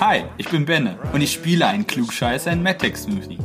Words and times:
Hi, 0.00 0.24
ich 0.36 0.50
bin 0.50 0.66
Benne 0.66 0.98
und 1.14 1.22
ich 1.22 1.32
spiele 1.32 1.66
einen 1.66 1.86
Klugscheißer 1.86 2.52
in 2.52 2.62
MedTech 2.62 2.96
Smoothie. 2.96 3.38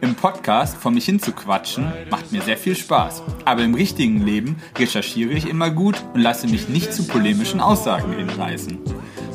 Im 0.00 0.16
Podcast 0.16 0.76
vor 0.76 0.90
mich 0.90 1.04
hin 1.04 1.20
zu 1.20 1.30
quatschen 1.30 1.92
macht 2.10 2.32
mir 2.32 2.42
sehr 2.42 2.56
viel 2.56 2.74
Spaß. 2.74 3.22
Aber 3.44 3.62
im 3.62 3.74
richtigen 3.74 4.24
Leben 4.24 4.56
recherchiere 4.76 5.30
ich 5.30 5.48
immer 5.48 5.70
gut 5.70 6.02
und 6.14 6.20
lasse 6.20 6.48
mich 6.48 6.68
nicht 6.68 6.92
zu 6.92 7.06
polemischen 7.06 7.60
Aussagen 7.60 8.12
hinreißen. 8.12 8.80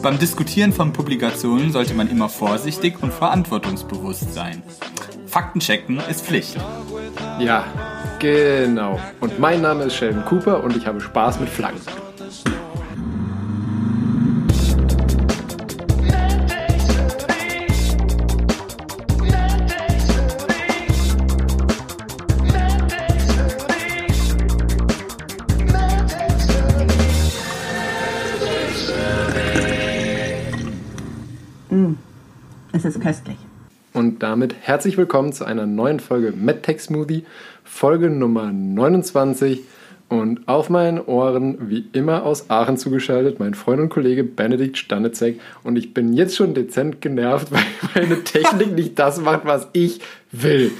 Beim 0.04 0.20
Diskutieren 0.20 0.74
von 0.74 0.92
Publikationen 0.92 1.72
sollte 1.72 1.94
man 1.94 2.10
immer 2.10 2.28
vorsichtig 2.28 3.02
und 3.02 3.14
verantwortungsbewusst 3.14 4.34
sein. 4.34 4.64
Faktenchecken 5.28 6.02
ist 6.10 6.26
Pflicht. 6.26 6.58
Ja, 7.40 7.64
genau. 8.20 9.00
Und 9.22 9.40
mein 9.40 9.62
Name 9.62 9.86
ist 9.86 9.96
Sheldon 9.96 10.26
Cooper 10.26 10.62
und 10.62 10.76
ich 10.76 10.86
habe 10.86 11.00
Spaß 11.00 11.40
mit 11.40 11.48
Flaggen. 11.48 11.80
Damit 34.38 34.56
herzlich 34.62 34.98
willkommen 34.98 35.34
zu 35.34 35.46
einer 35.46 35.66
neuen 35.66 36.00
Folge 36.00 36.32
MedTech 36.32 36.80
Smoothie, 36.80 37.26
Folge 37.64 38.12
Nummer 38.12 38.52
29. 38.52 39.62
Und 40.10 40.48
auf 40.48 40.70
meinen 40.70 41.00
Ohren, 41.00 41.72
wie 41.72 41.88
immer 41.92 42.22
aus 42.22 42.52
Aachen 42.52 42.78
zugeschaltet, 42.78 43.40
mein 43.40 43.56
Freund 43.56 43.82
und 43.82 43.90
Kollege 43.90 44.24
Benedikt 44.24 44.78
Stanitzek. 44.78 45.42
Und 45.64 45.76
ich 45.76 45.96
bin 45.96 46.14
jetzt 46.14 46.36
schon 46.36 46.54
dezent 46.54 47.02
genervt, 47.02 47.52
weil 47.52 47.64
meine 47.96 48.24
Technik 48.24 48.76
nicht 48.76 49.00
das 49.00 49.20
macht, 49.20 49.46
was 49.46 49.70
ich 49.74 50.02
will. 50.32 50.72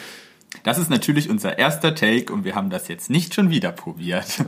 Das 0.62 0.78
ist 0.78 0.92
natürlich 0.92 1.28
unser 1.28 1.58
erster 1.58 1.96
Take 1.96 2.32
und 2.32 2.46
wir 2.46 2.54
haben 2.54 2.70
das 2.70 2.88
jetzt 2.88 3.10
nicht 3.10 3.34
schon 3.34 3.50
wieder 3.50 3.72
probiert. 3.72 4.46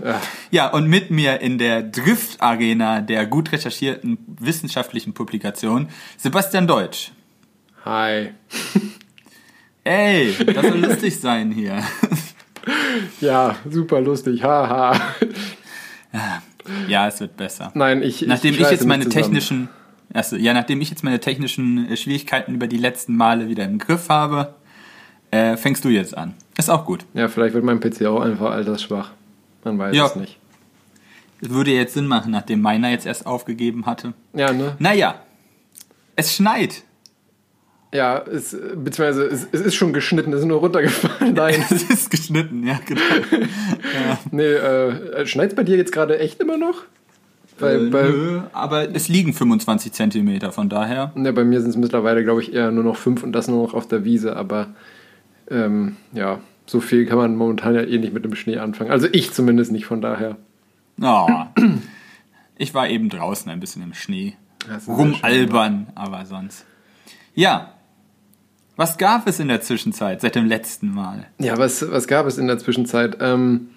Ja, 0.51 0.71
und 0.71 0.87
mit 0.87 1.09
mir 1.09 1.41
in 1.41 1.57
der 1.57 1.81
Drift-Arena 1.81 3.01
der 3.01 3.25
gut 3.25 3.51
recherchierten 3.53 4.19
wissenschaftlichen 4.39 5.13
Publikation 5.13 5.89
Sebastian 6.17 6.67
Deutsch. 6.67 7.11
Hi. 7.85 8.31
Ey, 9.83 10.33
das 10.45 10.65
soll 10.65 10.79
lustig 10.79 11.19
sein 11.19 11.51
hier. 11.51 11.83
Ja, 13.21 13.55
super 13.67 13.99
lustig. 14.01 14.43
Haha. 14.43 14.99
Ja, 16.87 17.07
es 17.07 17.19
wird 17.19 17.35
besser. 17.37 17.71
Nein, 17.73 18.03
ich. 18.03 18.21
Nachdem 18.27 18.53
ich, 18.53 18.61
reiße 18.61 18.73
jetzt 18.73 18.85
meine 18.85 19.05
zusammen. 19.05 19.23
technischen, 19.23 19.69
also, 20.13 20.35
ja, 20.35 20.53
nachdem 20.53 20.81
ich 20.81 20.89
jetzt 20.89 21.03
meine 21.03 21.19
technischen 21.19 21.89
äh, 21.89 21.97
Schwierigkeiten 21.97 22.53
über 22.53 22.67
die 22.67 22.77
letzten 22.77 23.15
Male 23.15 23.47
wieder 23.47 23.63
im 23.65 23.79
Griff 23.79 24.09
habe, 24.09 24.53
äh, 25.31 25.57
fängst 25.57 25.83
du 25.83 25.89
jetzt 25.89 26.15
an. 26.15 26.35
Ist 26.57 26.69
auch 26.69 26.85
gut. 26.85 27.05
Ja, 27.13 27.27
vielleicht 27.27 27.55
wird 27.55 27.63
mein 27.63 27.79
PC 27.79 28.05
auch 28.05 28.21
einfach 28.21 28.51
altersschwach. 28.51 29.11
Man 29.63 29.79
weiß 29.79 29.95
Ja. 29.95 30.05
es 30.07 30.15
nicht. 30.15 30.37
Es 31.41 31.49
würde 31.49 31.71
jetzt 31.71 31.93
Sinn 31.95 32.05
machen, 32.07 32.31
nachdem 32.31 32.61
meiner 32.61 32.91
jetzt 32.91 33.05
erst 33.05 33.25
aufgegeben 33.25 33.85
hatte. 33.85 34.13
Ja, 34.33 34.51
ne? 34.53 34.75
Naja, 34.79 35.15
es 36.15 36.35
schneit. 36.35 36.83
Ja, 37.91 38.19
es, 38.19 38.51
beziehungsweise 38.51 39.25
es, 39.25 39.47
es 39.51 39.61
ist 39.61 39.75
schon 39.75 39.93
geschnitten, 39.93 40.31
es 40.33 40.41
ist 40.41 40.45
nur 40.45 40.59
runtergefallen. 40.59 41.33
Nein. 41.35 41.63
Es 41.71 41.89
ist 41.89 42.11
geschnitten, 42.11 42.65
ja, 42.67 42.79
genau. 42.85 43.01
Nee, 44.31 44.43
äh, 44.43 45.25
schneit's 45.25 45.55
bei 45.55 45.63
dir 45.63 45.75
jetzt 45.77 45.91
gerade 45.91 46.19
echt 46.19 46.39
immer 46.39 46.57
noch? 46.57 46.83
Weil 47.57 47.87
Äh, 47.87 47.89
bei, 47.89 48.03
nö, 48.03 48.41
aber 48.53 48.95
es 48.95 49.09
liegen 49.09 49.33
25 49.33 49.91
Zentimeter, 49.91 50.51
von 50.51 50.69
daher. 50.69 51.11
ne, 51.15 51.33
bei 51.33 51.43
mir 51.43 51.61
sind 51.61 51.71
es 51.71 51.77
mittlerweile, 51.77 52.23
glaube 52.23 52.41
ich, 52.41 52.53
eher 52.53 52.71
nur 52.71 52.83
noch 52.83 52.95
fünf 52.95 53.23
und 53.23 53.31
das 53.33 53.47
nur 53.47 53.63
noch 53.63 53.73
auf 53.73 53.87
der 53.87 54.05
Wiese, 54.05 54.35
aber 54.35 54.67
ähm, 55.49 55.97
ja, 56.13 56.39
so 56.67 56.79
viel 56.81 57.05
kann 57.07 57.17
man 57.17 57.35
momentan 57.35 57.73
ja 57.73 57.81
eh 57.81 57.97
nicht 57.97 58.13
mit 58.13 58.23
dem 58.23 58.35
Schnee 58.35 58.59
anfangen. 58.59 58.91
Also 58.91 59.07
ich 59.11 59.33
zumindest 59.33 59.71
nicht, 59.71 59.85
von 59.87 59.99
daher. 60.01 60.37
Oh. 61.01 61.27
Ich 62.57 62.73
war 62.75 62.87
eben 62.87 63.09
draußen 63.09 63.49
ein 63.51 63.59
bisschen 63.59 63.81
im 63.81 63.93
Schnee. 63.95 64.35
Rumalbern, 64.87 65.87
aber 65.95 66.25
sonst. 66.25 66.65
Ja. 67.33 67.73
Was 68.79 68.97
gab 68.97 69.27
es 69.27 69.41
in 69.41 69.49
der 69.49 69.59
Zwischenzeit 69.59 70.21
seit 70.21 70.35
dem 70.35 70.45
letzten 70.45 70.93
Mal? 70.93 71.25
Ja, 71.37 71.57
was, 71.57 71.91
was 71.91 72.07
gab 72.07 72.25
es 72.27 72.37
in 72.37 72.47
der 72.47 72.59
Zwischenzeit? 72.59 73.17
Ähm, 73.19 73.71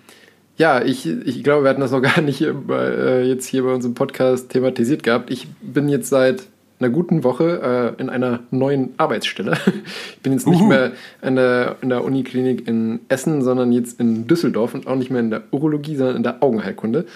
ja, 0.57 0.81
ich, 0.81 1.09
ich 1.09 1.43
glaube, 1.43 1.65
wir 1.65 1.71
hatten 1.71 1.81
das 1.81 1.91
noch 1.91 2.03
gar 2.03 2.21
nicht 2.21 2.39
hier 2.39 2.55
bei, 2.55 2.85
äh, 2.85 3.23
jetzt 3.25 3.47
hier 3.47 3.65
bei 3.65 3.73
unserem 3.73 3.95
Podcast 3.95 4.51
thematisiert 4.51 5.03
gehabt. 5.03 5.33
Ich 5.33 5.49
bin 5.61 5.89
jetzt 5.89 6.09
seit 6.09 6.45
einer 6.79 6.89
guten 6.89 7.25
Woche 7.25 7.97
äh, 7.99 8.01
in 8.01 8.11
einer 8.11 8.45
neuen 8.53 8.91
Arbeitsstelle. 8.97 9.59
Ich 9.67 10.21
bin 10.23 10.35
jetzt 10.35 10.47
nicht 10.47 10.61
Uhu. 10.61 10.69
mehr 10.69 10.93
in 11.21 11.35
der, 11.35 11.79
in 11.81 11.89
der 11.89 12.05
Uniklinik 12.05 12.69
in 12.69 13.01
Essen, 13.09 13.43
sondern 13.43 13.73
jetzt 13.73 13.99
in 13.99 14.29
Düsseldorf 14.29 14.73
und 14.73 14.87
auch 14.87 14.95
nicht 14.95 15.11
mehr 15.11 15.19
in 15.19 15.31
der 15.31 15.43
Urologie, 15.51 15.97
sondern 15.97 16.15
in 16.15 16.23
der 16.23 16.45
Augenheilkunde. 16.45 17.07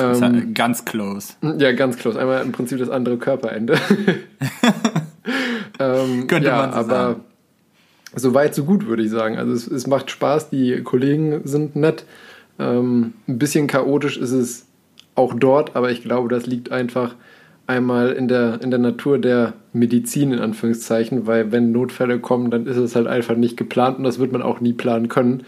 Ähm, 0.00 0.20
war 0.22 0.30
ganz 0.54 0.86
close. 0.86 1.34
ja, 1.58 1.72
ganz 1.72 1.98
close. 1.98 2.18
Einmal 2.18 2.42
im 2.42 2.52
Prinzip 2.52 2.78
das 2.78 2.88
andere 2.88 3.18
Körperende. 3.18 3.78
ähm, 5.94 6.26
Könnte 6.26 6.48
ja, 6.48 6.56
man 6.56 6.72
so 6.72 6.78
aber 6.78 6.88
sagen. 6.88 7.20
so 8.14 8.34
weit, 8.34 8.54
so 8.54 8.64
gut, 8.64 8.86
würde 8.86 9.02
ich 9.02 9.10
sagen. 9.10 9.36
Also 9.38 9.52
es, 9.52 9.66
es 9.66 9.86
macht 9.86 10.10
Spaß, 10.10 10.50
die 10.50 10.82
Kollegen 10.82 11.42
sind 11.44 11.76
nett. 11.76 12.04
Ähm, 12.58 13.14
ein 13.28 13.38
bisschen 13.38 13.66
chaotisch 13.66 14.16
ist 14.16 14.32
es 14.32 14.66
auch 15.14 15.34
dort, 15.34 15.76
aber 15.76 15.90
ich 15.90 16.02
glaube, 16.02 16.28
das 16.28 16.46
liegt 16.46 16.70
einfach 16.70 17.14
einmal 17.66 18.12
in 18.12 18.28
der, 18.28 18.60
in 18.62 18.70
der 18.70 18.78
Natur 18.78 19.18
der 19.18 19.54
Medizin, 19.72 20.32
in 20.32 20.38
Anführungszeichen, 20.38 21.26
weil 21.26 21.52
wenn 21.52 21.72
Notfälle 21.72 22.20
kommen, 22.20 22.50
dann 22.50 22.66
ist 22.66 22.76
es 22.76 22.94
halt 22.94 23.06
einfach 23.06 23.36
nicht 23.36 23.56
geplant 23.56 23.98
und 23.98 24.04
das 24.04 24.18
wird 24.18 24.32
man 24.32 24.42
auch 24.42 24.60
nie 24.60 24.72
planen 24.72 25.08
können. 25.08 25.42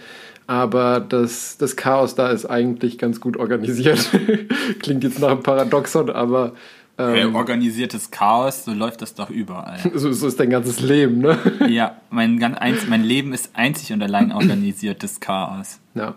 Aber 0.46 1.00
das, 1.00 1.58
das 1.58 1.76
Chaos 1.76 2.14
da 2.14 2.30
ist 2.30 2.46
eigentlich 2.46 2.98
ganz 2.98 3.20
gut 3.20 3.36
organisiert. 3.36 4.10
Klingt 4.80 5.04
jetzt 5.04 5.20
nach 5.20 5.30
einem 5.30 5.42
Paradoxon, 5.42 6.08
aber 6.10 6.52
ähm, 6.98 7.34
organisiertes 7.34 8.10
Chaos, 8.10 8.64
so 8.64 8.72
läuft 8.72 9.02
das 9.02 9.14
doch 9.14 9.30
überall. 9.30 9.78
so, 9.94 10.12
so 10.12 10.26
ist 10.26 10.40
dein 10.40 10.50
ganzes 10.50 10.80
Leben, 10.80 11.18
ne? 11.18 11.38
ja, 11.68 11.96
mein, 12.10 12.38
ganz 12.38 12.58
mein 12.88 13.04
Leben 13.04 13.32
ist 13.32 13.50
einzig 13.54 13.92
und 13.92 14.02
allein 14.02 14.32
organisiertes 14.32 15.20
Chaos. 15.20 15.78
Ja. 15.94 16.14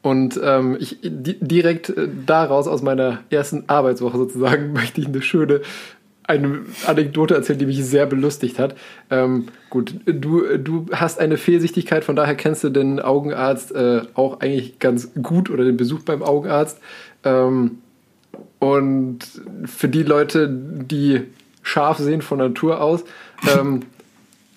Und 0.00 0.40
ähm, 0.42 0.76
ich 0.80 0.98
di 1.02 1.36
direkt 1.40 1.90
äh, 1.90 2.08
daraus 2.26 2.66
aus 2.66 2.82
meiner 2.82 3.20
ersten 3.30 3.64
Arbeitswoche 3.68 4.18
sozusagen 4.18 4.72
möchte 4.74 5.00
ich 5.00 5.08
eine 5.08 5.22
schöne 5.22 5.62
eine 6.24 6.60
Anekdote 6.86 7.34
erzählen, 7.34 7.58
die 7.58 7.66
mich 7.66 7.84
sehr 7.84 8.06
belustigt 8.06 8.60
hat. 8.60 8.76
Ähm, 9.10 9.46
gut, 9.70 9.96
du, 10.06 10.56
du 10.56 10.86
hast 10.92 11.18
eine 11.18 11.36
Fehlsichtigkeit, 11.36 12.04
von 12.04 12.14
daher 12.14 12.36
kennst 12.36 12.62
du 12.62 12.70
den 12.70 13.00
Augenarzt 13.00 13.74
äh, 13.74 14.02
auch 14.14 14.40
eigentlich 14.40 14.78
ganz 14.78 15.10
gut 15.20 15.50
oder 15.50 15.64
den 15.64 15.76
Besuch 15.76 16.02
beim 16.02 16.22
Augenarzt. 16.22 16.78
Ähm, 17.24 17.81
und 18.62 19.18
für 19.64 19.88
die 19.88 20.04
Leute, 20.04 20.48
die 20.48 21.22
scharf 21.64 21.98
sehen 21.98 22.22
von 22.22 22.38
Natur 22.38 22.80
aus, 22.80 23.02
ähm, 23.58 23.80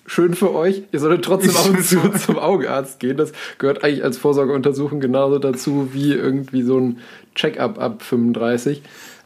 schön 0.06 0.34
für 0.34 0.54
euch. 0.54 0.84
Ihr 0.92 1.00
solltet 1.00 1.24
trotzdem 1.24 1.56
ab 1.56 1.68
und 1.70 1.82
zu 1.82 2.08
zum 2.24 2.38
Augenarzt 2.38 3.00
gehen. 3.00 3.16
Das 3.16 3.32
gehört 3.58 3.82
eigentlich 3.82 4.04
als 4.04 4.16
Vorsorgeuntersuchung 4.16 5.00
genauso 5.00 5.40
dazu 5.40 5.88
wie 5.92 6.12
irgendwie 6.12 6.62
so 6.62 6.78
ein 6.78 6.98
Check-up 7.34 7.80
ab 7.80 8.00
35. 8.00 8.80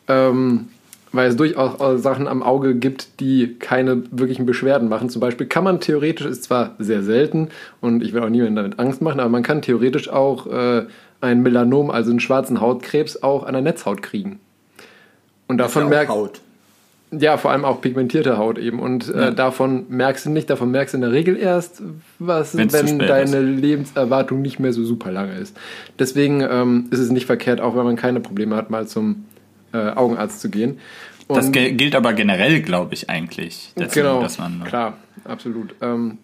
Ähm, 0.08 0.68
weil 1.12 1.28
es 1.28 1.36
durchaus 1.36 2.02
Sachen 2.02 2.26
am 2.26 2.42
Auge 2.42 2.74
gibt, 2.74 3.20
die 3.20 3.56
keine 3.58 4.04
wirklichen 4.12 4.46
Beschwerden 4.46 4.88
machen. 4.88 5.10
Zum 5.10 5.20
Beispiel 5.20 5.46
kann 5.46 5.64
man 5.64 5.80
theoretisch, 5.80 6.26
ist 6.26 6.44
zwar 6.44 6.76
sehr 6.78 7.02
selten 7.02 7.48
und 7.82 8.02
ich 8.02 8.14
will 8.14 8.22
auch 8.22 8.30
niemandem 8.30 8.56
damit 8.56 8.78
Angst 8.78 9.02
machen, 9.02 9.20
aber 9.20 9.28
man 9.28 9.42
kann 9.42 9.60
theoretisch 9.60 10.08
auch 10.08 10.46
äh, 10.46 10.86
ein 11.20 11.42
Melanom, 11.42 11.90
also 11.90 12.10
einen 12.12 12.20
schwarzen 12.20 12.62
Hautkrebs, 12.62 13.22
auch 13.22 13.44
an 13.44 13.52
der 13.52 13.60
Netzhaut 13.60 14.00
kriegen. 14.00 14.40
Und 15.50 15.58
davon 15.58 15.88
merkt 15.88 16.10
Haut. 16.10 16.40
ja, 17.10 17.36
vor 17.36 17.50
allem 17.50 17.64
auch 17.64 17.80
pigmentierte 17.80 18.38
Haut 18.38 18.56
eben. 18.58 18.78
Und 18.78 19.08
Ja. 19.08 19.28
äh, 19.28 19.34
davon 19.34 19.86
merkst 19.88 20.26
du 20.26 20.30
nicht, 20.30 20.48
davon 20.48 20.70
merkst 20.70 20.94
du 20.94 20.98
in 20.98 21.02
der 21.02 21.12
Regel 21.12 21.36
erst, 21.36 21.82
was, 22.18 22.56
Wenn's 22.56 22.72
wenn 22.72 22.98
deine 23.00 23.40
Lebenserwartung 23.40 24.40
nicht 24.42 24.60
mehr 24.60 24.72
so 24.72 24.84
super 24.84 25.10
lange 25.10 25.34
ist. 25.34 25.56
Deswegen 25.98 26.40
ähm, 26.40 26.86
ist 26.90 27.00
es 27.00 27.10
nicht 27.10 27.26
verkehrt, 27.26 27.60
auch 27.60 27.76
wenn 27.76 27.84
man 27.84 27.96
keine 27.96 28.20
Probleme 28.20 28.54
hat, 28.56 28.70
mal 28.70 28.86
zum 28.86 29.24
äh, 29.72 29.78
Augenarzt 29.90 30.40
zu 30.40 30.50
gehen. 30.50 30.78
Und 31.26 31.36
Das 31.36 31.52
gilt 31.52 31.94
aber 31.94 32.12
generell, 32.12 32.60
glaube 32.62 32.94
ich, 32.94 33.08
eigentlich. 33.10 33.72
dazu, 33.76 34.00
genau, 34.00 34.20
dass 34.20 34.38
man, 34.38 34.64
klar, 34.64 34.94
absolut. 35.24 35.74
Ähm, 35.80 36.18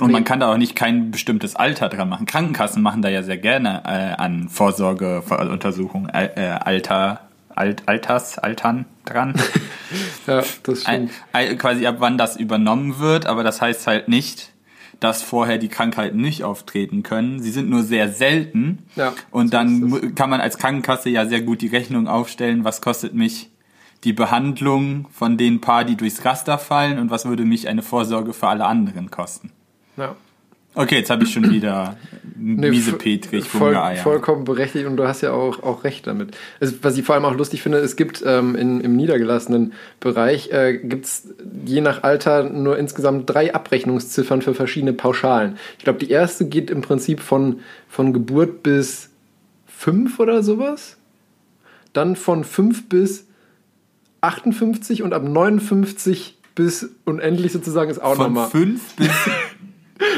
Und 0.00 0.10
man 0.10 0.24
kann 0.24 0.40
da 0.40 0.52
auch 0.52 0.56
nicht 0.56 0.74
kein 0.74 1.10
bestimmtes 1.12 1.54
Alter 1.54 1.88
dran 1.88 2.08
machen. 2.08 2.26
Krankenkassen 2.26 2.82
machen 2.82 3.02
da 3.02 3.08
ja 3.08 3.22
sehr 3.22 3.36
gerne 3.38 3.82
äh, 3.86 4.20
an 4.20 4.48
Vorsorgeuntersuchungen 4.48 6.08
äh, 6.12 6.58
Alter, 6.64 7.20
Alt, 7.56 7.82
Alters, 7.86 8.38
Altern 8.38 8.86
dran. 9.04 9.34
ja, 10.26 10.42
das 10.62 10.82
stimmt. 10.82 11.10
ein, 11.32 11.58
quasi 11.58 11.86
ab 11.86 11.96
wann 11.98 12.18
das 12.18 12.36
übernommen 12.36 12.98
wird, 12.98 13.26
aber 13.26 13.42
das 13.42 13.60
heißt 13.60 13.86
halt 13.86 14.08
nicht, 14.08 14.52
dass 15.00 15.22
vorher 15.22 15.58
die 15.58 15.68
Krankheiten 15.68 16.20
nicht 16.20 16.44
auftreten 16.44 17.02
können. 17.02 17.40
Sie 17.40 17.50
sind 17.50 17.68
nur 17.68 17.82
sehr 17.82 18.08
selten. 18.08 18.86
Ja, 18.94 19.12
und 19.30 19.48
so 19.48 19.52
dann 19.52 20.14
kann 20.14 20.30
man 20.30 20.40
als 20.40 20.58
Krankenkasse 20.58 21.10
ja 21.10 21.26
sehr 21.26 21.42
gut 21.42 21.60
die 21.60 21.68
Rechnung 21.68 22.06
aufstellen, 22.06 22.64
was 22.64 22.80
kostet 22.80 23.14
mich 23.14 23.50
die 24.04 24.12
Behandlung 24.12 25.08
von 25.12 25.36
den 25.36 25.60
paar, 25.60 25.84
die 25.84 25.96
durchs 25.96 26.24
Raster 26.24 26.58
fallen 26.58 26.98
und 26.98 27.10
was 27.10 27.24
würde 27.24 27.44
mich 27.44 27.68
eine 27.68 27.82
Vorsorge 27.82 28.32
für 28.32 28.48
alle 28.48 28.64
anderen 28.64 29.10
kosten? 29.10 29.50
Ja. 29.96 30.16
Okay, 30.74 30.96
jetzt 30.96 31.10
habe 31.10 31.24
ich 31.24 31.32
schon 31.32 31.50
wieder 31.50 31.96
Nee, 32.44 32.70
miese 32.70 32.94
Petrig 32.94 33.44
voll. 33.44 33.76
Vollkommen 34.02 34.44
berechtigt 34.44 34.86
und 34.86 34.96
du 34.96 35.06
hast 35.06 35.20
ja 35.20 35.30
auch, 35.32 35.62
auch 35.62 35.84
recht 35.84 36.08
damit. 36.08 36.36
Also, 36.60 36.74
was 36.82 36.98
ich 36.98 37.04
vor 37.04 37.14
allem 37.14 37.24
auch 37.24 37.36
lustig 37.36 37.62
finde, 37.62 37.78
es 37.78 37.94
gibt 37.94 38.22
ähm, 38.26 38.56
in, 38.56 38.80
im 38.80 38.96
niedergelassenen 38.96 39.74
Bereich 40.00 40.50
äh, 40.50 40.78
gibt's 40.78 41.28
je 41.64 41.80
nach 41.80 42.02
Alter 42.02 42.42
nur 42.44 42.78
insgesamt 42.78 43.30
drei 43.30 43.54
Abrechnungsziffern 43.54 44.42
für 44.42 44.54
verschiedene 44.54 44.92
Pauschalen. 44.92 45.56
Ich 45.78 45.84
glaube, 45.84 46.00
die 46.00 46.10
erste 46.10 46.46
geht 46.46 46.68
im 46.68 46.80
Prinzip 46.80 47.20
von, 47.20 47.60
von 47.88 48.12
Geburt 48.12 48.64
bis 48.64 49.10
fünf 49.66 50.18
oder 50.18 50.42
sowas. 50.42 50.96
Dann 51.92 52.16
von 52.16 52.42
fünf 52.42 52.88
bis 52.88 53.26
58 54.22 55.02
und 55.02 55.12
ab 55.12 55.22
59 55.22 56.38
bis 56.54 56.90
unendlich 57.04 57.52
sozusagen 57.52 57.90
ist 57.90 58.02
auch 58.02 58.16
Von 58.16 58.26
nochmal. 58.26 58.50
fünf 58.50 58.94
bis. 58.96 59.10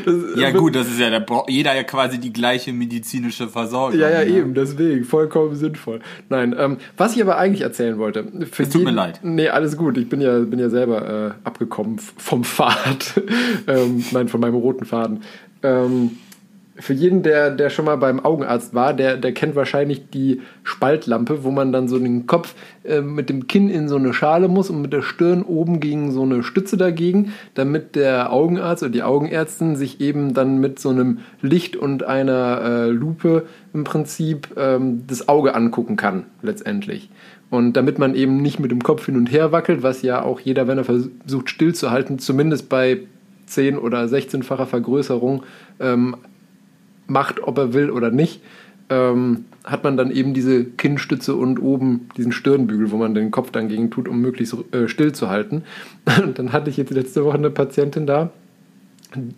Das- 0.04 0.36
Ja, 0.36 0.50
gut, 0.50 0.74
das 0.74 0.88
ist 0.88 0.98
ja, 0.98 1.10
da 1.10 1.18
braucht 1.18 1.50
jeder 1.50 1.74
ja 1.74 1.82
quasi 1.82 2.18
die 2.18 2.32
gleiche 2.32 2.72
medizinische 2.72 3.48
Versorgung. 3.48 3.98
Ja, 3.98 4.08
ja, 4.10 4.18
ne? 4.24 4.26
eben, 4.26 4.54
deswegen, 4.54 5.04
vollkommen 5.04 5.54
sinnvoll. 5.56 6.00
Nein, 6.28 6.54
ähm, 6.58 6.78
was 6.96 7.14
ich 7.16 7.22
aber 7.22 7.36
eigentlich 7.38 7.62
erzählen 7.62 7.98
wollte. 7.98 8.24
Für 8.50 8.62
Es 8.64 8.70
tut 8.70 8.84
mir 8.84 8.90
leid. 8.90 9.20
Nee, 9.22 9.48
alles 9.48 9.76
gut. 9.76 9.96
Ich 9.98 10.08
bin 10.08 10.20
ja, 10.20 10.38
bin 10.40 10.58
ja 10.58 10.68
selber 10.70 11.36
äh, 11.44 11.46
abgekommen 11.46 11.98
vom 12.16 12.44
Pfad. 12.44 13.20
ähm, 13.66 14.04
nein, 14.12 14.28
von 14.28 14.40
meinem 14.40 14.54
roten 14.54 14.84
Faden. 14.84 15.22
Ähm, 15.62 16.18
für 16.76 16.92
jeden, 16.92 17.22
der, 17.22 17.50
der 17.50 17.70
schon 17.70 17.84
mal 17.84 17.96
beim 17.96 18.18
Augenarzt 18.18 18.74
war, 18.74 18.94
der, 18.94 19.16
der 19.16 19.32
kennt 19.32 19.54
wahrscheinlich 19.54 20.10
die 20.10 20.40
Spaltlampe, 20.64 21.44
wo 21.44 21.50
man 21.50 21.72
dann 21.72 21.86
so 21.86 21.98
den 21.98 22.26
Kopf 22.26 22.54
äh, 22.82 23.00
mit 23.00 23.28
dem 23.28 23.46
Kinn 23.46 23.70
in 23.70 23.88
so 23.88 23.96
eine 23.96 24.12
Schale 24.12 24.48
muss 24.48 24.70
und 24.70 24.82
mit 24.82 24.92
der 24.92 25.02
Stirn 25.02 25.42
oben 25.44 25.78
gegen 25.78 26.10
so 26.10 26.22
eine 26.22 26.42
Stütze 26.42 26.76
dagegen, 26.76 27.32
damit 27.54 27.94
der 27.94 28.32
Augenarzt 28.32 28.82
oder 28.82 28.90
die 28.90 29.04
Augenärztin 29.04 29.76
sich 29.76 30.00
eben 30.00 30.34
dann 30.34 30.58
mit 30.58 30.80
so 30.80 30.88
einem 30.90 31.18
Licht 31.40 31.76
und 31.76 32.02
einer 32.02 32.60
äh, 32.62 32.86
Lupe 32.88 33.44
im 33.72 33.84
Prinzip 33.84 34.48
ähm, 34.56 35.04
das 35.06 35.28
Auge 35.28 35.54
angucken 35.54 35.96
kann, 35.96 36.24
letztendlich. 36.42 37.08
Und 37.50 37.74
damit 37.74 38.00
man 38.00 38.16
eben 38.16 38.38
nicht 38.38 38.58
mit 38.58 38.72
dem 38.72 38.82
Kopf 38.82 39.06
hin 39.06 39.16
und 39.16 39.30
her 39.30 39.52
wackelt, 39.52 39.84
was 39.84 40.02
ja 40.02 40.22
auch 40.22 40.40
jeder, 40.40 40.66
wenn 40.66 40.78
er 40.78 40.84
versucht 40.84 41.50
stillzuhalten, 41.50 42.18
zumindest 42.18 42.68
bei 42.68 43.02
10- 43.48 43.78
oder 43.78 44.04
16-facher 44.04 44.66
Vergrößerung 44.66 45.44
ähm, 45.78 46.16
macht, 47.06 47.42
ob 47.42 47.58
er 47.58 47.74
will 47.74 47.90
oder 47.90 48.10
nicht, 48.10 48.40
ähm, 48.90 49.46
hat 49.64 49.82
man 49.82 49.96
dann 49.96 50.10
eben 50.10 50.34
diese 50.34 50.64
Kinnstütze 50.64 51.34
und 51.34 51.58
oben 51.58 52.08
diesen 52.16 52.32
Stirnbügel, 52.32 52.90
wo 52.90 52.96
man 52.96 53.14
den 53.14 53.30
Kopf 53.30 53.50
dann 53.50 53.68
gegen 53.68 53.90
tut, 53.90 54.08
um 54.08 54.20
möglichst 54.20 54.56
äh, 54.72 54.88
still 54.88 55.12
zu 55.12 55.30
halten. 55.30 55.64
Und 56.22 56.38
dann 56.38 56.52
hatte 56.52 56.68
ich 56.68 56.76
jetzt 56.76 56.90
letzte 56.90 57.24
Woche 57.24 57.38
eine 57.38 57.50
Patientin 57.50 58.06
da, 58.06 58.30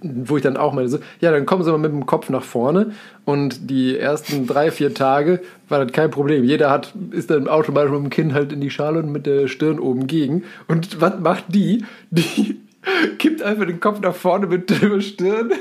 wo 0.02 0.36
ich 0.36 0.42
dann 0.42 0.56
auch 0.56 0.72
meine, 0.72 0.88
so, 0.88 0.98
ja, 1.20 1.30
dann 1.30 1.46
kommen 1.46 1.62
Sie 1.62 1.70
mal 1.70 1.78
mit 1.78 1.92
dem 1.92 2.06
Kopf 2.06 2.28
nach 2.28 2.42
vorne. 2.42 2.92
Und 3.24 3.70
die 3.70 3.96
ersten 3.96 4.46
drei, 4.46 4.72
vier 4.72 4.94
Tage 4.94 5.40
war 5.68 5.84
das 5.84 5.92
kein 5.92 6.10
Problem. 6.10 6.42
Jeder 6.42 6.70
hat, 6.70 6.94
ist 7.12 7.30
dann 7.30 7.46
automatisch 7.46 7.92
mit 7.92 8.00
dem 8.00 8.10
Kinn 8.10 8.34
halt 8.34 8.52
in 8.52 8.60
die 8.60 8.70
Schale 8.70 8.98
und 8.98 9.12
mit 9.12 9.26
der 9.26 9.46
Stirn 9.46 9.78
oben 9.78 10.08
gegen. 10.08 10.42
Und 10.66 11.00
was 11.00 11.20
macht 11.20 11.44
die? 11.48 11.84
Die 12.10 12.56
kippt 13.18 13.42
einfach 13.42 13.66
den 13.66 13.78
Kopf 13.78 14.00
nach 14.00 14.14
vorne 14.14 14.46
mit 14.48 14.70
der 14.70 15.00
Stirn 15.00 15.52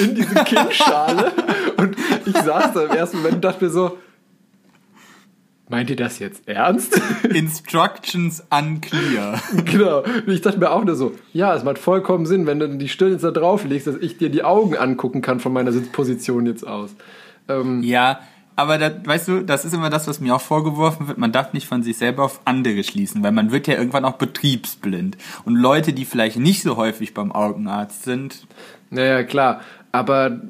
in 0.00 0.14
diese 0.14 0.34
Kinnschale. 0.44 1.32
Und 1.76 1.96
ich 2.26 2.36
saß 2.36 2.72
da 2.72 2.84
im 2.84 2.90
ersten 2.90 3.18
Moment 3.18 3.36
und 3.36 3.44
dachte 3.44 3.64
mir 3.64 3.70
so, 3.70 3.98
meint 5.68 5.90
ihr 5.90 5.96
das 5.96 6.18
jetzt 6.18 6.46
ernst? 6.46 7.00
Instructions 7.30 8.44
unclear. 8.50 9.40
Genau. 9.64 10.02
Und 10.02 10.28
ich 10.28 10.40
dachte 10.40 10.58
mir 10.58 10.70
auch 10.70 10.84
nur 10.84 10.94
so, 10.94 11.12
ja, 11.32 11.54
es 11.54 11.64
macht 11.64 11.78
vollkommen 11.78 12.26
Sinn, 12.26 12.46
wenn 12.46 12.58
du 12.58 12.68
die 12.68 12.88
Stirn 12.88 13.12
jetzt 13.12 13.24
da 13.24 13.30
drauf 13.30 13.64
legst, 13.64 13.86
dass 13.86 13.96
ich 13.96 14.18
dir 14.18 14.30
die 14.30 14.44
Augen 14.44 14.76
angucken 14.76 15.22
kann 15.22 15.40
von 15.40 15.52
meiner 15.52 15.72
Sitzposition 15.72 16.46
jetzt 16.46 16.66
aus. 16.66 16.94
Ähm, 17.48 17.82
Ja, 17.82 18.20
aber 18.56 18.78
das, 18.78 18.92
weißt 19.04 19.28
du, 19.28 19.40
das 19.42 19.64
ist 19.64 19.74
immer 19.74 19.90
das, 19.90 20.06
was 20.06 20.20
mir 20.20 20.34
auch 20.34 20.40
vorgeworfen 20.40 21.08
wird. 21.08 21.18
Man 21.18 21.32
darf 21.32 21.52
nicht 21.52 21.66
von 21.66 21.82
sich 21.82 21.96
selber 21.96 22.24
auf 22.24 22.40
andere 22.44 22.84
schließen, 22.84 23.22
weil 23.22 23.32
man 23.32 23.50
wird 23.50 23.66
ja 23.66 23.74
irgendwann 23.74 24.04
auch 24.04 24.14
betriebsblind. 24.14 25.16
Und 25.44 25.56
Leute, 25.56 25.92
die 25.92 26.04
vielleicht 26.04 26.38
nicht 26.38 26.62
so 26.62 26.76
häufig 26.76 27.14
beim 27.14 27.32
Augenarzt 27.32 28.04
sind, 28.04 28.46
naja, 28.90 29.22
klar. 29.22 29.60
Aber 29.92 30.40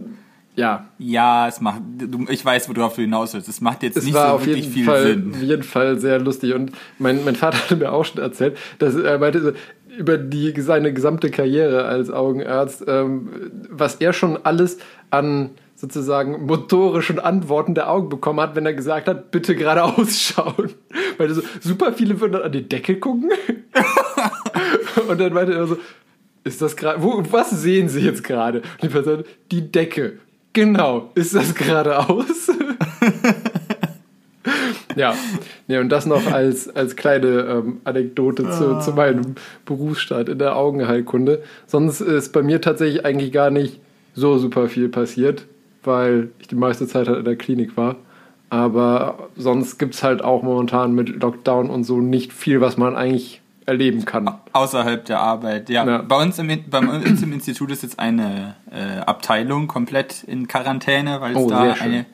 ja, 0.57 0.89
ja, 0.99 1.49
es 1.49 1.61
macht, 1.61 1.83
ich 2.29 2.45
weiß, 2.45 2.69
worauf 2.69 2.95
du 2.95 3.03
hinaus 3.03 3.35
willst. 3.35 3.49
Es 3.49 3.61
macht 3.61 3.83
jetzt 3.83 3.97
es 3.97 4.05
nicht 4.05 4.15
war 4.15 4.29
so 4.29 4.35
auf 4.37 4.47
wirklich 4.47 4.67
jeden 4.67 4.75
viel 4.75 4.85
Fall, 4.85 5.03
Sinn. 5.03 5.33
auf 5.35 5.43
jeden 5.43 5.63
Fall 5.63 5.99
sehr 5.99 6.21
lustig. 6.21 6.55
Und 6.55 6.73
mein, 6.99 7.25
mein 7.25 7.35
Vater 7.35 7.59
hatte 7.59 7.77
mir 7.77 7.93
auch 7.93 8.05
schon 8.05 8.23
erzählt, 8.23 8.57
dass 8.79 8.95
er 8.95 9.19
meinte, 9.19 9.41
so, 9.41 9.53
über 9.99 10.17
die, 10.17 10.53
seine 10.61 10.93
gesamte 10.93 11.31
Karriere 11.31 11.85
als 11.85 12.11
Augenarzt, 12.11 12.85
ähm, 12.87 13.29
was 13.69 13.97
er 13.97 14.13
schon 14.13 14.39
alles 14.45 14.79
an 15.11 15.51
sozusagen 15.77 16.47
motorischen 16.47 17.19
Antworten 17.19 17.75
der 17.75 17.91
Augen 17.91 18.09
bekommen 18.09 18.41
hat, 18.41 18.55
wenn 18.55 18.65
er 18.65 18.75
gesagt 18.75 19.09
hat, 19.09 19.31
bitte 19.31 19.57
geradeaus 19.57 20.21
schauen. 20.35 20.73
Weil 21.19 21.31
so, 21.31 21.43
super 21.61 21.93
viele 21.93 22.21
würden 22.21 22.33
dann 22.33 22.43
an 22.43 22.53
die 22.53 22.69
Decke 22.69 22.97
gucken. 22.99 23.31
Und 25.09 25.21
dann 25.21 25.33
meinte 25.33 25.53
er 25.53 25.67
so, 25.67 25.77
ist 26.45 26.63
das 26.63 26.77
gerade, 26.77 27.03
was 27.03 27.51
sehen 27.51 27.89
Sie 27.89 28.01
jetzt 28.01 28.23
gerade? 28.23 28.63
Die 28.83 28.89
Person, 28.89 29.25
die 29.51 29.73
Decke. 29.73 30.19
Genau, 30.53 31.11
ist 31.15 31.35
das 31.35 31.55
geradeaus? 31.55 32.51
ja, 34.97 35.15
nee, 35.67 35.79
und 35.79 35.89
das 35.89 36.07
noch 36.07 36.31
als, 36.31 36.69
als 36.69 36.95
kleine 36.95 37.27
ähm, 37.27 37.81
Anekdote 37.83 38.49
zu, 38.51 38.79
zu 38.79 38.93
meinem 38.93 39.35
Berufsstart 39.65 40.29
in 40.29 40.39
der 40.39 40.57
Augenheilkunde. 40.57 41.43
Sonst 41.67 42.01
ist 42.01 42.33
bei 42.33 42.43
mir 42.43 42.61
tatsächlich 42.61 43.05
eigentlich 43.05 43.33
gar 43.33 43.51
nicht 43.51 43.81
so 44.15 44.39
super 44.39 44.69
viel 44.69 44.89
passiert, 44.89 45.47
weil 45.83 46.29
ich 46.39 46.47
die 46.47 46.55
meiste 46.55 46.87
Zeit 46.87 47.09
halt 47.09 47.19
in 47.19 47.25
der 47.25 47.37
Klinik 47.37 47.77
war. 47.77 47.97
Aber 48.49 49.31
sonst 49.37 49.79
gibt 49.79 49.95
es 49.95 50.05
halt 50.05 50.23
auch 50.23 50.45
momentan 50.45 50.95
mit 50.95 51.21
Lockdown 51.21 51.71
und 51.71 51.83
so 51.83 52.01
nicht 52.01 52.33
viel, 52.33 52.61
was 52.61 52.77
man 52.77 52.95
eigentlich 52.95 53.41
erleben 53.67 54.05
kann. 54.05 54.31
Außerhalb 54.53 55.05
der 55.05 55.21
Arbeit. 55.21 55.69
Ja, 55.71 55.85
Ja. 55.87 55.99
bei 55.99 56.23
uns 56.23 56.39
im, 56.39 56.49
bei 56.71 56.79
uns 56.79 57.23
im 57.23 57.33
Institut 57.33 57.71
ist 57.71 57.83
jetzt 57.83 57.99
eine 57.99 58.57
äh, 58.71 59.01
Abteilung 59.01 59.69
komplett 59.69 60.23
in 60.25 60.49
Quarantäne, 60.49 61.21
weil 61.21 61.33
es 61.33 61.39
Oh, 61.39 61.49
da 61.49 61.73
eine, 61.73 62.07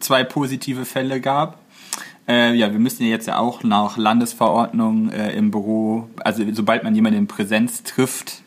zwei 0.00 0.24
positive 0.24 0.84
Fälle 0.84 1.20
gab. 1.20 1.58
Äh, 2.28 2.54
ja, 2.54 2.70
wir 2.72 2.78
müssen 2.78 3.02
ja 3.04 3.08
jetzt 3.08 3.26
ja 3.26 3.38
auch 3.38 3.62
nach 3.64 3.96
Landesverordnung 3.96 5.10
äh, 5.10 5.32
im 5.32 5.50
Büro, 5.50 6.08
also 6.22 6.44
sobald 6.52 6.84
man 6.84 6.94
jemanden 6.94 7.18
in 7.18 7.26
Präsenz 7.26 7.82
trifft, 7.82 8.42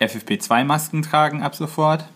FFP2-Masken 0.00 1.02
tragen 1.02 1.42
ab 1.42 1.54
sofort. 1.54 2.06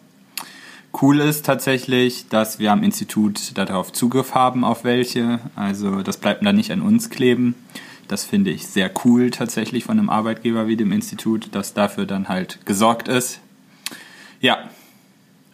Cool 1.01 1.21
ist 1.21 1.45
tatsächlich, 1.45 2.29
dass 2.29 2.59
wir 2.59 2.73
am 2.73 2.83
Institut 2.83 3.57
darauf 3.59 3.93
Zugriff 3.93 4.35
haben, 4.35 4.65
auf 4.65 4.83
welche. 4.85 5.41
Also 5.55 6.03
das 6.03 6.17
bleibt 6.17 6.45
dann 6.45 6.57
nicht 6.57 6.73
an 6.73 6.81
uns 6.81 7.11
kleben. 7.11 7.55
Das 8.09 8.25
finde 8.25 8.51
ich 8.51 8.67
sehr 8.67 8.91
cool 9.05 9.31
tatsächlich 9.31 9.85
von 9.85 9.99
einem 9.99 10.11
Arbeitgeber 10.11 10.69
wie 10.69 10.77
dem 10.77 10.93
Institut, 10.93 11.55
dass 11.55 11.75
dafür 11.75 12.07
dann 12.07 12.29
halt 12.29 12.65
gesorgt 12.65 13.09
ist. 13.09 13.41
Ja, 14.41 14.71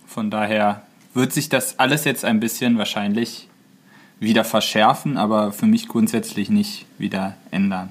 von 0.06 0.30
daher 0.30 0.82
wird 1.14 1.32
sich 1.32 1.48
das 1.48 1.78
alles 1.78 2.04
jetzt 2.04 2.24
ein 2.24 2.40
bisschen 2.40 2.78
wahrscheinlich 2.78 3.48
wieder 4.20 4.44
verschärfen, 4.44 5.16
aber 5.16 5.52
für 5.52 5.66
mich 5.66 5.88
grundsätzlich 5.88 6.50
nicht 6.50 6.86
wieder 6.98 7.36
ändern. 7.50 7.90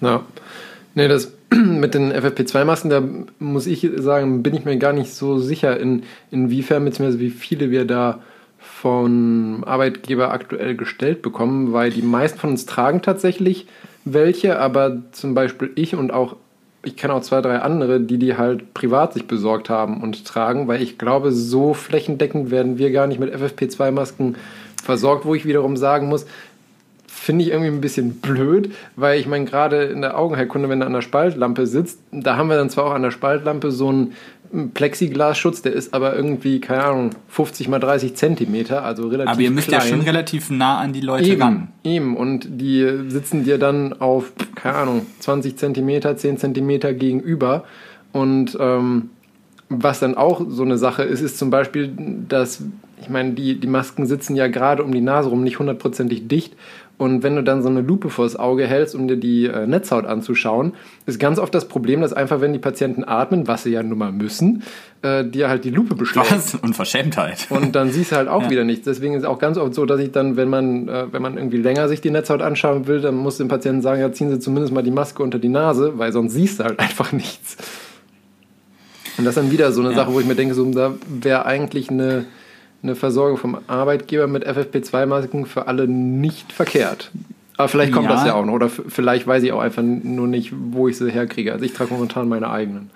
Ja. 0.00 0.24
Nee, 0.94 1.08
das 1.08 1.32
mit 1.50 1.94
den 1.94 2.12
FFP2-Masken, 2.12 2.90
da 2.90 3.02
muss 3.38 3.66
ich 3.66 3.88
sagen, 3.96 4.42
bin 4.42 4.54
ich 4.54 4.64
mir 4.64 4.76
gar 4.78 4.92
nicht 4.92 5.12
so 5.12 5.38
sicher, 5.38 5.78
in, 5.78 6.02
inwiefern, 6.30 6.84
beziehungsweise 6.84 7.20
wie 7.20 7.30
viele 7.30 7.70
wir 7.70 7.84
da 7.84 8.20
vom 8.80 9.64
Arbeitgeber 9.64 10.30
aktuell 10.30 10.76
gestellt 10.76 11.20
bekommen, 11.20 11.72
weil 11.72 11.90
die 11.90 12.02
meisten 12.02 12.38
von 12.38 12.50
uns 12.50 12.64
tragen 12.64 13.02
tatsächlich 13.02 13.66
welche, 14.04 14.60
aber 14.60 14.98
zum 15.10 15.34
Beispiel 15.34 15.70
ich 15.74 15.96
und 15.96 16.12
auch, 16.12 16.36
ich 16.84 16.96
kenne 16.96 17.14
auch 17.14 17.22
zwei, 17.22 17.40
drei 17.40 17.58
andere, 17.58 18.00
die 18.00 18.18
die 18.18 18.36
halt 18.36 18.74
privat 18.74 19.14
sich 19.14 19.26
besorgt 19.26 19.68
haben 19.68 20.00
und 20.00 20.24
tragen, 20.24 20.68
weil 20.68 20.80
ich 20.80 20.96
glaube, 20.96 21.32
so 21.32 21.74
flächendeckend 21.74 22.52
werden 22.52 22.78
wir 22.78 22.92
gar 22.92 23.08
nicht 23.08 23.18
mit 23.18 23.34
FFP2-Masken 23.34 24.36
versorgt, 24.82 25.24
wo 25.24 25.34
ich 25.34 25.44
wiederum 25.44 25.76
sagen 25.76 26.08
muss, 26.08 26.26
finde 27.08 27.44
ich 27.44 27.50
irgendwie 27.50 27.70
ein 27.70 27.80
bisschen 27.80 28.20
blöd, 28.20 28.72
weil 28.94 29.18
ich 29.18 29.26
meine, 29.26 29.44
gerade 29.44 29.84
in 29.84 30.02
der 30.02 30.16
Augenheilkunde, 30.16 30.68
wenn 30.68 30.80
du 30.80 30.86
an 30.86 30.92
der 30.92 31.02
Spaltlampe 31.02 31.66
sitzt, 31.66 31.98
da 32.12 32.36
haben 32.36 32.48
wir 32.48 32.56
dann 32.56 32.70
zwar 32.70 32.84
auch 32.86 32.94
an 32.94 33.02
der 33.02 33.10
Spaltlampe 33.10 33.72
so 33.72 33.88
einen 33.88 34.14
Plexiglasschutz, 34.74 35.62
der 35.62 35.72
ist 35.72 35.94
aber 35.94 36.16
irgendwie, 36.16 36.60
keine 36.60 36.84
Ahnung, 36.84 37.10
50 37.28 37.68
mal 37.68 37.78
30 37.78 38.14
Zentimeter, 38.14 38.84
also 38.84 39.08
relativ 39.08 39.32
Aber 39.32 39.40
ihr 39.40 39.50
müsst 39.50 39.68
klein. 39.68 39.80
ja 39.80 39.86
schon 39.86 40.00
relativ 40.00 40.50
nah 40.50 40.78
an 40.78 40.92
die 40.92 41.00
Leute 41.00 41.28
Eben, 41.28 41.42
ran. 41.42 41.68
eben. 41.84 42.16
Und 42.16 42.46
die 42.48 42.86
sitzen 43.08 43.44
dir 43.44 43.58
dann 43.58 44.00
auf, 44.00 44.32
keine 44.54 44.76
Ahnung, 44.76 45.06
20 45.20 45.56
Zentimeter, 45.56 46.16
10 46.16 46.38
Zentimeter 46.38 46.92
gegenüber. 46.94 47.64
Und 48.12 48.56
ähm, 48.60 49.10
was 49.68 50.00
dann 50.00 50.16
auch 50.16 50.40
so 50.48 50.62
eine 50.62 50.78
Sache 50.78 51.02
ist, 51.02 51.20
ist 51.20 51.38
zum 51.38 51.50
Beispiel, 51.50 51.92
dass, 52.28 52.62
ich 53.02 53.10
meine, 53.10 53.32
die, 53.32 53.60
die 53.60 53.66
Masken 53.66 54.06
sitzen 54.06 54.34
ja 54.34 54.48
gerade 54.48 54.82
um 54.82 54.92
die 54.92 55.00
Nase 55.00 55.28
rum 55.28 55.42
nicht 55.44 55.58
hundertprozentig 55.58 56.26
dicht. 56.28 56.54
Und 56.98 57.22
wenn 57.22 57.36
du 57.36 57.44
dann 57.44 57.62
so 57.62 57.68
eine 57.68 57.80
Lupe 57.80 58.10
vors 58.10 58.34
Auge 58.34 58.66
hältst, 58.66 58.96
um 58.96 59.06
dir 59.06 59.16
die 59.16 59.46
äh, 59.46 59.68
Netzhaut 59.68 60.04
anzuschauen, 60.04 60.72
ist 61.06 61.20
ganz 61.20 61.38
oft 61.38 61.54
das 61.54 61.68
Problem, 61.68 62.00
dass 62.00 62.12
einfach, 62.12 62.40
wenn 62.40 62.52
die 62.52 62.58
Patienten 62.58 63.04
atmen, 63.04 63.46
was 63.46 63.62
sie 63.62 63.70
ja 63.70 63.84
nun 63.84 63.98
mal 63.98 64.10
müssen, 64.10 64.64
äh, 65.02 65.24
dir 65.24 65.48
halt 65.48 65.64
die 65.64 65.70
Lupe 65.70 65.94
beschlägt. 65.94 66.32
Was? 66.32 66.56
Unverschämtheit. 66.56 67.46
Und 67.50 67.76
dann 67.76 67.92
siehst 67.92 68.10
du 68.10 68.16
halt 68.16 68.26
auch 68.26 68.50
wieder 68.50 68.64
nichts. 68.64 68.84
Deswegen 68.84 69.14
ist 69.14 69.22
es 69.22 69.28
auch 69.28 69.38
ganz 69.38 69.58
oft 69.58 69.74
so, 69.74 69.86
dass 69.86 70.00
ich 70.00 70.10
dann, 70.10 70.36
wenn 70.36 70.48
man, 70.48 70.88
äh, 70.88 71.06
wenn 71.12 71.22
man 71.22 71.36
irgendwie 71.36 71.58
länger 71.58 71.88
sich 71.88 72.00
die 72.00 72.10
Netzhaut 72.10 72.42
anschauen 72.42 72.88
will, 72.88 73.00
dann 73.00 73.14
muss 73.14 73.36
dem 73.38 73.46
Patienten 73.46 73.80
sagen, 73.80 74.00
ja, 74.00 74.10
ziehen 74.10 74.30
Sie 74.30 74.40
zumindest 74.40 74.74
mal 74.74 74.82
die 74.82 74.90
Maske 74.90 75.22
unter 75.22 75.38
die 75.38 75.48
Nase, 75.48 75.98
weil 75.98 76.12
sonst 76.12 76.32
siehst 76.32 76.58
du 76.58 76.64
halt 76.64 76.78
einfach 76.80 77.12
nichts. 77.12 77.56
Und 79.18 79.24
das 79.24 79.36
ist 79.36 79.42
dann 79.42 79.52
wieder 79.52 79.70
so 79.70 79.80
eine 79.82 79.90
Ja. 79.90 79.96
Sache, 79.96 80.12
wo 80.12 80.18
ich 80.20 80.26
mir 80.26 80.34
denke, 80.34 80.54
so, 80.54 80.64
da 80.72 80.94
wäre 81.08 81.46
eigentlich 81.46 81.90
eine, 81.90 82.24
eine 82.82 82.94
Versorgung 82.94 83.36
vom 83.38 83.58
Arbeitgeber 83.66 84.26
mit 84.26 84.46
FFP2-Masken 84.46 85.46
für 85.46 85.66
alle 85.66 85.88
nicht 85.88 86.52
verkehrt. 86.52 87.10
Aber 87.56 87.68
vielleicht 87.68 87.92
kommt 87.92 88.08
Ja. 88.08 88.14
das 88.14 88.24
ja 88.24 88.34
auch 88.34 88.44
noch. 88.44 88.52
Oder 88.52 88.68
vielleicht 88.68 89.26
weiß 89.26 89.42
ich 89.42 89.50
auch 89.52 89.60
einfach 89.60 89.82
nur 89.82 90.28
nicht, 90.28 90.52
wo 90.56 90.86
ich 90.88 90.96
sie 90.96 91.10
herkriege. 91.10 91.52
Also 91.52 91.64
ich 91.64 91.72
trage 91.72 91.92
momentan 91.92 92.28
meine 92.28 92.50
eigenen. 92.50 92.90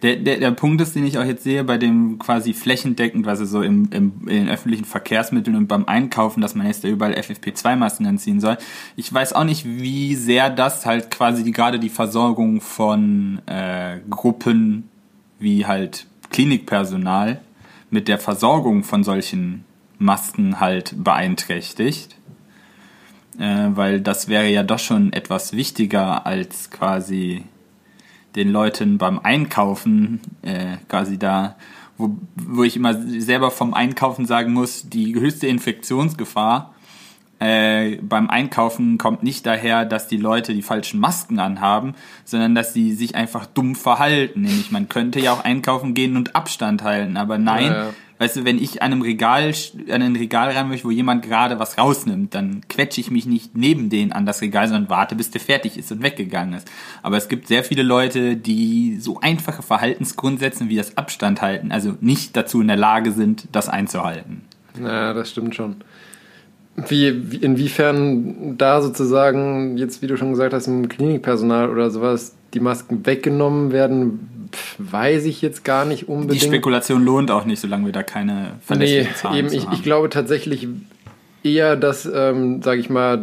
Der, 0.00 0.16
der, 0.16 0.38
der 0.38 0.50
Punkt 0.50 0.80
ist, 0.80 0.96
den 0.96 1.06
ich 1.06 1.16
auch 1.18 1.24
jetzt 1.24 1.44
sehe, 1.44 1.62
bei 1.62 1.78
dem 1.78 2.18
quasi 2.18 2.54
flächendeckend, 2.54 3.28
also 3.28 3.44
so 3.44 3.62
im, 3.62 3.88
im, 3.92 4.12
in 4.26 4.46
den 4.46 4.48
öffentlichen 4.48 4.84
Verkehrsmitteln 4.84 5.54
und 5.56 5.68
beim 5.68 5.84
Einkaufen, 5.84 6.40
dass 6.40 6.56
man 6.56 6.66
jetzt 6.66 6.82
da 6.82 6.88
überall 6.88 7.12
FFP2-Masken 7.12 8.06
anziehen 8.06 8.40
soll. 8.40 8.56
Ich 8.96 9.12
weiß 9.12 9.32
auch 9.34 9.44
nicht, 9.44 9.64
wie 9.64 10.16
sehr 10.16 10.50
das 10.50 10.86
halt 10.86 11.10
quasi 11.12 11.44
die, 11.44 11.52
gerade 11.52 11.78
die 11.78 11.88
Versorgung 11.90 12.60
von 12.60 13.42
äh, 13.46 13.98
Gruppen 14.10 14.88
wie 15.38 15.66
halt 15.66 16.06
Klinikpersonal 16.30 17.40
mit 17.92 18.08
der 18.08 18.18
Versorgung 18.18 18.82
von 18.82 19.04
solchen 19.04 19.64
Masken 19.98 20.58
halt 20.58 20.94
beeinträchtigt. 20.96 22.16
Äh, 23.38 23.68
weil 23.74 24.00
das 24.00 24.28
wäre 24.28 24.48
ja 24.48 24.62
doch 24.62 24.78
schon 24.78 25.12
etwas 25.12 25.52
wichtiger 25.54 26.26
als 26.26 26.70
quasi 26.70 27.44
den 28.34 28.50
Leuten 28.50 28.98
beim 28.98 29.18
Einkaufen 29.18 30.20
äh, 30.42 30.76
quasi 30.88 31.18
da, 31.18 31.56
wo, 31.96 32.16
wo 32.34 32.64
ich 32.64 32.76
immer 32.76 32.94
selber 32.94 33.50
vom 33.50 33.74
Einkaufen 33.74 34.26
sagen 34.26 34.52
muss, 34.52 34.88
die 34.88 35.14
höchste 35.14 35.46
Infektionsgefahr 35.46 36.71
äh, 37.42 37.98
beim 38.00 38.30
Einkaufen 38.30 38.98
kommt 38.98 39.22
nicht 39.22 39.44
daher, 39.46 39.84
dass 39.84 40.06
die 40.08 40.16
Leute 40.16 40.54
die 40.54 40.62
falschen 40.62 41.00
Masken 41.00 41.38
anhaben, 41.38 41.94
sondern 42.24 42.54
dass 42.54 42.72
sie 42.72 42.92
sich 42.92 43.14
einfach 43.14 43.46
dumm 43.46 43.74
verhalten. 43.74 44.42
Nämlich 44.42 44.70
man 44.70 44.88
könnte 44.88 45.20
ja 45.20 45.32
auch 45.32 45.44
einkaufen 45.44 45.94
gehen 45.94 46.16
und 46.16 46.34
Abstand 46.36 46.82
halten, 46.82 47.16
aber 47.16 47.38
nein, 47.38 47.66
Ja, 47.66 47.84
ja. 47.86 47.90
weißt 48.18 48.36
du, 48.36 48.44
wenn 48.44 48.58
ich 48.62 48.82
an 48.82 48.92
einem 48.92 49.02
Regal, 49.02 49.52
an 49.90 50.02
ein 50.02 50.16
Regal 50.16 50.50
rein 50.50 50.68
möchte, 50.68 50.86
wo 50.86 50.90
jemand 50.90 51.22
gerade 51.24 51.58
was 51.58 51.76
rausnimmt, 51.78 52.34
dann 52.34 52.62
quetsche 52.68 53.00
ich 53.00 53.10
mich 53.10 53.26
nicht 53.26 53.56
neben 53.56 53.90
den 53.90 54.12
an 54.12 54.24
das 54.26 54.40
Regal, 54.40 54.68
sondern 54.68 54.88
warte, 54.90 55.14
bis 55.16 55.30
der 55.30 55.40
fertig 55.40 55.76
ist 55.76 55.90
und 55.90 56.02
weggegangen 56.02 56.54
ist. 56.54 56.70
Aber 57.02 57.16
es 57.16 57.28
gibt 57.28 57.48
sehr 57.48 57.64
viele 57.64 57.82
Leute, 57.82 58.36
die 58.36 58.98
so 59.00 59.20
einfache 59.20 59.62
Verhaltensgrundsätze 59.62 60.68
wie 60.68 60.76
das 60.76 60.96
Abstand 60.96 61.42
halten, 61.42 61.72
also 61.72 61.96
nicht 62.00 62.36
dazu 62.36 62.60
in 62.60 62.68
der 62.68 62.76
Lage 62.76 63.12
sind, 63.12 63.48
das 63.52 63.68
einzuhalten. 63.68 64.42
Ja, 64.80 65.12
das 65.12 65.30
stimmt 65.30 65.54
schon. 65.54 65.76
Wie, 66.74 67.30
wie, 67.32 67.36
inwiefern 67.36 68.56
da 68.56 68.80
sozusagen, 68.80 69.76
jetzt 69.76 70.00
wie 70.00 70.06
du 70.06 70.16
schon 70.16 70.30
gesagt 70.30 70.54
hast, 70.54 70.66
im 70.68 70.88
Klinikpersonal 70.88 71.68
oder 71.68 71.90
sowas, 71.90 72.34
die 72.54 72.60
Masken 72.60 73.04
weggenommen 73.04 73.72
werden, 73.72 74.48
weiß 74.78 75.26
ich 75.26 75.42
jetzt 75.42 75.64
gar 75.64 75.84
nicht 75.84 76.02
Die 76.02 76.06
unbedingt. 76.06 76.42
Spekulation 76.42 77.04
lohnt 77.04 77.30
auch 77.30 77.44
nicht, 77.44 77.60
solange 77.60 77.86
wir 77.86 77.92
da 77.92 78.02
keine 78.02 78.32
Nee, 78.32 78.48
verlässlichen 78.62 79.14
Zahlen 79.16 79.38
eben, 79.38 79.52
ich, 79.52 79.66
haben. 79.66 79.74
ich 79.74 79.82
glaube 79.82 80.08
tatsächlich 80.08 80.66
eher, 81.42 81.76
dass, 81.76 82.10
ähm, 82.12 82.62
sage 82.62 82.80
ich 82.80 82.88
mal, 82.88 83.20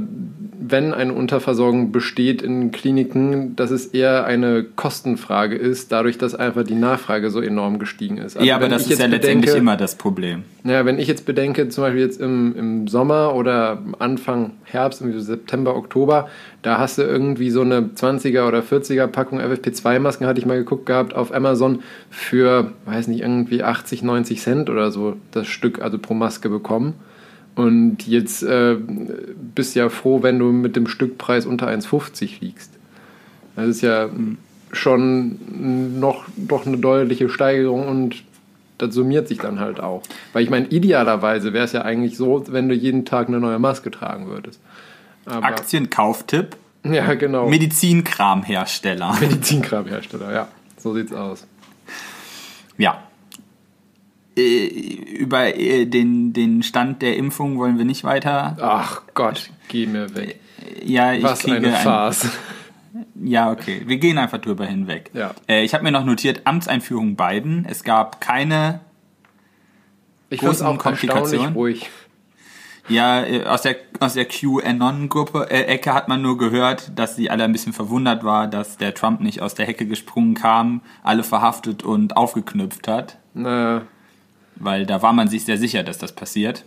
wenn 0.61 0.93
eine 0.93 1.13
Unterversorgung 1.13 1.91
besteht 1.93 2.41
in 2.41 2.71
Kliniken, 2.71 3.55
dass 3.55 3.71
es 3.71 3.85
eher 3.87 4.25
eine 4.25 4.63
Kostenfrage 4.75 5.55
ist, 5.55 5.91
dadurch, 5.91 6.17
dass 6.17 6.35
einfach 6.35 6.63
die 6.63 6.75
Nachfrage 6.75 7.31
so 7.31 7.39
enorm 7.39 7.79
gestiegen 7.79 8.17
ist. 8.17 8.35
Also 8.35 8.45
ja, 8.47 8.57
aber 8.57 8.67
das 8.67 8.87
ist 8.87 8.99
ja 8.99 9.05
letztendlich 9.05 9.51
bedenke- 9.51 9.57
immer 9.57 9.77
das 9.77 9.95
Problem. 9.95 10.43
Ja, 10.65 10.85
wenn 10.85 10.99
ich 10.99 11.07
jetzt 11.07 11.25
bedenke, 11.25 11.69
zum 11.69 11.85
Beispiel 11.85 12.01
jetzt 12.01 12.19
im, 12.19 12.55
im 12.57 12.87
Sommer 12.89 13.35
oder 13.35 13.81
Anfang 13.99 14.51
Herbst, 14.65 14.99
irgendwie 14.99 15.19
so 15.19 15.25
September, 15.25 15.75
Oktober, 15.77 16.27
da 16.61 16.77
hast 16.77 16.97
du 16.97 17.03
irgendwie 17.03 17.51
so 17.51 17.61
eine 17.61 17.91
20er 17.95 18.45
oder 18.45 18.59
40er 18.59 19.07
Packung 19.07 19.39
FFP2-Masken, 19.39 20.27
hatte 20.27 20.39
ich 20.39 20.45
mal 20.45 20.57
geguckt 20.57 20.85
gehabt, 20.85 21.15
auf 21.15 21.33
Amazon 21.33 21.79
für, 22.09 22.73
weiß 22.85 23.07
nicht, 23.07 23.21
irgendwie 23.21 23.63
80, 23.63 24.03
90 24.03 24.41
Cent 24.41 24.69
oder 24.69 24.91
so 24.91 25.15
das 25.31 25.47
Stück, 25.47 25.81
also 25.81 25.97
pro 25.97 26.13
Maske 26.13 26.49
bekommen. 26.49 26.95
Und 27.59 28.07
jetzt 28.07 28.41
äh, 28.41 28.77
bist 29.53 29.75
ja 29.75 29.89
froh, 29.89 30.23
wenn 30.23 30.39
du 30.39 30.53
mit 30.53 30.77
dem 30.77 30.87
Stückpreis 30.87 31.45
unter 31.45 31.67
1,50 31.67 32.39
liegst. 32.39 32.71
Das 33.57 33.67
ist 33.67 33.81
ja 33.81 34.09
schon 34.71 35.99
noch 35.99 36.23
doch 36.37 36.65
eine 36.65 36.77
deutliche 36.77 37.27
Steigerung 37.27 37.85
und 37.89 38.23
das 38.77 38.93
summiert 38.93 39.27
sich 39.27 39.39
dann 39.39 39.59
halt 39.59 39.81
auch. 39.81 40.03
Weil 40.31 40.43
ich 40.43 40.49
meine, 40.49 40.67
idealerweise 40.67 41.51
wäre 41.51 41.65
es 41.65 41.73
ja 41.73 41.81
eigentlich 41.81 42.15
so, 42.15 42.45
wenn 42.47 42.69
du 42.69 42.75
jeden 42.75 43.03
Tag 43.03 43.27
eine 43.27 43.41
neue 43.41 43.59
Maske 43.59 43.91
tragen 43.91 44.27
würdest. 44.27 44.61
Aber, 45.25 45.45
Aktienkauftipp, 45.45 46.55
ja, 46.85 47.13
genau. 47.15 47.49
Medizinkramhersteller. 47.49 49.17
Medizinkramhersteller, 49.19 50.31
ja. 50.31 50.47
So 50.77 50.93
sieht's 50.93 51.11
aus. 51.11 51.45
Ja. 52.77 53.03
Äh, 54.39 54.67
Über 55.19 55.55
äh, 55.55 55.85
den, 55.85 56.33
den 56.33 56.63
Stand 56.63 57.01
der 57.01 57.17
Impfung 57.17 57.57
wollen 57.57 57.77
wir 57.77 57.85
nicht 57.85 58.03
weiter. 58.03 58.57
Ach 58.61 59.01
Gott, 59.13 59.49
geh 59.67 59.85
mir 59.85 60.15
weg. 60.15 60.39
Ja, 60.83 61.13
ich 61.13 61.23
Was 61.23 61.45
eine 61.45 61.67
ein, 61.67 61.83
Farce. 61.83 62.29
Ja, 63.21 63.51
okay. 63.51 63.83
Wir 63.85 63.97
gehen 63.97 64.17
einfach 64.17 64.39
drüber 64.39 64.65
hinweg. 64.65 65.11
Ja. 65.13 65.31
Äh, 65.47 65.63
ich 65.63 65.73
habe 65.73 65.83
mir 65.83 65.91
noch 65.91 66.05
notiert, 66.05 66.41
Amtseinführung 66.45 67.15
Biden. 67.15 67.65
Es 67.69 67.83
gab 67.83 68.19
keine, 68.19 68.79
Ich 70.29 70.39
Großen 70.39 70.65
auch 70.65 70.77
Komplikationen? 70.77 71.53
ruhig. 71.53 71.89
ja, 72.87 73.21
äh, 73.23 73.45
aus 73.45 73.61
der, 73.61 73.75
aus 73.99 74.13
der 74.15 74.25
QAnon-Gruppe, 74.25 75.47
äh, 75.51 75.65
Ecke 75.65 75.93
hat 75.93 76.07
man 76.07 76.21
nur 76.23 76.37
gehört, 76.39 76.91
dass 76.97 77.15
sie 77.15 77.29
alle 77.29 77.43
ein 77.43 77.51
bisschen 77.51 77.73
verwundert 77.73 78.23
war, 78.23 78.47
dass 78.47 78.77
der 78.77 78.93
Trump 78.95 79.21
nicht 79.21 79.41
aus 79.41 79.53
der 79.53 79.67
Hecke 79.67 79.85
gesprungen 79.85 80.33
kam, 80.33 80.81
alle 81.03 81.23
verhaftet 81.23 81.83
und 81.83 82.17
aufgeknüpft 82.17 82.87
hat. 82.87 83.19
Na, 83.35 83.83
Weil 84.59 84.85
da 84.85 85.01
war 85.01 85.13
man 85.13 85.27
sich 85.27 85.45
sehr 85.45 85.57
sicher, 85.57 85.83
dass 85.83 85.97
das 85.97 86.13
passiert. 86.13 86.65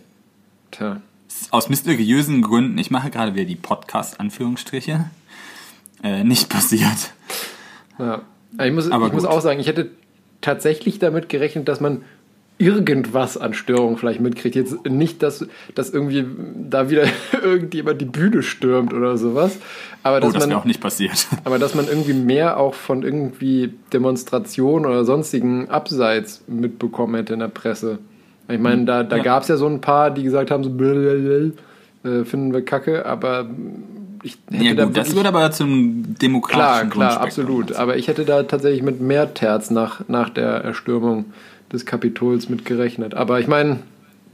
tja. 0.71 1.01
Aus 1.49 1.67
mysteriösen 1.67 2.43
Gründen, 2.43 2.77
ich 2.77 2.91
mache 2.91 3.09
gerade 3.09 3.33
wieder 3.33 3.45
die 3.45 3.55
Podcast-Anführungsstriche, 3.55 5.05
äh, 6.03 6.23
nicht 6.23 6.47
passiert. 6.49 7.13
Ja. 7.97 8.21
Ich, 8.59 8.71
muss, 8.71 8.91
Aber 8.91 9.07
ich 9.07 9.13
muss 9.13 9.25
auch 9.25 9.41
sagen, 9.41 9.59
ich 9.59 9.67
hätte 9.67 9.89
tatsächlich 10.41 10.99
damit 10.99 11.29
gerechnet, 11.29 11.67
dass 11.67 11.79
man 11.79 12.03
irgendwas 12.63 13.37
an 13.37 13.53
Störungen 13.53 13.97
vielleicht 13.97 14.19
mitkriegt. 14.21 14.55
Jetzt 14.55 14.85
nicht, 14.89 15.21
dass, 15.23 15.45
dass 15.75 15.89
irgendwie 15.89 16.25
da 16.69 16.89
wieder 16.89 17.03
irgendjemand 17.43 18.01
die 18.01 18.05
Bühne 18.05 18.41
stürmt 18.43 18.93
oder 18.93 19.17
sowas. 19.17 19.57
Aber 20.03 20.17
Oh, 20.17 20.19
dass, 20.21 20.33
das 20.33 20.47
man, 20.47 20.55
auch 20.57 20.65
nicht 20.65 20.81
passiert. 20.81 21.27
aber 21.43 21.59
dass 21.59 21.75
man 21.75 21.87
irgendwie 21.87 22.13
mehr 22.13 22.57
auch 22.57 22.73
von 22.73 23.03
irgendwie 23.03 23.73
Demonstrationen 23.91 24.85
oder 24.85 25.05
sonstigen 25.05 25.69
Abseits 25.69 26.43
mitbekommen 26.47 27.15
hätte 27.15 27.33
in 27.33 27.39
der 27.39 27.47
Presse. 27.49 27.99
Ich 28.49 28.59
meine, 28.59 28.85
da, 28.85 29.03
da 29.03 29.17
Ja. 29.17 29.23
gab 29.23 29.43
es 29.43 29.49
ja 29.49 29.57
so 29.57 29.67
ein 29.67 29.79
paar, 29.81 30.11
die 30.11 30.23
gesagt 30.23 30.51
haben, 30.51 30.63
so, 30.63 30.69
blablabla, 30.69 31.51
äh, 32.03 32.25
finden 32.25 32.53
wir 32.53 32.63
kacke, 32.65 33.05
aber 33.05 33.49
ich 34.21 34.37
hätte 34.51 34.63
Ja 34.65 34.73
da 34.73 34.85
gut, 34.85 34.97
das 34.97 35.07
wirklich- 35.07 35.15
würde 35.15 35.29
aber 35.29 35.51
zum 35.51 36.03
Klar, 36.03 36.15
demokratischen 36.21 36.89
klar, 36.89 37.09
Grundspektrum 37.19 37.45
absolut. 37.45 37.67
passen. 37.67 37.79
Aber 37.81 37.97
ich 37.97 38.07
hätte 38.09 38.25
da 38.25 38.43
tatsächlich 38.43 38.83
mit 38.83 38.99
mehr 39.01 39.33
Terz 39.33 39.69
nach, 39.69 40.01
nach 40.09 40.29
der 40.29 40.47
Erstürmung 40.63 41.25
des 41.73 41.85
Kapitols 41.85 42.47
mit 42.49 42.63
gerechnet. 42.65 43.13
Aber 43.15 43.39
ich 43.39 43.47
meine, 43.47 43.79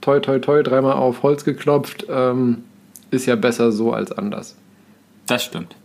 toi, 0.01 0.19
toi, 0.19 0.39
toi, 0.39 0.61
dreimal 0.61 0.93
auf 0.93 1.23
Holz 1.23 1.43
geklopft, 1.45 2.05
ähm, 2.09 2.63
ist 3.11 3.25
ja 3.25 3.35
besser 3.35 3.71
so 3.71 3.93
als 3.93 4.11
anders. 4.11 4.55
Das 5.25 5.43
stimmt. 5.43 5.75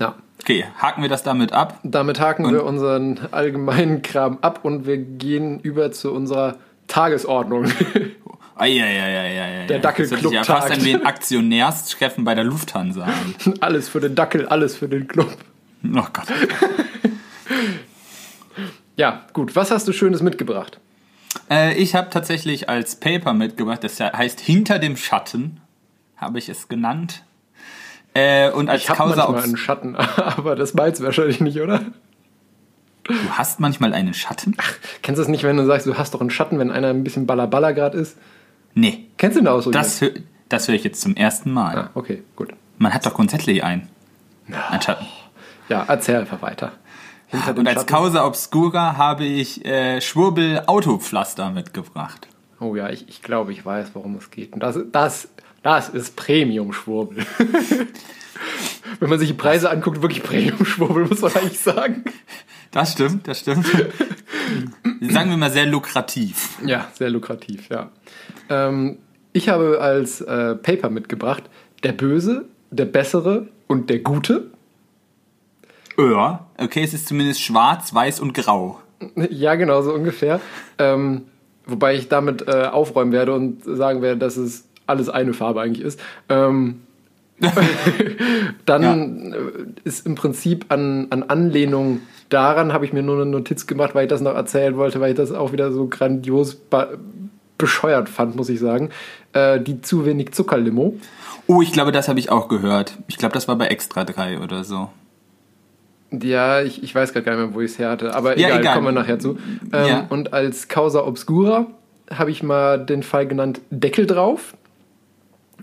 Ja. 0.00 0.14
Okay, 0.40 0.64
haken 0.78 1.02
wir 1.02 1.08
das 1.08 1.22
damit 1.22 1.52
ab. 1.52 1.78
Damit 1.82 2.20
haken 2.20 2.46
Und- 2.46 2.52
wir 2.54 2.64
unseren 2.64 3.20
allgemeinen 3.32 4.02
Kram 4.02 4.38
ab 4.40 4.60
und 4.64 4.86
wir 4.86 4.96
gehen 4.96 5.60
über 5.60 5.92
zu 5.92 6.12
unserer 6.12 6.56
Tagesordnung. 6.86 7.66
Eieieiei. 8.56 9.66
Der 9.66 9.78
Dackelclub 9.78 10.32
ja 10.32 10.42
fast 10.42 10.68
tagt. 10.68 10.80
ein 10.80 10.84
wie 10.84 10.94
ein 10.94 11.06
Aktionärstreffen 11.06 12.24
bei 12.24 12.34
der 12.34 12.42
Lufthansa 12.44 13.04
an. 13.04 13.54
alles 13.60 13.88
für 13.88 14.00
den 14.00 14.14
Dackel, 14.16 14.46
alles 14.48 14.76
für 14.76 14.88
den 14.88 15.06
Club. 15.06 15.28
Oh 15.84 16.06
Gott. 16.12 16.26
Ja, 18.98 19.22
gut. 19.32 19.54
Was 19.56 19.70
hast 19.70 19.86
du 19.88 19.92
Schönes 19.92 20.22
mitgebracht? 20.22 20.80
Äh, 21.48 21.74
ich 21.74 21.94
habe 21.94 22.10
tatsächlich 22.10 22.68
als 22.68 22.96
Paper 22.96 23.32
mitgebracht, 23.32 23.84
das 23.84 24.00
heißt 24.00 24.40
Hinter 24.40 24.78
dem 24.78 24.96
Schatten, 24.96 25.60
habe 26.16 26.38
ich 26.38 26.48
es 26.48 26.68
genannt. 26.68 27.22
Äh, 28.14 28.50
und 28.50 28.68
als 28.68 28.82
Ich 28.82 28.90
habe 28.90 29.14
manchmal 29.14 29.42
einen 29.44 29.56
Schatten, 29.56 29.94
aber 30.16 30.56
das 30.56 30.74
meinst 30.74 31.00
du 31.00 31.04
wahrscheinlich 31.04 31.40
nicht, 31.40 31.60
oder? 31.60 31.82
Du 33.04 33.14
hast 33.30 33.60
manchmal 33.60 33.94
einen 33.94 34.14
Schatten? 34.14 34.56
Kennst 35.02 35.18
du 35.18 35.22
das 35.22 35.28
nicht, 35.28 35.44
wenn 35.44 35.56
du 35.56 35.64
sagst, 35.64 35.86
du 35.86 35.96
hast 35.96 36.12
doch 36.12 36.20
einen 36.20 36.30
Schatten, 36.30 36.58
wenn 36.58 36.70
einer 36.70 36.88
ein 36.88 37.04
bisschen 37.04 37.26
ballerballer 37.26 37.72
gerade 37.72 37.96
ist? 37.98 38.16
Nee. 38.74 39.06
Kennst 39.16 39.36
du 39.36 39.40
den 39.42 39.48
Ausdruck? 39.48 39.72
Das, 39.74 40.02
hö- 40.02 40.22
Das 40.48 40.66
höre 40.68 40.74
ich 40.74 40.84
jetzt 40.84 41.00
zum 41.00 41.14
ersten 41.14 41.52
Mal. 41.52 41.76
Ah, 41.76 41.90
okay, 41.94 42.22
gut. 42.36 42.50
Man 42.78 42.92
hat 42.92 43.06
doch 43.06 43.14
grundsätzlich 43.14 43.62
einen. 43.64 43.88
Ein 44.70 44.82
Schatten. 44.82 45.06
Ja, 45.68 45.84
erzähl 45.88 46.16
einfach 46.16 46.42
weiter. 46.42 46.72
Hinter 47.28 47.52
den 47.52 47.58
Und 47.60 47.66
als 47.68 47.76
Schatten- 47.80 47.86
Causa 47.94 48.26
Obscura 48.26 48.96
habe 48.96 49.24
ich 49.24 49.64
äh, 49.64 50.00
Schwurbel-Autopflaster 50.00 51.50
mitgebracht. 51.50 52.26
Oh 52.60 52.74
ja, 52.74 52.90
ich, 52.90 53.08
ich 53.08 53.22
glaube, 53.22 53.52
ich 53.52 53.64
weiß, 53.64 53.90
worum 53.94 54.16
es 54.16 54.30
geht. 54.30 54.52
Und 54.52 54.60
das, 54.62 54.78
das, 54.92 55.28
das 55.62 55.88
ist 55.90 56.16
Premium-Schwurbel. 56.16 57.24
Wenn 59.00 59.10
man 59.10 59.18
sich 59.18 59.28
die 59.28 59.34
Preise 59.34 59.70
anguckt, 59.70 60.02
wirklich 60.02 60.22
Premium-Schwurbel, 60.22 61.06
muss 61.06 61.20
man 61.20 61.32
eigentlich 61.34 61.60
sagen. 61.60 62.04
Das 62.70 62.92
stimmt, 62.92 63.28
das 63.28 63.40
stimmt. 63.40 63.66
Sagen 65.00 65.30
wir 65.30 65.36
mal 65.36 65.50
sehr 65.50 65.66
lukrativ. 65.66 66.58
Ja, 66.64 66.88
sehr 66.94 67.10
lukrativ, 67.10 67.68
ja. 67.68 67.90
Ähm, 68.48 68.98
ich 69.32 69.48
habe 69.48 69.80
als 69.80 70.20
äh, 70.20 70.54
Paper 70.56 70.90
mitgebracht 70.90 71.44
der 71.82 71.92
Böse, 71.92 72.46
der 72.70 72.86
Bessere 72.86 73.48
und 73.68 73.88
der 73.90 74.00
Gute. 74.00 74.50
Ja, 75.98 76.46
okay, 76.58 76.82
es 76.84 76.94
ist 76.94 77.08
zumindest 77.08 77.40
schwarz, 77.40 77.92
weiß 77.92 78.20
und 78.20 78.32
grau. 78.32 78.78
Ja, 79.30 79.56
genau, 79.56 79.82
so 79.82 79.92
ungefähr. 79.92 80.40
Ähm, 80.78 81.22
wobei 81.66 81.94
ich 81.94 82.08
damit 82.08 82.46
äh, 82.46 82.64
aufräumen 82.64 83.12
werde 83.12 83.34
und 83.34 83.64
sagen 83.64 84.00
werde, 84.00 84.18
dass 84.18 84.36
es 84.36 84.64
alles 84.86 85.08
eine 85.08 85.34
Farbe 85.34 85.60
eigentlich 85.60 85.84
ist. 85.84 86.00
Ähm, 86.28 86.82
dann 88.66 89.32
äh, 89.32 89.36
ist 89.84 90.06
im 90.06 90.14
Prinzip 90.14 90.66
an, 90.70 91.08
an 91.10 91.24
Anlehnung 91.24 92.00
daran, 92.28 92.72
habe 92.72 92.84
ich 92.84 92.92
mir 92.92 93.02
nur 93.02 93.16
eine 93.16 93.26
Notiz 93.26 93.66
gemacht, 93.66 93.94
weil 93.94 94.04
ich 94.04 94.10
das 94.10 94.20
noch 94.20 94.34
erzählen 94.34 94.76
wollte, 94.76 95.00
weil 95.00 95.10
ich 95.10 95.16
das 95.16 95.32
auch 95.32 95.52
wieder 95.52 95.72
so 95.72 95.86
grandios 95.86 96.60
bescheuert 97.58 98.08
fand, 98.08 98.36
muss 98.36 98.48
ich 98.48 98.60
sagen. 98.60 98.90
Äh, 99.32 99.60
die 99.60 99.80
zu 99.82 100.06
wenig 100.06 100.32
Zuckerlimo. 100.32 100.96
Oh, 101.46 101.62
ich 101.62 101.72
glaube, 101.72 101.92
das 101.92 102.08
habe 102.08 102.18
ich 102.18 102.30
auch 102.30 102.48
gehört. 102.48 102.98
Ich 103.08 103.18
glaube, 103.18 103.34
das 103.34 103.48
war 103.48 103.56
bei 103.56 103.66
Extra 103.66 104.04
3 104.04 104.40
oder 104.40 104.64
so. 104.64 104.90
Ja, 106.10 106.62
ich, 106.62 106.82
ich 106.82 106.94
weiß 106.94 107.12
gerade 107.12 107.24
gar 107.24 107.36
nicht 107.36 107.46
mehr, 107.46 107.54
wo 107.54 107.60
ich 107.60 107.72
es 107.72 107.78
her 107.78 107.90
hatte, 107.90 108.14
aber 108.14 108.38
Ja, 108.38 108.48
egal, 108.48 108.60
egal. 108.60 108.74
kommen 108.74 108.86
wir 108.86 108.92
nachher 108.92 109.18
zu. 109.18 109.38
Ähm, 109.72 109.86
Ja. 109.86 110.06
Und 110.08 110.32
als 110.32 110.68
Causa 110.68 111.00
Obscura 111.06 111.66
habe 112.10 112.30
ich 112.30 112.42
mal 112.42 112.78
den 112.84 113.02
Fall 113.02 113.26
genannt 113.26 113.60
Deckel 113.70 114.06
drauf. 114.06 114.56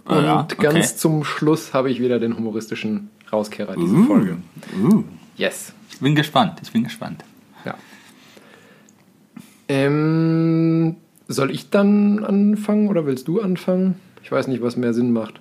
Ah, 0.05 0.17
Und 0.17 0.23
ja, 0.25 0.39
okay. 0.41 0.55
ganz 0.59 0.97
zum 0.97 1.23
Schluss 1.23 1.73
habe 1.73 1.89
ich 1.89 1.99
wieder 1.99 2.19
den 2.19 2.37
humoristischen 2.37 3.09
Rauskehrer 3.33 3.75
dieser 3.75 3.95
Uh, 3.97 4.03
Folge. 4.05 4.37
uh. 4.83 5.03
Yes. 5.35 5.73
Ich 5.89 5.99
bin 5.99 6.13
gespannt, 6.13 6.59
ich 6.61 6.71
bin 6.71 6.83
gespannt. 6.83 7.23
Ja. 7.65 7.73
Ähm, 9.67 10.95
soll 11.27 11.49
ich 11.51 11.69
dann 11.69 12.23
anfangen 12.23 12.87
oder 12.87 13.05
willst 13.05 13.27
du 13.27 13.41
anfangen? 13.41 13.95
Ich 14.23 14.31
weiß 14.31 14.47
nicht, 14.47 14.61
was 14.61 14.77
mehr 14.77 14.93
Sinn 14.93 15.11
macht. 15.11 15.39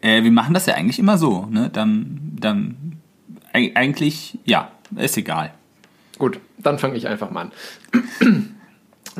Äh, 0.00 0.22
wir 0.22 0.30
machen 0.30 0.54
das 0.54 0.66
ja 0.66 0.74
eigentlich 0.74 0.98
immer 0.98 1.18
so, 1.18 1.46
ne? 1.46 1.70
Dann, 1.72 2.20
dann, 2.38 2.76
eig- 3.54 3.76
eigentlich, 3.76 4.38
ja, 4.44 4.70
ist 4.96 5.16
egal. 5.16 5.52
Gut, 6.18 6.38
dann 6.58 6.78
fange 6.78 6.96
ich 6.96 7.08
einfach 7.08 7.30
mal 7.30 7.42
an. 7.42 7.52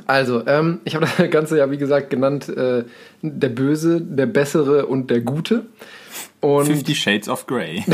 Also, 0.07 0.45
ähm, 0.49 0.81
ich 0.85 0.97
habe 0.97 1.07
das 1.07 1.31
Ganze 1.31 1.57
ja, 1.57 1.71
wie 1.71 1.79
gesagt, 1.79 2.11
genannt 2.11 2.49
äh, 2.49 2.83
der 3.23 3.49
Böse, 3.49 4.00
der 4.00 4.26
Bessere 4.26 4.87
und 4.87 5.09
der 5.09 5.21
Gute. 5.21 5.67
Und 6.41 6.67
Fifty 6.67 6.97
Shades 6.97 7.29
of 7.29 7.47
Grey. 7.47 7.85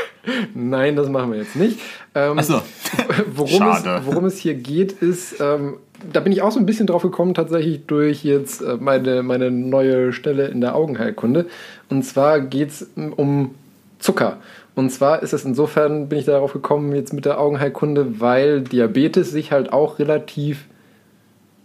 nein, 0.54 0.96
das 0.96 1.08
machen 1.08 1.32
wir 1.32 1.38
jetzt 1.38 1.56
nicht. 1.56 1.78
Ähm, 2.14 2.38
Achso. 2.38 2.62
worum, 3.34 3.58
Schade. 3.58 4.00
es, 4.00 4.06
worum 4.06 4.24
es 4.24 4.38
hier 4.38 4.54
geht, 4.54 4.92
ist, 4.92 5.38
ähm, 5.40 5.76
da 6.12 6.20
bin 6.20 6.32
ich 6.32 6.42
auch 6.42 6.50
so 6.50 6.58
ein 6.58 6.66
bisschen 6.66 6.86
drauf 6.86 7.02
gekommen, 7.02 7.34
tatsächlich 7.34 7.84
durch 7.86 8.24
jetzt 8.24 8.62
äh, 8.62 8.76
meine, 8.80 9.22
meine 9.22 9.50
neue 9.50 10.12
Stelle 10.12 10.48
in 10.48 10.60
der 10.60 10.74
Augenheilkunde. 10.74 11.46
Und 11.90 12.04
zwar 12.04 12.40
geht 12.40 12.70
es 12.70 12.90
um 12.96 13.54
Zucker. 13.98 14.38
Und 14.74 14.90
zwar 14.90 15.22
ist 15.22 15.32
es 15.32 15.44
insofern, 15.44 16.08
bin 16.08 16.18
ich 16.18 16.24
darauf 16.24 16.52
gekommen 16.52 16.94
jetzt 16.94 17.12
mit 17.12 17.24
der 17.24 17.40
Augenheilkunde, 17.40 18.20
weil 18.20 18.62
Diabetes 18.62 19.30
sich 19.30 19.52
halt 19.52 19.72
auch 19.72 19.98
relativ 19.98 20.66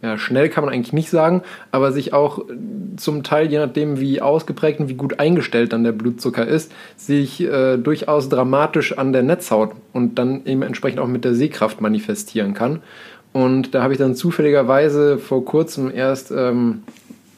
ja, 0.06 0.18
schnell 0.20 0.50
kann 0.50 0.64
man 0.64 0.74
eigentlich 0.74 0.94
nicht 0.94 1.10
sagen, 1.10 1.42
aber 1.72 1.92
sich 1.92 2.14
auch 2.14 2.48
äh, 2.48 2.54
zum 2.96 3.24
Teil, 3.24 3.48
je 3.48 3.58
nachdem 3.58 4.00
wie 4.00 4.22
ausgeprägt 4.22 4.80
und 4.80 4.88
wie 4.88 4.94
gut 4.94 5.20
eingestellt 5.20 5.74
dann 5.74 5.84
der 5.84 5.94
Blutzucker 5.94 6.46
ist, 6.46 6.72
sich 6.96 7.42
äh, 7.42 7.78
durchaus 7.78 8.30
dramatisch 8.30 8.98
an 8.98 9.14
der 9.14 9.24
Netzhaut 9.24 9.72
und 9.94 10.20
dann 10.20 10.46
eben 10.46 10.62
entsprechend 10.62 11.00
auch 11.00 11.08
mit 11.08 11.26
der 11.26 11.34
Sehkraft 11.34 11.82
manifestieren 11.82 12.54
kann. 12.54 12.82
Und 13.34 13.74
da 13.74 13.82
habe 13.82 13.94
ich 13.94 14.00
dann 14.00 14.16
zufälligerweise 14.16 15.18
vor 15.18 15.44
kurzem 15.44 15.92
erst 15.94 16.32
ähm, 16.32 16.84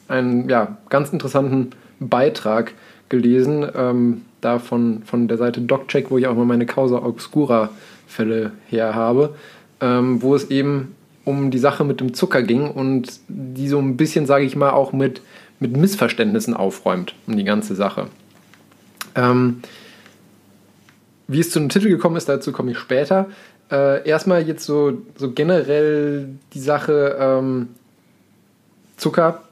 einen 0.06 0.48
ja, 0.48 0.76
ganz 0.90 1.10
interessanten 1.10 1.70
Beitrag 2.00 2.74
gelesen, 3.08 3.66
ähm, 3.74 4.22
da 4.40 4.58
von, 4.58 5.02
von 5.04 5.28
der 5.28 5.38
Seite 5.38 5.60
DocCheck, 5.60 6.10
wo 6.10 6.18
ich 6.18 6.26
auch 6.26 6.36
mal 6.36 6.44
meine 6.44 6.66
Causa 6.66 6.98
Obscura 6.98 7.70
Fälle 8.06 8.52
her 8.68 8.94
habe, 8.94 9.34
ähm, 9.80 10.22
wo 10.22 10.34
es 10.34 10.50
eben 10.50 10.94
um 11.24 11.50
die 11.50 11.58
Sache 11.58 11.84
mit 11.84 12.00
dem 12.00 12.14
Zucker 12.14 12.42
ging 12.42 12.70
und 12.70 13.20
die 13.28 13.68
so 13.68 13.78
ein 13.78 13.96
bisschen, 13.96 14.26
sage 14.26 14.44
ich 14.44 14.56
mal, 14.56 14.70
auch 14.70 14.92
mit, 14.92 15.20
mit 15.60 15.76
Missverständnissen 15.76 16.54
aufräumt, 16.54 17.14
um 17.26 17.36
die 17.36 17.44
ganze 17.44 17.74
Sache. 17.74 18.06
Ähm, 19.14 19.60
wie 21.26 21.40
es 21.40 21.50
zu 21.50 21.58
dem 21.58 21.68
Titel 21.68 21.90
gekommen 21.90 22.16
ist, 22.16 22.28
dazu 22.28 22.52
komme 22.52 22.70
ich 22.70 22.78
später. 22.78 23.26
Äh, 23.70 24.08
erstmal 24.08 24.46
jetzt 24.46 24.64
so, 24.64 25.02
so 25.16 25.32
generell 25.32 26.30
die 26.54 26.60
Sache, 26.60 27.18
ähm, 27.20 27.68
Zucker 28.96 29.42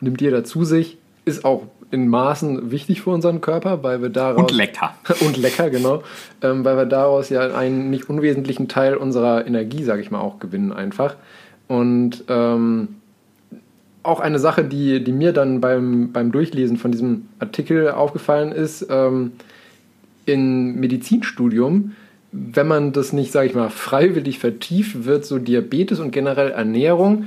nimmt 0.00 0.20
jeder 0.20 0.44
zu 0.44 0.64
sich, 0.64 0.98
ist 1.24 1.44
auch 1.46 1.66
in 1.92 2.08
Maßen 2.08 2.70
wichtig 2.70 3.02
für 3.02 3.10
unseren 3.10 3.40
Körper, 3.40 3.82
weil 3.82 4.02
wir 4.02 4.08
daraus... 4.08 4.40
Und 4.40 4.50
lecker. 4.50 4.94
und 5.20 5.36
lecker, 5.36 5.70
genau. 5.70 6.02
Ähm, 6.40 6.64
weil 6.64 6.76
wir 6.76 6.86
daraus 6.86 7.28
ja 7.28 7.54
einen 7.54 7.90
nicht 7.90 8.08
unwesentlichen 8.08 8.66
Teil 8.66 8.96
unserer 8.96 9.46
Energie, 9.46 9.84
sage 9.84 10.00
ich 10.00 10.10
mal, 10.10 10.20
auch 10.20 10.38
gewinnen 10.38 10.72
einfach. 10.72 11.16
Und 11.68 12.24
ähm, 12.28 12.88
auch 14.02 14.20
eine 14.20 14.38
Sache, 14.38 14.64
die, 14.64 15.04
die 15.04 15.12
mir 15.12 15.32
dann 15.32 15.60
beim, 15.60 16.12
beim 16.12 16.32
Durchlesen 16.32 16.76
von 16.78 16.92
diesem 16.92 17.28
Artikel 17.38 17.90
aufgefallen 17.90 18.52
ist, 18.52 18.86
ähm, 18.90 19.32
im 20.24 20.76
Medizinstudium, 20.76 21.92
wenn 22.32 22.66
man 22.66 22.92
das 22.92 23.12
nicht, 23.12 23.32
sage 23.32 23.48
ich 23.48 23.54
mal, 23.54 23.68
freiwillig 23.68 24.38
vertieft, 24.38 25.04
wird 25.04 25.26
so 25.26 25.38
Diabetes 25.38 26.00
und 26.00 26.10
generell 26.10 26.50
Ernährung 26.50 27.26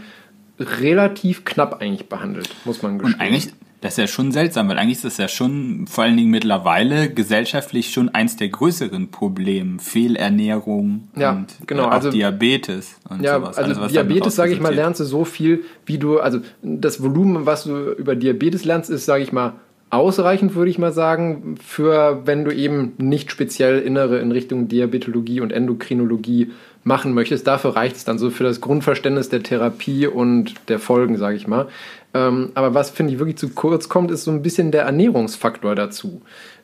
relativ 0.60 1.46
knapp 1.46 1.82
eigentlich 1.82 2.10
behandelt, 2.10 2.50
muss 2.66 2.82
man 2.82 2.98
gestehen. 2.98 3.16
Und 3.16 3.22
eigentlich, 3.22 3.50
das 3.86 3.94
ist 3.94 3.98
ja 4.00 4.08
schon 4.08 4.32
seltsam, 4.32 4.68
weil 4.68 4.78
eigentlich 4.80 4.98
ist 4.98 5.06
das 5.06 5.18
ja 5.18 5.28
schon 5.28 5.86
vor 5.88 6.04
allen 6.04 6.18
Dingen 6.18 6.32
mittlerweile 6.32 7.10
gesellschaftlich 7.10 7.92
schon 7.92 8.10
eins 8.10 8.36
der 8.36 8.50
größeren 8.50 9.12
Probleme. 9.12 9.80
Fehlernährung 9.80 11.08
Ja, 11.16 11.32
und 11.34 11.48
genau, 11.68 11.84
äh, 11.84 11.86
auch 11.86 11.92
also- 11.92 12.10
Diabetes 12.12 12.96
und 13.10 13.22
Ja, 13.22 13.36
sowas. 13.40 13.58
also 13.58 13.80
Alles, 13.82 13.92
Diabetes, 13.94 14.36
sage 14.36 14.54
ich 14.54 14.60
mal, 14.60 14.74
lernst 14.74 15.00
du 15.02 15.06
so 15.06 15.24
viel, 15.24 15.64
wie 15.86 15.98
du, 15.98 16.20
also 16.20 16.40
das 16.64 17.02
Volumen, 17.04 17.46
was 17.46 17.66
du 17.66 17.92
über 17.92 18.16
Diabetes 18.16 18.66
lernst, 18.66 18.90
ist, 18.90 19.06
sage 19.06 19.24
ich 19.24 19.32
mal, 19.32 19.54
ausreichend, 19.92 20.56
würde 20.56 20.72
ich 20.72 20.80
mal 20.80 20.92
sagen, 20.92 21.56
für 21.64 22.24
wenn 22.26 22.44
du 22.44 22.52
eben 22.52 22.94
nicht 22.98 23.32
speziell 23.32 23.80
Innere 23.80 24.18
in 24.20 24.32
Richtung 24.32 24.68
Diabetologie 24.68 25.42
und 25.42 25.52
Endokrinologie 25.54 26.52
machen 26.84 27.14
möchtest. 27.14 27.48
Dafür 27.48 27.76
reicht 27.76 27.96
es 27.96 28.06
dann 28.06 28.20
so 28.20 28.30
für 28.30 28.44
das 28.44 28.62
Grundverständnis 28.62 29.30
der 29.30 29.42
Therapie 29.42 30.06
und 30.08 30.54
der 30.70 30.80
Folgen, 30.80 31.18
sage 31.18 31.36
ich 31.36 31.48
mal. 31.48 31.68
Ähm, 32.16 32.52
aber 32.56 32.74
was, 32.74 32.90
finde 32.90 33.12
ich, 33.12 33.20
wirklich 33.20 33.38
zu 33.38 33.50
kurz 33.50 33.90
kommt, 33.90 34.10
ist 34.10 34.24
so 34.24 34.32
ein 34.32 34.42
bisschen 34.42 34.72
der 34.72 34.84
Ernährungsfaktor 34.84 35.76
dazu. 35.76 36.22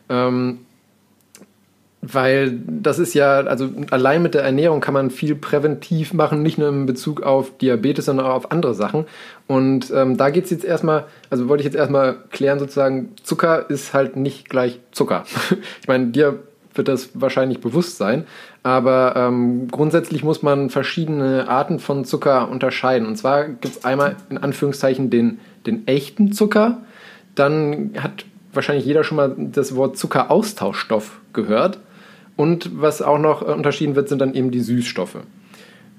Ähm, 0.07 0.59
weil 2.01 2.57
das 2.65 2.97
ist 2.97 3.13
ja, 3.13 3.41
also 3.41 3.69
allein 3.91 4.23
mit 4.23 4.33
der 4.33 4.43
Ernährung 4.43 4.79
kann 4.79 4.93
man 4.93 5.11
viel 5.11 5.35
präventiv 5.35 6.13
machen, 6.13 6.41
nicht 6.41 6.57
nur 6.57 6.69
in 6.69 6.85
Bezug 6.87 7.21
auf 7.21 7.57
Diabetes, 7.57 8.05
sondern 8.05 8.25
auch 8.25 8.33
auf 8.33 8.51
andere 8.51 8.73
Sachen. 8.73 9.05
Und 9.45 9.91
ähm, 9.93 10.17
da 10.17 10.29
geht 10.29 10.45
es 10.45 10.51
jetzt 10.51 10.63
erstmal, 10.63 11.05
also 11.29 11.49
wollte 11.49 11.61
ich 11.61 11.65
jetzt 11.65 11.75
erstmal 11.75 12.15
klären, 12.31 12.57
sozusagen, 12.57 13.09
Zucker 13.21 13.69
ist 13.69 13.93
halt 13.93 14.15
nicht 14.15 14.49
gleich 14.49 14.79
Zucker. 14.91 15.25
ich 15.81 15.87
meine, 15.87 16.07
dir 16.07 16.39
wird 16.73 16.87
das 16.87 17.09
wahrscheinlich 17.13 17.59
bewusst 17.59 17.97
sein, 17.97 18.25
aber 18.63 19.13
ähm, 19.15 19.67
grundsätzlich 19.69 20.23
muss 20.23 20.41
man 20.41 20.69
verschiedene 20.69 21.47
Arten 21.47 21.79
von 21.79 22.05
Zucker 22.05 22.49
unterscheiden. 22.49 23.07
Und 23.07 23.17
zwar 23.17 23.45
gibt 23.45 23.65
es 23.65 23.85
einmal 23.85 24.15
in 24.29 24.37
Anführungszeichen 24.37 25.09
den, 25.09 25.39
den 25.65 25.87
echten 25.87 26.31
Zucker, 26.31 26.77
dann 27.35 27.91
hat 27.97 28.25
wahrscheinlich 28.53 28.85
jeder 28.85 29.03
schon 29.03 29.17
mal 29.17 29.35
das 29.37 29.75
Wort 29.75 29.97
Zuckeraustauschstoff 29.97 31.19
gehört. 31.33 31.79
Und 32.35 32.81
was 32.81 33.01
auch 33.01 33.19
noch 33.19 33.41
äh, 33.41 33.51
unterschieden 33.51 33.95
wird, 33.95 34.09
sind 34.09 34.19
dann 34.19 34.33
eben 34.33 34.51
die 34.51 34.61
Süßstoffe. 34.61 35.17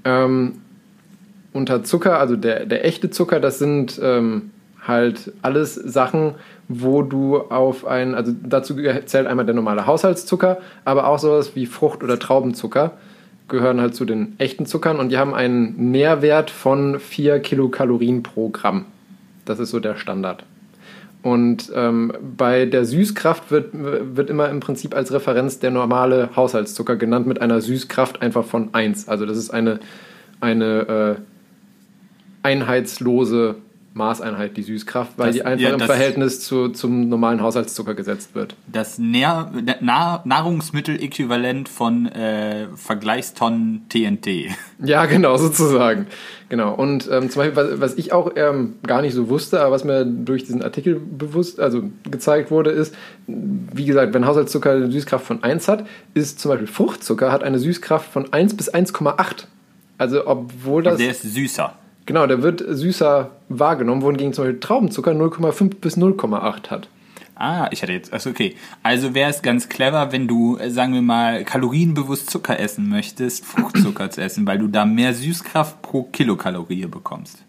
Ähm, 0.04 0.62
unter 1.52 1.84
Zucker, 1.84 2.18
also 2.18 2.36
der, 2.36 2.66
der 2.66 2.84
echte 2.84 3.10
Zucker, 3.10 3.38
das 3.38 3.58
sind 3.58 4.00
ähm, 4.02 4.50
halt 4.86 5.32
alles 5.42 5.74
Sachen, 5.74 6.34
wo 6.68 7.02
du 7.02 7.38
auf 7.38 7.86
ein, 7.86 8.14
also 8.14 8.32
dazu 8.42 8.76
zählt 9.06 9.26
einmal 9.26 9.44
der 9.44 9.54
normale 9.54 9.86
Haushaltszucker, 9.86 10.58
aber 10.84 11.06
auch 11.06 11.18
sowas 11.18 11.54
wie 11.54 11.66
Frucht- 11.66 12.02
oder 12.02 12.18
Traubenzucker 12.18 12.92
gehören 13.48 13.80
halt 13.80 13.94
zu 13.94 14.04
den 14.04 14.34
echten 14.38 14.66
Zuckern 14.66 14.98
und 14.98 15.10
die 15.10 15.18
haben 15.18 15.34
einen 15.34 15.90
Nährwert 15.90 16.50
von 16.50 16.98
4 16.98 17.40
Kilokalorien 17.40 18.22
pro 18.22 18.48
Gramm. 18.48 18.86
Das 19.44 19.58
ist 19.58 19.70
so 19.70 19.80
der 19.80 19.96
Standard. 19.96 20.44
Und 21.22 21.70
ähm, 21.74 22.12
bei 22.36 22.66
der 22.66 22.84
Süßkraft 22.84 23.50
wird, 23.50 23.70
wird 23.72 24.28
immer 24.28 24.48
im 24.48 24.58
Prinzip 24.58 24.94
als 24.94 25.12
Referenz 25.12 25.60
der 25.60 25.70
normale 25.70 26.30
Haushaltszucker 26.34 26.96
genannt 26.96 27.26
mit 27.26 27.40
einer 27.40 27.60
Süßkraft 27.60 28.22
einfach 28.22 28.44
von 28.44 28.74
1. 28.74 29.08
Also 29.08 29.24
das 29.24 29.36
ist 29.36 29.50
eine, 29.50 29.78
eine 30.40 31.16
äh, 31.16 31.20
einheitslose 32.42 33.56
Maßeinheit, 33.94 34.56
die 34.56 34.62
Süßkraft, 34.62 35.12
weil 35.18 35.26
Das- 35.28 35.36
die 35.36 35.44
einfach 35.44 35.68
ja, 35.68 35.74
im 35.74 35.80
Verhältnis 35.80 36.40
zu, 36.40 36.68
zum 36.70 37.08
normalen 37.08 37.42
Haushaltszucker 37.42 37.94
gesetzt 37.94 38.34
wird. 38.34 38.54
Das 38.66 38.98
Nähr 38.98 39.50
Na 39.80 40.22
Nahrungsmitteläquivalent 40.24 41.68
von 41.68 42.06
äh, 42.06 42.68
Vergleichstonnen 42.76 43.86
TNT. 43.88 44.26
Ja, 44.84 45.06
genau, 45.06 45.36
sozusagen. 45.36 46.06
Genau. 46.48 46.74
Und 46.74 47.08
ähm, 47.08 47.30
zum 47.30 47.40
Beispiel, 47.42 47.54
was, 47.56 47.80
was 47.80 47.94
ich 47.94 48.12
auch 48.12 48.32
ähm, 48.34 48.74
gar 48.84 49.00
nicht 49.00 49.14
so 49.14 49.28
wusste, 49.28 49.60
aber 49.60 49.70
was 49.70 49.84
mir 49.84 50.04
durch 50.04 50.42
diesen 50.42 50.60
Artikel 50.60 50.96
bewusst, 51.00 51.60
also 51.60 51.84
gezeigt 52.10 52.50
wurde, 52.50 52.70
ist, 52.70 52.92
wie 53.28 53.84
gesagt, 53.86 54.12
wenn 54.12 54.26
Haushaltszucker 54.26 54.72
eine 54.72 54.90
Süßkraft 54.90 55.24
von 55.24 55.44
1 55.44 55.68
hat, 55.68 55.86
ist 56.14 56.40
zum 56.40 56.50
Beispiel 56.50 56.66
Fruchtzucker 56.66 57.30
hat 57.30 57.44
eine 57.44 57.60
Süßkraft 57.60 58.10
von 58.12 58.32
1 58.32 58.56
bis 58.56 58.74
1,8. 58.74 59.46
Also 59.98 60.26
obwohl 60.26 60.82
das. 60.82 60.96
Der 60.98 61.10
ist 61.12 61.22
süßer. 61.22 61.74
Genau, 62.06 62.26
der 62.26 62.42
wird 62.42 62.64
süßer 62.66 63.30
wahrgenommen, 63.48 64.02
wohingegen 64.02 64.32
zum 64.32 64.44
Beispiel 64.44 64.60
Traubenzucker 64.60 65.12
0,5 65.12 65.76
bis 65.80 65.96
0,8 65.96 66.70
hat. 66.70 66.88
Ah, 67.34 67.68
ich 67.70 67.82
hatte 67.82 67.92
jetzt. 67.92 68.12
Also 68.12 68.30
okay. 68.30 68.54
Also 68.82 69.14
wäre 69.14 69.30
es 69.30 69.42
ganz 69.42 69.68
clever, 69.68 70.12
wenn 70.12 70.28
du, 70.28 70.58
äh, 70.58 70.70
sagen 70.70 70.94
wir 70.94 71.02
mal, 71.02 71.44
kalorienbewusst 71.44 72.30
Zucker 72.30 72.60
essen 72.60 72.88
möchtest, 72.88 73.44
Fruchtzucker 73.44 74.10
zu 74.10 74.20
essen, 74.20 74.46
weil 74.46 74.58
du 74.58 74.68
da 74.68 74.84
mehr 74.84 75.14
Süßkraft 75.14 75.82
pro 75.82 76.04
Kilokalorie 76.04 76.86
bekommst. 76.86 77.44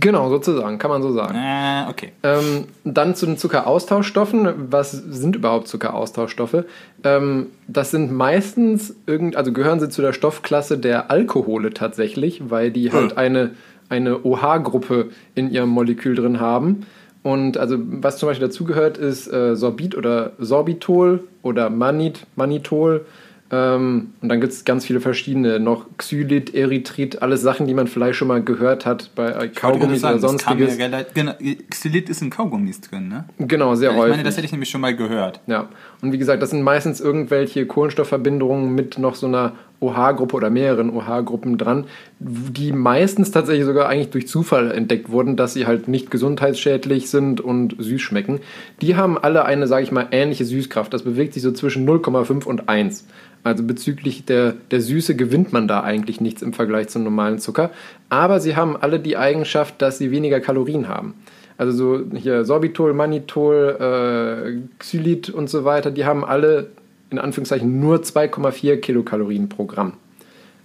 Genau, 0.00 0.30
sozusagen, 0.30 0.78
kann 0.78 0.90
man 0.90 1.02
so 1.02 1.12
sagen. 1.12 1.36
Ah, 1.36 1.90
okay. 1.90 2.12
Ähm, 2.22 2.64
dann 2.84 3.14
zu 3.14 3.26
den 3.26 3.36
Zuckeraustauschstoffen. 3.36 4.70
Was 4.70 4.92
sind 4.92 5.36
überhaupt 5.36 5.68
Zuckeraustauschstoffe? 5.68 6.64
Ähm, 7.04 7.48
das 7.66 7.90
sind 7.90 8.10
meistens 8.10 8.96
irgend, 9.06 9.36
also 9.36 9.52
gehören 9.52 9.78
sie 9.78 9.90
zu 9.90 10.00
der 10.00 10.14
Stoffklasse 10.14 10.78
der 10.78 11.10
Alkohole 11.10 11.74
tatsächlich, 11.74 12.48
weil 12.48 12.70
die 12.70 12.92
halt 12.92 13.10
Hm. 13.10 13.18
eine, 13.18 13.50
eine 13.90 14.24
OH-Gruppe 14.24 15.10
in 15.34 15.50
ihrem 15.50 15.68
Molekül 15.68 16.14
drin 16.14 16.40
haben. 16.40 16.86
Und 17.22 17.58
also 17.58 17.76
was 17.78 18.16
zum 18.16 18.30
Beispiel 18.30 18.48
dazugehört, 18.48 18.96
ist 18.96 19.30
äh, 19.30 19.54
Sorbit 19.54 19.94
oder 19.98 20.32
Sorbitol 20.38 21.24
oder 21.42 21.68
Manit, 21.68 22.26
Manitol. 22.36 23.04
Ähm, 23.50 24.12
und 24.20 24.28
dann 24.28 24.40
gibt 24.40 24.52
es 24.52 24.64
ganz 24.64 24.84
viele 24.84 25.00
verschiedene, 25.00 25.58
noch 25.58 25.86
Xylit, 25.96 26.54
Erythrit, 26.54 27.22
alles 27.22 27.40
Sachen, 27.40 27.66
die 27.66 27.72
man 27.74 27.86
vielleicht 27.86 28.16
schon 28.18 28.28
mal 28.28 28.42
gehört 28.42 28.84
hat 28.84 29.10
bei 29.14 29.28
äh, 29.30 29.48
Kaugummis 29.48 30.04
oder 30.04 30.18
sonstiges. 30.18 30.78
relativ. 30.78 31.14
Genau, 31.14 31.32
Xylit 31.70 32.10
ist 32.10 32.20
in 32.20 32.28
Kaugummis 32.30 32.80
drin, 32.82 33.08
ne? 33.08 33.24
Genau, 33.38 33.74
sehr 33.74 33.92
Ich 33.92 33.96
häufig. 33.96 34.10
meine, 34.12 34.22
das 34.24 34.36
hätte 34.36 34.44
ich 34.46 34.52
nämlich 34.52 34.68
schon 34.68 34.82
mal 34.82 34.94
gehört. 34.94 35.40
Ja, 35.46 35.68
und 36.00 36.12
wie 36.12 36.18
gesagt, 36.18 36.42
das 36.42 36.50
sind 36.50 36.62
meistens 36.62 37.00
irgendwelche 37.00 37.66
Kohlenstoffverbindungen 37.66 38.72
mit 38.72 38.98
noch 38.98 39.16
so 39.16 39.26
einer 39.26 39.54
OH-Gruppe 39.80 40.36
oder 40.36 40.50
mehreren 40.50 40.90
OH-Gruppen 40.90 41.58
dran, 41.58 41.86
die 42.20 42.72
meistens 42.72 43.30
tatsächlich 43.32 43.64
sogar 43.64 43.88
eigentlich 43.88 44.10
durch 44.10 44.28
Zufall 44.28 44.70
entdeckt 44.70 45.10
wurden, 45.10 45.36
dass 45.36 45.54
sie 45.54 45.66
halt 45.66 45.88
nicht 45.88 46.10
gesundheitsschädlich 46.10 47.10
sind 47.10 47.40
und 47.40 47.76
süß 47.78 48.00
schmecken. 48.00 48.40
Die 48.80 48.96
haben 48.96 49.18
alle 49.18 49.44
eine, 49.44 49.66
sage 49.66 49.84
ich 49.84 49.92
mal, 49.92 50.08
ähnliche 50.12 50.44
Süßkraft. 50.44 50.92
Das 50.92 51.02
bewegt 51.02 51.34
sich 51.34 51.42
so 51.42 51.52
zwischen 51.52 51.88
0,5 51.88 52.44
und 52.44 52.68
1. 52.68 53.06
Also 53.44 53.64
bezüglich 53.64 54.24
der, 54.24 54.54
der 54.70 54.80
Süße 54.80 55.16
gewinnt 55.16 55.52
man 55.52 55.68
da 55.68 55.82
eigentlich 55.82 56.20
nichts 56.20 56.42
im 56.42 56.52
Vergleich 56.52 56.88
zum 56.88 57.02
normalen 57.04 57.38
Zucker. 57.38 57.70
Aber 58.08 58.40
sie 58.40 58.56
haben 58.56 58.76
alle 58.76 59.00
die 59.00 59.16
Eigenschaft, 59.16 59.80
dass 59.80 59.98
sie 59.98 60.10
weniger 60.10 60.40
Kalorien 60.40 60.88
haben. 60.88 61.14
Also 61.58 61.72
so 61.72 62.16
hier 62.16 62.44
Sorbitol, 62.44 62.94
Mannitol, 62.94 63.76
äh, 63.80 64.78
Xylit 64.78 65.28
und 65.28 65.50
so 65.50 65.64
weiter, 65.64 65.90
die 65.90 66.04
haben 66.04 66.24
alle 66.24 66.68
in 67.10 67.18
Anführungszeichen 67.18 67.80
nur 67.80 68.02
2,4 68.02 68.76
Kilokalorien 68.76 69.48
pro 69.48 69.64
Gramm. 69.64 69.94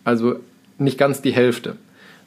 Also 0.04 0.36
nicht 0.78 0.98
ganz 0.98 1.22
die 1.22 1.32
Hälfte. 1.32 1.78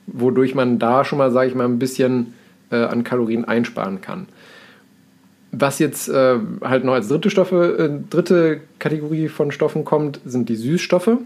Wodurch 0.06 0.54
man 0.54 0.78
da 0.78 1.04
schon 1.04 1.18
mal, 1.18 1.30
sage 1.30 1.48
ich 1.48 1.54
mal, 1.54 1.64
ein 1.64 1.78
bisschen 1.78 2.34
äh, 2.70 2.76
an 2.76 3.04
Kalorien 3.04 3.44
einsparen 3.44 4.00
kann. 4.00 4.26
Was 5.52 5.78
jetzt 5.78 6.08
äh, 6.08 6.38
halt 6.62 6.84
noch 6.84 6.94
als 6.94 7.08
dritte 7.08 7.30
Stoffe, 7.30 7.78
äh, 7.78 8.10
dritte 8.10 8.60
Kategorie 8.78 9.28
von 9.28 9.52
Stoffen 9.52 9.84
kommt, 9.84 10.20
sind 10.24 10.48
die 10.48 10.56
Süßstoffe. 10.56 11.18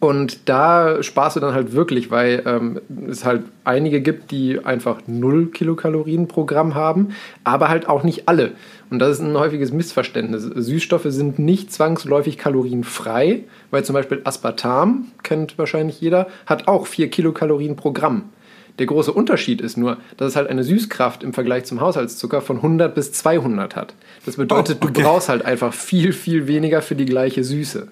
Und 0.00 0.48
da 0.48 1.02
sparst 1.02 1.36
du 1.36 1.40
dann 1.40 1.52
halt 1.52 1.74
wirklich, 1.74 2.10
weil 2.10 2.42
ähm, 2.46 2.80
es 3.08 3.26
halt 3.26 3.42
einige 3.64 4.00
gibt, 4.00 4.30
die 4.30 4.64
einfach 4.64 5.02
0 5.06 5.50
Kilokalorien 5.50 6.26
pro 6.26 6.46
Gramm 6.46 6.74
haben, 6.74 7.08
aber 7.44 7.68
halt 7.68 7.86
auch 7.86 8.02
nicht 8.02 8.26
alle. 8.26 8.52
Und 8.88 8.98
das 8.98 9.18
ist 9.18 9.20
ein 9.20 9.36
häufiges 9.36 9.72
Missverständnis. 9.72 10.42
Süßstoffe 10.42 11.04
sind 11.08 11.38
nicht 11.38 11.70
zwangsläufig 11.70 12.38
kalorienfrei, 12.38 13.44
weil 13.70 13.84
zum 13.84 13.92
Beispiel 13.92 14.22
Aspartam, 14.24 15.08
kennt 15.22 15.58
wahrscheinlich 15.58 16.00
jeder, 16.00 16.28
hat 16.46 16.66
auch 16.66 16.86
4 16.86 17.10
Kilokalorien 17.10 17.76
pro 17.76 17.92
Gramm. 17.92 18.30
Der 18.78 18.86
große 18.86 19.12
Unterschied 19.12 19.60
ist 19.60 19.76
nur, 19.76 19.98
dass 20.16 20.28
es 20.28 20.36
halt 20.36 20.48
eine 20.48 20.64
Süßkraft 20.64 21.22
im 21.22 21.34
Vergleich 21.34 21.64
zum 21.64 21.82
Haushaltszucker 21.82 22.40
von 22.40 22.56
100 22.56 22.94
bis 22.94 23.12
200 23.12 23.76
hat. 23.76 23.92
Das 24.24 24.36
bedeutet, 24.36 24.78
Oh, 24.80 24.84
okay. 24.86 24.94
du 24.94 25.02
brauchst 25.02 25.28
halt 25.28 25.44
einfach 25.44 25.74
viel, 25.74 26.14
viel 26.14 26.46
weniger 26.46 26.80
für 26.80 26.94
die 26.94 27.04
gleiche 27.04 27.44
Süße. 27.44 27.88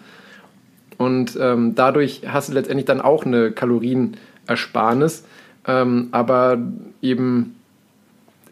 Und 0.98 1.38
ähm, 1.40 1.74
dadurch 1.74 2.22
hast 2.26 2.50
du 2.50 2.52
letztendlich 2.52 2.86
dann 2.86 3.00
auch 3.00 3.24
eine 3.24 3.52
Kalorienersparnis. 3.52 5.24
Ähm, 5.66 6.08
aber 6.10 6.58
eben 7.00 7.56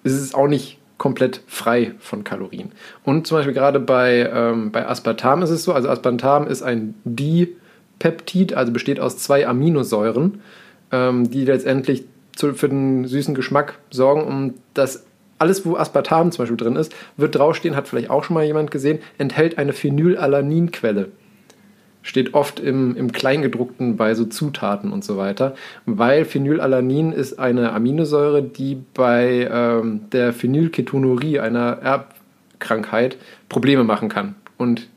ist 0.04 0.14
es 0.14 0.34
auch 0.34 0.46
nicht 0.46 0.78
komplett 0.98 1.42
frei 1.46 1.92
von 1.98 2.24
Kalorien. 2.24 2.72
Und 3.04 3.26
zum 3.26 3.38
Beispiel 3.38 3.52
gerade 3.52 3.80
bei, 3.80 4.30
ähm, 4.32 4.70
bei 4.70 4.88
Aspartam 4.88 5.42
ist 5.42 5.50
es 5.50 5.64
so, 5.64 5.72
also 5.72 5.88
Aspartam 5.88 6.46
ist 6.46 6.62
ein 6.62 6.94
Dipeptid, 7.04 8.54
also 8.54 8.72
besteht 8.72 9.00
aus 9.00 9.18
zwei 9.18 9.46
Aminosäuren, 9.46 10.40
ähm, 10.92 11.30
die 11.30 11.44
letztendlich 11.44 12.04
zu, 12.34 12.54
für 12.54 12.68
den 12.68 13.06
süßen 13.06 13.34
Geschmack 13.34 13.78
sorgen. 13.90 14.22
Und 14.22 14.54
das 14.74 15.04
alles, 15.38 15.66
wo 15.66 15.76
Aspartam 15.76 16.32
zum 16.32 16.44
Beispiel 16.44 16.56
drin 16.56 16.76
ist, 16.76 16.94
wird 17.16 17.34
draufstehen, 17.34 17.76
hat 17.76 17.88
vielleicht 17.88 18.08
auch 18.08 18.24
schon 18.24 18.34
mal 18.34 18.44
jemand 18.44 18.70
gesehen, 18.70 19.00
enthält 19.18 19.58
eine 19.58 19.74
Phenylalaninquelle 19.74 21.08
steht 22.06 22.34
oft 22.34 22.60
im, 22.60 22.94
im 22.96 23.10
Kleingedruckten 23.10 23.96
bei 23.96 24.14
so 24.14 24.24
Zutaten 24.26 24.92
und 24.92 25.04
so 25.04 25.16
weiter, 25.16 25.56
weil 25.86 26.24
Phenylalanin 26.24 27.10
ist 27.10 27.40
eine 27.40 27.72
Aminosäure, 27.72 28.44
die 28.44 28.78
bei 28.94 29.50
ähm, 29.52 30.02
der 30.12 30.32
Phenylketonurie, 30.32 31.40
einer 31.40 31.78
Erbkrankheit, 31.82 33.16
Probleme 33.48 33.82
machen 33.82 34.08
kann. 34.08 34.36
Und 34.56 34.88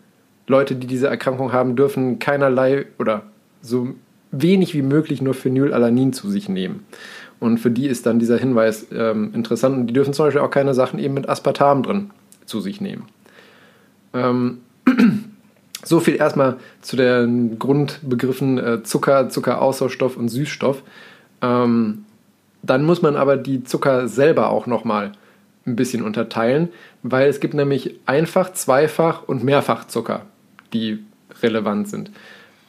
Leute, 0.46 0.76
die 0.76 0.86
diese 0.86 1.08
Erkrankung 1.08 1.52
haben, 1.52 1.76
dürfen 1.76 2.20
keinerlei 2.20 2.86
oder 3.00 3.24
so 3.64 3.90
wenig 4.32 4.76
wie 4.76 4.84
möglich 4.84 5.20
nur 5.20 5.34
Phenylalanin 5.34 6.14
zu 6.14 6.30
sich 6.30 6.48
nehmen. 6.48 6.86
Und 7.40 7.58
für 7.58 7.72
die 7.72 7.88
ist 7.88 8.06
dann 8.06 8.20
dieser 8.20 8.38
Hinweis 8.38 8.86
ähm, 8.94 9.32
interessant. 9.34 9.76
Und 9.76 9.88
die 9.88 9.94
dürfen 9.94 10.14
zum 10.14 10.26
Beispiel 10.26 10.42
auch 10.42 10.52
keine 10.52 10.76
Sachen 10.76 11.00
eben 11.00 11.16
mit 11.16 11.28
Aspartam 11.28 11.82
drin 11.82 12.12
zu 12.46 12.62
sich 12.62 12.82
nehmen. 12.82 13.06
Ähm, 14.14 14.60
so 15.84 16.00
viel 16.00 16.16
erstmal 16.16 16.58
zu 16.82 16.96
den 16.96 17.60
Grundbegriffen 17.60 18.58
äh, 18.58 18.84
Zucker, 18.84 19.30
Zuckeraustauschstoff 19.30 20.18
und 20.18 20.30
Süßstoff. 20.30 20.84
Ähm, 21.42 22.06
dann 22.62 22.84
muss 22.84 23.02
man 23.02 23.16
aber 23.16 23.38
die 23.38 23.64
Zucker 23.64 24.08
selber 24.08 24.50
auch 24.50 24.68
nochmal 24.68 25.14
ein 25.66 25.76
bisschen 25.76 26.04
unterteilen, 26.04 26.70
weil 27.04 27.30
es 27.30 27.40
gibt 27.40 27.54
nämlich 27.54 27.96
Einfach-, 28.06 28.54
Zweifach- 28.54 29.24
und 29.28 29.44
Mehrfachzucker, 29.44 30.24
die 30.74 31.00
relevant 31.42 31.88
sind. 31.88 32.12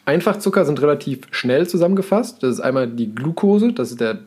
Einfachzucker 0.04 0.64
sind 0.64 0.80
relativ 0.82 1.20
schnell 1.30 1.68
zusammengefasst. 1.68 2.42
Das 2.42 2.54
ist 2.54 2.60
einmal 2.60 2.88
die 2.88 3.14
Glucose, 3.14 3.72
das 3.72 3.90
ist 3.90 4.00
der 4.00 4.18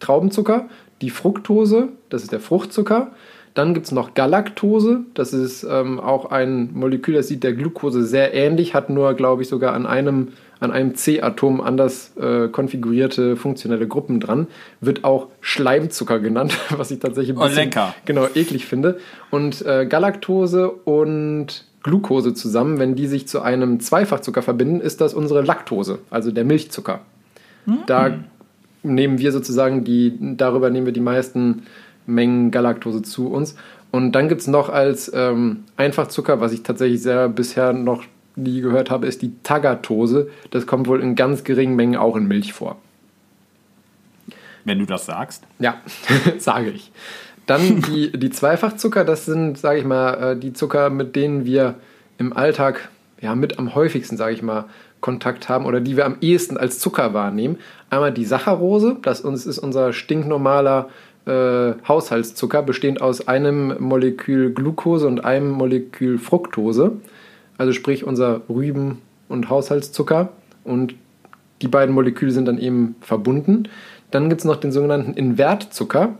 Traubenzucker, 0.00 0.68
die 1.00 1.10
Fructose, 1.10 1.88
das 2.08 2.22
ist 2.22 2.32
der 2.32 2.40
Fruchtzucker. 2.40 3.12
Dann 3.54 3.72
gibt 3.72 3.86
es 3.86 3.92
noch 3.92 4.14
Galaktose, 4.14 5.00
das 5.14 5.32
ist 5.32 5.62
ähm, 5.68 6.00
auch 6.00 6.26
ein 6.32 6.70
Molekül, 6.74 7.14
das 7.14 7.28
sieht 7.28 7.44
der 7.44 7.52
Glucose 7.52 8.04
sehr 8.04 8.34
ähnlich, 8.34 8.74
hat 8.74 8.90
nur, 8.90 9.14
glaube 9.14 9.42
ich, 9.42 9.48
sogar 9.48 9.74
an 9.74 9.86
einem, 9.86 10.28
an 10.58 10.72
einem 10.72 10.96
C-Atom 10.96 11.60
anders 11.60 12.16
äh, 12.16 12.48
konfigurierte 12.48 13.36
funktionelle 13.36 13.86
Gruppen 13.86 14.18
dran. 14.18 14.48
Wird 14.80 15.04
auch 15.04 15.28
Schleimzucker 15.40 16.18
genannt, 16.18 16.58
was 16.76 16.90
ich 16.90 16.98
tatsächlich 16.98 17.36
ein 17.36 17.40
Oh, 17.40 17.44
bisschen 17.46 17.64
lecker. 17.66 17.94
genau 18.04 18.26
eklig 18.34 18.66
finde. 18.66 18.98
Und 19.30 19.64
äh, 19.64 19.86
Galaktose 19.86 20.68
und 20.70 21.64
Glucose 21.84 22.34
zusammen, 22.34 22.78
wenn 22.80 22.96
die 22.96 23.06
sich 23.06 23.28
zu 23.28 23.40
einem 23.40 23.78
Zweifachzucker 23.78 24.42
verbinden, 24.42 24.80
ist 24.80 25.00
das 25.00 25.14
unsere 25.14 25.42
Laktose, 25.42 26.00
also 26.10 26.32
der 26.32 26.44
Milchzucker. 26.44 27.00
Da 27.86 28.18
nehmen 28.82 29.18
wir 29.18 29.32
sozusagen 29.32 29.84
die, 29.84 30.12
darüber 30.36 30.70
nehmen 30.70 30.86
wir 30.86 30.92
die 30.92 31.00
meisten 31.00 31.62
Mengen 32.06 32.50
Galaktose 32.50 33.02
zu 33.02 33.28
uns. 33.28 33.56
Und 33.90 34.12
dann 34.12 34.28
gibt 34.28 34.40
es 34.40 34.46
noch 34.46 34.70
als 34.70 35.10
ähm, 35.14 35.64
Einfachzucker, 35.76 36.40
was 36.40 36.52
ich 36.52 36.62
tatsächlich 36.62 37.02
sehr 37.02 37.28
bisher 37.28 37.72
noch 37.72 38.04
nie 38.36 38.60
gehört 38.60 38.90
habe, 38.90 39.06
ist 39.06 39.22
die 39.22 39.32
Tagatose. 39.42 40.28
Das 40.50 40.66
kommt 40.66 40.88
wohl 40.88 41.00
in 41.00 41.14
ganz 41.14 41.44
geringen 41.44 41.76
Mengen 41.76 41.96
auch 41.96 42.16
in 42.16 42.26
Milch 42.26 42.52
vor. 42.52 42.76
Wenn 44.64 44.78
du 44.78 44.86
das 44.86 45.06
sagst. 45.06 45.44
Ja, 45.58 45.76
sage 46.38 46.70
ich. 46.70 46.90
Dann 47.46 47.82
die, 47.82 48.10
die 48.10 48.30
Zweifachzucker, 48.30 49.04
das 49.04 49.26
sind, 49.26 49.58
sage 49.58 49.78
ich 49.78 49.84
mal, 49.84 50.32
äh, 50.32 50.36
die 50.36 50.54
Zucker, 50.54 50.90
mit 50.90 51.14
denen 51.14 51.44
wir 51.44 51.76
im 52.18 52.32
Alltag 52.32 52.88
ja, 53.20 53.34
mit 53.34 53.58
am 53.58 53.74
häufigsten, 53.74 54.16
sage 54.16 54.34
ich 54.34 54.42
mal, 54.42 54.66
Kontakt 55.00 55.48
haben 55.48 55.66
oder 55.66 55.80
die 55.80 55.96
wir 55.96 56.06
am 56.06 56.16
ehesten 56.20 56.56
als 56.56 56.78
Zucker 56.78 57.12
wahrnehmen. 57.12 57.58
Einmal 57.90 58.12
die 58.12 58.24
Saccharose, 58.24 58.96
das 59.02 59.20
ist 59.20 59.58
unser 59.58 59.92
stinknormaler 59.92 60.88
äh, 61.26 61.72
Haushaltszucker, 61.86 62.62
bestehend 62.62 63.00
aus 63.00 63.28
einem 63.28 63.76
Molekül 63.78 64.52
Glucose 64.52 65.06
und 65.06 65.24
einem 65.24 65.50
Molekül 65.50 66.18
Fructose. 66.18 66.92
Also 67.56 67.72
sprich 67.72 68.04
unser 68.04 68.42
Rüben- 68.48 68.98
und 69.28 69.48
Haushaltszucker. 69.48 70.30
Und 70.64 70.94
die 71.62 71.68
beiden 71.68 71.94
Moleküle 71.94 72.32
sind 72.32 72.46
dann 72.46 72.58
eben 72.58 72.96
verbunden. 73.00 73.68
Dann 74.10 74.28
gibt 74.28 74.40
es 74.40 74.44
noch 74.44 74.56
den 74.56 74.72
sogenannten 74.72 75.14
Invertzucker. 75.14 76.14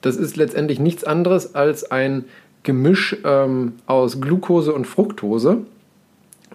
Das 0.00 0.16
ist 0.16 0.36
letztendlich 0.36 0.78
nichts 0.78 1.04
anderes 1.04 1.54
als 1.54 1.90
ein 1.90 2.24
Gemisch 2.62 3.16
ähm, 3.24 3.74
aus 3.86 4.20
Glucose 4.20 4.72
und 4.72 4.86
Fructose. 4.86 5.58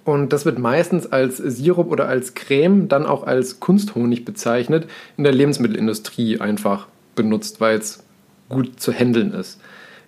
Und 0.03 0.33
das 0.33 0.45
wird 0.45 0.57
meistens 0.57 1.11
als 1.11 1.37
Sirup 1.37 1.91
oder 1.91 2.07
als 2.07 2.33
Creme, 2.33 2.87
dann 2.87 3.05
auch 3.05 3.25
als 3.25 3.59
Kunsthonig 3.59 4.25
bezeichnet, 4.25 4.87
in 5.15 5.23
der 5.23 5.33
Lebensmittelindustrie 5.33 6.39
einfach 6.39 6.87
benutzt, 7.23 7.61
weil 7.61 7.77
es 7.77 8.03
gut 8.49 8.79
zu 8.79 8.91
handeln 8.91 9.33
ist. 9.33 9.59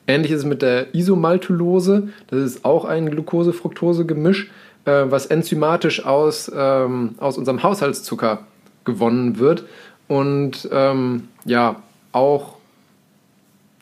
Ähnlich 0.07 0.31
ist 0.31 0.39
es 0.39 0.45
mit 0.45 0.61
der 0.61 0.93
Isomaltulose. 0.93 2.09
Das 2.27 2.39
ist 2.39 2.65
auch 2.65 2.85
ein 2.85 3.09
Glucose-Fructose-Gemisch, 3.09 4.51
äh, 4.85 5.05
was 5.05 5.27
enzymatisch 5.27 6.05
aus, 6.05 6.51
ähm, 6.53 7.15
aus 7.19 7.37
unserem 7.37 7.63
Haushaltszucker 7.63 8.45
gewonnen 8.83 9.39
wird 9.39 9.63
und 10.07 10.67
ähm, 10.71 11.29
ja 11.45 11.77
auch 12.11 12.57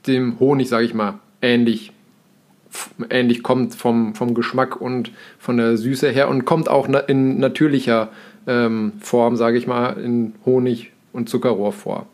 dem 0.05 0.39
Honig, 0.39 0.69
sage 0.69 0.85
ich 0.85 0.93
mal, 0.93 1.15
ähnlich 1.41 1.91
ähnlich 3.09 3.43
kommt 3.43 3.75
vom, 3.75 4.15
vom 4.15 4.33
Geschmack 4.33 4.79
und 4.79 5.11
von 5.39 5.57
der 5.57 5.77
Süße 5.77 6.09
her 6.09 6.29
und 6.29 6.45
kommt 6.45 6.69
auch 6.69 6.87
in 6.87 7.39
natürlicher 7.39 8.09
ähm, 8.47 8.93
Form, 9.01 9.35
sage 9.35 9.57
ich 9.57 9.67
mal, 9.67 9.93
in 9.93 10.33
Honig 10.45 10.91
und 11.13 11.29
Zuckerrohr 11.29 11.73
vor. 11.73 12.07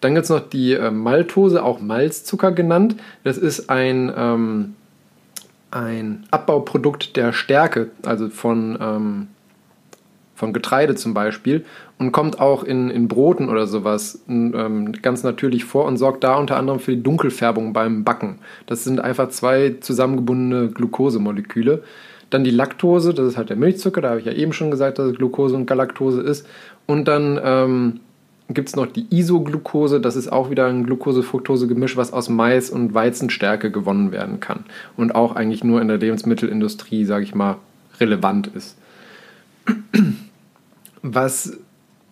Dann 0.00 0.14
gibt 0.14 0.24
es 0.24 0.30
noch 0.30 0.48
die 0.48 0.74
äh, 0.74 0.90
Maltose, 0.90 1.62
auch 1.62 1.80
Malzzucker 1.80 2.52
genannt. 2.52 2.96
Das 3.24 3.36
ist 3.38 3.68
ein, 3.68 4.12
ähm, 4.16 4.74
ein 5.70 6.24
Abbauprodukt 6.30 7.16
der 7.16 7.32
Stärke, 7.32 7.90
also 8.04 8.28
von, 8.28 8.78
ähm, 8.80 9.26
von 10.34 10.52
Getreide 10.52 10.94
zum 10.94 11.14
Beispiel 11.14 11.64
und 11.98 12.12
kommt 12.12 12.40
auch 12.40 12.62
in, 12.62 12.90
in 12.90 13.08
Broten 13.08 13.48
oder 13.48 13.66
sowas 13.66 14.22
ähm, 14.28 14.92
ganz 15.02 15.24
natürlich 15.24 15.64
vor 15.64 15.84
und 15.84 15.96
sorgt 15.96 16.22
da 16.22 16.36
unter 16.36 16.56
anderem 16.56 16.78
für 16.78 16.94
die 16.94 17.02
Dunkelfärbung 17.02 17.72
beim 17.72 18.04
Backen. 18.04 18.38
Das 18.66 18.84
sind 18.84 19.00
einfach 19.00 19.30
zwei 19.30 19.76
zusammengebundene 19.80 20.68
Glukosemoleküle. 20.68 21.82
Dann 22.30 22.44
die 22.44 22.50
Laktose, 22.50 23.14
das 23.14 23.26
ist 23.26 23.36
halt 23.36 23.50
der 23.50 23.56
Milchzucker, 23.56 24.00
da 24.00 24.10
habe 24.10 24.20
ich 24.20 24.26
ja 24.26 24.32
eben 24.32 24.52
schon 24.52 24.70
gesagt, 24.70 24.98
dass 24.98 25.08
es 25.08 25.16
Glucose 25.16 25.56
und 25.56 25.66
Galaktose 25.66 26.20
ist. 26.20 26.46
Und 26.86 27.08
dann 27.08 27.40
ähm, 27.42 28.00
gibt 28.48 28.70
es 28.70 28.76
noch 28.76 28.86
die 28.86 29.06
Isoglucose, 29.10 30.00
das 30.00 30.16
ist 30.16 30.32
auch 30.32 30.50
wieder 30.50 30.66
ein 30.66 30.84
Glucose-Fructose-Gemisch, 30.84 31.96
was 31.96 32.12
aus 32.12 32.28
Mais 32.28 32.70
und 32.70 32.94
Weizenstärke 32.94 33.70
gewonnen 33.70 34.10
werden 34.10 34.40
kann. 34.40 34.64
Und 34.96 35.14
auch 35.14 35.36
eigentlich 35.36 35.64
nur 35.64 35.82
in 35.82 35.88
der 35.88 35.98
Lebensmittelindustrie, 35.98 37.04
sage 37.04 37.24
ich 37.24 37.34
mal, 37.34 37.56
relevant 38.00 38.46
ist. 38.48 38.76
Was 41.02 41.58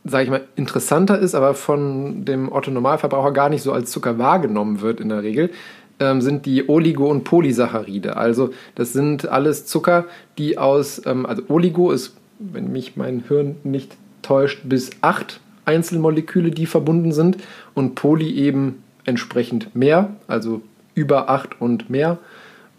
sage 0.05 0.25
ich 0.25 0.31
mal, 0.31 0.44
interessanter 0.55 1.18
ist, 1.18 1.35
aber 1.35 1.55
von 1.55 2.25
dem 2.25 2.53
Otto-Normalverbraucher 2.53 3.33
gar 3.33 3.49
nicht 3.49 3.62
so 3.62 3.72
als 3.72 3.90
Zucker 3.90 4.18
wahrgenommen 4.18 4.81
wird 4.81 5.01
in 5.01 5.09
der 5.09 5.22
Regel, 5.22 5.51
ähm, 5.99 6.20
sind 6.20 6.46
die 6.46 6.68
Oligo- 6.68 7.11
und 7.11 7.25
Polysaccharide. 7.25 8.16
Also 8.16 8.51
das 8.75 8.92
sind 8.92 9.29
alles 9.29 9.66
Zucker, 9.66 10.05
die 10.38 10.59
aus, 10.59 11.03
ähm, 11.07 11.27
also 11.27 11.42
Oligo 11.49 11.90
ist, 11.90 12.16
wenn 12.38 12.70
mich 12.70 12.96
mein 12.96 13.25
Hirn 13.27 13.57
nicht 13.64 13.96
täuscht, 14.22 14.61
bis 14.64 14.90
acht 15.01 15.40
Einzelmoleküle, 15.66 16.50
die 16.50 16.66
verbunden 16.66 17.12
sind 17.12 17.37
und 17.74 17.94
Poly 17.94 18.33
eben 18.33 18.83
entsprechend 19.05 19.76
mehr, 19.76 20.11
also 20.26 20.62
über 20.94 21.29
acht 21.29 21.61
und 21.61 21.90
mehr. 21.90 22.18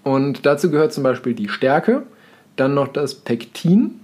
Und 0.04 0.46
dazu 0.46 0.72
gehört 0.72 0.94
zum 0.94 1.04
Beispiel 1.04 1.34
die 1.34 1.50
Stärke, 1.50 2.04
dann 2.56 2.74
noch 2.74 2.88
das 2.88 3.16
Pektin, 3.16 4.00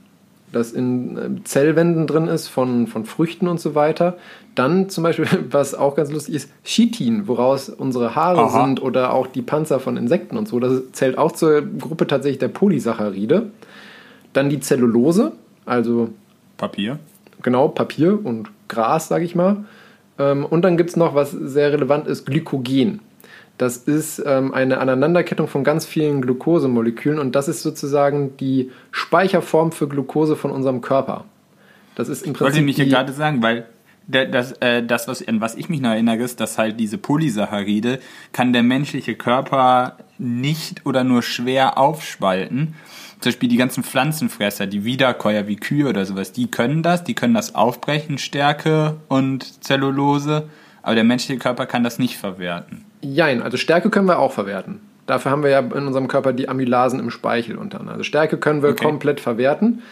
das 0.52 0.72
in 0.72 1.18
äh, 1.18 1.44
Zellwänden 1.44 2.08
drin 2.08 2.28
ist 2.28 2.48
von, 2.48 2.88
von 2.88 3.06
Früchten 3.06 3.48
und 3.48 3.60
so 3.60 3.74
weiter. 3.74 4.18
Dann 4.56 4.90
zum 4.90 5.04
Beispiel, 5.04 5.28
was 5.50 5.74
auch 5.74 5.96
ganz 5.96 6.12
lustig 6.12 6.36
ist, 6.36 6.52
Chitin, 6.64 7.28
woraus 7.28 7.70
unsere 7.70 8.16
Haare 8.16 8.42
Aha. 8.42 8.66
sind 8.66 8.82
oder 8.82 9.14
auch 9.14 9.28
die 9.28 9.42
Panzer 9.42 9.80
von 9.80 9.98
Insekten 9.98 10.38
und 10.38 10.48
so. 10.48 10.60
Das 10.60 10.92
zählt 10.92 11.18
auch 11.18 11.32
zur 11.32 11.62
Gruppe 11.62 12.08
tatsächlich 12.08 12.40
der 12.40 12.50
Polysaccharide. 12.50 13.50
Dann 14.34 14.50
die 14.50 14.60
Zellulose, 14.60 15.34
also 15.66 16.10
Papier. 16.58 17.00
Genau, 17.42 17.68
Papier 17.68 18.24
und 18.24 18.50
Gras, 18.74 19.08
sage 19.08 19.26
ich 19.26 19.36
mal. 19.36 19.66
Ähm, 20.20 20.46
und 20.46 20.64
dann 20.64 20.78
gibt 20.78 20.90
es 20.92 20.96
noch, 20.96 21.16
was 21.16 21.32
sehr 21.32 21.72
relevant 21.72 22.08
ist, 22.08 22.26
Glykogen. 22.26 23.00
Das 23.58 23.78
ist 23.78 24.22
ähm, 24.26 24.54
eine 24.54 24.80
Aneinanderkettung 24.80 25.48
von 25.48 25.64
ganz 25.64 25.86
vielen 25.86 26.22
Glukosemolekülen 26.22 27.20
und 27.20 27.36
das 27.36 27.48
ist 27.48 27.62
sozusagen 27.62 28.36
die 28.38 28.72
Speicherform 28.92 29.72
für 29.72 29.88
Glucose 29.88 30.36
von 30.36 30.50
unserem 30.50 30.82
Körper. 30.82 31.26
Das 31.96 32.10
ist 32.10 32.24
im 32.24 32.34
Prinzip. 32.34 32.42
Wollte 32.42 32.58
ich 32.60 32.66
mich 32.66 32.78
ja 32.78 32.86
gerade 32.86 33.14
sagen, 33.14 33.44
weil 33.44 33.68
das, 34.08 34.54
äh, 34.54 34.84
das 34.84 35.08
was, 35.08 35.26
an 35.28 35.40
was 35.40 35.56
ich 35.56 35.70
mich 35.70 35.80
noch 35.80 35.92
erinnere, 35.92 36.18
ist, 36.24 36.40
dass 36.40 36.58
halt 36.58 36.80
diese 36.80 36.98
Polysaccharide 36.98 38.00
kann 38.34 38.54
der 38.54 38.64
menschliche 38.64 39.16
Körper 39.16 39.98
nicht 40.18 40.86
oder 40.86 41.04
nur 41.04 41.22
schwer 41.22 41.78
aufspalten. 41.78 42.76
Zum 43.24 43.30
Beispiel 43.30 43.48
die 43.48 43.56
ganzen 43.56 43.86
Pflanzenfresser, 43.86 44.68
die 44.68 44.84
Wiederkäuer 44.84 45.48
wie 45.48 45.56
Kühe 45.56 45.88
oder 45.88 46.04
sowas, 46.06 46.34
die 46.34 46.52
können 46.52 46.84
das, 46.84 47.06
die 47.06 47.14
können 47.14 47.34
das 47.34 47.56
aufbrechen, 47.56 48.18
Stärke 48.18 48.98
und 49.08 49.64
Zellulose, 49.64 50.50
aber 50.82 50.96
der 50.96 51.06
menschliche 51.06 51.40
Körper 51.40 51.66
kann 51.66 51.86
das 51.86 52.00
nicht 52.00 52.18
verwerten. 52.18 52.84
Jein, 53.00 53.42
also 53.42 53.56
Stärke 53.56 53.90
können 53.90 54.10
wir 54.10 54.20
auch 54.20 54.34
verwerten. 54.34 54.82
Dafür 55.06 55.32
haben 55.32 55.42
wir 55.42 55.52
ja 55.52 55.60
in 55.60 55.88
unserem 55.88 56.10
Körper 56.10 56.34
die 56.34 56.50
Amylasen 56.50 57.00
im 57.00 57.12
Speichel 57.12 57.58
unter 57.58 57.80
anderem. 57.80 58.00
Also 58.00 58.04
Stärke 58.04 58.38
können 58.38 58.62
wir 58.62 58.72
okay. 58.72 58.84
komplett 58.84 59.22
verwerten. 59.22 59.84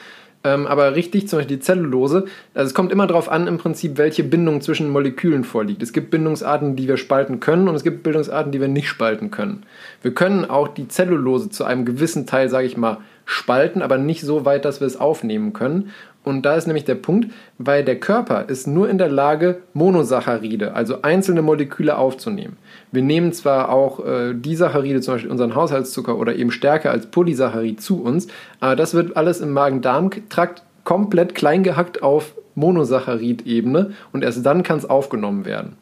Ähm, 0.44 0.68
aber 0.68 0.96
richtig, 0.96 1.30
zum 1.30 1.40
Beispiel 1.40 1.58
die 1.58 1.64
Zellulose, 1.64 2.26
also 2.54 2.68
es 2.68 2.74
kommt 2.74 2.92
immer 2.92 3.06
darauf 3.08 3.30
an, 3.30 3.48
im 3.48 3.60
Prinzip, 3.60 3.98
welche 3.98 4.24
Bindung 4.24 4.60
zwischen 4.62 4.90
Molekülen 4.90 5.44
vorliegt. 5.44 5.84
Es 5.84 5.94
gibt 5.94 6.10
Bindungsarten, 6.10 6.76
die 6.76 6.88
wir 6.88 6.98
spalten 6.98 7.40
können 7.40 7.70
und 7.70 7.76
es 7.76 7.84
gibt 7.84 8.04
Bindungsarten, 8.04 8.52
die 8.52 8.60
wir 8.60 8.68
nicht 8.68 8.90
spalten 8.90 9.32
können. 9.32 9.64
Wir 10.02 10.14
können 10.14 10.44
auch 10.44 10.68
die 10.68 10.88
Zellulose 10.88 11.50
zu 11.50 11.64
einem 11.64 11.86
gewissen 11.86 12.26
Teil, 12.26 12.50
sage 12.50 12.66
ich 12.66 12.76
mal, 12.76 12.98
spalten, 13.32 13.82
aber 13.82 13.98
nicht 13.98 14.22
so 14.22 14.46
weit, 14.46 14.66
dass 14.66 14.80
wir 14.80 14.88
es 14.88 15.00
aufnehmen 15.00 15.54
können. 15.54 15.92
Und 16.24 16.46
da 16.46 16.56
ist 16.56 16.68
nämlich 16.68 16.86
der 16.86 16.96
Punkt, 16.96 17.32
weil 17.58 17.84
der 17.84 18.00
Körper 18.00 18.46
ist 18.48 18.68
nur 18.68 18.90
in 18.90 19.00
der 19.00 19.10
Lage, 19.10 19.62
Monosaccharide, 19.74 20.76
also 20.76 21.02
einzelne 21.02 21.42
Moleküle 21.42 21.98
aufzunehmen. 21.98 22.58
Wir 22.92 23.02
nehmen 23.02 23.34
zwar 23.34 23.70
auch 23.70 24.06
äh, 24.06 24.34
die 24.36 24.56
Saccharide, 24.56 25.02
zum 25.02 25.16
Beispiel 25.16 25.32
unseren 25.32 25.56
Haushaltszucker 25.56 26.18
oder 26.18 26.36
eben 26.36 26.52
Stärke 26.52 26.92
als 26.92 27.08
Polysaccharid 27.08 27.82
zu 27.82 28.04
uns, 28.04 28.28
aber 28.60 28.76
das 28.76 28.94
wird 28.94 29.18
alles 29.18 29.42
im 29.42 29.52
Magen-Darm-Trakt 29.52 30.62
komplett 30.84 31.34
klein 31.34 31.64
gehackt 31.64 32.04
auf 32.04 32.34
Monosaccharid-Ebene 32.56 33.94
und 34.12 34.24
erst 34.24 34.46
dann 34.46 34.62
kann 34.62 34.78
es 34.78 34.90
aufgenommen 34.90 35.46
werden. 35.46 35.78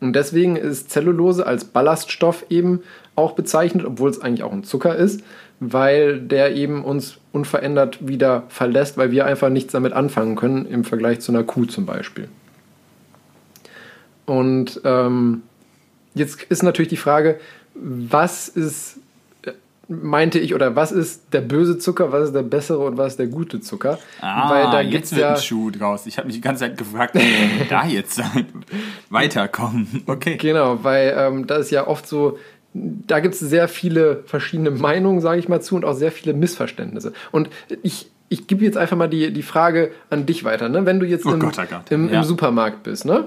Und 0.00 0.14
deswegen 0.14 0.56
ist 0.56 0.90
Zellulose 0.90 1.46
als 1.46 1.64
Ballaststoff 1.64 2.46
eben 2.50 2.82
auch 3.14 3.32
bezeichnet, 3.32 3.86
obwohl 3.86 4.10
es 4.10 4.20
eigentlich 4.20 4.42
auch 4.42 4.52
ein 4.52 4.64
Zucker 4.64 4.96
ist, 4.96 5.22
weil 5.64 6.18
der 6.18 6.56
eben 6.56 6.84
uns 6.84 7.18
unverändert 7.30 8.06
wieder 8.06 8.42
verlässt, 8.48 8.98
weil 8.98 9.12
wir 9.12 9.26
einfach 9.26 9.48
nichts 9.48 9.72
damit 9.72 9.92
anfangen 9.92 10.34
können 10.34 10.66
im 10.66 10.82
Vergleich 10.82 11.20
zu 11.20 11.30
einer 11.30 11.44
Kuh 11.44 11.66
zum 11.66 11.86
Beispiel. 11.86 12.28
Und 14.26 14.80
ähm, 14.84 15.42
jetzt 16.14 16.42
ist 16.42 16.64
natürlich 16.64 16.88
die 16.88 16.96
Frage, 16.96 17.38
was 17.74 18.48
ist, 18.48 18.98
meinte 19.86 20.40
ich, 20.40 20.52
oder 20.52 20.74
was 20.74 20.90
ist 20.90 21.32
der 21.32 21.42
böse 21.42 21.78
Zucker, 21.78 22.10
was 22.10 22.24
ist 22.24 22.34
der 22.34 22.42
bessere 22.42 22.80
und 22.80 22.96
was 22.96 23.12
ist 23.12 23.18
der 23.20 23.28
gute 23.28 23.60
Zucker? 23.60 24.00
Ah, 24.20 24.50
weil 24.50 24.64
da 24.64 24.80
jetzt 24.80 25.12
wird 25.12 25.20
ja, 25.20 25.34
ein 25.34 25.40
Schuh 25.40 25.70
draus. 25.70 26.06
Ich 26.06 26.18
habe 26.18 26.26
mich 26.26 26.34
die 26.34 26.42
ganze 26.42 26.64
Zeit 26.64 26.76
gefragt, 26.76 27.14
wie 27.14 27.64
da 27.68 27.86
jetzt 27.86 28.20
weiterkommen. 29.10 30.02
Okay. 30.06 30.38
Genau, 30.38 30.82
weil 30.82 31.14
ähm, 31.16 31.46
da 31.46 31.56
ist 31.56 31.70
ja 31.70 31.86
oft 31.86 32.08
so, 32.08 32.36
da 32.74 33.20
gibt 33.20 33.34
es 33.34 33.40
sehr 33.40 33.68
viele 33.68 34.22
verschiedene 34.26 34.70
Meinungen, 34.70 35.20
sage 35.20 35.38
ich 35.38 35.48
mal 35.48 35.60
zu, 35.60 35.76
und 35.76 35.84
auch 35.84 35.94
sehr 35.94 36.12
viele 36.12 36.34
Missverständnisse. 36.34 37.12
Und 37.30 37.50
ich, 37.82 38.10
ich 38.28 38.46
gebe 38.46 38.64
jetzt 38.64 38.78
einfach 38.78 38.96
mal 38.96 39.08
die, 39.08 39.32
die 39.32 39.42
Frage 39.42 39.90
an 40.10 40.26
dich 40.26 40.44
weiter. 40.44 40.68
Ne? 40.68 40.86
Wenn 40.86 40.98
du 41.00 41.06
jetzt 41.06 41.26
oh 41.26 41.32
im, 41.32 41.40
Gott, 41.40 41.58
oh 41.58 41.64
Gott. 41.68 41.90
Im, 41.90 42.08
ja. 42.08 42.20
im, 42.20 42.24
Supermarkt 42.24 42.82
bist, 42.82 43.04
ne? 43.04 43.26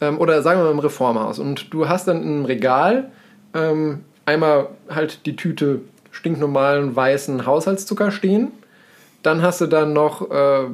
Ähm, 0.00 0.18
oder 0.18 0.42
sagen 0.42 0.60
wir 0.60 0.64
mal 0.64 0.72
im 0.72 0.78
Reformhaus, 0.80 1.38
und 1.38 1.72
du 1.72 1.88
hast 1.88 2.08
dann 2.08 2.22
im 2.22 2.44
Regal 2.44 3.10
ähm, 3.54 4.00
einmal 4.26 4.68
halt 4.90 5.24
die 5.26 5.36
Tüte 5.36 5.80
stinknormalen 6.10 6.94
weißen 6.94 7.46
Haushaltszucker 7.46 8.10
stehen 8.10 8.52
dann 9.24 9.40
hast 9.40 9.62
du 9.62 9.66
dann 9.66 9.94
noch 9.94 10.30
äh, 10.30 10.66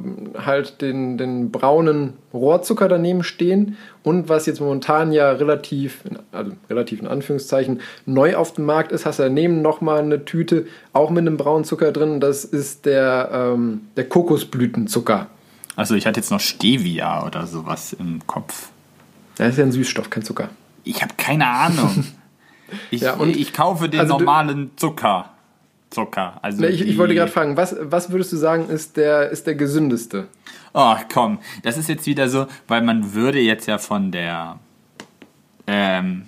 halt 0.45 0.81
den, 0.81 1.17
den 1.17 1.51
braunen 1.51 2.13
Rohrzucker 2.33 2.89
daneben 2.89 3.23
stehen. 3.23 3.77
Und 4.03 4.27
was 4.27 4.45
jetzt 4.45 4.59
momentan 4.59 5.13
ja 5.13 5.31
relativ, 5.31 6.03
also 6.33 6.51
relativ 6.69 6.99
in 6.99 7.07
Anführungszeichen, 7.07 7.79
neu 8.05 8.35
auf 8.35 8.53
dem 8.53 8.65
Markt 8.65 8.91
ist, 8.91 9.05
hast 9.05 9.19
du 9.19 9.23
daneben 9.23 9.61
nochmal 9.61 9.99
eine 9.99 10.25
Tüte, 10.25 10.67
auch 10.91 11.09
mit 11.09 11.21
einem 11.21 11.37
braunen 11.37 11.63
Zucker 11.63 11.93
drin. 11.93 12.19
Das 12.19 12.43
ist 12.43 12.85
der, 12.85 13.29
ähm, 13.33 13.87
der 13.95 14.09
Kokosblütenzucker. 14.09 15.27
Also 15.77 15.95
ich 15.95 16.05
hatte 16.05 16.19
jetzt 16.19 16.29
noch 16.29 16.41
Stevia 16.41 17.25
oder 17.25 17.47
sowas 17.47 17.93
im 17.93 18.19
Kopf. 18.27 18.69
Das 19.37 19.51
ist 19.51 19.57
ja 19.59 19.63
ein 19.63 19.71
Süßstoff, 19.71 20.09
kein 20.09 20.23
Zucker. 20.23 20.49
Ich 20.83 21.01
habe 21.01 21.13
keine 21.17 21.47
Ahnung. 21.47 22.05
Ich, 22.89 23.01
Ja, 23.01 23.15
und- 23.15 23.35
ich 23.35 23.51
kaufe 23.51 23.89
den 23.89 23.99
also 23.99 24.17
normalen 24.17 24.71
Zucker. 24.77 25.29
Zucker. 25.91 26.39
Also 26.41 26.63
ich, 26.63 26.81
ich 26.81 26.97
wollte 26.97 27.13
gerade 27.13 27.31
fragen, 27.31 27.57
was, 27.57 27.75
was 27.79 28.11
würdest 28.11 28.31
du 28.31 28.37
sagen, 28.37 28.69
ist 28.69 28.97
der, 28.97 29.29
ist 29.29 29.45
der 29.45 29.55
gesündeste? 29.55 30.27
Oh, 30.73 30.95
komm. 31.13 31.39
Das 31.63 31.77
ist 31.77 31.89
jetzt 31.89 32.07
wieder 32.07 32.29
so, 32.29 32.47
weil 32.67 32.81
man 32.81 33.13
würde 33.13 33.39
jetzt 33.39 33.67
ja 33.67 33.77
von 33.77 34.11
der 34.11 34.57
ähm, 35.67 36.23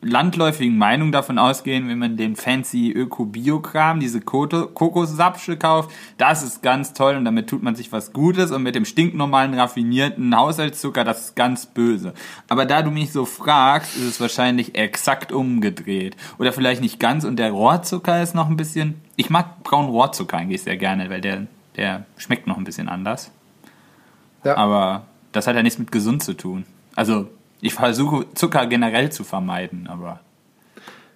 landläufigen 0.00 0.76
Meinung 0.76 1.12
davon 1.12 1.38
ausgehen, 1.38 1.88
wenn 1.88 1.98
man 1.98 2.16
den 2.16 2.36
fancy 2.36 2.92
Öko-Bio-Kram, 2.92 4.00
diese 4.00 4.20
Kokossapsche 4.20 5.56
kauft, 5.56 5.90
das 6.18 6.42
ist 6.42 6.62
ganz 6.62 6.92
toll 6.92 7.16
und 7.16 7.24
damit 7.24 7.48
tut 7.48 7.62
man 7.62 7.74
sich 7.74 7.90
was 7.90 8.12
Gutes 8.12 8.50
und 8.50 8.62
mit 8.62 8.74
dem 8.74 8.84
stinknormalen, 8.84 9.54
raffinierten 9.54 10.36
Haushaltszucker, 10.36 11.04
das 11.04 11.26
ist 11.26 11.36
ganz 11.36 11.66
böse. 11.66 12.14
Aber 12.48 12.66
da 12.66 12.82
du 12.82 12.90
mich 12.90 13.12
so 13.12 13.24
fragst, 13.24 13.96
ist 13.96 14.04
es 14.04 14.20
wahrscheinlich 14.20 14.76
exakt 14.76 15.32
umgedreht. 15.32 16.16
Oder 16.38 16.52
vielleicht 16.52 16.80
nicht 16.80 17.00
ganz 17.00 17.24
und 17.24 17.36
der 17.36 17.50
Rohrzucker 17.50 18.22
ist 18.22 18.34
noch 18.34 18.48
ein 18.48 18.56
bisschen... 18.56 19.00
Ich 19.16 19.30
mag 19.30 19.64
braunen 19.64 19.90
Rohrzucker 19.90 20.36
eigentlich 20.36 20.62
sehr 20.62 20.76
gerne, 20.76 21.10
weil 21.10 21.20
der, 21.20 21.46
der 21.76 22.04
schmeckt 22.16 22.46
noch 22.46 22.56
ein 22.56 22.64
bisschen 22.64 22.88
anders. 22.88 23.32
Ja. 24.44 24.56
Aber 24.56 25.06
das 25.32 25.46
hat 25.46 25.56
ja 25.56 25.62
nichts 25.62 25.78
mit 25.78 25.90
gesund 25.90 26.22
zu 26.22 26.34
tun. 26.34 26.64
Also, 26.94 27.28
ich 27.60 27.74
versuche 27.74 28.26
Zucker 28.34 28.66
generell 28.66 29.10
zu 29.10 29.24
vermeiden, 29.24 29.88
aber. 29.88 30.06
Ja, 30.06 30.20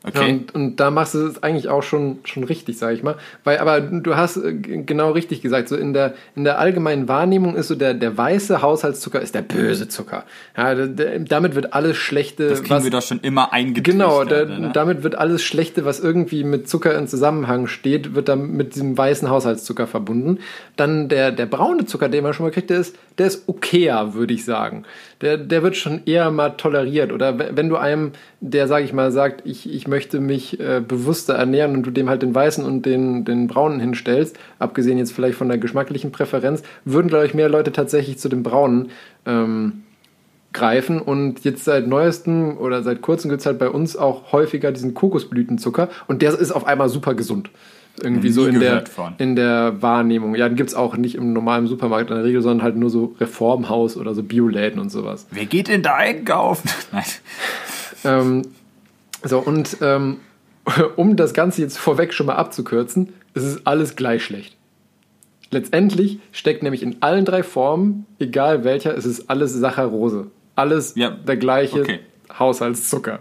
Okay. 0.04 0.32
und, 0.32 0.54
und 0.54 0.76
da 0.76 0.90
machst 0.90 1.14
du 1.14 1.26
es 1.26 1.42
eigentlich 1.44 1.68
auch 1.68 1.84
schon, 1.84 2.18
schon 2.24 2.42
richtig, 2.42 2.76
sag 2.76 2.92
ich 2.92 3.04
mal. 3.04 3.16
Weil, 3.44 3.58
aber 3.58 3.80
du 3.80 4.16
hast 4.16 4.36
äh, 4.36 4.52
genau 4.52 5.12
richtig 5.12 5.42
gesagt, 5.42 5.68
so 5.68 5.76
in 5.76 5.92
der, 5.92 6.14
in 6.34 6.42
der 6.42 6.58
allgemeinen 6.58 7.06
Wahrnehmung 7.06 7.54
ist 7.54 7.68
so 7.68 7.76
der, 7.76 7.94
der 7.94 8.16
weiße 8.16 8.62
Haushaltszucker 8.62 9.20
ist 9.20 9.34
der 9.36 9.42
böse 9.42 9.86
Zucker. 9.86 10.24
Ja, 10.56 10.74
der, 10.74 11.20
damit 11.20 11.54
wird 11.54 11.72
alles 11.72 11.96
Schlechte, 11.96 12.48
das 12.48 12.62
kriegen 12.62 12.74
was, 12.74 12.84
wir 12.84 12.90
doch 12.90 13.02
schon 13.02 13.20
immer 13.20 13.52
eingetrichtert. 13.52 13.92
Genau, 13.92 14.24
der, 14.24 14.46
oder? 14.46 14.70
damit 14.70 15.04
wird 15.04 15.14
alles 15.14 15.44
Schlechte, 15.44 15.84
was 15.84 16.00
irgendwie 16.00 16.42
mit 16.42 16.68
Zucker 16.68 16.98
in 16.98 17.06
Zusammenhang 17.06 17.68
steht, 17.68 18.16
wird 18.16 18.28
dann 18.28 18.50
mit 18.50 18.74
diesem 18.74 18.98
weißen 18.98 19.30
Haushaltszucker 19.30 19.86
verbunden. 19.86 20.38
Dann 20.74 21.08
der, 21.08 21.30
der 21.30 21.46
braune 21.46 21.86
Zucker, 21.86 22.08
den 22.08 22.24
man 22.24 22.34
schon 22.34 22.44
mal 22.44 22.50
kriegt, 22.50 22.70
der 22.70 22.80
ist, 22.80 22.96
der 23.18 23.28
ist 23.28 23.48
okayer, 23.48 24.14
würde 24.14 24.34
ich 24.34 24.44
sagen. 24.44 24.84
Der, 25.22 25.38
der 25.38 25.62
wird 25.62 25.76
schon 25.76 26.02
eher 26.04 26.30
mal 26.30 26.50
toleriert. 26.50 27.12
Oder 27.12 27.38
we- 27.38 27.50
wenn 27.54 27.68
du 27.68 27.76
einem, 27.76 28.10
der, 28.40 28.66
sage 28.66 28.84
ich 28.84 28.92
mal, 28.92 29.12
sagt, 29.12 29.46
ich, 29.46 29.72
ich 29.72 29.86
möchte 29.86 30.20
mich 30.20 30.58
äh, 30.60 30.82
bewusster 30.86 31.34
ernähren 31.34 31.74
und 31.76 31.84
du 31.84 31.90
dem 31.90 32.08
halt 32.08 32.22
den 32.22 32.34
weißen 32.34 32.64
und 32.64 32.84
den, 32.84 33.24
den 33.24 33.46
braunen 33.46 33.78
hinstellst, 33.80 34.36
abgesehen 34.58 34.98
jetzt 34.98 35.12
vielleicht 35.12 35.38
von 35.38 35.48
der 35.48 35.58
geschmacklichen 35.58 36.12
Präferenz, 36.12 36.62
würden, 36.84 37.08
glaube 37.08 37.26
ich, 37.26 37.34
mehr 37.34 37.48
Leute 37.48 37.72
tatsächlich 37.72 38.18
zu 38.18 38.28
dem 38.28 38.42
braunen 38.42 38.90
ähm, 39.24 39.84
greifen. 40.52 41.00
Und 41.00 41.44
jetzt 41.44 41.64
seit 41.64 41.86
neuestem 41.86 42.58
oder 42.58 42.82
seit 42.82 43.00
kurzem 43.00 43.30
gibt 43.30 43.40
es 43.40 43.46
halt 43.46 43.58
bei 43.58 43.70
uns 43.70 43.96
auch 43.96 44.32
häufiger 44.32 44.72
diesen 44.72 44.92
Kokosblütenzucker. 44.92 45.88
Und 46.08 46.20
der 46.20 46.38
ist 46.38 46.50
auf 46.50 46.66
einmal 46.66 46.88
super 46.88 47.14
gesund. 47.14 47.48
Irgendwie 48.00 48.30
so 48.30 48.46
in 48.46 48.58
der, 48.58 48.86
von. 48.86 49.14
in 49.18 49.36
der 49.36 49.82
Wahrnehmung. 49.82 50.34
Ja, 50.34 50.48
den 50.48 50.56
gibt 50.56 50.70
es 50.70 50.74
auch 50.74 50.96
nicht 50.96 51.14
im 51.14 51.32
normalen 51.32 51.66
Supermarkt 51.66 52.10
in 52.10 52.16
der 52.16 52.24
Regel, 52.24 52.40
sondern 52.40 52.62
halt 52.62 52.76
nur 52.76 52.90
so 52.90 53.14
Reformhaus 53.20 53.96
oder 53.96 54.14
so 54.14 54.22
Bioläden 54.22 54.80
und 54.80 54.90
sowas. 54.90 55.26
Wer 55.30 55.46
geht 55.46 55.68
denn 55.68 55.82
da 55.82 55.96
einkaufen? 55.96 56.70
Nein. 56.92 57.04
Ähm, 58.04 58.42
so, 59.22 59.38
und 59.38 59.76
ähm, 59.82 60.18
um 60.96 61.16
das 61.16 61.34
Ganze 61.34 61.62
jetzt 61.62 61.78
vorweg 61.78 62.14
schon 62.14 62.26
mal 62.26 62.36
abzukürzen, 62.36 63.12
es 63.34 63.44
ist 63.44 63.66
alles 63.66 63.96
gleich 63.96 64.24
schlecht. 64.24 64.56
Letztendlich 65.50 66.18
steckt 66.32 66.62
nämlich 66.62 66.82
in 66.82 66.96
allen 67.00 67.26
drei 67.26 67.42
Formen, 67.42 68.06
egal 68.18 68.64
welcher, 68.64 68.96
es 68.96 69.04
ist 69.04 69.28
alles 69.28 69.52
Saccharose. 69.52 70.28
Alles 70.56 70.94
Ja, 70.96 71.10
der 71.10 71.36
gleiche 71.36 71.82
okay. 71.82 72.00
Haushaltszucker. 72.38 73.20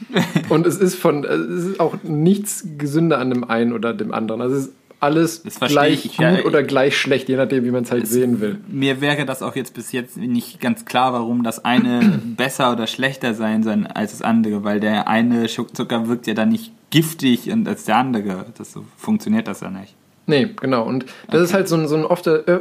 und 0.48 0.66
es 0.66 0.78
ist 0.78 0.96
von, 0.96 1.24
es 1.24 1.64
ist 1.64 1.80
auch 1.80 1.96
nichts 2.02 2.66
gesünder 2.78 3.18
an 3.18 3.30
dem 3.30 3.44
einen 3.44 3.72
oder 3.72 3.94
dem 3.94 4.12
anderen. 4.12 4.40
Also 4.40 4.56
es 4.56 4.66
ist 4.66 4.72
alles 5.02 5.42
gleich 5.58 6.04
ich, 6.04 6.16
gut 6.16 6.24
ja. 6.24 6.44
oder 6.44 6.62
gleich 6.62 6.96
schlecht, 6.96 7.28
je 7.28 7.36
nachdem, 7.36 7.64
wie 7.64 7.72
man 7.72 7.82
es 7.82 7.90
halt 7.90 8.06
sehen 8.06 8.40
will. 8.40 8.60
Mir 8.68 9.00
wäre 9.00 9.26
das 9.26 9.42
auch 9.42 9.56
jetzt 9.56 9.74
bis 9.74 9.90
jetzt 9.90 10.16
nicht 10.16 10.60
ganz 10.60 10.84
klar, 10.84 11.12
warum 11.12 11.42
das 11.42 11.64
eine 11.64 12.20
besser 12.36 12.72
oder 12.72 12.86
schlechter 12.86 13.34
sein 13.34 13.64
soll 13.64 13.86
als 13.92 14.12
das 14.12 14.22
andere, 14.22 14.62
weil 14.62 14.78
der 14.78 15.08
eine 15.08 15.46
Zucker 15.46 16.06
wirkt 16.06 16.28
ja 16.28 16.34
dann 16.34 16.50
nicht 16.50 16.72
giftig 16.90 17.50
und 17.50 17.66
als 17.66 17.84
der 17.84 17.96
andere. 17.96 18.46
Das 18.56 18.72
so 18.72 18.84
funktioniert 18.96 19.48
das 19.48 19.60
ja 19.60 19.70
nicht. 19.70 19.96
Nee, 20.26 20.50
genau. 20.60 20.84
Und 20.84 21.04
das 21.28 21.42
ist 21.42 21.52
halt 21.52 21.66
so 21.66 21.76
ein, 21.76 21.88
so 21.88 21.96
ein 21.96 22.04
oft 22.04 22.28
äh, 22.28 22.36
äh, 22.36 22.60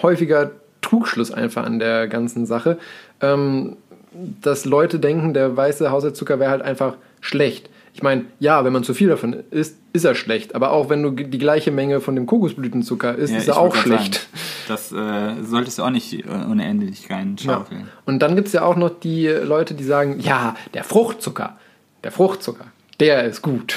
häufiger 0.00 0.52
Trugschluss 0.82 1.32
einfach 1.32 1.64
an 1.64 1.80
der 1.80 2.06
ganzen 2.06 2.46
Sache, 2.46 2.78
ähm, 3.20 3.76
dass 4.12 4.64
Leute 4.64 4.98
denken, 4.98 5.34
der 5.34 5.56
weiße 5.56 5.90
Haushaltszucker 5.90 6.38
wäre 6.40 6.50
halt 6.50 6.62
einfach 6.62 6.94
schlecht. 7.20 7.70
Ich 7.92 8.02
meine, 8.02 8.26
ja, 8.38 8.64
wenn 8.64 8.72
man 8.72 8.84
zu 8.84 8.94
viel 8.94 9.08
davon 9.08 9.36
isst, 9.50 9.76
ist 9.92 10.04
er 10.04 10.14
schlecht. 10.14 10.54
Aber 10.54 10.72
auch 10.72 10.88
wenn 10.88 11.02
du 11.02 11.10
die 11.10 11.38
gleiche 11.38 11.70
Menge 11.70 12.00
von 12.00 12.14
dem 12.14 12.26
Kokosblütenzucker 12.26 13.16
isst, 13.16 13.34
ist 13.34 13.42
ich 13.42 13.48
er 13.48 13.58
auch 13.58 13.74
schlecht. 13.74 14.14
Sagen, 14.14 14.26
das 14.68 14.92
äh, 14.92 15.42
solltest 15.44 15.78
du 15.78 15.82
auch 15.82 15.90
nicht 15.90 16.24
unendlich 16.26 17.10
reinschaufeln. 17.10 17.88
Und 18.06 18.20
dann 18.20 18.36
gibt 18.36 18.48
es 18.48 18.54
ja 18.54 18.62
auch 18.62 18.76
noch 18.76 18.90
die 18.90 19.26
Leute, 19.26 19.74
die 19.74 19.84
sagen, 19.84 20.20
ja, 20.20 20.54
der 20.74 20.84
Fruchtzucker, 20.84 21.58
der 22.04 22.12
Fruchtzucker, 22.12 22.66
der 23.00 23.24
ist 23.24 23.42
gut. 23.42 23.74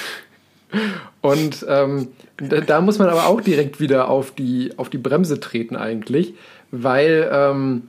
Und 1.21 1.65
ähm, 1.67 2.09
da, 2.37 2.61
da 2.61 2.81
muss 2.81 2.99
man 2.99 3.09
aber 3.09 3.27
auch 3.27 3.41
direkt 3.41 3.79
wieder 3.79 4.09
auf 4.09 4.31
die, 4.31 4.73
auf 4.77 4.89
die 4.89 4.97
Bremse 4.97 5.39
treten 5.39 5.75
eigentlich, 5.75 6.33
weil 6.71 7.29
ähm, 7.31 7.83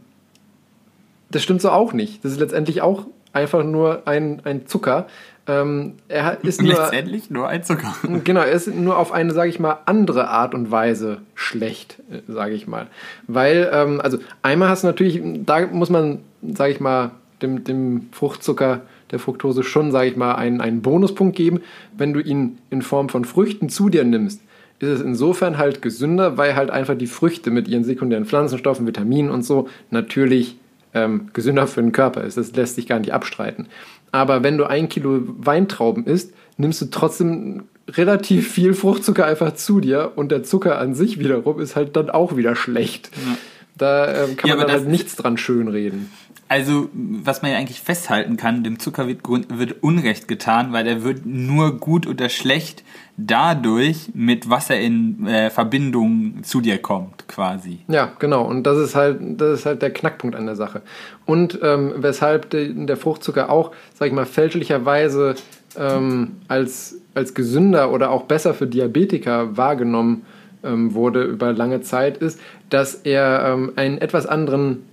das 1.35 1.42
stimmt 1.42 1.61
so 1.61 1.70
auch 1.70 1.92
nicht. 1.92 2.25
Das 2.25 2.33
ist 2.33 2.40
letztendlich 2.40 2.81
auch 2.81 3.07
einfach 3.33 3.64
nur 3.64 4.07
ein, 4.07 4.40
ein 4.44 4.66
Zucker. 4.66 5.07
Ähm, 5.47 5.94
er 6.09 6.42
ist 6.42 6.62
nur, 6.62 6.75
Letztendlich 6.75 7.29
nur 7.29 7.49
ein 7.49 7.64
Zucker. 7.64 7.94
Genau, 8.25 8.40
er 8.40 8.53
ist 8.53 8.73
nur 8.73 8.97
auf 8.97 9.12
eine, 9.12 9.33
sage 9.33 9.51
ich 9.51 9.59
mal, 9.59 9.79
andere 9.85 10.29
Art 10.29 10.55
und 10.55 10.70
Weise 10.70 11.18
schlecht, 11.35 12.01
sage 12.29 12.55
ich 12.55 12.66
mal. 12.66 12.87
Weil, 13.27 13.68
ähm, 13.73 14.01
also 14.01 14.18
einmal 14.42 14.68
hast 14.68 14.85
du 14.85 14.87
natürlich, 14.87 15.20
da 15.44 15.66
muss 15.66 15.90
man, 15.90 16.20
sage 16.42 16.73
ich 16.73 16.81
mal, 16.81 17.11
dem, 17.42 17.64
dem 17.64 18.09
Fruchtzucker, 18.12 18.83
der 19.11 19.18
Fructose 19.18 19.64
schon, 19.64 19.90
sage 19.90 20.09
ich 20.09 20.16
mal, 20.16 20.37
einen, 20.37 20.61
einen 20.61 20.83
Bonuspunkt 20.83 21.37
geben. 21.37 21.61
Wenn 21.97 22.14
du 22.14 22.20
ihn 22.20 22.59
in 22.70 22.81
Form 22.81 23.09
von 23.09 23.25
Früchten 23.25 23.68
zu 23.68 23.88
dir 23.88 24.05
nimmst, 24.05 24.40
ist 24.79 24.88
es 24.88 25.01
insofern 25.01 25.59
halt 25.59 25.83
gesünder, 25.83 26.37
weil 26.37 26.57
halt 26.57 26.70
einfach 26.70 26.97
die 26.97 27.07
Früchte 27.07 27.51
mit 27.51 27.68
ihren 27.68 27.85
sekundären 27.85 28.25
Pflanzenstoffen, 28.25 28.87
Vitaminen 28.87 29.31
und 29.31 29.42
so 29.42 29.68
natürlich 29.90 30.57
ähm, 30.94 31.28
gesünder 31.33 31.66
für 31.66 31.83
den 31.83 31.92
Körper 31.92 32.22
ist. 32.22 32.37
Das 32.37 32.54
lässt 32.54 32.76
sich 32.76 32.87
gar 32.87 32.98
nicht 33.00 33.12
abstreiten. 33.12 33.66
Aber 34.12 34.42
wenn 34.42 34.57
du 34.59 34.64
ein 34.64 34.88
Kilo 34.88 35.20
Weintrauben 35.24 36.07
isst, 36.07 36.33
nimmst 36.57 36.80
du 36.80 36.87
trotzdem 36.87 37.64
relativ 37.88 38.50
viel 38.50 38.72
Fruchtzucker 38.72 39.26
einfach 39.26 39.54
zu 39.54 39.80
dir 39.80 40.12
und 40.16 40.30
der 40.33 40.42
Zucker 40.44 40.78
an 40.78 40.94
sich 40.94 41.18
wiederum 41.18 41.61
ist 41.61 41.76
halt 41.76 41.96
dann 41.96 42.09
auch 42.11 42.37
wieder 42.37 42.57
schlecht. 42.57 43.11
Da 43.76 44.07
ähm, 44.24 44.37
kann 44.37 44.48
Ja, 44.50 44.57
man 44.57 44.66
dann 44.66 44.76
das- 44.76 44.83
halt 44.85 44.90
nichts 44.92 45.16
dran 45.16 45.37
schönreden. 45.37 46.11
Also, 46.55 46.88
was 46.93 47.43
man 47.43 47.51
ja 47.51 47.59
eigentlich 47.59 47.81
festhalten 47.81 48.37
kann, 48.37 48.62
dem 48.62 48.79
Zucker 48.79 49.09
wird, 49.09 49.23
wird 49.27 49.83
Unrecht 49.83 50.29
getan, 50.29 50.73
weil 50.73 50.87
er 50.87 51.03
wird 51.03 51.27
nur 51.27 51.81
gut 51.81 52.07
oder 52.07 52.29
schlecht 52.29 52.85
dadurch, 53.17 54.11
mit 54.14 54.49
was 54.49 54.71
er 54.71 54.81
in 54.81 55.27
äh, 55.27 55.51
Verbindung 55.51 56.45
zu 56.45 56.61
dir 56.61 56.79
kommt, 56.79 57.27
quasi. 57.27 57.81
Ja, 57.88 58.12
genau. 58.21 58.45
Und 58.45 58.62
das 58.69 58.79
ist 58.79 58.95
halt, 58.95 59.19
das 59.40 59.59
ist 59.59 59.67
halt 59.67 59.83
der 59.83 59.93
Knackpunkt 59.93 60.37
an 60.37 60.47
der 60.47 60.55
Sache. 60.55 60.83
Und 61.27 61.59
ähm, 61.61 61.93
weshalb 61.97 62.51
de, 62.51 62.73
der 62.87 62.97
Fruchtzucker 62.97 63.51
auch, 63.51 63.73
sag 63.95 64.07
ich 64.07 64.14
mal, 64.14 64.25
fälschlicherweise 64.25 65.35
ähm, 65.77 66.37
als, 66.46 67.00
als 67.17 67.35
gesünder 67.35 67.90
oder 67.90 68.13
auch 68.13 68.27
besser 68.27 68.55
für 68.55 68.69
Diabetiker 68.69 69.57
wahrgenommen 69.57 70.25
ähm, 70.63 70.94
wurde 70.94 71.25
über 71.25 71.52
lange 71.52 71.81
Zeit, 71.81 72.19
ist, 72.19 72.38
dass 72.71 72.94
er 72.94 73.44
ähm, 73.44 73.73
einen 73.75 73.98
etwas 73.98 74.27
anderen 74.27 74.85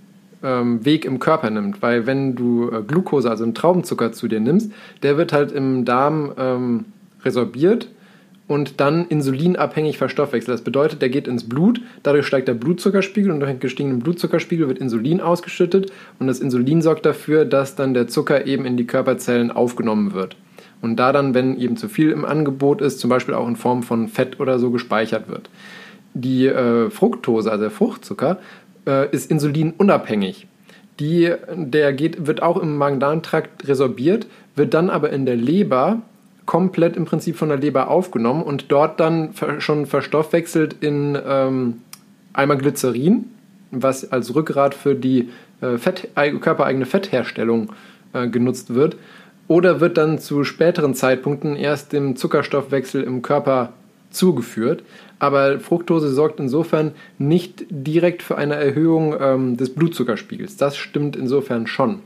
ähm, 0.42 0.84
Weg 0.84 1.04
im 1.04 1.18
Körper 1.18 1.50
nimmt. 1.50 1.82
Weil 1.82 2.06
wenn 2.06 2.34
du 2.34 2.70
äh, 2.70 2.82
Glucose, 2.82 3.30
also 3.30 3.44
einen 3.44 3.54
Traubenzucker 3.54 4.12
zu 4.12 4.28
dir 4.28 4.40
nimmst, 4.40 4.72
der 5.02 5.16
wird 5.16 5.32
halt 5.32 5.52
im 5.52 5.84
Darm 5.84 6.32
ähm, 6.38 6.84
resorbiert 7.24 7.88
und 8.48 8.80
dann 8.80 9.06
insulinabhängig 9.06 9.98
verstoffwechselt. 9.98 10.54
Das 10.54 10.64
bedeutet, 10.64 11.00
der 11.00 11.08
geht 11.08 11.28
ins 11.28 11.48
Blut, 11.48 11.80
dadurch 12.02 12.26
steigt 12.26 12.48
der 12.48 12.54
Blutzuckerspiegel 12.54 13.30
und 13.30 13.40
durch 13.40 13.50
den 13.50 13.60
gestiegenen 13.60 14.00
Blutzuckerspiegel 14.00 14.68
wird 14.68 14.78
Insulin 14.78 15.20
ausgeschüttet 15.20 15.92
und 16.18 16.26
das 16.26 16.40
Insulin 16.40 16.82
sorgt 16.82 17.06
dafür, 17.06 17.44
dass 17.44 17.76
dann 17.76 17.94
der 17.94 18.08
Zucker 18.08 18.46
eben 18.46 18.64
in 18.64 18.76
die 18.76 18.86
Körperzellen 18.86 19.50
aufgenommen 19.50 20.12
wird. 20.12 20.36
Und 20.82 20.96
da 20.96 21.12
dann, 21.12 21.32
wenn 21.32 21.56
eben 21.56 21.76
zu 21.76 21.88
viel 21.88 22.10
im 22.10 22.24
Angebot 22.24 22.82
ist, 22.82 22.98
zum 22.98 23.08
Beispiel 23.08 23.34
auch 23.34 23.46
in 23.46 23.54
Form 23.54 23.84
von 23.84 24.08
Fett 24.08 24.40
oder 24.40 24.58
so 24.58 24.70
gespeichert 24.72 25.28
wird. 25.28 25.48
die 26.14 26.46
äh, 26.46 26.90
Fructose, 26.90 27.50
also 27.50 27.62
der 27.62 27.70
Fruchtzucker, 27.70 28.38
äh, 28.86 29.10
ist 29.10 29.30
insulinunabhängig. 29.30 30.46
Die, 31.00 31.32
der 31.54 31.92
geht, 31.92 32.26
wird 32.26 32.42
auch 32.42 32.58
im 32.58 32.76
Magen-Darm-Trakt 32.76 33.66
resorbiert, 33.66 34.26
wird 34.54 34.74
dann 34.74 34.90
aber 34.90 35.10
in 35.10 35.26
der 35.26 35.36
Leber 35.36 36.02
komplett 36.46 36.96
im 36.96 37.04
Prinzip 37.04 37.36
von 37.36 37.48
der 37.48 37.58
Leber 37.58 37.88
aufgenommen 37.88 38.42
und 38.42 38.70
dort 38.70 39.00
dann 39.00 39.30
schon 39.58 39.86
verstoffwechselt 39.86 40.76
in 40.80 41.18
ähm, 41.26 41.80
einmal 42.32 42.58
Glycerin, 42.58 43.26
was 43.70 44.10
als 44.12 44.34
Rückgrat 44.34 44.74
für 44.74 44.94
die 44.94 45.30
äh, 45.60 45.78
Fett, 45.78 46.08
körpereigene 46.14 46.86
Fettherstellung 46.86 47.72
äh, 48.12 48.28
genutzt 48.28 48.74
wird, 48.74 48.96
oder 49.48 49.80
wird 49.80 49.96
dann 49.96 50.18
zu 50.18 50.44
späteren 50.44 50.94
Zeitpunkten 50.94 51.56
erst 51.56 51.92
dem 51.92 52.16
Zuckerstoffwechsel 52.16 53.02
im 53.02 53.22
Körper 53.22 53.72
zugeführt. 54.10 54.82
Aber 55.22 55.60
Fructose 55.60 56.08
sorgt 56.08 56.40
insofern 56.40 56.94
nicht 57.16 57.64
direkt 57.70 58.24
für 58.24 58.36
eine 58.36 58.56
Erhöhung 58.56 59.14
ähm, 59.20 59.56
des 59.56 59.72
Blutzuckerspiegels. 59.72 60.56
Das 60.56 60.76
stimmt 60.76 61.14
insofern 61.14 61.68
schon. 61.68 62.00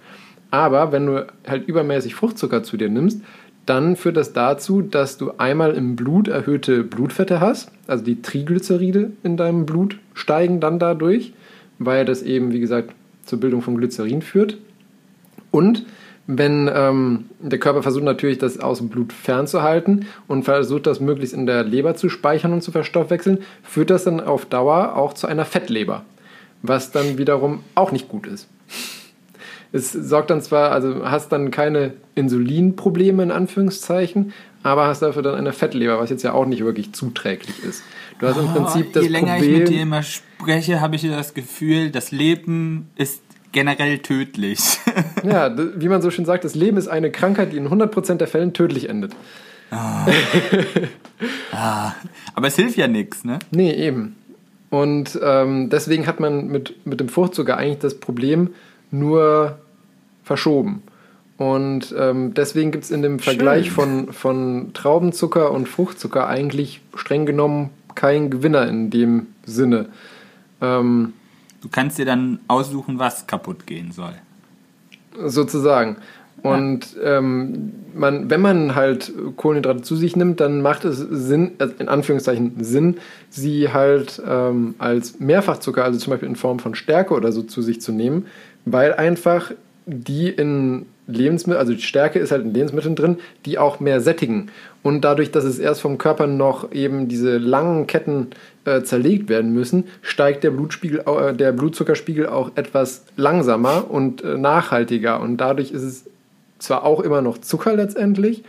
Aber 0.51 0.93
wenn 0.93 1.07
du 1.07 1.27
halt 1.49 1.67
übermäßig 1.67 2.15
Fruchtzucker 2.15 2.63
zu 2.63 2.77
dir 2.77 2.91
nimmst, 2.91 3.23
dann 3.65 3.97
führt 3.97 4.19
das 4.19 4.35
dazu, 4.35 4.83
dass 4.83 5.17
du 5.17 5.33
einmal 5.39 5.73
im 5.73 5.97
Blut 5.97 6.29
erhöhte 6.29 6.85
Blutfette 6.85 7.41
hast, 7.41 7.73
also 7.87 8.05
die 8.05 8.21
Triglyceride 8.21 9.13
in 9.23 9.39
deinem 9.39 9.65
Blut 9.65 9.97
steigen 10.13 10.61
dann 10.61 10.79
dadurch, 10.79 11.33
weil 11.79 12.05
das 12.05 12.23
eben, 12.23 12.53
wie 12.53 12.61
gesagt, 12.61 12.91
zur 13.25 13.41
Bildung 13.41 13.63
von 13.63 13.79
Glycerin 13.79 14.21
führt. 14.21 14.59
Und 15.51 15.87
wenn 16.27 16.71
ähm, 16.73 17.27
der 17.41 17.59
Körper 17.59 17.83
versucht 17.83 18.05
natürlich, 18.05 18.39
das 18.39 18.59
aus 18.59 18.79
dem 18.79 18.89
Blut 18.89 19.13
fernzuhalten 19.13 20.07
und 20.27 20.45
versucht 20.45 20.87
das 20.87 21.01
möglichst 21.01 21.35
in 21.35 21.47
der 21.47 21.63
Leber 21.63 21.95
zu 21.95 22.09
speichern 22.09 22.53
und 22.53 22.63
zu 22.63 22.73
verstoffwechseln, 22.73 23.39
führt 23.63 23.91
das 23.91 24.05
dann 24.05 24.21
auf 24.21 24.47
Dauer 24.47 24.97
auch 24.97 25.13
zu 25.15 25.27
einer 25.29 25.45
Fettleber, 25.45 26.05
was 26.63 26.91
dann 26.91 27.19
wiederum 27.19 27.61
auch 27.75 27.93
nicht 27.93 28.09
gut 28.09 28.27
ist. 28.27 28.49
Es 29.73 29.93
sorgt 29.93 30.31
dann 30.31 30.41
zwar, 30.41 30.73
also 30.73 31.05
hast 31.05 31.31
dann 31.31 31.51
keine 31.51 31.95
Insulinprobleme 32.15 33.23
in 33.23 33.31
Anführungszeichen, 33.31 34.33
aber 34.63 34.87
hast 34.87 35.03
dafür 35.03 35.23
dann 35.23 35.35
eine 35.35 35.53
Fettleber, 35.53 35.99
was 35.99 36.11
jetzt 36.11 36.23
ja 36.23 36.33
auch 36.33 36.47
nicht 36.47 36.65
wirklich 36.65 36.93
zuträglich 36.93 37.63
ist. 37.63 37.83
Du 38.19 38.27
hast 38.27 38.39
im 38.39 38.49
Prinzip 38.49 38.93
das 38.93 39.05
Je 39.05 39.11
länger 39.11 39.35
Problem, 39.35 39.53
ich 39.53 39.59
mit 39.61 39.69
dir 39.69 39.83
immer 39.83 40.03
spreche, 40.03 40.81
habe 40.81 40.97
ich 40.97 41.03
das 41.03 41.35
Gefühl, 41.35 41.91
das 41.91 42.11
Leben 42.11 42.89
ist 42.97 43.21
generell 43.57 43.99
tödlich. 44.01 44.61
Ja, 45.25 45.51
wie 45.57 45.89
man 45.89 46.03
so 46.03 46.11
schön 46.13 46.25
sagt, 46.25 46.45
das 46.45 46.55
Leben 46.55 46.77
ist 46.77 46.87
eine 46.87 47.11
Krankheit, 47.11 47.53
die 47.53 47.57
in 47.57 47.69
100% 47.69 48.15
der 48.15 48.29
Fällen 48.29 48.53
tödlich 48.53 48.89
endet. 48.89 49.13
Aber 52.35 52.47
es 52.47 52.55
hilft 52.55 52.77
ja 52.77 52.87
nichts, 52.87 53.25
ne? 53.25 53.41
Nee, 53.51 53.73
eben. 53.73 54.15
Und 54.71 55.19
ähm, 55.21 55.69
deswegen 55.69 56.07
hat 56.07 56.21
man 56.21 56.47
mit, 56.47 56.87
mit 56.87 57.01
dem 57.01 57.09
Fruchtzucker 57.09 57.57
eigentlich 57.57 57.81
das 57.81 57.99
Problem 57.99 58.51
nur 58.93 59.59
verschoben. 60.23 60.83
Und 61.39 61.93
ähm, 61.99 62.35
deswegen 62.35 62.71
gibt 62.71 62.85
es 62.85 62.91
in 62.93 63.03
dem 63.03 63.19
Vergleich 63.19 63.71
von, 63.71 64.13
von 64.13 64.75
Traubenzucker 64.75 65.51
und 65.51 65.69
Fruchtzucker 65.69 66.29
eigentlich 66.29 66.83
streng 66.95 67.27
genommen 67.27 67.71
keinen 67.95 68.31
Gewinner 68.31 68.69
in 68.69 68.91
dem 68.91 69.27
Sinne. 69.45 69.89
Ähm, 70.61 71.15
Du 71.67 71.73
kannst 71.73 71.99
dir 71.99 72.05
dann 72.07 72.39
aussuchen, 72.47 73.01
was 73.01 73.27
kaputt 73.27 73.67
gehen 73.67 73.91
soll. 73.91 74.15
sozusagen. 75.19 75.97
Und 76.43 76.97
ähm, 77.03 77.73
man, 77.93 78.31
wenn 78.31 78.41
man 78.41 78.77
halt 78.77 79.13
Kohlenhydrate 79.35 79.83
zu 79.83 79.97
sich 79.97 80.15
nimmt, 80.15 80.39
dann 80.39 80.63
macht 80.63 80.85
es 80.85 80.99
Sinn, 80.99 81.57
also 81.59 81.75
in 81.81 81.89
Anführungszeichen 81.89 82.63
Sinn, 82.63 82.99
sie 83.31 83.73
halt 83.73 84.23
ähm, 84.25 84.77
als 84.79 85.19
Mehrfachzucker, 85.19 85.83
also 85.83 85.99
zum 85.99 86.13
Beispiel 86.13 86.29
in 86.29 86.37
Form 86.37 86.61
von 86.61 86.77
Stärke 86.77 87.15
oder 87.15 87.33
so 87.33 87.43
zu 87.43 87.63
sich 87.63 87.81
zu 87.81 87.91
nehmen, 87.91 88.27
weil 88.65 88.95
einfach 88.95 89.51
die 89.87 90.29
in 90.29 90.87
Lebensmitteln, 91.09 91.59
also 91.59 91.73
die 91.73 91.83
Stärke 91.83 92.21
ist 92.21 92.31
halt 92.31 92.45
in 92.45 92.55
Lebensmitteln 92.55 92.95
drin, 92.95 93.19
die 93.45 93.59
auch 93.59 93.81
mehr 93.81 94.01
sättigen. 94.01 94.51
Und 94.87 95.01
dadurch, 95.01 95.33
dass 95.33 95.43
es 95.45 95.59
erst 95.59 95.81
vom 95.81 95.99
Körper 95.99 96.27
noch 96.29 96.71
eben 96.71 97.09
diese 97.09 97.39
langen 97.39 97.87
Ketten 97.89 98.29
äh, 98.65 98.83
zerlegt 98.83 99.29
werden 99.29 99.53
müssen, 99.53 99.85
steigt 100.01 100.45
der, 100.45 100.53
Blutspiegel, 100.53 101.01
äh, 101.07 101.35
der 101.35 101.51
Blutzuckerspiegel 101.53 102.29
auch 102.29 102.53
etwas 102.55 103.05
langsamer 103.17 103.91
und 103.91 104.23
äh, 104.23 104.39
nachhaltiger. 104.39 105.21
Und 105.21 105.39
dadurch 105.39 105.73
ist 105.73 105.83
es 105.83 106.05
zwar 106.61 106.85
auch 106.85 107.01
immer 107.01 107.21
noch 107.21 107.39
Zucker 107.39 107.75
letztendlich, 107.75 108.45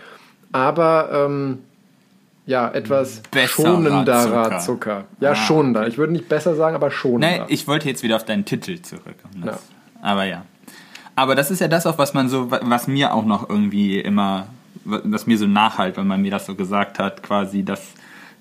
aber 0.51 1.09
ähm, 1.11 1.57
ja, 2.45 2.69
etwas 2.69 3.21
Besserer 3.31 3.73
schonenderer 3.73 4.43
Zucker. 4.43 4.59
Zucker. 4.59 5.03
Ja, 5.19 5.31
Ah. 5.31 5.35
schonender. 5.35 5.87
Ich 5.87 5.97
würde 5.97 6.13
nicht 6.13 6.29
besser 6.29 6.55
sagen, 6.55 6.75
aber 6.75 6.91
schonender. 6.91 7.39
Nein, 7.39 7.45
ich 7.49 7.67
wollte 7.67 7.89
jetzt 7.89 8.03
wieder 8.03 8.15
auf 8.15 8.25
deinen 8.25 8.45
Titel 8.45 8.79
zurückkommen. 8.81 9.43
Ja. 9.43 9.57
Aber 10.01 10.23
ja. 10.23 10.45
Aber 11.15 11.33
das 11.33 11.49
ist 11.49 11.61
ja 11.61 11.67
das 11.67 11.87
auch, 11.87 11.97
was 11.97 12.13
man 12.13 12.29
so, 12.29 12.51
was 12.51 12.87
mir 12.87 13.13
auch 13.13 13.25
noch 13.25 13.49
irgendwie 13.49 13.99
immer, 13.99 14.45
was 14.87 15.27
mir 15.27 15.37
so 15.37 15.47
nachhalt, 15.47 15.97
wenn 15.97 16.07
man 16.07 16.21
mir 16.21 16.31
das 16.31 16.45
so 16.45 16.55
gesagt 16.55 16.99
hat, 16.99 17.23
quasi, 17.23 17.63
dass 17.63 17.93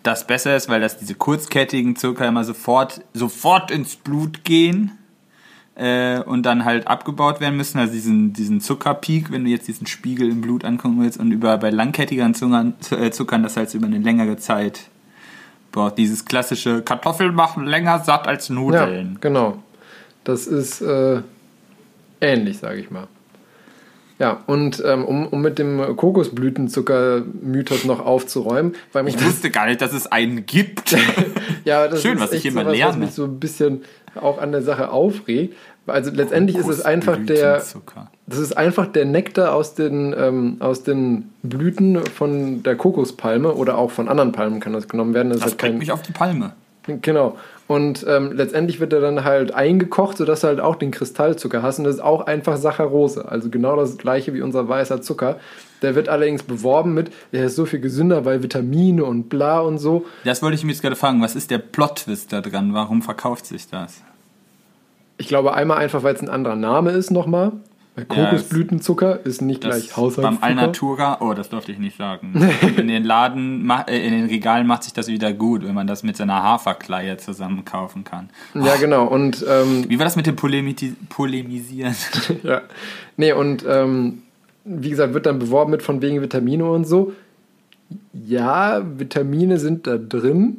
das 0.03 0.27
besser 0.27 0.57
ist, 0.57 0.69
weil 0.69 0.81
das 0.81 0.99
diese 0.99 1.15
kurzkettigen 1.15 1.97
Zucker 1.97 2.27
immer 2.27 2.45
sofort, 2.45 3.03
sofort 3.13 3.71
ins 3.71 3.97
Blut 3.97 4.45
gehen 4.45 4.93
äh, 5.75 6.21
und 6.21 6.45
dann 6.45 6.65
halt 6.65 6.87
abgebaut 6.87 7.41
werden 7.41 7.57
müssen. 7.57 7.79
Also 7.79 7.93
diesen, 7.93 8.33
diesen 8.33 8.61
Zuckerpeak, 8.61 9.33
wenn 9.33 9.45
du 9.45 9.51
jetzt 9.51 9.69
diesen 9.69 9.87
Spiegel 9.87 10.31
im 10.31 10.41
Blut 10.41 10.65
angucken 10.65 11.03
willst 11.03 11.19
und 11.19 11.33
über 11.33 11.59
bei 11.59 11.71
langkettigeren 11.71 12.35
Zuckern, 12.35 12.75
äh, 12.91 13.11
Zuckern 13.11 13.43
das 13.43 13.57
heißt 13.57 13.75
über 13.75 13.87
eine 13.87 13.99
längere 13.99 14.37
Zeit 14.37 14.89
braucht. 15.73 15.99
Dieses 15.99 16.25
klassische 16.25 16.83
Kartoffeln 16.83 17.35
machen 17.35 17.67
länger 17.67 17.99
satt 18.01 18.29
als 18.29 18.49
ja, 18.49 18.55
Nudeln. 18.55 19.19
genau. 19.21 19.63
Das 20.25 20.47
ist 20.47 20.81
äh, 20.81 21.23
ähnlich, 22.21 22.59
sage 22.59 22.81
ich 22.81 22.91
mal. 22.91 23.07
Ja, 24.19 24.43
und 24.47 24.83
ähm, 24.85 25.05
um, 25.05 25.27
um 25.27 25.43
mit 25.43 25.59
dem 25.59 25.95
Kokosblütenzucker-Mythos 25.97 27.85
noch 27.85 28.05
aufzuräumen, 28.05 28.75
weil 28.93 29.03
mich 29.03 29.15
Ich 29.15 29.21
das 29.21 29.29
wusste 29.29 29.51
gar 29.51 29.67
nicht, 29.67 29.81
dass 29.83 29.93
es 29.93 30.07
einen 30.07 30.47
gibt. 30.47 30.97
Ja, 31.65 31.89
das 31.89 32.01
Schön, 32.01 32.15
ist 32.15 32.21
was 32.23 32.33
ich 32.33 32.43
hier 32.43 32.53
mal 32.53 32.65
was 32.65 32.77
lerne. 32.77 32.99
mich 32.99 33.11
so 33.11 33.25
ein 33.25 33.41
bisschen 33.41 33.83
auch 34.15 34.41
an 34.41 34.53
der 34.53 34.63
Sache 34.63 34.91
aufregt. 34.91 35.55
Also 35.89 36.13
letztendlich 36.13 36.57
ist 36.57 36.69
es 36.69 36.81
einfach 36.81 37.19
der, 37.27 37.61
das 38.27 38.39
ist 38.39 38.57
einfach 38.57 38.87
der 38.87 39.05
Nektar 39.05 39.53
aus 39.53 39.75
den, 39.75 40.15
ähm, 40.17 40.57
aus 40.61 40.85
den 40.85 41.31
Blüten 41.43 42.05
von 42.07 42.63
der 42.63 42.77
Kokospalme 42.77 43.53
oder 43.53 43.79
auch 43.79 43.91
von 43.91 44.09
anderen 44.09 44.31
Palmen 44.31 44.61
kann 44.61 44.75
das 44.75 44.87
genommen 44.87 45.13
werden. 45.13 45.31
Das, 45.31 45.41
Das 45.41 45.53
hat 45.53 45.59
bringt 45.59 45.73
kein, 45.73 45.79
mich 45.79 45.91
auf 45.91 46.03
die 46.03 46.13
Palme. 46.13 46.53
Genau. 47.03 47.37
Und 47.69 48.07
ähm, 48.09 48.33
letztendlich 48.33 48.79
wird 48.79 48.93
er 48.93 49.01
dann 49.01 49.25
halt 49.25 49.53
eingekocht, 49.53 50.19
sodass 50.19 50.43
du 50.43 50.47
halt 50.47 50.61
auch 50.61 50.77
den 50.77 50.93
Kristallzucker 50.93 51.63
hast. 51.63 51.79
Und 51.79 51.85
das 51.85 51.97
ist 51.97 52.01
auch 52.01 52.27
einfach 52.27 52.57
Saccharose. 52.57 53.29
Also 53.29 53.51
genau 53.51 53.75
das 53.75 53.99
gleiche 53.99 54.35
wie 54.35 54.43
unser 54.43 54.69
weißer 54.69 55.03
Zucker. 55.03 55.41
Der 55.83 55.95
wird 55.97 56.09
allerdings 56.09 56.45
beworben 56.45 56.95
mit, 56.95 57.11
er 57.33 57.47
ist 57.47 57.57
so 57.57 57.67
viel 57.67 57.81
gesünder, 57.81 58.25
weil 58.25 58.43
Vitamine 58.43 59.05
und 59.05 59.29
bla 59.29 59.61
und 59.61 59.79
so. 59.79 60.07
Das 60.25 60.43
wollte 60.43 60.55
ich 60.55 60.65
mir 60.65 60.73
jetzt 60.73 60.83
gerade 60.83 60.97
fragen. 60.97 61.21
Was 61.21 61.35
ist 61.35 61.51
der 61.51 61.59
Plot-Twist 61.59 62.33
da 62.33 62.41
dran? 62.41 62.73
Warum 62.73 63.03
verkauft 63.03 63.47
sich 63.47 63.69
das? 63.69 64.01
Ich 65.19 65.29
glaube 65.29 65.55
einmal 65.55 65.79
einfach, 65.79 66.03
weil 66.03 66.15
es 66.15 66.23
ein 66.23 66.29
anderer 66.29 66.57
Name 66.57 66.91
ist 66.93 67.11
nochmal. 67.11 67.53
Weil 67.97 68.05
Kokosblütenzucker 68.05 69.25
ist 69.25 69.41
nicht 69.41 69.65
Das 69.65 69.71
gleich 69.71 69.89
beim 69.89 69.97
Haushaltszucker. 69.97 70.43
Alnatura, 70.43 71.19
oh, 71.23 71.33
das 71.33 71.49
durfte 71.49 71.73
ich 71.73 71.79
nicht 71.79 71.97
sagen. 71.97 72.35
In 72.77 72.89
den 72.89 73.05
Laden, 73.05 73.69
äh, 73.87 74.07
in 74.07 74.13
den 74.13 74.27
Regalen 74.27 74.67
macht 74.67 74.85
sich 74.85 74.93
das 74.93 75.09
wieder 75.09 75.33
gut, 75.33 75.65
wenn 75.65 75.75
man 75.75 75.87
das 75.87 76.03
mit 76.03 76.17
seiner 76.19 76.43
Haferkleie 76.43 77.17
zusammen 77.17 77.65
kaufen 77.65 78.05
kann. 78.05 78.29
Ja, 78.55 78.77
genau. 78.77 79.07
Und 79.07 79.45
ähm, 79.49 79.87
Wie 79.89 79.99
war 79.99 80.05
das 80.05 80.15
mit 80.15 80.27
dem 80.27 80.37
Polemiti 80.37 80.95
Polemisieren? 81.09 81.97
ja. 82.43 82.61
Nee, 83.17 83.33
und 83.33 83.65
ähm, 83.67 84.23
wie 84.67 84.91
gesagt, 84.91 85.15
wird 85.15 85.25
dann 85.25 85.39
beworben 85.39 85.71
mit 85.71 85.83
von 85.83 86.03
wegen 86.03 86.21
Vitamine 86.21 86.67
und 86.67 86.87
so. 86.87 87.15
Ja, 88.13 88.83
Vitamine 88.99 89.59
sind 89.59 89.87
da 89.87 89.97
drin, 89.97 90.59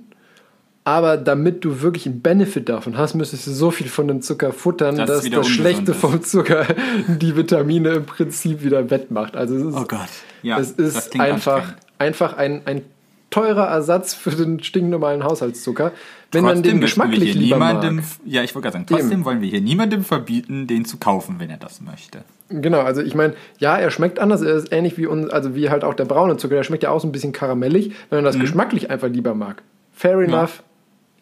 aber 0.87 1.17
damit 1.17 1.65
du 1.65 1.81
wirklich 1.81 2.05
einen 2.05 2.21
Benefit 2.21 2.69
davon 2.69 2.97
hast, 2.97 3.13
müsstest 3.13 3.45
du 3.45 3.51
so 3.51 3.71
viel 3.71 3.89
von 3.89 4.07
dem 4.07 4.21
Zucker 4.21 4.53
futtern, 4.53 4.95
Dass 4.95 5.09
es 5.09 5.29
dass 5.29 5.31
das 5.31 5.47
Schlechte 5.49 5.91
ist. 5.91 5.99
vom 5.99 6.23
Zucker 6.23 6.65
die 7.09 7.35
Vitamine 7.35 7.89
im 7.89 8.05
Prinzip 8.05 8.63
wieder 8.63 8.89
wettmacht. 8.89 9.35
Also 9.35 9.55
es 9.57 9.63
ist, 9.63 9.75
Oh 9.75 9.83
Gott. 9.85 10.07
Ja, 10.43 10.57
es 10.57 10.77
das 10.77 10.95
ist 11.07 11.19
einfach, 11.19 11.73
einfach 11.99 12.37
ein, 12.37 12.61
ein 12.63 12.83
teurer 13.31 13.65
Ersatz 13.67 14.13
für 14.13 14.29
den 14.29 14.63
stinknormalen 14.63 15.25
Haushaltszucker. 15.25 15.91
Wenn 16.31 16.45
man 16.45 16.55
Trotzdem 16.55 16.63
den 16.75 16.79
möchten 16.79 17.01
wir 17.01 17.07
geschmacklich 17.09 17.33
lieber 17.33 17.57
niemandem, 17.57 17.95
mag. 17.97 18.05
ja, 18.25 18.43
ich 18.43 18.55
wollte 18.55 18.67
gerade 18.67 18.73
sagen, 18.77 18.85
trotzdem 18.87 19.11
Eben. 19.11 19.25
wollen 19.25 19.41
wir 19.41 19.49
hier 19.49 19.59
niemandem 19.59 20.05
verbieten, 20.05 20.67
den 20.67 20.85
zu 20.85 20.95
kaufen, 20.95 21.35
wenn 21.39 21.49
er 21.49 21.57
das 21.57 21.81
möchte. 21.81 22.19
Genau, 22.47 22.79
also 22.79 23.01
ich 23.01 23.13
meine, 23.13 23.33
ja, 23.59 23.75
er 23.77 23.91
schmeckt 23.91 24.19
anders, 24.19 24.41
er 24.41 24.55
ist 24.55 24.71
ähnlich 24.71 24.97
wie 24.97 25.05
uns, 25.05 25.29
also 25.31 25.53
wie 25.53 25.69
halt 25.69 25.83
auch 25.83 25.95
der 25.95 26.05
braune 26.05 26.37
Zucker, 26.37 26.55
der 26.55 26.63
schmeckt 26.63 26.83
ja 26.83 26.91
auch 26.91 27.01
so 27.01 27.09
ein 27.09 27.11
bisschen 27.11 27.33
karamellig, 27.33 27.91
wenn 28.09 28.19
man 28.19 28.23
das 28.23 28.39
geschmacklich 28.39 28.89
einfach 28.89 29.09
lieber 29.09 29.35
mag. 29.35 29.61
Fair 29.91 30.19
enough. 30.19 30.63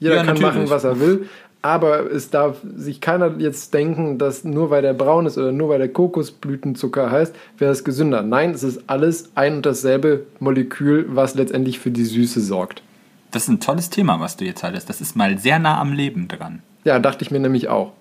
Jeder. 0.06 0.16
Ja, 0.16 0.24
kann 0.24 0.36
natürlich. 0.36 0.56
machen, 0.56 0.70
was 0.70 0.84
er 0.84 1.00
will, 1.00 1.28
aber 1.66 2.12
es 2.12 2.30
darf 2.30 2.58
sich 2.78 3.02
keiner 3.02 3.40
jetzt 3.40 3.74
denken, 3.74 4.20
dass 4.20 4.44
nur 4.44 4.70
weil 4.70 4.84
der 4.84 4.94
braun 4.94 5.26
ist 5.26 5.36
oder 5.36 5.52
nur 5.52 5.70
weil 5.70 5.80
der 5.80 5.90
Kokosblütenzucker 5.90 7.10
heißt, 7.10 7.36
wäre 7.58 7.72
es 7.72 7.84
gesünder. 7.84 8.22
Nein, 8.22 8.52
es 8.52 8.62
ist 8.62 8.84
alles 8.86 9.32
ein 9.34 9.56
und 9.56 9.66
dasselbe 9.66 10.26
Molekül, 10.40 11.08
was 11.10 11.34
letztendlich 11.34 11.80
für 11.80 11.90
die 11.90 12.06
Süße 12.06 12.40
sorgt. 12.40 12.84
Das 13.32 13.44
ist 13.44 13.50
ein 13.50 13.60
tolles 13.60 13.90
Thema, 13.90 14.20
was 14.20 14.38
du 14.38 14.46
jetzt 14.46 14.62
hattest. 14.62 14.90
Das 14.90 15.02
ist 15.02 15.16
mal 15.16 15.40
sehr 15.40 15.58
nah 15.58 15.82
am 15.82 15.92
Leben 15.92 16.28
dran. 16.28 16.62
Ja, 16.84 17.00
dachte 17.00 17.24
ich 17.24 17.32
mir 17.32 17.40
nämlich 17.40 17.68
auch. 17.68 17.94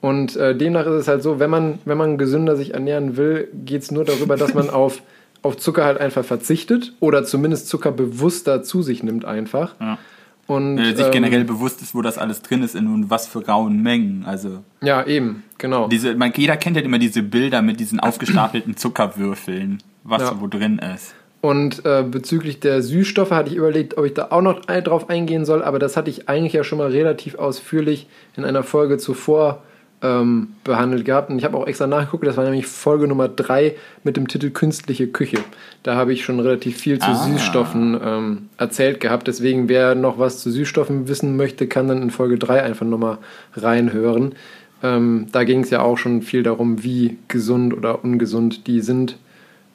Und 0.00 0.36
äh, 0.36 0.56
demnach 0.56 0.86
ist 0.86 0.94
es 1.02 1.08
halt 1.08 1.22
so, 1.22 1.38
wenn 1.38 1.50
man, 1.50 1.80
wenn 1.84 1.98
man 1.98 2.16
gesünder 2.16 2.56
sich 2.56 2.72
ernähren 2.72 3.18
will, 3.18 3.48
geht 3.52 3.82
es 3.82 3.90
nur 3.90 4.06
darüber, 4.06 4.36
dass 4.36 4.54
man 4.54 4.70
auf, 4.70 5.02
auf 5.42 5.58
Zucker 5.58 5.84
halt 5.84 6.00
einfach 6.00 6.24
verzichtet 6.24 6.94
oder 7.00 7.24
zumindest 7.24 7.68
Zucker 7.68 7.92
bewusster 7.92 8.62
zu 8.62 8.80
sich 8.80 9.02
nimmt 9.02 9.26
einfach. 9.26 9.74
Ja. 9.78 9.98
Und, 10.46 10.76
Wenn 10.76 10.94
sich 10.96 11.06
ähm, 11.06 11.12
generell 11.12 11.44
bewusst 11.44 11.80
ist, 11.80 11.94
wo 11.94 12.02
das 12.02 12.18
alles 12.18 12.42
drin 12.42 12.62
ist 12.62 12.74
in 12.74 12.86
und 12.86 13.08
was 13.10 13.26
für 13.26 13.46
rauen 13.46 13.82
Mengen. 13.82 14.24
Also 14.26 14.62
Ja, 14.82 15.06
eben, 15.06 15.42
genau. 15.58 15.88
diese, 15.88 16.14
man, 16.16 16.32
jeder 16.36 16.56
kennt 16.58 16.76
ja 16.76 16.82
immer 16.82 16.98
diese 16.98 17.22
Bilder 17.22 17.62
mit 17.62 17.80
diesen 17.80 17.98
aufgestapelten 18.00 18.76
Zuckerwürfeln, 18.76 19.82
was 20.02 20.22
Ja. 20.22 20.40
wo 20.40 20.46
drin 20.46 20.78
ist. 20.94 21.14
Und 21.40 21.84
äh, 21.84 22.02
bezüglich 22.02 22.60
der 22.60 22.82
Süßstoffe 22.82 23.30
hatte 23.30 23.50
ich 23.50 23.56
überlegt, 23.56 23.98
ob 23.98 24.06
ich 24.06 24.14
da 24.14 24.28
auch 24.30 24.40
noch 24.40 24.60
drauf 24.64 25.10
eingehen 25.10 25.44
soll, 25.44 25.62
aber 25.62 25.78
das 25.78 25.96
hatte 25.96 26.08
ich 26.08 26.28
eigentlich 26.28 26.54
ja 26.54 26.64
schon 26.64 26.78
mal 26.78 26.90
relativ 26.90 27.34
ausführlich 27.34 28.06
in 28.36 28.44
einer 28.44 28.62
Folge 28.62 28.96
zuvor 28.96 29.62
ähm, 30.04 30.48
behandelt 30.64 31.04
gehabt. 31.06 31.30
Und 31.30 31.38
ich 31.38 31.44
habe 31.44 31.56
auch 31.56 31.66
extra 31.66 31.86
nachgeguckt, 31.86 32.26
das 32.26 32.36
war 32.36 32.44
nämlich 32.44 32.66
Folge 32.66 33.08
Nummer 33.08 33.26
3 33.26 33.74
mit 34.04 34.16
dem 34.18 34.28
Titel 34.28 34.50
Künstliche 34.50 35.08
Küche. 35.08 35.38
Da 35.82 35.96
habe 35.96 36.12
ich 36.12 36.24
schon 36.24 36.38
relativ 36.40 36.76
viel 36.76 36.98
zu 36.98 37.08
Ah. 37.08 37.14
Süßstoffen 37.14 37.98
ähm, 38.04 38.48
erzählt 38.58 39.00
gehabt. 39.00 39.26
Deswegen, 39.26 39.68
wer 39.68 39.94
noch 39.94 40.18
was 40.18 40.40
zu 40.42 40.50
Süßstoffen 40.50 41.08
wissen 41.08 41.36
möchte, 41.36 41.66
kann 41.66 41.88
dann 41.88 42.02
in 42.02 42.10
Folge 42.10 42.38
3 42.38 42.62
einfach 42.62 42.84
nochmal 42.86 43.16
reinhören. 43.56 44.34
Ähm, 44.82 45.26
da 45.32 45.44
ging 45.44 45.60
es 45.60 45.70
ja 45.70 45.80
auch 45.80 45.96
schon 45.96 46.20
viel 46.20 46.42
darum, 46.42 46.82
wie 46.84 47.16
gesund 47.28 47.72
oder 47.72 48.04
ungesund 48.04 48.66
die 48.66 48.82
sind. 48.82 49.16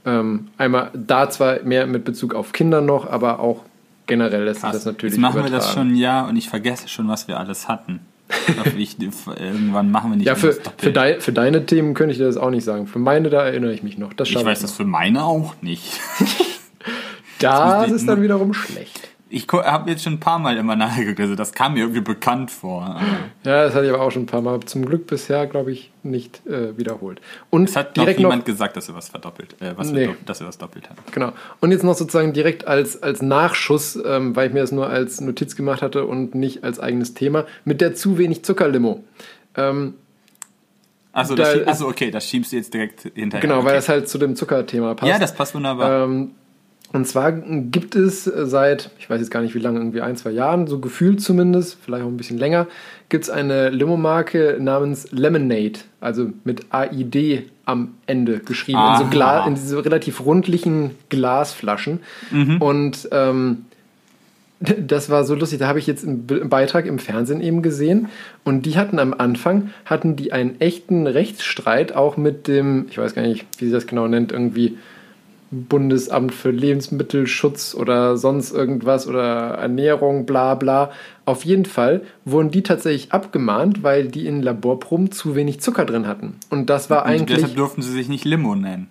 Ähm, 0.06 0.50
einmal 0.60 0.92
da 0.94 1.30
zwar 1.32 1.64
mehr 1.64 1.88
mit 1.88 2.06
Bezug 2.06 2.36
auf 2.36 2.52
Kinder 2.54 2.82
noch, 2.82 3.10
aber 3.10 3.40
auch 3.40 3.64
generell 4.06 4.44
lässt 4.44 4.62
sich 4.62 4.70
das 4.72 4.86
natürlich 4.86 5.16
Jetzt 5.16 5.22
machen 5.22 5.36
wir 5.38 5.50
das 5.50 5.66
übertragen. 5.66 5.74
schon 5.74 5.88
ein 5.94 5.96
Jahr 5.96 6.28
und 6.30 6.36
ich 6.36 6.50
vergesse 6.50 6.88
schon, 6.88 7.08
was 7.08 7.28
wir 7.28 7.40
alles 7.40 7.68
hatten. 7.68 8.00
Ich 8.78 8.98
ich, 9.00 9.12
irgendwann 9.40 9.92
machen 9.92 10.12
wir 10.12 10.18
nicht 10.18 10.28
Ja, 10.28 10.36
für, 10.36 10.56
für, 10.78 10.92
dei, 10.92 11.20
für 11.20 11.32
deine 11.32 11.66
Themen 11.66 11.94
könnte 11.94 12.12
ich 12.12 12.20
dir 12.20 12.26
das 12.26 12.38
auch 12.38 12.52
nicht 12.52 12.64
sagen. 12.64 12.88
Für 12.88 13.00
meine, 13.00 13.30
da 13.30 13.44
erinnere 13.44 13.74
ich 13.74 13.84
mich 13.84 13.98
noch. 13.98 14.14
Das 14.14 14.30
Ich 14.30 14.36
weiß 14.36 14.60
das 14.60 14.74
für 14.74 14.86
meine 14.86 15.24
auch 15.24 15.56
nicht. 15.62 16.00
Das 17.40 17.88
ich 17.88 17.94
ist 17.94 18.06
dann 18.06 18.22
wiederum 18.22 18.54
schlecht. 18.54 19.09
Ich 19.32 19.48
habe 19.52 19.92
jetzt 19.92 20.04
schon 20.04 20.14
ein 20.14 20.20
paar 20.20 20.40
Mal 20.40 20.58
immer 20.58 20.76
nachgeguckt, 20.76 21.20
also 21.20 21.36
das 21.36 21.52
kam 21.52 21.76
mir 21.76 21.82
irgendwie 21.82 22.02
bekannt 22.02 22.50
vor. 22.50 23.00
Ja, 23.44 23.64
das 23.66 23.76
hatte 23.76 23.86
ich 23.86 23.94
aber 23.94 24.02
auch 24.02 24.10
schon 24.12 24.24
ein 24.24 24.26
paar 24.26 24.42
Mal. 24.42 24.60
Zum 24.62 24.84
Glück 24.86 25.06
bisher, 25.06 25.46
glaube 25.46 25.72
ich, 25.72 25.92
nicht 26.02 26.42
äh, 26.48 26.76
wiederholt. 26.78 27.22
Und 27.52 27.70
Es 27.70 27.76
hat 27.76 27.96
noch 27.96 28.06
direkt 28.06 28.20
niemand 28.20 28.40
noch, 28.40 28.46
gesagt, 28.46 28.76
dass 28.76 28.90
er 28.90 28.96
was 28.96 29.10
verdoppelt, 29.10 29.56
äh, 29.62 29.74
was 29.76 29.92
Nee. 29.92 30.10
dass 30.26 30.40
wir 30.40 30.48
was 30.48 30.58
doppelt 30.58 30.90
haben. 30.90 30.98
genau. 31.12 31.34
Und 31.60 31.72
jetzt 31.72 31.84
noch 31.84 31.94
sozusagen 31.94 32.34
direkt 32.34 32.66
als, 32.68 33.04
als 33.04 33.22
Nachschuss, 33.22 34.00
ähm, 34.04 34.36
weil 34.36 34.48
ich 34.48 34.54
mir 34.54 34.62
das 34.62 34.72
nur 34.72 34.88
als 34.90 35.22
Notiz 35.22 35.56
gemacht 35.56 35.84
hatte 35.84 36.06
und 36.06 36.34
nicht 36.34 36.64
als 36.64 36.80
eigenes 36.80 37.14
Thema, 37.14 37.46
mit 37.66 37.82
der 37.82 37.94
zu 37.94 38.18
wenig 38.18 38.44
Zuckerlimo. 38.44 39.04
Ähm, 39.56 39.94
Achso, 41.12 41.36
Da 41.36 41.52
achso, 41.66 41.88
okay, 41.88 42.12
das 42.12 42.26
schiebst 42.28 42.52
du 42.52 42.56
jetzt 42.58 42.74
direkt 42.74 43.02
hinterher. 43.16 43.42
genau, 43.42 43.58
okay. 43.58 43.66
weil 43.68 43.76
das 43.76 43.90
halt 43.90 44.08
zu 44.08 44.18
dem 44.18 44.36
Zuckerthema 44.36 44.94
passt. 44.94 45.10
Ja, 45.12 45.18
das 45.20 45.34
passt 45.36 45.54
wunderbar. 45.56 46.06
Ähm, 46.06 46.32
und 46.92 47.08
zwar 47.08 47.32
gibt 47.32 47.96
es 47.96 48.24
seit, 48.24 48.90
ich 49.00 49.10
weiß 49.10 49.20
jetzt 49.20 49.30
gar 49.30 49.42
nicht 49.42 49.56
wie 49.56 49.60
lange, 49.60 49.80
irgendwie 49.80 50.02
ein, 50.02 50.16
zwei 50.18 50.32
Jahren, 50.32 50.68
so 50.68 50.80
gefühlt 50.80 51.22
zumindest, 51.22 51.78
vielleicht 51.84 52.04
auch 52.04 52.08
ein 52.08 52.18
bisschen 52.18 52.38
länger, 52.38 52.68
gibt 53.10 53.26
es 53.26 53.30
eine 53.30 53.70
Limo-Marke 53.70 54.58
namens 54.60 55.12
Lemonade, 55.12 55.80
also 56.02 56.30
mit 56.44 56.66
AID 56.72 57.44
am 57.66 57.96
Ende 58.08 58.40
geschrieben, 58.40 58.80
in, 58.80 58.98
so 58.98 59.04
Aha. 59.04 59.10
Gla 59.12 59.48
in 59.48 59.56
diese 59.56 59.84
relativ 59.86 60.26
rundlichen 60.26 60.92
Glasflaschen. 61.10 62.00
Und 62.60 63.08
ähm, 63.12 63.66
das 64.60 65.10
war 65.10 65.24
so 65.24 65.36
lustig, 65.36 65.60
da 65.60 65.68
habe 65.68 65.80
ich 65.80 65.88
jetzt 65.88 66.06
einen 66.06 66.28
Be- 66.28 66.44
Beitrag 66.44 66.86
im 66.86 67.00
Fernsehen 67.00 67.40
eben 67.40 67.62
gesehen 67.62 68.10
und 68.44 68.66
die 68.66 68.78
hatten 68.78 69.00
am 69.00 69.14
Anfang, 69.14 69.70
hatten 69.86 70.16
die 70.18 70.34
einen 70.34 70.60
echten 70.60 71.08
Rechtsstreit 71.08 71.96
auch 71.96 72.18
mit 72.18 72.48
dem, 72.48 72.88
ich 72.90 72.98
weiß 72.98 73.16
gar 73.16 73.22
nicht, 73.22 73.46
wie 73.60 73.66
sie 73.68 73.72
das 73.72 73.88
genau 73.88 74.08
nennt, 74.08 74.32
irgendwie 74.34 74.78
Bundesamt 75.52 76.34
für 76.34 76.52
Lebensmittelschutz 76.52 77.76
oder 77.76 78.18
sonst 78.18 78.52
irgendwas 78.52 79.08
oder 79.08 79.22
Ernährung, 79.56 80.26
bla 80.26 80.56
bla. 80.56 80.92
Auf 81.26 81.44
jeden 81.44 81.66
Fall 81.66 82.02
wurden 82.26 82.52
die 82.52 82.64
tatsächlich 82.64 83.12
abgemahnt, 83.12 83.84
weil 83.84 84.08
die 84.08 84.28
in 84.28 84.42
Laborproben 84.42 85.12
zu 85.12 85.36
wenig 85.36 85.60
Zucker 85.60 85.86
drin 85.86 86.08
hatten. 86.08 86.36
Und 86.50 86.70
das 86.70 86.90
war 86.90 87.04
und 87.04 87.12
eigentlich... 87.12 87.38
deshalb 87.38 87.56
durften 87.56 87.82
sie 87.82 87.92
sich 87.92 88.10
nicht 88.10 88.26
Limo 88.26 88.56
nennen. 88.56 88.88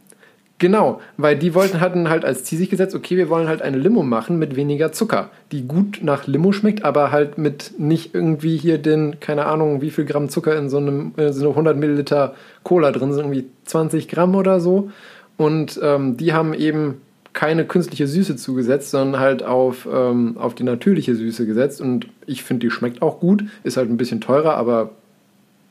Genau, 0.61 1.01
weil 1.17 1.39
die 1.39 1.55
wollten 1.55 1.81
hatten 1.81 2.09
halt 2.09 2.25
als 2.25 2.43
Ziel 2.43 2.59
sich 2.59 2.69
gesetzt, 2.69 2.97
okay, 2.97 3.17
wir 3.17 3.29
wollen 3.29 3.47
halt 3.47 3.63
eine 3.63 3.77
Limo 3.79 4.03
machen 4.03 4.41
mit 4.41 4.57
weniger 4.57 4.91
Zucker, 4.91 5.31
die 5.53 5.63
gut 5.69 6.01
nach 6.03 6.27
Limo 6.27 6.51
schmeckt, 6.51 6.85
aber 6.85 7.13
halt 7.13 7.39
mit 7.39 7.79
nicht 7.79 8.13
irgendwie 8.13 8.57
hier 8.57 8.79
den, 8.79 9.21
keine 9.21 9.47
Ahnung, 9.47 9.83
wie 9.83 9.91
viel 9.91 10.05
Gramm 10.05 10.29
Zucker 10.29 10.59
in 10.59 10.69
so 10.69 10.79
einem 10.79 11.13
in 11.17 11.33
so 11.33 11.51
100 11.51 11.77
Milliliter 11.77 12.35
Cola 12.65 12.91
drin 12.91 13.13
sind, 13.13 13.27
irgendwie 13.27 13.47
20 13.67 14.09
Gramm 14.09 14.35
oder 14.35 14.59
so. 14.59 14.91
Und 15.39 15.81
ähm, 15.83 16.19
die 16.19 16.35
haben 16.35 16.53
eben 16.53 17.01
keine 17.33 17.65
künstliche 17.65 18.07
Süße 18.07 18.37
zugesetzt, 18.37 18.91
sondern 18.91 19.21
halt 19.21 19.43
auf, 19.45 19.89
ähm, 19.91 20.37
auf 20.37 20.55
die 20.55 20.65
natürliche 20.65 21.15
Süße 21.15 21.47
gesetzt. 21.47 21.81
Und 21.81 22.09
ich 22.27 22.43
finde, 22.43 22.67
die 22.67 22.71
schmeckt 22.71 23.01
auch 23.01 23.21
gut, 23.21 23.45
ist 23.63 23.77
halt 23.77 23.89
ein 23.89 23.97
bisschen 23.97 24.21
teurer, 24.21 24.57
aber 24.57 24.91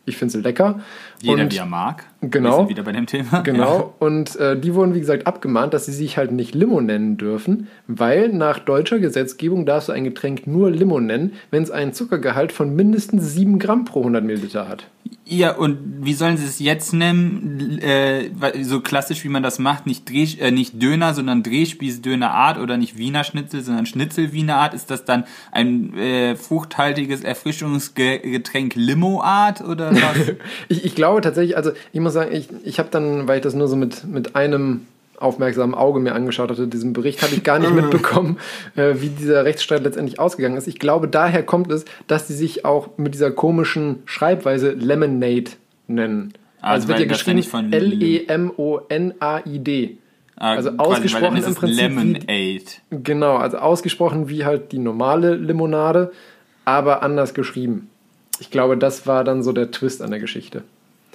ich 0.05 0.17
finde 0.17 0.31
sie 0.31 0.41
lecker. 0.41 0.79
Jeder, 1.21 1.43
Und- 1.43 1.53
wie 1.53 1.57
er 1.57 1.65
mag. 1.65 2.05
Genau. 2.21 2.49
Wir 2.49 2.57
sind 2.57 2.69
wieder 2.69 2.83
bei 2.83 2.91
dem 2.91 3.05
Thema. 3.05 3.41
Genau, 3.43 3.93
und 3.99 4.35
äh, 4.37 4.59
die 4.59 4.73
wurden, 4.73 4.95
wie 4.95 4.99
gesagt, 4.99 5.27
abgemahnt, 5.27 5.73
dass 5.73 5.85
sie 5.85 5.91
sich 5.93 6.17
halt 6.17 6.31
nicht 6.31 6.55
Limo 6.55 6.81
nennen 6.81 7.17
dürfen, 7.17 7.67
weil 7.87 8.29
nach 8.29 8.57
deutscher 8.59 8.97
Gesetzgebung 8.99 9.65
darfst 9.67 9.89
du 9.89 9.93
ein 9.93 10.03
Getränk 10.03 10.47
nur 10.47 10.71
Limo 10.71 10.99
nennen, 10.99 11.33
wenn 11.51 11.61
es 11.63 11.69
einen 11.71 11.93
Zuckergehalt 11.93 12.51
von 12.51 12.75
mindestens 12.75 13.33
7 13.33 13.59
Gramm 13.59 13.85
pro 13.85 13.99
100 13.99 14.23
Milliliter 14.23 14.67
hat. 14.67 14.87
Ja, 15.25 15.55
und 15.55 15.77
wie 16.01 16.13
sollen 16.13 16.37
sie 16.37 16.45
es 16.45 16.59
jetzt 16.59 16.93
nennen? 16.93 17.79
Äh, 17.81 18.29
so 18.63 18.81
klassisch, 18.81 19.23
wie 19.23 19.29
man 19.29 19.43
das 19.43 19.59
macht, 19.59 19.85
nicht, 19.85 20.09
Dreh, 20.09 20.25
äh, 20.39 20.51
nicht 20.51 20.81
Döner, 20.81 21.13
sondern 21.13 21.43
Drehspieß 21.43 22.01
Döner 22.01 22.31
Art 22.31 22.57
oder 22.57 22.77
nicht 22.77 22.97
Wiener 22.97 23.23
Schnitzel, 23.23 23.61
sondern 23.61 23.85
Schnitzel 23.85 24.33
Wiener 24.33 24.55
Art. 24.57 24.73
Ist 24.73 24.89
das 24.89 25.05
dann 25.05 25.23
ein 25.51 25.95
äh, 25.97 26.35
fruchthaltiges 26.35 27.23
Erfrischungsgetränk 27.23 28.75
Limo 28.75 29.21
Art 29.21 29.61
oder 29.61 29.91
was? 29.93 30.01
Ich, 30.69 30.83
ich 30.83 30.95
glaube 30.95 31.06
tatsächlich, 31.19 31.57
also 31.57 31.71
ich 31.91 31.99
muss 31.99 32.13
sagen, 32.13 32.31
ich, 32.33 32.47
ich 32.63 32.79
habe 32.79 32.89
dann, 32.91 33.27
weil 33.27 33.37
ich 33.37 33.43
das 33.43 33.53
nur 33.53 33.67
so 33.67 33.75
mit, 33.75 34.05
mit 34.05 34.35
einem 34.35 34.85
aufmerksamen 35.19 35.73
Auge 35.75 35.99
mir 35.99 36.13
angeschaut 36.13 36.49
hatte, 36.51 36.67
diesen 36.67 36.93
Bericht, 36.93 37.21
habe 37.23 37.33
ich 37.33 37.43
gar 37.43 37.59
nicht 37.59 37.73
mitbekommen, 37.75 38.37
äh, 38.75 38.95
wie 38.97 39.09
dieser 39.09 39.45
Rechtsstreit 39.45 39.83
letztendlich 39.83 40.19
ausgegangen 40.19 40.57
ist. 40.57 40.67
Ich 40.67 40.79
glaube, 40.79 41.07
daher 41.07 41.43
kommt 41.43 41.71
es, 41.71 41.85
dass 42.07 42.27
die 42.27 42.33
sich 42.33 42.65
auch 42.65 42.89
mit 42.97 43.13
dieser 43.13 43.31
komischen 43.31 44.03
Schreibweise 44.05 44.71
Lemonade 44.71 45.51
nennen. 45.87 46.33
Also, 46.61 46.73
Also, 46.73 46.87
wird 46.89 46.99
ja 46.99 47.05
geschrieben 47.05 47.71
L-E-M-O-N-A-I-D. 47.71 48.77
Also 50.39 50.69
Ah, 50.69 50.73
quasi, 50.73 50.77
weil 50.77 50.79
ausgesprochen 50.79 51.23
dann 51.23 51.37
ist 51.37 51.47
im 51.47 51.55
Prinzip 51.55 51.81
Lemonade. 51.81 52.63
Genau, 52.91 53.37
also 53.37 53.57
ausgesprochen 53.57 54.29
wie 54.29 54.45
halt 54.45 54.71
die 54.71 54.77
normale 54.77 55.35
Limonade, 55.35 56.11
aber 56.63 57.01
anders 57.01 57.33
geschrieben. 57.33 57.89
Ich 58.39 58.51
glaube, 58.51 58.77
das 58.77 59.07
war 59.07 59.23
dann 59.23 59.41
so 59.41 59.51
der 59.51 59.71
Twist 59.71 60.03
an 60.03 60.11
der 60.11 60.19
Geschichte. 60.19 60.61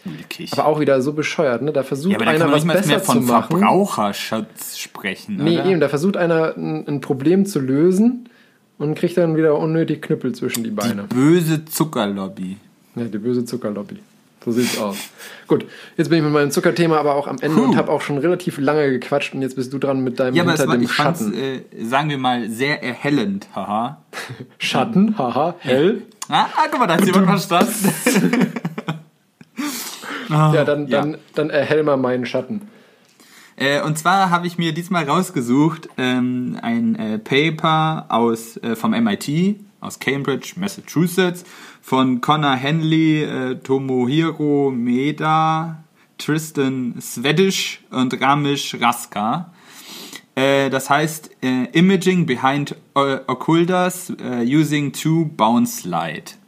Ulkig. 0.05 0.53
Aber 0.53 0.67
auch 0.67 0.81
wieder 0.81 1.01
so 1.01 1.13
bescheuert, 1.13 1.63
ne? 1.63 1.73
Da 1.73 1.83
versucht 1.83 2.13
Ja, 2.13 2.17
aber 2.19 2.25
da 2.25 2.33
kann 2.33 2.43
einer 2.43 2.51
man 2.51 2.57
was 2.59 2.65
mal 2.65 2.75
mehr 2.75 2.83
besser 2.83 2.99
zu 3.03 3.13
von 3.13 3.25
machen. 3.27 3.59
Verbraucherschutz 3.59 4.79
sprechen, 4.79 5.37
Nee, 5.37 5.61
oder? 5.61 5.67
eben, 5.67 5.81
da 5.81 5.89
versucht 5.89 6.17
einer 6.17 6.57
ein, 6.57 6.87
ein 6.89 7.01
Problem 7.01 7.47
zu 7.47 7.61
lösen 7.61 8.29
und 8.79 8.95
kriegt 8.97 9.17
dann 9.17 9.37
wieder 9.37 9.57
unnötig 9.59 10.03
Knüppel 10.03 10.33
zwischen 10.35 10.65
die 10.65 10.71
Beine. 10.71 11.05
Böse 11.05 11.65
Zuckerlobby. 11.65 12.57
Ja, 12.97 13.05
die 13.05 13.19
böse 13.19 13.45
Zuckerlobby. 13.45 13.99
So 14.45 14.51
sieht's 14.51 14.77
aus. 14.77 14.97
Gut, 15.47 15.67
jetzt 15.97 16.09
bin 16.09 16.19
ich 16.19 16.25
mit 16.25 16.33
meinem 16.33 16.51
Zuckerthema 16.51 16.97
aber 16.99 17.15
auch 17.15 17.29
am 17.29 17.37
Ende 17.41 17.63
und 17.63 17.77
habe 17.77 17.93
auch 17.93 18.01
schon 18.01 18.19
relativ 18.19 18.59
lange 18.59 18.91
gequatscht 18.91 19.35
und 19.35 19.43
jetzt 19.43 19.55
bist 19.55 19.73
du 19.73 19.79
dran 19.79 20.03
mit 20.03 20.19
deinem 20.19 20.35
Ja, 20.35 20.43
aber 20.43 20.55
es 20.55 20.61
hinter 20.61 20.77
dem 20.77 20.83
ich 20.83 20.93
Schatten. 20.93 21.33
äh, 21.33 21.61
sagen 21.85 22.11
wir 22.11 22.19
mal, 22.19 22.51
sehr 22.51 22.83
erhellend, 22.83 23.47
haha. 23.55 23.99
Schatten, 24.59 25.17
haha, 25.17 25.55
hell. 25.61 26.03
Ah, 26.29 26.47
ah, 26.57 26.67
guck 26.69 26.81
mal, 26.81 26.87
da 26.89 26.95
hat 26.95 27.07
jemand 27.07 27.27
verstanden. 27.27 28.53
Ja, 30.33 30.65
dann, 30.65 30.89
Ja. 30.89 31.07
dann, 31.35 31.51
erhell 31.51 31.83
mal 31.83 31.97
meinen 31.97 32.27
Schatten. 32.27 32.63
Äh, 33.57 33.83
und 33.83 33.99
zwar 33.99 34.31
habe 34.31 34.47
ich 34.47 34.59
mir 34.59 34.73
diesmal 34.73 35.05
rausgesucht 35.05 35.89
ähm, 35.99 36.59
ein 36.63 36.97
äh, 36.97 37.19
Paper 37.19 38.07
aus, 38.09 38.57
äh, 38.59 38.75
vom 38.77 38.93
MIT, 38.93 39.57
aus 39.81 39.99
Cambridge, 39.99 40.55
Massachusetts, 40.57 41.45
von 41.81 42.21
Connor 42.21 42.55
Henley, 42.55 43.25
äh, 43.25 43.55
Tomohiro 43.57 44.71
Meda, 44.71 45.85
Tristan 46.19 46.95
Swedish 47.01 47.81
und 47.91 48.21
Ramesh 48.21 48.77
Raska. 48.81 49.53
Äh, 50.35 50.71
das 50.71 50.89
heißt 50.89 51.31
äh, 51.43 51.65
Imaging 51.73 52.25
Behind 52.27 52.75
o 52.95 53.17
Occulters 53.27 54.11
äh, 54.11 54.45
Using 54.45 54.93
Two 54.93 55.27
Bounce 55.27 55.87
Light. 55.87 56.39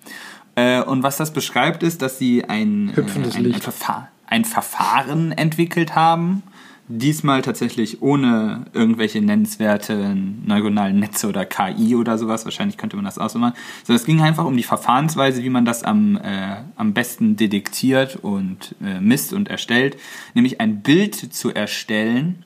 Äh, 0.57 0.83
und 0.83 1.03
was 1.03 1.17
das 1.17 1.33
beschreibt, 1.33 1.83
ist, 1.83 2.03
dass 2.03 2.19
sie 2.19 2.45
ein, 2.45 2.91
äh, 2.91 2.97
Hüpfendes 2.97 3.35
ein, 3.35 3.41
ein, 3.41 3.45
Licht. 3.45 3.65
Verfahr 3.65 4.09
ein 4.27 4.45
Verfahren 4.45 5.33
entwickelt 5.33 5.95
haben, 5.95 6.43
Diesmal 6.87 7.41
tatsächlich 7.41 8.03
ohne 8.03 8.67
irgendwelche 8.75 9.23
nennenswerten 9.23 10.43
neuronalen 10.47 10.99
Netze 10.99 11.29
oder 11.29 11.47
KI 11.47 11.97
oder 11.97 12.19
sowas. 12.19 12.45
Wahrscheinlich 12.45 12.77
könnte 12.77 12.97
man 12.97 13.07
das 13.07 13.19
auch 13.19 13.31
so 13.31 13.39
machen. 13.39 13.55
Sondern 13.85 14.01
es 14.01 14.05
ging 14.05 14.21
einfach 14.21 14.45
um 14.45 14.55
die 14.55 14.65
Verfahrensweise, 14.65 15.43
wie 15.43 15.49
man 15.49 15.65
das 15.65 15.83
am, 15.83 16.19
äh, 16.19 16.57
am 16.77 16.93
besten 16.93 17.37
detektiert 17.37 18.17
und 18.17 18.75
äh, 18.85 19.01
misst 19.01 19.33
und 19.33 19.49
erstellt. 19.49 19.97
Nämlich 20.35 20.61
ein 20.61 20.83
Bild 20.83 21.15
zu 21.15 21.55
erstellen 21.55 22.45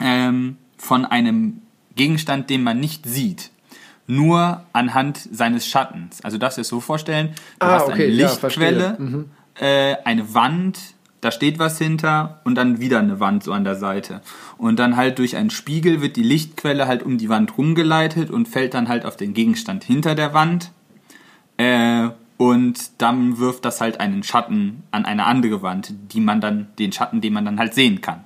ähm, 0.00 0.56
von 0.76 1.04
einem 1.04 1.62
Gegenstand, 1.94 2.50
den 2.50 2.64
man 2.64 2.80
nicht 2.80 3.06
sieht. 3.06 3.52
Nur 4.06 4.62
anhand 4.72 5.18
seines 5.32 5.66
Schattens. 5.66 6.22
Also 6.22 6.36
darfst 6.38 6.58
du 6.58 6.60
dir 6.60 6.66
so 6.66 6.80
vorstellen, 6.80 7.30
du 7.58 7.66
Ah, 7.66 7.72
hast 7.74 7.88
okay, 7.88 8.04
eine 8.04 8.12
ja, 8.12 8.26
Lichtquelle, 8.28 8.80
verstehe. 8.80 8.96
Mhm. 8.98 9.24
äh, 9.60 9.96
eine 10.04 10.34
Wand, 10.34 10.78
da 11.22 11.30
steht 11.30 11.58
was 11.58 11.78
hinter 11.78 12.40
und 12.44 12.54
dann 12.56 12.80
wieder 12.80 12.98
eine 12.98 13.18
Wand 13.18 13.44
so 13.44 13.52
an 13.52 13.64
der 13.64 13.76
Seite. 13.76 14.20
Und 14.58 14.78
dann 14.78 14.96
halt 14.96 15.18
durch 15.18 15.36
einen 15.36 15.48
Spiegel 15.48 16.02
wird 16.02 16.16
die 16.16 16.22
Lichtquelle 16.22 16.86
halt 16.86 17.02
um 17.02 17.16
die 17.16 17.30
Wand 17.30 17.56
rumgeleitet 17.56 18.30
und 18.30 18.46
fällt 18.46 18.74
dann 18.74 18.88
halt 18.88 19.06
auf 19.06 19.16
den 19.16 19.32
Gegenstand 19.32 19.84
hinter 19.84 20.14
der 20.14 20.34
Wand. 20.34 20.70
Äh, 21.56 22.08
und 22.36 23.00
dann 23.00 23.38
wirft 23.38 23.64
das 23.64 23.80
halt 23.80 24.00
einen 24.00 24.22
Schatten 24.22 24.82
an 24.90 25.04
eine 25.06 25.24
andere 25.24 25.62
Wand, 25.62 25.94
die 26.12 26.20
man 26.20 26.40
dann, 26.42 26.66
den 26.78 26.92
Schatten, 26.92 27.20
den 27.20 27.32
man 27.32 27.44
dann 27.44 27.58
halt 27.58 27.72
sehen 27.74 28.00
kann. 28.00 28.24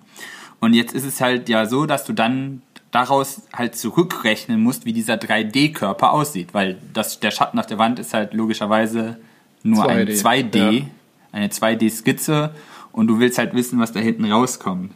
Und 0.61 0.75
jetzt 0.75 0.93
ist 0.93 1.05
es 1.05 1.21
halt 1.21 1.49
ja 1.49 1.67
so, 1.67 1.87
dass 1.87 2.05
du 2.05 2.13
dann 2.15 2.63
daraus 2.91 3.43
halt 3.53 3.77
zurückrechnen 3.77 4.61
musst, 4.63 4.85
wie 4.87 4.93
dieser 4.93 5.15
3D-Körper 5.15 6.13
aussieht, 6.13 6.55
weil 6.55 6.79
das, 6.95 7.21
der 7.21 7.31
Schatten 7.31 7.59
auf 7.59 7.67
der 7.67 7.79
Wand 7.79 7.99
ist 7.99 8.15
halt 8.15 8.33
logischerweise 8.35 9.19
nur 9.63 9.89
ein 9.89 10.09
2D, 10.09 10.23
2D, 10.53 10.73
ja. 10.79 10.85
eine 11.33 11.49
2D-Skizze 11.49 12.51
und 12.93 13.07
du 13.09 13.19
willst 13.21 13.39
halt 13.39 13.55
wissen, 13.55 13.79
was 13.79 13.93
da 13.93 14.01
hinten 14.01 14.25
rauskommt. 14.31 14.93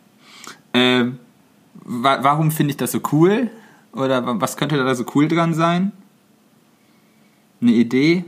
Ähm, 0.72 1.18
wa 1.74 2.18
warum 2.22 2.50
finde 2.50 2.70
ich 2.70 2.76
das 2.78 2.92
so 2.92 3.00
cool? 3.12 3.50
Oder 3.92 4.24
wa- 4.24 4.36
was 4.38 4.56
könnte 4.56 4.76
da 4.76 4.94
so 4.94 5.04
cool 5.14 5.28
dran 5.28 5.52
sein? 5.52 5.92
Eine 7.60 7.72
Idee? 7.72 8.24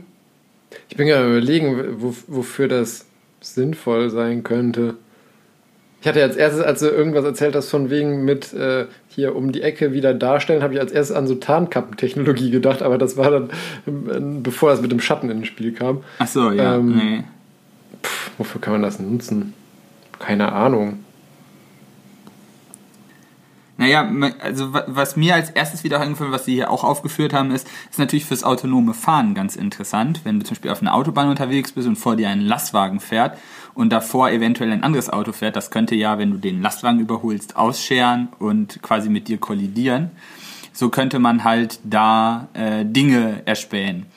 Ich 0.89 0.97
bin 0.97 1.07
gerade 1.07 1.27
überlegen, 1.27 1.95
wo, 2.01 2.15
wofür 2.27 2.67
das 2.67 3.05
sinnvoll 3.41 4.09
sein 4.09 4.43
könnte. 4.43 4.95
Ich 6.01 6.07
hatte 6.07 6.21
als 6.21 6.35
erstes, 6.35 6.61
als 6.63 6.79
du 6.81 6.87
irgendwas 6.87 7.25
erzählt 7.25 7.55
hast, 7.55 7.69
von 7.69 7.89
wegen 7.89 8.25
mit 8.25 8.53
äh, 8.53 8.85
hier 9.15 9.35
um 9.35 9.51
die 9.51 9.61
Ecke 9.61 9.93
wieder 9.93 10.13
darstellen, 10.13 10.61
habe 10.61 10.73
ich 10.73 10.79
als 10.79 10.91
erstes 10.91 11.15
an 11.15 11.25
so 11.27 11.35
Tarnkappentechnologie 11.35 12.51
gedacht, 12.51 12.81
aber 12.81 12.97
das 12.97 13.17
war 13.17 13.31
dann, 13.31 13.49
ähm, 13.87 14.43
bevor 14.43 14.69
das 14.69 14.81
mit 14.81 14.91
dem 14.91 14.99
Schatten 14.99 15.29
ins 15.29 15.47
Spiel 15.47 15.71
kam. 15.73 16.03
Ach 16.19 16.27
so, 16.27 16.51
ja, 16.51 16.75
Ähm, 16.75 16.95
nee. 16.95 17.23
Wofür 18.37 18.59
kann 18.61 18.73
man 18.73 18.81
das 18.81 18.99
nutzen? 18.99 19.53
Keine 20.19 20.51
Ahnung. 20.51 20.99
Naja, 23.77 24.09
also 24.41 24.73
wa- 24.73 24.85
was 24.87 25.17
mir 25.17 25.35
als 25.35 25.49
erstes 25.49 25.83
wieder 25.83 25.99
eingefallen, 25.99 26.31
was 26.31 26.45
Sie 26.45 26.53
hier 26.53 26.71
auch 26.71 26.85
aufgeführt 26.85 27.33
haben, 27.33 27.51
ist, 27.51 27.67
ist 27.89 27.99
natürlich 27.99 28.23
fürs 28.25 28.45
autonome 28.45 28.93
Fahren 28.93 29.33
ganz 29.33 29.57
interessant. 29.57 30.21
Wenn 30.23 30.39
du 30.39 30.45
zum 30.45 30.55
Beispiel 30.55 30.71
auf 30.71 30.81
einer 30.81 30.93
Autobahn 30.93 31.27
unterwegs 31.29 31.73
bist 31.73 31.85
und 31.87 31.97
vor 31.97 32.15
dir 32.15 32.29
ein 32.29 32.39
Lastwagen 32.39 33.01
fährt 33.01 33.37
und 33.75 33.91
davor 33.91 34.31
eventuell 34.31 34.71
ein 34.71 34.83
anderes 34.83 35.09
Auto 35.09 35.33
fährt, 35.33 35.55
das 35.55 35.69
könnte 35.69 35.95
ja, 35.95 36.17
wenn 36.17 36.31
du 36.31 36.37
den 36.37 36.61
Lastwagen 36.61 36.99
überholst, 36.99 37.57
ausscheren 37.57 38.29
und 38.39 38.81
quasi 38.81 39.09
mit 39.09 39.27
dir 39.27 39.37
kollidieren. 39.37 40.11
So 40.73 40.89
könnte 40.89 41.19
man 41.19 41.43
halt 41.43 41.79
da 41.83 42.47
äh, 42.53 42.85
Dinge 42.85 43.43
erspähen, 43.45 44.07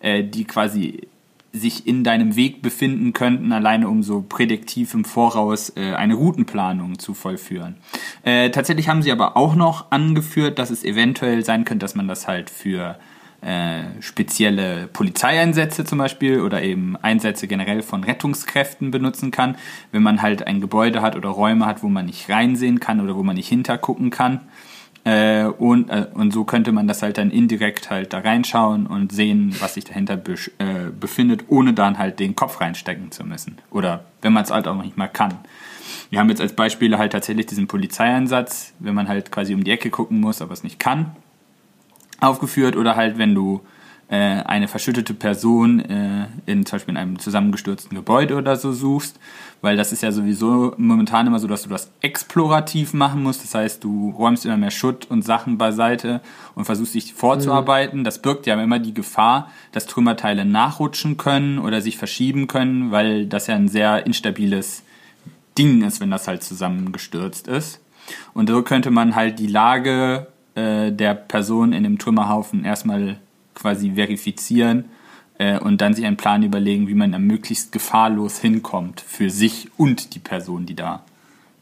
äh, 0.00 0.22
die 0.22 0.44
quasi 0.44 1.08
sich 1.52 1.86
in 1.86 2.04
deinem 2.04 2.36
Weg 2.36 2.62
befinden 2.62 3.12
könnten, 3.12 3.52
alleine 3.52 3.88
um 3.88 4.02
so 4.02 4.24
prädiktiv 4.26 4.94
im 4.94 5.04
Voraus 5.04 5.72
äh, 5.76 5.94
eine 5.94 6.14
Routenplanung 6.14 6.98
zu 6.98 7.14
vollführen. 7.14 7.76
Äh, 8.22 8.50
tatsächlich 8.50 8.88
haben 8.88 9.02
sie 9.02 9.12
aber 9.12 9.36
auch 9.36 9.54
noch 9.54 9.90
angeführt, 9.90 10.58
dass 10.58 10.70
es 10.70 10.84
eventuell 10.84 11.44
sein 11.44 11.64
könnte, 11.64 11.84
dass 11.84 11.94
man 11.94 12.08
das 12.08 12.28
halt 12.28 12.50
für 12.50 12.98
äh, 13.46 14.02
spezielle 14.02 14.88
Polizeieinsätze 14.92 15.84
zum 15.84 15.98
Beispiel 15.98 16.40
oder 16.40 16.62
eben 16.62 16.96
Einsätze 16.96 17.46
generell 17.46 17.82
von 17.82 18.02
Rettungskräften 18.02 18.90
benutzen 18.90 19.30
kann, 19.30 19.56
wenn 19.92 20.02
man 20.02 20.20
halt 20.20 20.46
ein 20.46 20.60
Gebäude 20.60 21.00
hat 21.00 21.14
oder 21.14 21.28
Räume 21.28 21.64
hat, 21.64 21.84
wo 21.84 21.88
man 21.88 22.06
nicht 22.06 22.28
reinsehen 22.28 22.80
kann 22.80 23.00
oder 23.00 23.14
wo 23.16 23.22
man 23.22 23.36
nicht 23.36 23.48
hintergucken 23.48 24.10
kann. 24.10 24.40
Äh, 25.04 25.44
und, 25.44 25.88
äh, 25.90 26.08
und 26.12 26.32
so 26.32 26.42
könnte 26.42 26.72
man 26.72 26.88
das 26.88 27.02
halt 27.02 27.18
dann 27.18 27.30
indirekt 27.30 27.88
halt 27.88 28.12
da 28.12 28.18
reinschauen 28.18 28.88
und 28.88 29.12
sehen, 29.12 29.54
was 29.60 29.74
sich 29.74 29.84
dahinter 29.84 30.14
besch- 30.14 30.50
äh, 30.58 30.90
befindet, 30.90 31.44
ohne 31.46 31.72
dann 31.72 31.98
halt 31.98 32.18
den 32.18 32.34
Kopf 32.34 32.60
reinstecken 32.60 33.12
zu 33.12 33.22
müssen. 33.22 33.58
Oder 33.70 34.06
wenn 34.22 34.32
man 34.32 34.42
es 34.42 34.50
halt 34.50 34.66
auch 34.66 34.82
nicht 34.82 34.96
mal 34.96 35.06
kann. 35.06 35.34
Wir 36.10 36.18
haben 36.18 36.28
jetzt 36.30 36.40
als 36.40 36.54
Beispiele 36.54 36.98
halt 36.98 37.12
tatsächlich 37.12 37.46
diesen 37.46 37.68
Polizeieinsatz, 37.68 38.74
wenn 38.80 38.96
man 38.96 39.06
halt 39.06 39.30
quasi 39.30 39.54
um 39.54 39.62
die 39.62 39.70
Ecke 39.70 39.90
gucken 39.90 40.18
muss, 40.20 40.42
aber 40.42 40.52
es 40.52 40.64
nicht 40.64 40.80
kann, 40.80 41.14
aufgeführt. 42.20 42.76
Oder 42.76 42.96
halt, 42.96 43.18
wenn 43.18 43.34
du 43.34 43.62
äh, 44.08 44.16
eine 44.16 44.68
verschüttete 44.68 45.14
Person 45.14 45.80
äh, 45.80 46.26
in 46.46 46.64
zum 46.64 46.76
Beispiel 46.76 46.92
in 46.92 46.98
einem 46.98 47.18
zusammengestürzten 47.18 47.96
Gebäude 47.96 48.36
oder 48.36 48.54
so 48.56 48.72
suchst, 48.72 49.18
weil 49.62 49.76
das 49.76 49.90
ist 49.90 50.02
ja 50.02 50.12
sowieso 50.12 50.74
momentan 50.76 51.26
immer 51.26 51.40
so, 51.40 51.48
dass 51.48 51.64
du 51.64 51.68
das 51.68 51.90
explorativ 52.02 52.92
machen 52.92 53.22
musst. 53.24 53.42
Das 53.42 53.54
heißt, 53.54 53.82
du 53.82 54.10
räumst 54.10 54.44
immer 54.44 54.56
mehr 54.56 54.70
Schutt 54.70 55.06
und 55.10 55.22
Sachen 55.22 55.58
beiseite 55.58 56.20
und 56.54 56.66
versuchst 56.66 56.94
dich 56.94 57.14
vorzuarbeiten. 57.14 58.04
Das 58.04 58.22
birgt 58.22 58.46
ja 58.46 58.60
immer 58.62 58.78
die 58.78 58.94
Gefahr, 58.94 59.50
dass 59.72 59.86
Trümmerteile 59.86 60.44
nachrutschen 60.44 61.16
können 61.16 61.58
oder 61.58 61.80
sich 61.80 61.98
verschieben 61.98 62.46
können, 62.46 62.92
weil 62.92 63.26
das 63.26 63.48
ja 63.48 63.56
ein 63.56 63.68
sehr 63.68 64.06
instabiles 64.06 64.84
Ding 65.58 65.82
ist, 65.82 66.00
wenn 66.00 66.10
das 66.10 66.28
halt 66.28 66.44
zusammengestürzt 66.44 67.48
ist. 67.48 67.80
Und 68.34 68.48
so 68.48 68.62
könnte 68.62 68.92
man 68.92 69.16
halt 69.16 69.40
die 69.40 69.48
Lage 69.48 70.28
äh, 70.56 70.90
der 70.90 71.14
Person 71.14 71.72
in 71.72 71.84
dem 71.84 71.98
Trümmerhaufen 71.98 72.64
erstmal 72.64 73.18
quasi 73.54 73.92
verifizieren 73.94 74.86
äh, 75.38 75.58
und 75.58 75.80
dann 75.80 75.94
sich 75.94 76.04
einen 76.04 76.16
Plan 76.16 76.42
überlegen, 76.42 76.88
wie 76.88 76.94
man 76.94 77.12
da 77.12 77.18
möglichst 77.18 77.70
gefahrlos 77.72 78.38
hinkommt 78.40 79.00
für 79.00 79.30
sich 79.30 79.68
und 79.76 80.14
die 80.14 80.18
Person, 80.18 80.66
die 80.66 80.74
da 80.74 81.02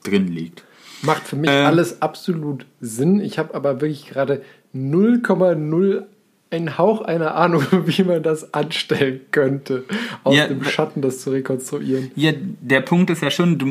drin 0.02 0.28
liegt. 0.28 0.64
Macht 1.02 1.24
für 1.28 1.36
mich 1.36 1.50
Ähm. 1.50 1.66
alles 1.66 2.00
absolut 2.02 2.64
Sinn. 2.80 3.20
Ich 3.20 3.38
habe 3.38 3.54
aber 3.54 3.80
wirklich 3.80 4.06
gerade 4.06 4.42
0,0 4.74 6.04
einen 6.50 6.78
Hauch 6.78 7.00
einer 7.02 7.34
Ahnung, 7.34 7.64
wie 7.86 8.04
man 8.04 8.22
das 8.22 8.54
anstellen 8.54 9.20
könnte, 9.32 9.84
aus 10.22 10.36
Ja, 10.36 10.46
dem 10.46 10.62
Schatten 10.64 11.02
das 11.02 11.20
zu 11.20 11.30
rekonstruieren. 11.30 12.10
Ja, 12.14 12.32
der 12.60 12.80
Punkt 12.80 13.10
ist 13.10 13.22
ja 13.22 13.30
schon, 13.30 13.58
du, 13.58 13.66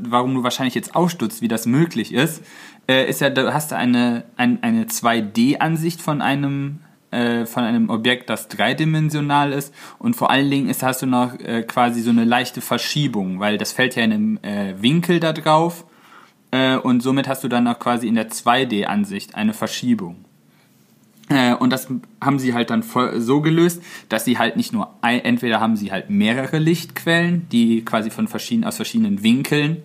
warum 0.00 0.34
du 0.34 0.42
wahrscheinlich 0.42 0.74
jetzt 0.74 0.96
ausstutzt, 0.96 1.40
wie 1.40 1.48
das 1.48 1.66
möglich 1.66 2.12
ist, 2.12 2.42
äh, 2.88 3.08
ist 3.08 3.20
ja, 3.20 3.30
du 3.30 3.52
hast 3.52 3.72
eine, 3.72 4.24
ein, 4.36 4.62
eine 4.62 4.84
2D-Ansicht 4.84 6.00
von 6.00 6.20
einem 6.20 6.80
äh, 7.10 7.46
von 7.46 7.62
einem 7.62 7.90
Objekt, 7.90 8.28
das 8.28 8.48
dreidimensional 8.48 9.52
ist 9.52 9.72
und 9.98 10.16
vor 10.16 10.30
allen 10.30 10.50
Dingen 10.50 10.68
ist, 10.68 10.82
hast 10.82 11.02
du 11.02 11.06
noch 11.06 11.38
äh, 11.38 11.62
quasi 11.62 12.00
so 12.00 12.10
eine 12.10 12.24
leichte 12.24 12.60
Verschiebung, 12.60 13.38
weil 13.38 13.56
das 13.56 13.72
fällt 13.72 13.94
ja 13.94 14.02
in 14.02 14.12
einem 14.12 14.38
äh, 14.42 14.74
Winkel 14.82 15.20
da 15.20 15.32
drauf 15.32 15.84
äh, 16.50 16.76
und 16.76 17.02
somit 17.02 17.28
hast 17.28 17.44
du 17.44 17.48
dann 17.48 17.68
auch 17.68 17.78
quasi 17.78 18.08
in 18.08 18.16
der 18.16 18.30
2D-Ansicht 18.30 19.36
eine 19.36 19.54
Verschiebung. 19.54 20.24
Und 21.58 21.72
das 21.72 21.88
haben 22.20 22.38
sie 22.38 22.52
halt 22.52 22.68
dann 22.68 22.84
so 23.16 23.40
gelöst, 23.40 23.82
dass 24.10 24.26
sie 24.26 24.36
halt 24.36 24.58
nicht 24.58 24.74
nur 24.74 24.90
entweder 25.00 25.58
haben 25.58 25.74
sie 25.74 25.90
halt 25.90 26.10
mehrere 26.10 26.58
Lichtquellen, 26.58 27.48
die 27.48 27.82
quasi 27.82 28.10
von 28.10 28.28
verschiedenen 28.28 28.68
aus 28.68 28.76
verschiedenen 28.76 29.22
Winkeln 29.22 29.78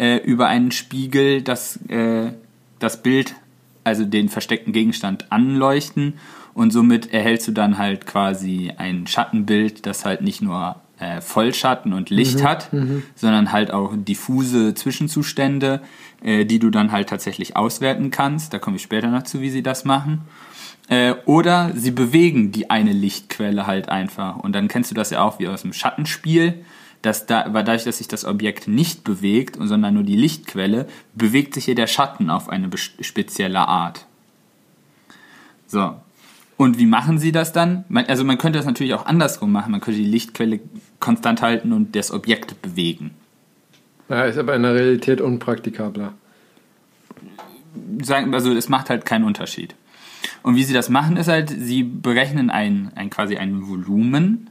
äh, 0.00 0.16
über 0.16 0.48
einen 0.48 0.72
Spiegel 0.72 1.42
das 1.42 1.76
äh, 1.88 2.32
das 2.80 3.02
Bild, 3.02 3.36
also 3.84 4.04
den 4.04 4.28
versteckten 4.28 4.72
Gegenstand 4.72 5.30
anleuchten 5.30 6.14
und 6.52 6.72
somit 6.72 7.12
erhältst 7.12 7.46
du 7.48 7.52
dann 7.52 7.78
halt 7.78 8.06
quasi 8.06 8.72
ein 8.76 9.06
Schattenbild, 9.06 9.86
das 9.86 10.04
halt 10.04 10.20
nicht 10.22 10.42
nur 10.42 10.76
äh, 10.98 11.20
Vollschatten 11.20 11.92
und 11.92 12.10
Licht 12.10 12.42
hat, 12.44 12.70
sondern 13.14 13.52
halt 13.52 13.72
auch 13.72 13.94
diffuse 13.96 14.74
Zwischenzustände, 14.74 15.80
äh, 16.22 16.44
die 16.44 16.58
du 16.58 16.70
dann 16.70 16.92
halt 16.92 17.08
tatsächlich 17.08 17.56
auswerten 17.56 18.10
kannst. 18.10 18.52
Da 18.52 18.58
komme 18.58 18.76
ich 18.76 18.82
später 18.82 19.08
noch 19.08 19.22
zu, 19.22 19.40
wie 19.40 19.50
sie 19.50 19.62
das 19.62 19.84
machen. 19.84 20.22
Äh, 20.88 21.14
oder 21.24 21.70
sie 21.74 21.92
bewegen 21.92 22.52
die 22.52 22.68
eine 22.68 22.92
Lichtquelle 22.92 23.66
halt 23.66 23.88
einfach. 23.88 24.36
Und 24.36 24.52
dann 24.52 24.68
kennst 24.68 24.90
du 24.90 24.94
das 24.94 25.10
ja 25.10 25.22
auch 25.22 25.38
wie 25.38 25.48
aus 25.48 25.62
dem 25.62 25.72
Schattenspiel. 25.72 26.64
Dass 27.02 27.26
da, 27.26 27.48
dadurch, 27.48 27.84
dass 27.84 27.98
sich 27.98 28.08
das 28.08 28.24
Objekt 28.24 28.68
nicht 28.68 29.04
bewegt, 29.04 29.56
sondern 29.58 29.94
nur 29.94 30.02
die 30.02 30.16
Lichtquelle, 30.16 30.86
bewegt 31.14 31.54
sich 31.54 31.64
hier 31.64 31.74
der 31.74 31.86
Schatten 31.86 32.28
auf 32.28 32.48
eine 32.48 32.68
spezielle 32.76 33.60
Art. 33.60 34.06
So. 35.66 35.94
Und 36.58 36.78
wie 36.78 36.84
machen 36.84 37.18
sie 37.18 37.32
das 37.32 37.52
dann? 37.54 37.86
Man, 37.88 38.04
also 38.04 38.22
man 38.22 38.36
könnte 38.36 38.58
das 38.58 38.66
natürlich 38.66 38.92
auch 38.92 39.06
andersrum 39.06 39.50
machen. 39.50 39.70
Man 39.70 39.80
könnte 39.80 39.98
die 39.98 40.06
Lichtquelle 40.06 40.60
konstant 40.98 41.40
halten 41.40 41.72
und 41.72 41.96
das 41.96 42.10
Objekt 42.10 42.60
bewegen. 42.60 43.12
Ja, 44.10 44.24
ist 44.24 44.36
aber 44.36 44.54
in 44.56 44.62
der 44.64 44.74
Realität 44.74 45.22
unpraktikabler. 45.22 46.12
sagen, 48.02 48.34
also 48.34 48.52
es 48.52 48.68
macht 48.68 48.90
halt 48.90 49.06
keinen 49.06 49.24
Unterschied. 49.24 49.74
Und 50.42 50.56
wie 50.56 50.64
sie 50.64 50.74
das 50.74 50.88
machen, 50.88 51.16
ist 51.16 51.28
halt, 51.28 51.48
sie 51.48 51.82
berechnen 51.82 52.50
ein, 52.50 52.90
ein 52.94 53.08
quasi 53.08 53.36
ein 53.36 53.66
Volumen 53.66 54.49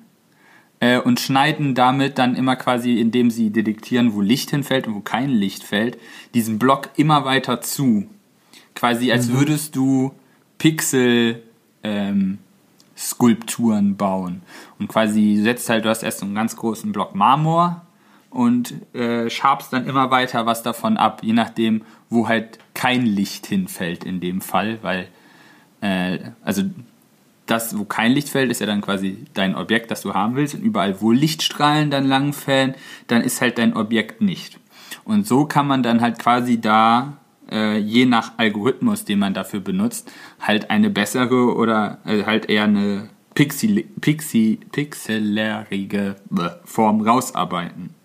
äh, 0.79 0.99
und 0.99 1.19
schneiden 1.19 1.75
damit 1.75 2.17
dann 2.17 2.35
immer 2.35 2.55
quasi, 2.55 2.99
indem 2.99 3.31
sie 3.31 3.49
detektieren, 3.49 4.13
wo 4.13 4.21
Licht 4.21 4.51
hinfällt 4.51 4.87
und 4.87 4.95
wo 4.95 5.01
kein 5.01 5.29
Licht 5.29 5.63
fällt, 5.63 5.97
diesen 6.33 6.59
Block 6.59 6.89
immer 6.95 7.25
weiter 7.25 7.61
zu. 7.61 8.07
Quasi 8.75 9.11
als 9.11 9.29
würdest 9.29 9.75
du 9.75 10.13
Pixel 10.57 11.43
ähm, 11.83 12.39
Skulpturen 12.99 13.95
bauen. 13.95 14.41
Und 14.77 14.89
quasi 14.89 15.35
du 15.37 15.43
setzt 15.43 15.69
halt, 15.69 15.85
du 15.85 15.89
hast 15.89 16.03
erst 16.03 16.19
so 16.19 16.25
einen 16.25 16.35
ganz 16.35 16.55
großen 16.55 16.91
Block 16.91 17.15
Marmor 17.15 17.85
und 18.29 18.73
äh, 18.93 19.29
schabst 19.29 19.73
dann 19.73 19.87
immer 19.87 20.11
weiter 20.11 20.45
was 20.45 20.61
davon 20.63 20.97
ab, 20.97 21.21
je 21.23 21.33
nachdem, 21.33 21.81
wo 22.09 22.27
halt 22.27 22.59
kein 22.73 23.05
Licht 23.05 23.47
hinfällt 23.47 24.03
in 24.03 24.19
dem 24.19 24.41
Fall, 24.41 24.79
weil 24.81 25.07
äh, 25.81 26.19
also 26.43 26.63
das, 27.49 27.77
wo 27.77 27.85
kein 27.85 28.11
Licht 28.11 28.29
fällt, 28.29 28.51
ist 28.51 28.61
ja 28.61 28.67
dann 28.67 28.81
quasi 28.81 29.25
dein 29.33 29.55
Objekt, 29.55 29.91
das 29.91 30.01
du 30.01 30.13
haben 30.13 30.35
willst. 30.35 30.55
Und 30.55 30.61
überall, 30.61 31.01
wo 31.01 31.11
Lichtstrahlen 31.11 31.89
dann 31.89 32.05
langfällen, 32.05 32.75
dann 33.07 33.21
ist 33.21 33.41
halt 33.41 33.57
dein 33.57 33.75
Objekt 33.75 34.21
nicht. 34.21 34.59
Und 35.03 35.25
so 35.25 35.45
kann 35.45 35.67
man 35.67 35.83
dann 35.83 36.01
halt 36.01 36.19
quasi 36.19 36.61
da, 36.61 37.17
äh, 37.51 37.77
je 37.77 38.05
nach 38.05 38.33
Algorithmus, 38.37 39.05
den 39.05 39.19
man 39.19 39.33
dafür 39.33 39.59
benutzt, 39.59 40.11
halt 40.39 40.69
eine 40.69 40.89
bessere 40.89 41.55
oder 41.55 41.99
äh, 42.05 42.23
halt 42.23 42.49
eher 42.49 42.65
eine 42.65 43.09
pixel, 43.33 43.83
pixel, 44.01 44.57
pixelerige 44.71 46.15
Form 46.65 47.01
rausarbeiten. 47.01 47.95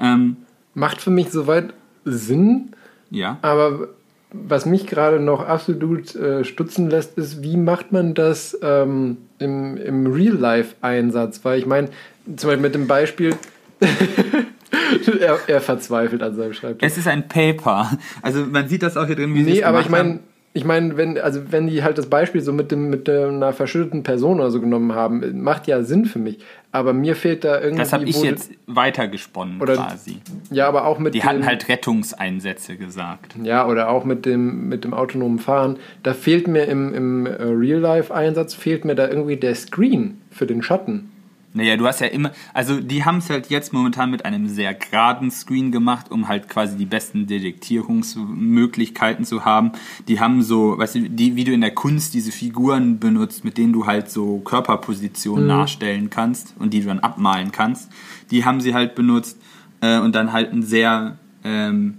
Ähm, 0.00 0.38
Macht 0.74 1.00
für 1.00 1.10
mich 1.10 1.30
soweit 1.30 1.74
Sinn, 2.04 2.70
ja. 3.10 3.38
aber 3.42 3.88
was 4.32 4.66
mich 4.66 4.86
gerade 4.86 5.20
noch 5.20 5.46
absolut 5.46 6.14
äh, 6.14 6.44
stutzen 6.44 6.90
lässt, 6.90 7.16
ist, 7.16 7.42
wie 7.42 7.56
macht 7.56 7.92
man 7.92 8.14
das 8.14 8.58
ähm, 8.62 9.18
im, 9.38 9.76
im 9.78 10.06
Real-Life-Einsatz? 10.06 11.40
Weil 11.44 11.58
ich 11.58 11.66
meine, 11.66 11.88
zum 12.36 12.48
Beispiel 12.48 12.62
mit 12.62 12.74
dem 12.74 12.86
Beispiel, 12.86 13.34
er, 15.20 15.38
er, 15.46 15.60
verzweifelt 15.60 16.22
an 16.22 16.36
seinem 16.36 16.52
Schreibtisch. 16.52 16.86
Es 16.86 16.98
ist 16.98 17.08
ein 17.08 17.28
Paper. 17.28 17.90
Also 18.20 18.44
man 18.44 18.68
sieht 18.68 18.82
das 18.82 18.96
auch 18.96 19.06
hier 19.06 19.16
drin, 19.16 19.34
wie 19.34 19.42
Nee, 19.42 19.62
aber 19.62 19.80
ich 19.80 19.88
meine, 19.88 20.20
ich 20.58 20.64
meine, 20.64 20.96
wenn, 20.96 21.18
also 21.18 21.52
wenn 21.52 21.68
die 21.68 21.84
halt 21.84 21.98
das 21.98 22.06
Beispiel 22.06 22.40
so 22.40 22.52
mit, 22.52 22.72
dem, 22.72 22.90
mit 22.90 23.08
einer 23.08 23.52
verschütteten 23.52 24.02
Person 24.02 24.40
oder 24.40 24.50
so 24.50 24.60
genommen 24.60 24.92
haben, 24.92 25.40
macht 25.40 25.68
ja 25.68 25.84
Sinn 25.84 26.04
für 26.04 26.18
mich. 26.18 26.40
Aber 26.72 26.92
mir 26.92 27.14
fehlt 27.14 27.44
da 27.44 27.60
irgendwie. 27.60 27.78
Das 27.78 27.92
habe 27.92 28.06
ich 28.06 28.20
jetzt 28.20 28.50
weitergesponnen 28.66 29.60
oder, 29.60 29.76
quasi. 29.76 30.18
Ja, 30.50 30.66
aber 30.66 30.86
auch 30.86 30.98
mit. 30.98 31.14
Die 31.14 31.20
dem, 31.20 31.28
hatten 31.28 31.46
halt 31.46 31.68
Rettungseinsätze 31.68 32.76
gesagt. 32.76 33.36
Ja, 33.40 33.68
oder 33.68 33.88
auch 33.88 34.04
mit 34.04 34.26
dem, 34.26 34.68
mit 34.68 34.82
dem 34.82 34.94
autonomen 34.94 35.38
Fahren. 35.38 35.78
Da 36.02 36.12
fehlt 36.12 36.48
mir 36.48 36.64
im, 36.64 36.92
im 36.92 37.26
äh, 37.26 37.30
Real-Life-Einsatz, 37.40 38.54
fehlt 38.54 38.84
mir 38.84 38.96
da 38.96 39.06
irgendwie 39.06 39.36
der 39.36 39.54
Screen 39.54 40.20
für 40.32 40.46
den 40.46 40.60
Schatten. 40.60 41.08
Naja, 41.54 41.76
du 41.78 41.86
hast 41.86 42.00
ja 42.00 42.08
immer, 42.08 42.32
also 42.52 42.78
die 42.78 43.04
haben 43.04 43.18
es 43.18 43.30
halt 43.30 43.48
jetzt 43.48 43.72
momentan 43.72 44.10
mit 44.10 44.24
einem 44.24 44.48
sehr 44.48 44.74
geraden 44.74 45.30
Screen 45.30 45.72
gemacht, 45.72 46.10
um 46.10 46.28
halt 46.28 46.48
quasi 46.48 46.76
die 46.76 46.84
besten 46.84 47.26
Detektierungsmöglichkeiten 47.26 49.24
zu 49.24 49.46
haben. 49.46 49.72
Die 50.08 50.20
haben 50.20 50.42
so, 50.42 50.76
weißt 50.76 50.96
du, 50.96 51.10
die, 51.10 51.36
wie 51.36 51.44
du 51.44 51.52
in 51.52 51.62
der 51.62 51.70
Kunst 51.70 52.12
diese 52.12 52.32
Figuren 52.32 52.98
benutzt, 52.98 53.44
mit 53.44 53.56
denen 53.56 53.72
du 53.72 53.86
halt 53.86 54.10
so 54.10 54.40
Körperpositionen 54.40 55.44
mhm. 55.44 55.48
nachstellen 55.48 56.10
kannst 56.10 56.54
und 56.58 56.74
die 56.74 56.80
du 56.80 56.88
dann 56.88 57.00
abmalen 57.00 57.50
kannst, 57.50 57.90
die 58.30 58.44
haben 58.44 58.60
sie 58.60 58.74
halt 58.74 58.94
benutzt 58.94 59.40
äh, 59.80 59.98
und 59.98 60.14
dann 60.14 60.32
halt 60.32 60.52
einen 60.52 60.62
sehr 60.62 61.16
ähm, 61.44 61.98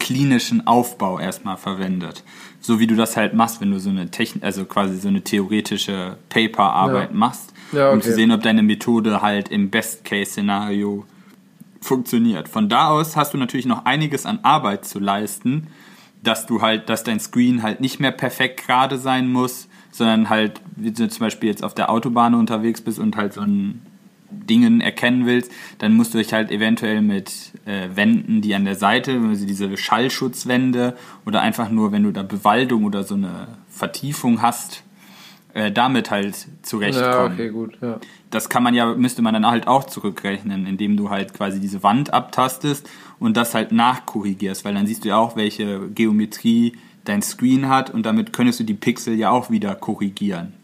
klinischen 0.00 0.66
Aufbau 0.66 1.20
erstmal 1.20 1.56
verwendet. 1.56 2.24
So 2.60 2.80
wie 2.80 2.86
du 2.88 2.96
das 2.96 3.16
halt 3.16 3.34
machst, 3.34 3.60
wenn 3.60 3.70
du 3.70 3.78
so 3.78 3.90
eine 3.90 4.10
Technik, 4.10 4.42
also 4.42 4.64
quasi 4.64 4.96
so 4.98 5.08
eine 5.08 5.22
theoretische 5.22 6.18
Paperarbeit 6.28 7.10
ja. 7.10 7.16
machst 7.16 7.53
ja, 7.72 7.86
okay. 7.86 7.94
um 7.94 8.02
zu 8.02 8.12
sehen, 8.12 8.32
ob 8.32 8.42
deine 8.42 8.62
Methode 8.62 9.22
halt 9.22 9.48
im 9.48 9.70
Best-Case-Szenario 9.70 11.04
funktioniert. 11.80 12.48
Von 12.48 12.68
da 12.68 12.88
aus 12.88 13.16
hast 13.16 13.34
du 13.34 13.38
natürlich 13.38 13.66
noch 13.66 13.84
einiges 13.84 14.26
an 14.26 14.40
Arbeit 14.42 14.84
zu 14.84 14.98
leisten, 14.98 15.68
dass 16.22 16.46
du 16.46 16.62
halt, 16.62 16.88
dass 16.88 17.04
dein 17.04 17.20
Screen 17.20 17.62
halt 17.62 17.80
nicht 17.80 18.00
mehr 18.00 18.12
perfekt 18.12 18.66
gerade 18.66 18.98
sein 18.98 19.30
muss, 19.30 19.68
sondern 19.90 20.30
halt, 20.30 20.60
wie 20.76 20.90
du 20.90 21.08
zum 21.08 21.20
Beispiel 21.20 21.50
jetzt 21.50 21.62
auf 21.62 21.74
der 21.74 21.90
Autobahn 21.90 22.34
unterwegs 22.34 22.80
bist 22.80 22.98
und 22.98 23.16
halt 23.16 23.34
so 23.34 23.42
ein 23.42 23.82
Dingen 24.30 24.80
erkennen 24.80 25.26
willst, 25.26 25.50
dann 25.78 25.94
musst 25.94 26.14
du 26.14 26.18
dich 26.18 26.32
halt 26.32 26.50
eventuell 26.50 27.02
mit 27.02 27.52
äh, 27.66 27.88
Wänden, 27.94 28.40
die 28.40 28.54
an 28.54 28.64
der 28.64 28.74
Seite, 28.74 29.20
also 29.28 29.46
diese 29.46 29.76
Schallschutzwände 29.76 30.96
oder 31.24 31.40
einfach 31.40 31.70
nur, 31.70 31.92
wenn 31.92 32.02
du 32.02 32.10
da 32.10 32.22
Bewaldung 32.22 32.84
oder 32.84 33.04
so 33.04 33.14
eine 33.14 33.48
Vertiefung 33.68 34.42
hast, 34.42 34.83
äh, 35.54 35.72
damit 35.72 36.10
halt 36.10 36.46
zurechtkommen. 36.62 37.12
Ja, 37.12 37.24
okay, 37.24 37.48
gut, 37.48 37.78
ja. 37.80 37.98
Das 38.30 38.48
kann 38.48 38.62
man 38.62 38.74
ja, 38.74 38.94
müsste 38.94 39.22
man 39.22 39.34
dann 39.34 39.46
halt 39.46 39.66
auch 39.66 39.84
zurückrechnen, 39.84 40.66
indem 40.66 40.96
du 40.96 41.10
halt 41.10 41.32
quasi 41.32 41.60
diese 41.60 41.82
Wand 41.82 42.12
abtastest 42.12 42.90
und 43.20 43.36
das 43.36 43.54
halt 43.54 43.70
nachkorrigierst, 43.72 44.64
weil 44.64 44.74
dann 44.74 44.86
siehst 44.86 45.04
du 45.04 45.08
ja 45.10 45.16
auch, 45.16 45.36
welche 45.36 45.88
Geometrie 45.88 46.76
dein 47.04 47.22
Screen 47.22 47.68
hat 47.68 47.90
und 47.90 48.04
damit 48.04 48.32
könntest 48.32 48.60
du 48.60 48.64
die 48.64 48.74
Pixel 48.74 49.14
ja 49.14 49.30
auch 49.30 49.50
wieder 49.50 49.74
korrigieren. 49.74 50.54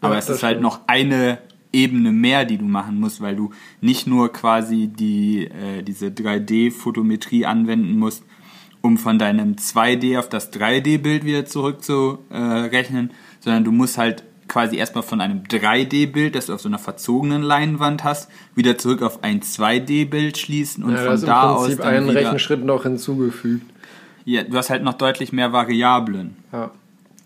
Aber 0.00 0.14
ja, 0.14 0.18
es 0.18 0.28
ist 0.28 0.42
halt 0.42 0.60
noch 0.60 0.80
eine 0.86 1.38
Ebene 1.72 2.12
mehr, 2.12 2.44
die 2.44 2.56
du 2.56 2.64
machen 2.64 3.00
musst, 3.00 3.20
weil 3.20 3.36
du 3.36 3.50
nicht 3.80 4.06
nur 4.06 4.32
quasi 4.32 4.86
die, 4.88 5.46
äh, 5.46 5.82
diese 5.82 6.06
3D-Fotometrie 6.06 7.44
anwenden 7.44 7.98
musst, 7.98 8.22
um 8.80 8.96
von 8.96 9.18
deinem 9.18 9.56
2D 9.56 10.18
auf 10.18 10.28
das 10.28 10.52
3D-Bild 10.52 11.24
wieder 11.24 11.46
zurückzurechnen, 11.46 13.10
äh, 13.10 13.12
sondern 13.44 13.62
du 13.64 13.72
musst 13.72 13.98
halt 13.98 14.24
quasi 14.48 14.76
erstmal 14.76 15.04
von 15.04 15.20
einem 15.20 15.42
3D-Bild, 15.44 16.34
das 16.34 16.46
du 16.46 16.54
auf 16.54 16.60
so 16.60 16.68
einer 16.68 16.78
verzogenen 16.78 17.42
Leinwand 17.42 18.04
hast, 18.04 18.30
wieder 18.54 18.78
zurück 18.78 19.02
auf 19.02 19.22
ein 19.22 19.40
2D-Bild 19.40 20.38
schließen 20.38 20.82
und 20.82 20.94
ja, 20.94 21.04
von 21.04 21.20
da 21.20 21.50
aus 21.50 21.76
dann 21.76 21.86
einen 21.86 22.08
Rechenschritt 22.08 22.64
noch 22.64 22.84
hinzugefügt. 22.84 23.70
Ja, 24.24 24.42
du 24.42 24.56
hast 24.56 24.70
halt 24.70 24.82
noch 24.82 24.94
deutlich 24.94 25.32
mehr 25.32 25.52
Variablen. 25.52 26.36
Ja. 26.52 26.70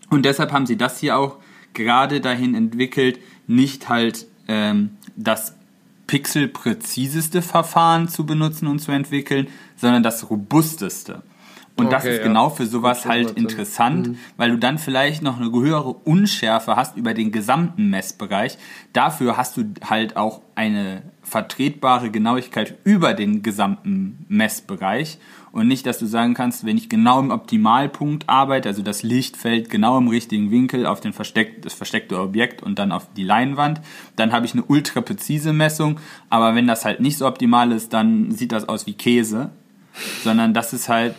Und 0.09 0.25
deshalb 0.25 0.51
haben 0.51 0.65
sie 0.65 0.75
das 0.75 0.99
hier 0.99 1.17
auch 1.17 1.37
gerade 1.73 2.19
dahin 2.19 2.55
entwickelt, 2.55 3.19
nicht 3.47 3.87
halt 3.87 4.25
ähm, 4.47 4.91
das 5.15 5.55
pixelpräziseste 6.07 7.41
Verfahren 7.41 8.09
zu 8.09 8.25
benutzen 8.25 8.67
und 8.67 8.79
zu 8.79 8.91
entwickeln, 8.91 9.47
sondern 9.77 10.03
das 10.03 10.29
robusteste. 10.29 11.21
Und 11.79 11.87
okay, 11.87 11.95
das 11.95 12.05
ist 12.05 12.17
ja. 12.17 12.23
genau 12.23 12.49
für 12.49 12.65
sowas 12.65 13.05
halt 13.05 13.31
interessant, 13.31 14.09
mhm. 14.09 14.17
weil 14.37 14.51
du 14.51 14.57
dann 14.57 14.77
vielleicht 14.77 15.21
noch 15.21 15.39
eine 15.39 15.51
höhere 15.51 15.93
Unschärfe 15.93 16.75
hast 16.75 16.97
über 16.97 17.13
den 17.13 17.31
gesamten 17.31 17.89
Messbereich. 17.89 18.57
Dafür 18.93 19.37
hast 19.37 19.57
du 19.57 19.63
halt 19.87 20.17
auch 20.17 20.41
eine 20.55 21.03
vertretbare 21.23 22.11
Genauigkeit 22.11 22.77
über 22.83 23.13
den 23.13 23.43
gesamten 23.43 24.25
Messbereich 24.27 25.19
und 25.51 25.67
nicht, 25.67 25.85
dass 25.85 25.97
du 25.97 26.05
sagen 26.05 26.33
kannst, 26.33 26.65
wenn 26.65 26.77
ich 26.77 26.89
genau 26.89 27.19
im 27.19 27.31
Optimalpunkt 27.31 28.29
arbeite, 28.29 28.69
also 28.69 28.81
das 28.81 29.03
Licht 29.03 29.35
fällt 29.35 29.69
genau 29.69 29.97
im 29.97 30.07
richtigen 30.07 30.51
Winkel 30.51 30.85
auf 30.85 30.99
den 30.99 31.13
versteck, 31.13 31.61
das 31.61 31.73
versteckte 31.73 32.19
Objekt 32.19 32.61
und 32.61 32.77
dann 32.77 32.91
auf 32.91 33.07
die 33.15 33.23
Leinwand, 33.23 33.81
dann 34.15 34.31
habe 34.31 34.45
ich 34.45 34.53
eine 34.53 34.63
ultra 34.63 35.01
präzise 35.01 35.53
Messung, 35.53 35.99
aber 36.29 36.55
wenn 36.55 36.67
das 36.67 36.85
halt 36.85 36.99
nicht 36.99 37.17
so 37.17 37.27
optimal 37.27 37.71
ist, 37.71 37.93
dann 37.93 38.31
sieht 38.31 38.51
das 38.51 38.69
aus 38.69 38.85
wie 38.85 38.93
Käse, 38.93 39.49
sondern 40.23 40.53
das 40.53 40.73
ist 40.73 40.87
halt 40.87 41.15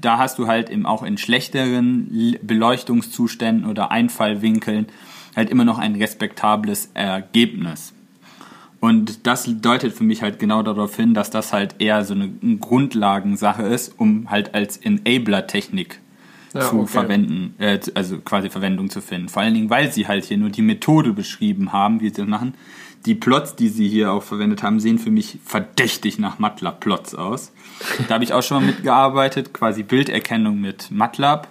da 0.00 0.18
hast 0.18 0.38
du 0.38 0.46
halt 0.46 0.70
eben 0.70 0.86
auch 0.86 1.02
in 1.02 1.18
schlechteren 1.18 2.36
Beleuchtungszuständen 2.42 3.68
oder 3.68 3.90
Einfallwinkeln 3.90 4.86
halt 5.36 5.50
immer 5.50 5.64
noch 5.64 5.78
ein 5.78 5.94
respektables 5.94 6.90
Ergebnis. 6.94 7.94
Und 8.80 9.26
das 9.28 9.48
deutet 9.48 9.92
für 9.92 10.02
mich 10.02 10.22
halt 10.22 10.40
genau 10.40 10.62
darauf 10.62 10.96
hin, 10.96 11.14
dass 11.14 11.30
das 11.30 11.52
halt 11.52 11.76
eher 11.78 12.04
so 12.04 12.14
eine 12.14 12.28
Grundlagensache 12.58 13.62
ist, 13.62 13.94
um 13.96 14.28
halt 14.28 14.54
als 14.54 14.76
Enabler-Technik 14.76 16.00
ja, 16.52 16.62
zu 16.62 16.80
okay. 16.80 16.88
verwenden, 16.88 17.54
äh, 17.58 17.78
also 17.94 18.18
quasi 18.18 18.50
Verwendung 18.50 18.90
zu 18.90 19.00
finden. 19.00 19.28
Vor 19.28 19.42
allen 19.42 19.54
Dingen, 19.54 19.70
weil 19.70 19.92
sie 19.92 20.08
halt 20.08 20.24
hier 20.24 20.36
nur 20.36 20.50
die 20.50 20.62
Methode 20.62 21.12
beschrieben 21.12 21.72
haben, 21.72 22.00
wie 22.00 22.08
sie 22.08 22.16
das 22.16 22.26
machen. 22.26 22.54
Die 23.06 23.14
Plots, 23.14 23.56
die 23.56 23.68
sie 23.68 23.88
hier 23.88 24.12
auch 24.12 24.22
verwendet 24.22 24.62
haben, 24.62 24.78
sehen 24.78 24.98
für 24.98 25.10
mich 25.10 25.38
verdächtig 25.44 26.18
nach 26.18 26.38
MATLAB-Plots 26.38 27.14
aus. 27.16 27.52
Da 28.06 28.14
habe 28.14 28.24
ich 28.24 28.32
auch 28.32 28.42
schon 28.42 28.58
mal 28.58 28.66
mitgearbeitet, 28.66 29.52
quasi 29.52 29.82
Bilderkennung 29.82 30.60
mit 30.60 30.90
MATLAB, 30.90 31.48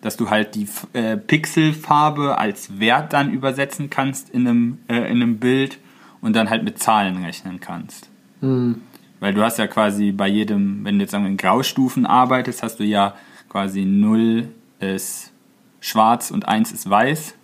dass 0.00 0.16
du 0.16 0.30
halt 0.30 0.54
die 0.54 0.66
äh, 0.94 1.16
Pixelfarbe 1.16 2.38
als 2.38 2.78
Wert 2.78 3.12
dann 3.12 3.30
übersetzen 3.30 3.90
kannst 3.90 4.30
in 4.30 4.46
einem, 4.46 4.78
äh, 4.88 4.96
in 5.10 5.22
einem 5.22 5.38
Bild 5.38 5.78
und 6.22 6.34
dann 6.34 6.48
halt 6.48 6.64
mit 6.64 6.78
Zahlen 6.78 7.22
rechnen 7.22 7.60
kannst. 7.60 8.08
Mhm. 8.40 8.80
Weil 9.20 9.34
du 9.34 9.42
hast 9.42 9.58
ja 9.58 9.66
quasi 9.66 10.12
bei 10.12 10.28
jedem, 10.28 10.84
wenn 10.84 10.98
du 10.98 11.02
jetzt 11.02 11.12
sagen 11.12 11.24
wir, 11.24 11.30
in 11.30 11.36
Graustufen 11.36 12.06
arbeitest, 12.06 12.62
hast 12.62 12.80
du 12.80 12.84
ja 12.84 13.14
quasi 13.48 13.84
0 13.84 14.48
ist 14.80 15.32
schwarz 15.80 16.30
und 16.30 16.48
1 16.48 16.72
ist 16.72 16.88
weiß 16.88 17.34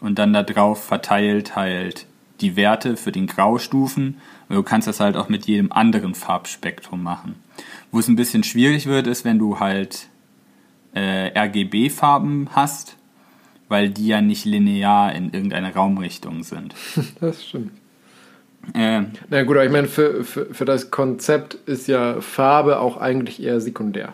und 0.00 0.18
dann 0.18 0.32
da 0.32 0.42
drauf 0.42 0.84
verteilt 0.84 1.56
halt 1.56 2.06
die 2.40 2.56
Werte 2.56 2.96
für 2.96 3.12
den 3.12 3.26
Graustufen. 3.26 4.18
Du 4.48 4.62
kannst 4.62 4.88
das 4.88 5.00
halt 5.00 5.16
auch 5.16 5.28
mit 5.28 5.46
jedem 5.46 5.72
anderen 5.72 6.14
Farbspektrum 6.14 7.02
machen. 7.02 7.36
Wo 7.90 7.98
es 7.98 8.08
ein 8.08 8.16
bisschen 8.16 8.44
schwierig 8.44 8.86
wird, 8.86 9.06
ist, 9.06 9.24
wenn 9.24 9.38
du 9.38 9.60
halt 9.60 10.06
äh, 10.94 11.38
RGB-Farben 11.38 12.50
hast, 12.52 12.96
weil 13.68 13.90
die 13.90 14.06
ja 14.06 14.20
nicht 14.20 14.44
linear 14.44 15.14
in 15.14 15.32
irgendeine 15.32 15.74
Raumrichtung 15.74 16.42
sind. 16.42 16.74
Das 17.20 17.44
stimmt. 17.46 17.72
Äh, 18.74 19.02
Na 19.30 19.42
gut, 19.44 19.56
aber 19.56 19.64
ich 19.64 19.72
meine, 19.72 19.88
für, 19.88 20.24
für, 20.24 20.46
für 20.52 20.64
das 20.64 20.90
Konzept 20.90 21.54
ist 21.66 21.88
ja 21.88 22.20
Farbe 22.20 22.80
auch 22.80 22.98
eigentlich 22.98 23.42
eher 23.42 23.60
sekundär. 23.60 24.12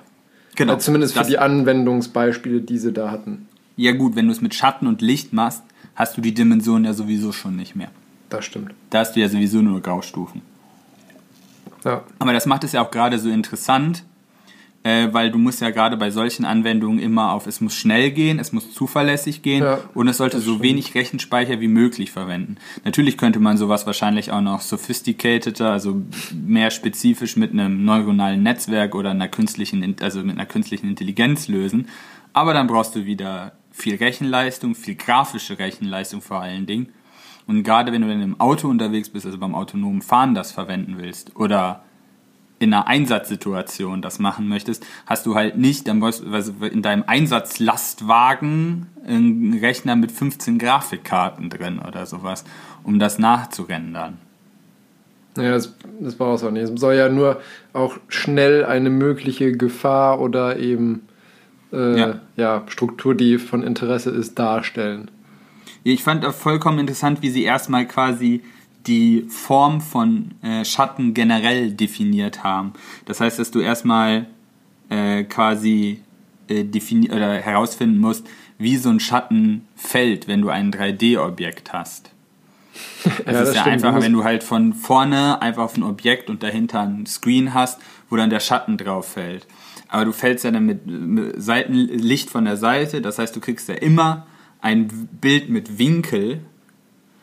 genau. 0.54 0.74
Also 0.74 0.86
zumindest 0.86 1.16
für 1.18 1.24
die 1.24 1.38
Anwendungsbeispiele, 1.38 2.60
die 2.60 2.78
sie 2.78 2.92
da 2.92 3.10
hatten. 3.10 3.48
Ja 3.76 3.92
gut, 3.92 4.14
wenn 4.14 4.26
du 4.26 4.32
es 4.32 4.40
mit 4.40 4.54
Schatten 4.54 4.86
und 4.86 5.02
Licht 5.02 5.32
machst, 5.32 5.62
hast 5.96 6.16
du 6.16 6.20
die 6.20 6.34
Dimension 6.34 6.84
ja 6.84 6.92
sowieso 6.92 7.32
schon 7.32 7.56
nicht 7.56 7.74
mehr. 7.74 7.90
Das 8.28 8.44
stimmt. 8.44 8.74
Da 8.90 9.00
hast 9.00 9.14
du 9.14 9.20
ja 9.20 9.28
sowieso 9.28 9.60
nur 9.62 9.80
Graustufen. 9.80 10.42
Ja. 11.84 12.02
Aber 12.18 12.32
das 12.32 12.46
macht 12.46 12.64
es 12.64 12.72
ja 12.72 12.82
auch 12.82 12.90
gerade 12.90 13.18
so 13.18 13.28
interessant, 13.28 14.04
äh, 14.84 15.08
weil 15.12 15.30
du 15.30 15.38
musst 15.38 15.60
ja 15.60 15.70
gerade 15.70 15.96
bei 15.96 16.10
solchen 16.10 16.44
Anwendungen 16.44 16.98
immer 16.98 17.32
auf, 17.32 17.46
es 17.46 17.60
muss 17.60 17.74
schnell 17.74 18.10
gehen, 18.10 18.38
es 18.38 18.52
muss 18.52 18.72
zuverlässig 18.72 19.42
gehen 19.42 19.62
Ja, 19.62 19.78
und 19.94 20.08
es 20.08 20.18
sollte 20.18 20.38
so 20.38 20.52
stimmt. 20.52 20.62
wenig 20.62 20.94
Rechenspeicher 20.94 21.60
wie 21.60 21.68
möglich 21.68 22.10
verwenden. 22.10 22.56
Natürlich 22.84 23.16
könnte 23.16 23.38
man 23.38 23.56
sowas 23.56 23.86
wahrscheinlich 23.86 24.30
auch 24.30 24.40
noch 24.40 24.60
sophisticateder, 24.60 25.70
also 25.70 26.02
mehr 26.34 26.70
spezifisch 26.70 27.36
mit 27.36 27.52
einem 27.52 27.84
neuronalen 27.84 28.42
Netzwerk 28.42 28.94
oder 28.94 29.10
einer 29.10 29.28
künstlichen, 29.28 29.96
also 30.00 30.22
mit 30.22 30.36
einer 30.36 30.46
künstlichen 30.46 30.88
Intelligenz 30.88 31.48
lösen. 31.48 31.88
Aber 32.34 32.52
dann 32.52 32.66
brauchst 32.66 32.94
du 32.94 33.06
wieder 33.06 33.52
viel 33.70 33.96
Rechenleistung, 33.96 34.74
viel 34.74 34.94
grafische 34.96 35.58
Rechenleistung 35.58 36.20
vor 36.20 36.40
allen 36.40 36.66
Dingen. 36.66 36.88
Und 37.46 37.62
gerade 37.62 37.92
wenn 37.92 38.02
du 38.02 38.08
dann 38.08 38.22
im 38.22 38.40
Auto 38.40 38.68
unterwegs 38.68 39.10
bist, 39.10 39.26
also 39.26 39.38
beim 39.38 39.54
autonomen 39.54 40.02
Fahren 40.02 40.34
das 40.34 40.52
verwenden 40.52 40.96
willst 40.98 41.36
oder 41.36 41.82
in 42.58 42.72
einer 42.72 42.86
Einsatzsituation 42.86 44.00
das 44.00 44.18
machen 44.18 44.48
möchtest, 44.48 44.86
hast 45.06 45.26
du 45.26 45.34
halt 45.34 45.58
nicht, 45.58 45.86
dann 45.86 46.00
brauchst 46.00 46.22
du 46.22 46.32
also 46.32 46.52
in 46.70 46.82
deinem 46.82 47.04
Einsatzlastwagen 47.06 48.86
einen 49.06 49.58
Rechner 49.58 49.96
mit 49.96 50.12
15 50.12 50.58
Grafikkarten 50.58 51.50
drin 51.50 51.78
oder 51.78 52.06
sowas, 52.06 52.44
um 52.82 52.98
das 52.98 53.18
nachzurendern. 53.18 54.18
Naja, 55.36 55.50
das, 55.52 55.74
das 56.00 56.14
brauchst 56.14 56.44
du 56.44 56.48
auch 56.48 56.52
nicht. 56.52 56.62
Es 56.62 56.80
soll 56.80 56.94
ja 56.94 57.08
nur 57.08 57.40
auch 57.72 57.98
schnell 58.08 58.64
eine 58.64 58.88
mögliche 58.88 59.52
Gefahr 59.52 60.20
oder 60.20 60.58
eben 60.58 61.02
äh, 61.72 61.98
Ja. 61.98 62.20
ja. 62.36 62.62
Struktur, 62.68 63.14
die 63.14 63.38
von 63.38 63.62
Interesse 63.62 64.10
ist, 64.10 64.38
darstellen. 64.38 65.10
Ich 65.84 66.02
fand 66.02 66.24
auch 66.24 66.34
vollkommen 66.34 66.78
interessant, 66.80 67.20
wie 67.22 67.28
sie 67.28 67.44
erstmal 67.44 67.86
quasi 67.86 68.42
die 68.86 69.26
Form 69.28 69.80
von 69.80 70.32
äh, 70.42 70.64
Schatten 70.64 71.14
generell 71.14 71.70
definiert 71.70 72.42
haben. 72.42 72.72
Das 73.04 73.20
heißt, 73.20 73.38
dass 73.38 73.50
du 73.50 73.60
erstmal 73.60 74.26
äh, 74.88 75.24
quasi 75.24 76.00
äh, 76.48 76.64
defini 76.64 77.10
oder 77.10 77.34
herausfinden 77.34 77.98
musst, 77.98 78.26
wie 78.58 78.76
so 78.76 78.88
ein 78.88 79.00
Schatten 79.00 79.66
fällt, 79.76 80.26
wenn 80.26 80.40
du 80.40 80.48
ein 80.48 80.72
3D-Objekt 80.72 81.72
hast. 81.72 82.10
Es 82.74 83.04
Ja, 83.26 83.32
ist 83.32 83.48
das 83.48 83.54
ja 83.54 83.60
stimmt. 83.60 83.74
einfacher, 83.74 84.02
wenn 84.02 84.12
du 84.12 84.24
halt 84.24 84.42
von 84.42 84.72
vorne 84.72 85.40
einfach 85.42 85.64
auf 85.64 85.76
ein 85.76 85.82
Objekt 85.82 86.30
und 86.30 86.42
dahinter 86.42 86.80
ein 86.80 87.06
Screen 87.06 87.52
hast, 87.52 87.78
wo 88.08 88.16
dann 88.16 88.30
der 88.30 88.40
Schatten 88.40 88.78
drauf 88.78 89.12
fällt. 89.12 89.46
Aber 89.88 90.06
du 90.06 90.12
fällst 90.12 90.44
ja 90.44 90.50
dann 90.50 90.64
mit, 90.64 90.86
mit 90.86 91.42
Seitenlicht 91.42 92.30
von 92.30 92.46
der 92.46 92.56
Seite, 92.56 93.02
das 93.02 93.18
heißt, 93.18 93.36
du 93.36 93.40
kriegst 93.40 93.68
ja 93.68 93.74
immer 93.74 94.26
ein 94.64 94.88
Bild 95.20 95.50
mit 95.50 95.78
Winkel 95.78 96.40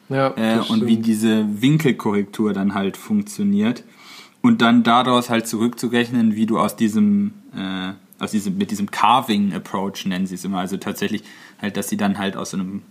Ja, 0.10 0.34
äh, 0.38 0.60
und 0.70 0.86
wie 0.86 0.98
diese 0.98 1.62
Winkelkorrektur 1.62 2.54
dann 2.54 2.76
halt 2.76 2.98
funktioniert 2.98 3.84
und 4.42 4.62
dann 4.62 4.84
daraus 4.84 5.32
halt 5.32 5.48
zurückzurechnen, 5.48 6.36
wie 6.36 6.46
du 6.46 6.60
aus 6.60 6.76
diesem, 6.76 7.34
äh, 7.56 7.94
aus 8.20 8.32
diesem 8.32 8.60
mit 8.60 8.70
diesem 8.70 8.92
Carving 8.92 9.54
Approach 9.54 10.06
nennen 10.06 10.28
sie 10.28 10.36
es 10.36 10.46
immer, 10.46 10.60
also 10.60 10.78
tatsächlich 10.78 11.24
halt, 11.60 11.78
dass 11.78 11.90
sie 11.90 11.98
dann 11.98 12.20
halt 12.20 12.38
aus 12.38 12.52
so 12.52 12.58
einem 12.58 12.84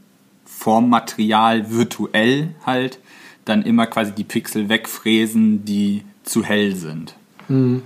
Formmaterial 0.45 1.71
virtuell 1.71 2.57
halt 2.67 2.99
dann 3.45 3.63
immer 3.63 3.87
quasi 3.87 4.13
die 4.13 4.25
Pixel 4.25 4.69
wegfräsen, 4.69 5.65
die 5.65 6.03
zu 6.25 6.43
hell 6.43 6.75
sind. 6.75 7.15
Mhm. 7.49 7.83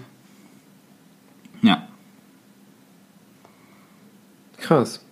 Ja. 1.61 1.87
Krass. 4.57 5.04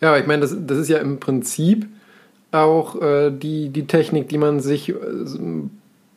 Ja, 0.00 0.10
aber 0.10 0.20
ich 0.20 0.26
meine, 0.26 0.42
das, 0.42 0.54
das 0.66 0.78
ist 0.78 0.88
ja 0.88 0.98
im 0.98 1.20
Prinzip 1.20 1.86
auch 2.52 3.00
äh, 3.00 3.30
die, 3.30 3.70
die 3.70 3.86
Technik, 3.86 4.28
die 4.28 4.38
man 4.38 4.60
sich 4.60 4.90
äh, 4.90 4.94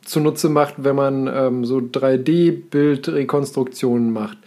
zunutze 0.04 0.48
macht, 0.48 0.74
wenn 0.78 0.96
man 0.96 1.30
ähm, 1.32 1.64
so 1.64 1.78
3D-Bildrekonstruktionen 1.78 4.12
macht. 4.12 4.38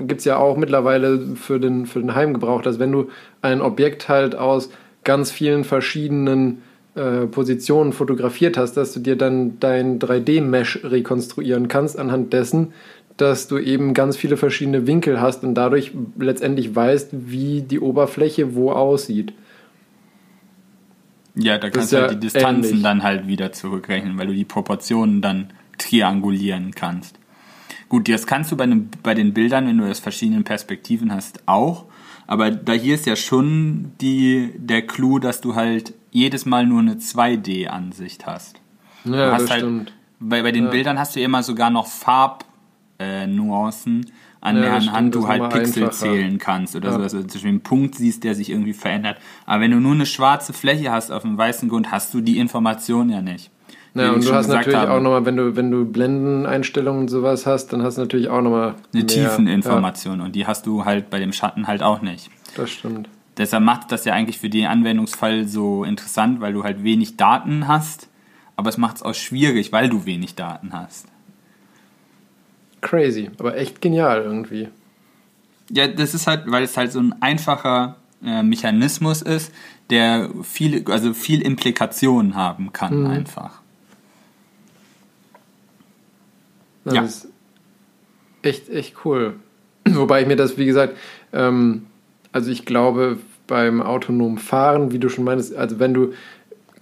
Gibt 0.00 0.18
es 0.20 0.24
ja 0.24 0.38
auch 0.38 0.56
mittlerweile 0.56 1.36
für 1.36 1.60
den, 1.60 1.86
für 1.86 2.00
den 2.00 2.12
Heimgebrauch, 2.14 2.62
dass 2.62 2.80
wenn 2.80 2.92
du 2.92 3.08
ein 3.40 3.60
Objekt 3.60 4.08
halt 4.08 4.34
aus 4.34 4.70
ganz 5.04 5.30
vielen 5.30 5.64
verschiedenen 5.64 6.62
äh, 6.96 7.26
Positionen 7.26 7.92
fotografiert 7.92 8.56
hast, 8.56 8.76
dass 8.76 8.92
du 8.92 9.00
dir 9.00 9.16
dann 9.16 9.58
dein 9.60 9.98
3D-Mesh 9.98 10.80
rekonstruieren 10.84 11.68
kannst 11.68 11.98
anhand 11.98 12.32
dessen, 12.32 12.72
dass 13.16 13.46
du 13.48 13.58
eben 13.58 13.94
ganz 13.94 14.16
viele 14.16 14.36
verschiedene 14.36 14.86
Winkel 14.86 15.20
hast 15.20 15.44
und 15.44 15.54
dadurch 15.54 15.92
letztendlich 16.18 16.74
weißt, 16.74 17.10
wie 17.12 17.62
die 17.62 17.80
Oberfläche 17.80 18.54
wo 18.54 18.72
aussieht. 18.72 19.32
Ja, 21.36 21.58
da 21.58 21.70
kannst 21.70 21.92
du 21.92 21.96
ja 21.96 22.02
halt 22.02 22.12
die 22.12 22.20
Distanzen 22.20 22.64
ähnlich. 22.64 22.82
dann 22.82 23.02
halt 23.02 23.26
wieder 23.26 23.52
zurückrechnen, 23.52 24.18
weil 24.18 24.28
du 24.28 24.34
die 24.34 24.44
Proportionen 24.44 25.20
dann 25.20 25.50
triangulieren 25.78 26.72
kannst. 26.74 27.18
Gut, 27.88 28.08
das 28.08 28.26
kannst 28.26 28.50
du 28.52 28.56
bei, 28.56 28.64
einem, 28.64 28.88
bei 29.02 29.14
den 29.14 29.34
Bildern, 29.34 29.66
wenn 29.66 29.78
du 29.78 29.86
das 29.86 29.98
verschiedenen 30.00 30.44
Perspektiven 30.44 31.12
hast, 31.12 31.40
auch. 31.46 31.86
Aber 32.26 32.50
da 32.50 32.72
hier 32.72 32.94
ist 32.94 33.06
ja 33.06 33.16
schon 33.16 33.92
die, 34.00 34.52
der 34.56 34.82
Clou, 34.82 35.18
dass 35.18 35.40
du 35.40 35.54
halt 35.54 35.92
jedes 36.10 36.46
Mal 36.46 36.66
nur 36.66 36.80
eine 36.80 36.94
2D-Ansicht 36.94 38.26
hast. 38.26 38.60
Ja, 39.04 39.10
du 39.12 39.32
hast 39.32 39.42
das 39.42 39.50
halt, 39.50 39.60
stimmt. 39.60 39.92
Bei, 40.20 40.42
bei 40.42 40.52
den 40.52 40.64
Ja. 40.64 40.70
Bildern 40.70 40.98
hast 40.98 41.16
du 41.16 41.20
immer 41.20 41.42
sogar 41.42 41.70
noch 41.70 41.86
Farbnuancen, 41.86 42.53
äh, 43.04 43.26
Nuancen, 43.26 44.06
an 44.40 44.62
Ja, 44.62 44.78
Hand 44.92 45.14
du 45.14 45.26
halt 45.26 45.50
Pixel 45.50 45.84
einfacher. 45.84 45.90
zählen 46.12 46.38
kannst 46.38 46.76
oder 46.76 46.88
Ja. 46.90 46.94
so. 46.96 47.02
Also 47.02 47.18
zum 47.20 47.28
Beispiel 47.28 47.48
einen 47.48 47.60
Punkt 47.62 47.94
siehst, 47.94 48.24
der 48.24 48.34
sich 48.34 48.50
irgendwie 48.50 48.74
verändert. 48.74 49.16
Aber 49.46 49.62
wenn 49.62 49.70
du 49.70 49.80
nur 49.80 49.92
eine 49.92 50.06
schwarze 50.06 50.52
Fläche 50.52 50.90
hast 50.92 51.10
auf 51.10 51.24
einem 51.24 51.38
weißen 51.38 51.68
Grund, 51.68 51.90
hast 51.90 52.12
du 52.12 52.20
die 52.20 52.38
Information 52.38 53.08
ja 53.10 53.22
nicht. 53.22 53.50
Ja, 53.94 54.10
und 54.10 54.24
du 54.24 54.34
hast 54.34 54.48
natürlich 54.48 54.76
habe, 54.76 54.90
auch 54.92 55.00
nochmal, 55.00 55.24
wenn 55.24 55.36
du, 55.36 55.54
wenn 55.56 55.70
du 55.70 55.84
Blendeneinstellungen 55.84 57.02
und 57.02 57.08
sowas 57.08 57.46
hast, 57.46 57.68
dann 57.72 57.82
hast 57.82 57.96
du 57.96 58.02
natürlich 58.02 58.28
auch 58.28 58.42
nochmal 58.42 58.74
eine 58.92 59.04
mehr- 59.04 59.06
Tiefeninformation 59.06 60.20
und 60.20 60.34
die 60.34 60.46
hast 60.46 60.66
du 60.66 60.84
halt 60.84 61.10
bei 61.10 61.20
dem 61.20 61.32
Schatten 61.32 61.66
halt 61.66 61.82
auch 61.82 62.02
nicht. 62.02 62.26
Ja, 62.26 62.62
das 62.62 62.70
stimmt. 62.70 63.08
Deshalb 63.38 63.64
macht 63.64 63.90
das 63.92 64.04
ja 64.04 64.12
eigentlich 64.12 64.38
für 64.38 64.48
den 64.50 64.66
Anwendungsfall 64.66 65.46
so 65.48 65.84
interessant, 65.84 66.40
weil 66.40 66.52
du 66.52 66.64
halt 66.64 66.82
wenig 66.84 67.16
Daten 67.16 67.66
hast, 67.68 68.08
aber 68.56 68.68
es 68.68 68.78
macht 68.78 68.96
es 68.96 69.02
auch 69.02 69.14
schwierig, 69.14 69.72
weil 69.72 69.88
du 69.88 70.04
wenig 70.06 70.34
Daten 70.34 70.72
hast. 70.72 71.06
Crazy, 72.84 73.30
aber 73.38 73.56
echt 73.56 73.80
genial 73.80 74.22
irgendwie. 74.22 74.68
Ja, 75.70 75.88
das 75.88 76.14
ist 76.14 76.26
halt, 76.26 76.42
weil 76.46 76.62
es 76.62 76.76
halt 76.76 76.92
so 76.92 77.00
ein 77.00 77.14
einfacher 77.20 77.96
äh, 78.24 78.42
Mechanismus 78.42 79.22
ist, 79.22 79.52
der 79.90 80.28
viele, 80.42 80.84
also 80.92 81.14
viel 81.14 81.40
Implikationen 81.42 82.34
haben 82.36 82.72
kann 82.72 83.00
Mhm. 83.00 83.06
einfach. 83.06 83.60
Das 86.84 86.94
Ja. 86.94 87.02
ist 87.02 87.28
echt, 88.42 88.68
echt 88.68 88.94
cool. 89.04 89.36
Wobei 89.88 90.22
ich 90.22 90.26
mir 90.28 90.36
das, 90.36 90.58
wie 90.58 90.66
gesagt, 90.66 90.96
ähm, 91.32 91.86
also 92.32 92.50
ich 92.50 92.66
glaube, 92.66 93.18
beim 93.46 93.80
autonomen 93.82 94.38
Fahren, 94.38 94.92
wie 94.92 94.98
du 94.98 95.08
schon 95.08 95.24
meinst, 95.24 95.54
also 95.54 95.78
wenn 95.78 95.94
du, 95.94 96.12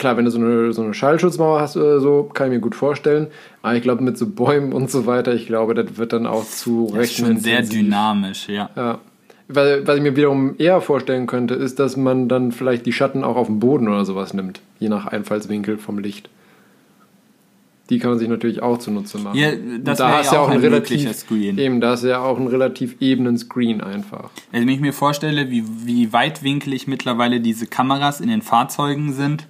klar, 0.03 0.17
wenn 0.17 0.25
du 0.25 0.31
so 0.31 0.39
eine, 0.39 0.73
so 0.73 0.83
eine 0.83 0.95
Schallschutzmauer 0.95 1.61
hast 1.61 1.77
oder 1.77 2.01
so, 2.01 2.25
kann 2.25 2.49
ich 2.49 2.55
mir 2.55 2.61
gut 2.61 2.75
vorstellen. 2.75 3.29
Aber 3.63 3.77
ich 3.77 3.83
glaube, 3.83 4.03
mit 4.03 4.19
so 4.19 4.27
Bäumen 4.27 4.73
und 4.73 4.91
so 4.91 5.07
weiter, 5.07 5.33
ich 5.33 5.47
glaube, 5.47 5.75
das 5.75 5.97
wird 5.97 6.13
dann 6.13 6.27
auch 6.27 6.45
zu 6.45 6.93
Das 6.93 7.05
ist 7.05 7.17
schon 7.17 7.39
sehr 7.39 7.63
dynamisch, 7.63 8.49
ja. 8.49 8.69
Ja. 8.77 8.99
Weil, 9.47 9.87
was 9.87 9.97
ich 9.97 10.03
mir 10.03 10.17
wiederum 10.17 10.57
eher 10.59 10.81
vorstellen 10.81 11.27
könnte, 11.27 11.55
ist, 11.55 11.79
dass 11.79 11.97
man 11.97 12.29
dann 12.29 12.53
vielleicht 12.53 12.85
die 12.85 12.93
Schatten 12.93 13.23
auch 13.23 13.37
auf 13.37 13.47
dem 13.47 13.61
Boden 13.61 13.89
oder 13.89 14.05
sowas 14.05 14.35
nimmt, 14.35 14.61
je 14.81 14.89
nach 14.89 15.07
Einfallswinkel 15.07 15.79
vom 15.79 15.99
Licht. 15.99 16.29
Die 17.89 17.99
kann 17.99 18.11
man 18.11 18.19
sich 18.19 18.29
natürlich 18.29 18.63
auch 18.63 18.79
zunutze 18.79 19.19
machen. 19.19 19.39
Ja, 19.39 19.53
das 19.81 19.99
da 19.99 20.19
hast 20.19 20.33
ja 20.33 20.41
auch 20.41 20.49
ein 20.49 20.61
relativ, 20.61 20.99
möglicher 20.99 21.15
Screen. 21.15 21.59
Eben, 21.59 21.81
da 21.81 21.91
hast 21.91 22.03
du 22.03 22.09
ja 22.09 22.21
auch 22.21 22.39
einen 22.39 22.49
relativ 22.49 22.97
ebenen 23.01 23.39
Screen 23.39 23.81
einfach. 23.81 24.31
Also 24.51 24.67
wenn 24.67 24.69
ich 24.69 24.81
mir 24.81 24.93
vorstelle, 24.93 25.51
wie, 25.51 25.65
wie 25.85 26.13
weitwinklig 26.13 26.89
mittlerweile 26.89 27.41
diese 27.41 27.67
Kameras 27.67 28.21
in 28.21 28.29
den 28.29 28.43
Fahrzeugen 28.43 29.13
sind, 29.13 29.47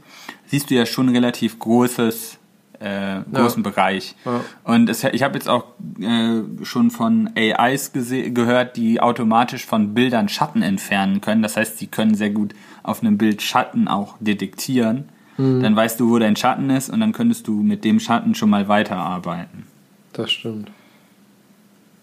siehst 0.53 0.68
du 0.68 0.74
ja 0.74 0.84
schon 0.84 1.09
ein 1.09 1.14
relativ 1.14 1.59
großes, 1.59 2.38
äh, 2.78 3.20
großen 3.32 3.62
Bereich. 3.62 4.14
Ja. 4.26 4.42
Und 4.64 4.90
es, 4.90 5.03
ich 5.03 5.22
habe 5.22 5.34
jetzt 5.34 5.48
auch 5.48 5.64
äh, 5.98 6.42
schon 6.62 6.90
von 6.90 7.30
AIs 7.34 7.92
gehört, 7.94 8.76
die 8.76 9.00
automatisch 9.00 9.64
von 9.64 9.94
Bildern 9.94 10.28
Schatten 10.28 10.61
entfernen 10.61 11.22
können. 11.22 11.42
Das 11.42 11.57
heißt, 11.57 11.78
sie 11.78 11.86
können 11.86 12.14
sehr 12.14 12.28
gut 12.28 12.55
auf 12.82 13.00
einem 13.00 13.16
Bild 13.16 13.40
Schatten 13.40 13.88
auch 13.88 14.16
detektieren. 14.20 15.09
Mhm. 15.38 15.62
Dann 15.62 15.74
weißt 15.74 15.98
du, 15.98 16.11
wo 16.11 16.18
dein 16.18 16.36
Schatten 16.36 16.68
ist 16.68 16.90
und 16.90 17.00
dann 17.00 17.12
könntest 17.12 17.48
du 17.48 17.62
mit 17.62 17.82
dem 17.82 17.98
Schatten 17.98 18.34
schon 18.34 18.50
mal 18.50 18.68
weiterarbeiten. 18.68 19.64
Das 20.12 20.30
stimmt. 20.30 20.70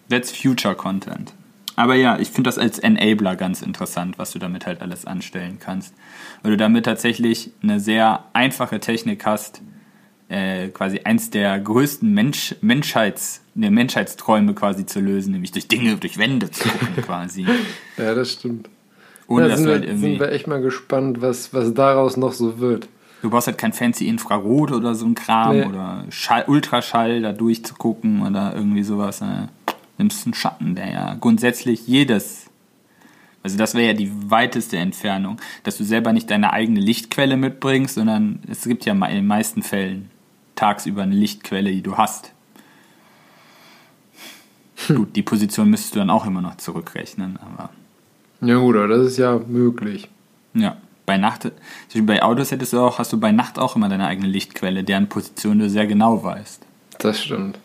That's 0.08 0.32
Future 0.32 0.74
Content. 0.74 1.32
Aber 1.80 1.94
ja, 1.94 2.18
ich 2.18 2.28
finde 2.28 2.48
das 2.48 2.58
als 2.58 2.78
Enabler 2.78 3.36
ganz 3.36 3.62
interessant, 3.62 4.18
was 4.18 4.32
du 4.32 4.38
damit 4.38 4.66
halt 4.66 4.82
alles 4.82 5.06
anstellen 5.06 5.56
kannst. 5.58 5.94
Weil 6.42 6.50
du 6.50 6.56
damit 6.58 6.84
tatsächlich 6.84 7.52
eine 7.62 7.80
sehr 7.80 8.24
einfache 8.34 8.80
Technik 8.80 9.24
hast, 9.24 9.62
äh, 10.28 10.68
quasi 10.68 11.00
eins 11.04 11.30
der 11.30 11.58
größten 11.58 12.12
Mensch, 12.12 12.54
Menschheits, 12.60 13.40
ne, 13.54 13.70
Menschheitsträume 13.70 14.52
quasi 14.52 14.84
zu 14.84 15.00
lösen, 15.00 15.32
nämlich 15.32 15.52
durch 15.52 15.68
Dinge, 15.68 15.96
durch 15.96 16.18
Wände 16.18 16.50
zu 16.50 16.68
gucken 16.68 16.96
quasi. 17.02 17.46
Ja, 17.96 18.14
das 18.14 18.32
stimmt. 18.32 18.68
Ohne 19.26 19.44
ja, 19.44 19.48
dass 19.48 19.60
sind, 19.60 19.66
wir, 19.68 19.74
halt 19.76 19.84
irgendwie. 19.84 20.10
sind 20.10 20.20
wir 20.20 20.32
echt 20.32 20.46
mal 20.46 20.60
gespannt, 20.60 21.22
was, 21.22 21.54
was 21.54 21.72
daraus 21.72 22.18
noch 22.18 22.34
so 22.34 22.60
wird. 22.60 22.88
Du 23.22 23.30
brauchst 23.30 23.46
halt 23.46 23.56
kein 23.56 23.72
fancy 23.72 24.06
Infrarot 24.06 24.70
oder 24.72 24.94
so 24.94 25.06
ein 25.06 25.14
Kram 25.14 25.56
Nee. 25.56 25.64
oder 25.64 26.04
Schall, 26.10 26.44
Ultraschall 26.46 27.22
da 27.22 27.32
durchzugucken 27.32 28.20
oder 28.20 28.54
irgendwie 28.54 28.82
sowas. 28.82 29.22
Ne? 29.22 29.48
Nimmst 30.00 30.26
einen 30.26 30.34
Schatten, 30.34 30.74
der 30.74 30.90
ja 30.90 31.14
grundsätzlich 31.14 31.86
jedes, 31.86 32.46
also 33.42 33.58
das 33.58 33.74
wäre 33.74 33.88
ja 33.88 33.92
die 33.92 34.10
weiteste 34.30 34.78
Entfernung, 34.78 35.38
dass 35.62 35.76
du 35.76 35.84
selber 35.84 36.14
nicht 36.14 36.30
deine 36.30 36.54
eigene 36.54 36.80
Lichtquelle 36.80 37.36
mitbringst, 37.36 37.96
sondern 37.96 38.40
es 38.48 38.64
gibt 38.64 38.86
ja 38.86 38.94
in 38.94 39.00
den 39.00 39.26
meisten 39.26 39.62
Fällen 39.62 40.10
tagsüber 40.56 41.02
eine 41.02 41.14
Lichtquelle, 41.14 41.70
die 41.70 41.82
du 41.82 41.98
hast. 41.98 42.32
Gut, 44.88 45.14
die 45.14 45.22
Position 45.22 45.68
müsstest 45.68 45.94
du 45.94 45.98
dann 45.98 46.08
auch 46.08 46.26
immer 46.26 46.40
noch 46.40 46.56
zurückrechnen, 46.56 47.38
aber 47.42 47.68
Ja 48.40 48.56
gut, 48.56 48.76
aber 48.76 48.88
das 48.88 49.06
ist 49.06 49.18
ja 49.18 49.38
möglich. 49.38 50.08
Ja, 50.54 50.78
bei 51.04 51.18
Nacht, 51.18 51.42
zum 51.42 51.52
Beispiel 51.88 52.02
bei 52.04 52.22
Autos 52.22 52.50
hättest 52.50 52.72
du 52.72 52.80
auch, 52.80 52.98
hast 52.98 53.12
du 53.12 53.20
bei 53.20 53.32
Nacht 53.32 53.58
auch 53.58 53.76
immer 53.76 53.90
deine 53.90 54.06
eigene 54.06 54.28
Lichtquelle, 54.28 54.82
deren 54.82 55.10
Position 55.10 55.58
du 55.58 55.68
sehr 55.68 55.86
genau 55.86 56.24
weißt. 56.24 56.64
Das 56.98 57.20
stimmt. 57.20 57.58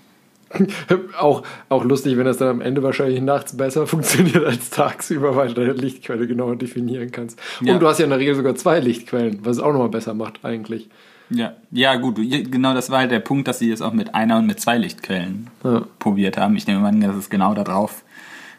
auch, 1.20 1.44
auch 1.70 1.84
lustig, 1.84 2.18
wenn 2.18 2.26
das 2.26 2.38
dann 2.38 2.48
am 2.50 2.62
Ende 2.62 2.84
wahrscheinlich 2.84 3.22
nachts 3.22 3.56
besser 3.58 3.88
funktioniert 3.88 4.46
als 4.46 4.70
tagsüber, 4.70 5.36
weil 5.36 5.50
du 5.50 5.54
deine 5.56 5.74
Lichtquelle 5.74 6.28
genauer 6.28 6.56
definieren 6.56 7.12
kannst. 7.12 7.40
Ja. 7.62 7.74
Und 7.74 7.80
du 7.82 7.88
hast 7.88 8.00
ja 8.00 8.06
in 8.06 8.10
der 8.12 8.20
Regel 8.20 8.36
sogar 8.36 8.56
zwei 8.56 8.80
Lichtquellen, 8.80 9.40
was 9.44 9.58
es 9.58 9.64
auch 9.64 9.72
nochmal 9.72 9.90
besser 9.90 10.14
macht 10.14 10.44
eigentlich. 10.44 10.90
Ja, 11.32 11.54
ja 11.72 11.96
gut, 11.96 12.18
genau 12.18 12.74
das 12.76 12.92
war 12.92 13.00
halt 13.00 13.12
der 13.12 13.20
Punkt, 13.20 13.48
dass 13.48 13.58
sie 13.58 13.72
es 13.72 13.82
auch 13.82 13.94
mit 13.94 14.14
einer 14.14 14.38
und 14.38 14.46
mit 14.46 14.60
zwei 14.60 14.78
Lichtquellen 14.78 15.50
Ja. 15.64 15.84
probiert 15.98 16.38
haben. 16.38 16.56
Ich 16.56 16.68
nehme 16.68 16.88
an, 16.88 17.02
dass 17.02 17.16
es 17.16 17.30
genau 17.32 17.56
darauf 17.56 18.04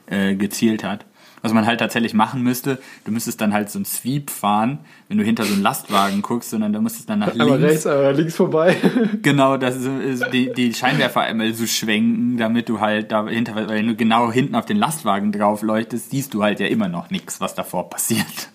äh, 0.07 0.35
gezielt 0.35 0.83
hat. 0.83 1.05
Was 1.47 1.53
man 1.53 1.65
halt 1.65 1.79
tatsächlich 1.79 2.13
machen 2.13 2.43
müsste, 2.43 2.81
du 3.05 3.13
müsstest 3.13 3.41
dann 3.41 3.53
halt 3.53 3.71
so 3.71 3.79
ein 3.79 3.85
Sweep 3.85 4.31
fahren, 4.31 4.81
wenn 5.07 5.17
du 5.17 5.23
hinter 5.23 5.45
so 5.45 5.53
einen 5.53 5.63
Lastwagen 5.63 6.21
guckst, 6.21 6.51
sondern 6.51 6.73
du 6.73 6.81
müsstest 6.81 7.09
dann 7.09 7.21
nach 7.21 7.35
links 7.35 7.63
rechts, 7.63 7.87
einmal 7.87 8.17
links 8.17 8.35
vorbei. 8.35 8.77
Genau, 9.23 9.57
das 9.57 9.77
ist, 9.77 9.87
ist 9.87 10.25
die, 10.33 10.53
die 10.53 10.75
Scheinwerfer 10.75 11.21
einmal 11.21 11.55
so 11.55 11.65
schwenken, 11.67 12.37
damit 12.37 12.69
du 12.69 12.81
halt 12.81 13.13
dahinter, 13.13 13.55
weil 13.55 13.69
wenn 13.69 13.87
du 13.87 13.95
genau 13.95 14.33
hinten 14.33 14.57
auf 14.57 14.67
den 14.67 14.77
Lastwagen 14.77 15.31
drauf 15.31 15.63
leuchtest, 15.63 16.11
siehst 16.11 16.35
du 16.35 16.43
halt 16.43 16.59
ja 16.59 16.67
immer 16.67 16.89
noch 16.89 17.11
nichts, 17.11 17.41
was 17.41 17.55
davor 17.55 17.91
passiert. 17.91 18.51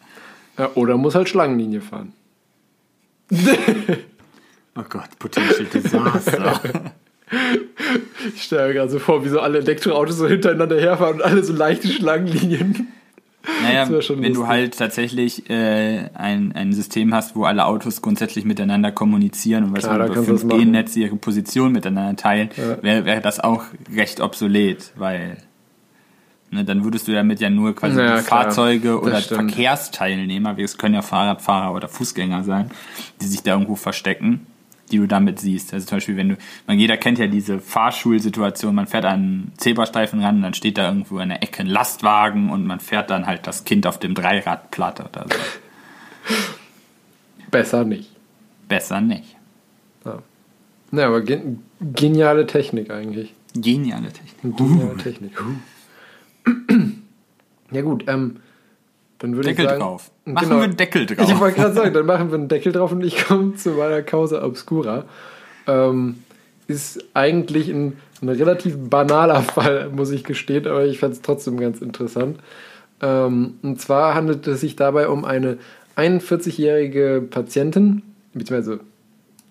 ja, 0.58 0.70
oder 0.76 0.98
muss 0.98 1.16
halt 1.16 1.30
Schlangenlinie 1.30 1.80
fahren. 1.80 2.12
Oh 4.74 4.84
Gott, 4.88 5.20
Potential 5.20 5.66
Disaster. 5.66 6.62
Ich 8.36 8.44
stelle 8.44 8.68
mir 8.68 8.74
gerade 8.74 8.92
so 8.92 9.00
vor, 9.00 9.24
wie 9.26 9.30
so 9.30 9.40
alle 9.40 9.60
Elektroautos 9.60 10.18
so 10.18 10.28
hintereinander 10.28 10.80
herfahren 10.80 11.16
und 11.16 11.22
alle 11.24 11.44
so 11.44 11.54
leichte 11.54 11.88
Schlangenlinien. 11.88 12.88
naja, 13.64 13.88
wenn 13.90 14.00
du 14.00 14.28
lustig. 14.42 14.48
halt 14.48 14.78
tatsächlich 14.78 15.50
äh, 15.50 16.10
ein, 16.14 16.52
ein 16.54 16.74
System 16.74 17.14
hast, 17.14 17.36
wo 17.36 17.46
alle 17.46 17.66
Autos 17.66 18.02
grundsätzlich 18.02 18.46
miteinander 18.46 18.92
kommunizieren 18.92 19.64
und 19.66 19.74
was 19.76 19.84
Klar, 19.86 19.98
da 20.00 20.06
über 20.06 20.14
kannst 20.16 20.30
du 20.30 20.34
das 20.34 20.46
5G-Netz 20.46 20.96
ihre 20.96 21.16
Position 21.16 21.72
miteinander 21.72 22.16
teilen, 22.22 22.50
Ja. 22.56 22.84
wäre 22.84 23.06
wär 23.06 23.22
das 23.22 23.40
auch 23.40 23.64
recht 23.96 24.22
obsolet, 24.22 24.92
weil 24.96 25.38
ne, 26.52 26.64
dann 26.66 26.84
würdest 26.84 27.08
du 27.08 27.14
damit 27.14 27.40
ja 27.40 27.50
nur 27.50 27.76
quasi 27.76 27.98
Ja, 28.00 28.18
die 28.18 28.24
klar. 28.24 28.44
Fahrzeuge 28.44 29.00
oder 29.02 29.20
stimmt. 29.22 29.52
Verkehrsteilnehmer, 29.52 30.58
wie 30.58 30.64
es 30.64 30.78
können 30.78 30.94
ja 30.96 31.02
Fahrradfahrer 31.02 31.74
oder 31.74 31.88
Fußgänger 31.88 32.44
sein, 32.44 32.70
die 33.22 33.26
sich 33.26 33.42
da 33.42 33.54
irgendwo 33.54 33.76
verstecken, 33.76 34.46
die 34.92 34.98
du 34.98 35.08
damit 35.08 35.39
siehst. 35.39 35.74
Also 35.74 35.88
zum 35.88 35.98
Beispiel, 35.98 36.18
wenn 36.18 36.30
du, 36.30 36.38
man 36.68 36.78
jeder 36.78 36.98
kennt 36.98 37.20
ja 37.20 37.28
diese 37.28 37.60
Fahrschulsituation, 37.60 38.76
man 38.76 38.88
fährt 38.88 39.06
an 39.06 39.14
einen 39.14 39.52
Zebrastreifen 39.58 40.22
ran, 40.22 40.38
und 40.38 40.42
dann 40.42 40.54
steht 40.54 40.78
da 40.78 40.88
irgendwo 40.88 41.20
in 41.20 41.30
der 41.30 41.42
Ecke 41.44 41.64
ein 41.64 41.68
Lastwagen 41.68 42.50
und 42.50 42.66
man 42.66 42.80
fährt 42.80 43.10
dann 43.10 43.26
halt 43.26 43.48
das 43.48 43.64
Kind 43.64 43.88
auf 43.88 44.00
dem 44.00 44.14
Dreirad 44.14 44.72
platt 44.72 45.00
oder 45.00 45.26
so. 45.28 46.36
Besser 47.50 47.84
nicht. 47.84 48.10
Besser 48.68 49.02
nicht. 49.02 49.36
Ja, 50.94 51.08
aber 51.08 51.22
gen 51.22 51.64
geniale 51.80 52.46
Technik 52.46 52.92
eigentlich. 52.92 53.34
Geniale 53.54 54.12
Technik. 54.12 54.58
Geniale 54.58 54.98
Technik. 54.98 55.32
Ja 57.72 57.82
gut, 57.82 58.04
ähm, 58.08 58.38
dann 59.22 59.36
würde 59.36 59.49
ich 59.51 59.55
Deckel 59.55 59.69
sagen... 59.69 59.82
drauf. 59.82 60.11
Machen 60.26 60.47
Genau. 60.49 60.57
wir 60.59 60.63
einen 60.65 60.78
Deckel 60.78 61.05
drauf. 61.05 61.30
Ich 61.30 61.39
wollte 61.39 61.59
gerade 61.59 61.74
sagen, 61.74 61.93
dann 61.93 62.05
machen 62.05 62.30
wir 62.32 62.38
einen 62.38 62.47
Deckel 62.47 62.72
drauf 62.72 62.91
und 62.91 63.03
ich 63.03 63.24
komme 63.26 63.55
zu 63.55 63.69
meiner 63.72 64.01
Causa 64.01 64.43
Obscura. 64.43 65.05
Ähm, 65.67 66.24
ist 66.67 67.03
eigentlich 67.13 67.69
ein, 67.69 67.97
ein 68.22 68.30
relativ 68.30 68.76
banaler 68.78 69.41
Fall, 69.41 69.89
muss 69.89 70.11
ich 70.11 70.24
gestehen, 70.24 70.67
aber 70.67 70.86
ich 70.86 70.99
fand 70.99 71.13
es 71.13 71.22
trotzdem 71.22 71.59
ganz 71.59 71.82
interessant. 71.82 72.39
Ähm, 73.01 73.55
und 73.61 73.80
zwar 73.82 74.13
handelt 74.15 74.45
es 74.47 74.61
sich 74.61 74.76
dabei 74.76 75.07
um 75.07 75.26
eine 75.26 75.57
41-jährige 75.97 77.22
Patientin, 77.30 78.01
beziehungsweise 78.34 78.80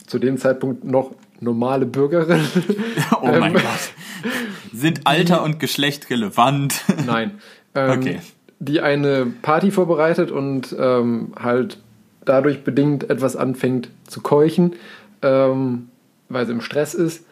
zu 0.07 0.19
dem 0.19 0.39
Zeitpunkt 0.39 0.85
noch 0.85 1.13
normale 1.41 1.87
Bürgerin. 1.87 2.41
oh 3.23 3.27
mein 3.27 3.43
Ähm, 3.45 3.53
Gott. 3.55 4.73
Sind 4.73 5.01
Alter 5.05 5.43
und 5.43 5.59
Geschlecht 5.61 6.11
relevant? 6.11 6.83
Nein. 7.07 7.33
Ähm, 7.75 7.91
Okay. 8.01 8.21
Die 8.61 8.81
eine 8.81 9.27
Party 9.43 9.71
vorbereitet 9.71 10.31
und 10.31 10.75
ähm, 10.79 11.33
halt 11.39 11.79
dadurch 12.25 12.63
bedingt 12.63 13.11
etwas 13.11 13.35
anfängt 13.35 13.89
zu 14.07 14.21
keuchen, 14.21 14.75
ähm, 15.23 15.89
weil 16.29 16.47
sie 16.47 16.53
im 16.53 16.61
Stress 16.61 16.95
ist. 16.95 17.25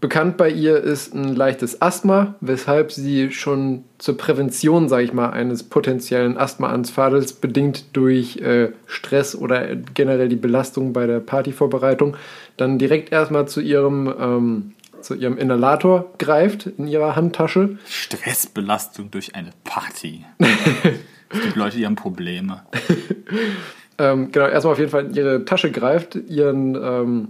Bekannt 0.00 0.36
bei 0.36 0.50
ihr 0.50 0.76
ist 0.82 1.14
ein 1.14 1.34
leichtes 1.34 1.80
Asthma, 1.80 2.34
weshalb 2.40 2.92
sie 2.92 3.30
schon 3.30 3.84
zur 3.96 4.18
Prävention, 4.18 4.88
sage 4.88 5.04
ich 5.04 5.12
mal, 5.12 5.30
eines 5.30 5.62
potenziellen 5.62 6.36
Asthmaanfalls 6.36 7.34
bedingt 7.34 7.96
durch 7.96 8.36
äh, 8.38 8.72
Stress 8.86 9.34
oder 9.34 9.76
generell 9.76 10.28
die 10.28 10.36
Belastung 10.36 10.92
bei 10.92 11.06
der 11.06 11.20
Partyvorbereitung 11.20 12.16
dann 12.56 12.78
direkt 12.78 13.12
erstmal 13.12 13.48
zu 13.48 13.60
ihrem, 13.60 14.12
ähm, 14.20 14.72
zu 15.04 15.14
ihrem 15.14 15.38
Inhalator 15.38 16.12
greift 16.18 16.66
in 16.66 16.86
ihrer 16.86 17.16
Handtasche. 17.16 17.78
Stressbelastung 17.86 19.10
durch 19.10 19.34
eine 19.34 19.50
Party. 19.64 20.24
es 21.30 21.40
gibt 21.40 21.56
Leute, 21.56 21.76
die 21.76 21.86
haben 21.86 21.96
Probleme. 21.96 22.62
Ähm, 23.98 24.32
genau, 24.32 24.46
erstmal 24.46 24.72
auf 24.72 24.78
jeden 24.78 24.90
Fall 24.90 25.06
in 25.06 25.14
ihre 25.14 25.44
Tasche 25.44 25.70
greift, 25.70 26.16
ihren 26.16 26.74
ähm, 26.74 27.28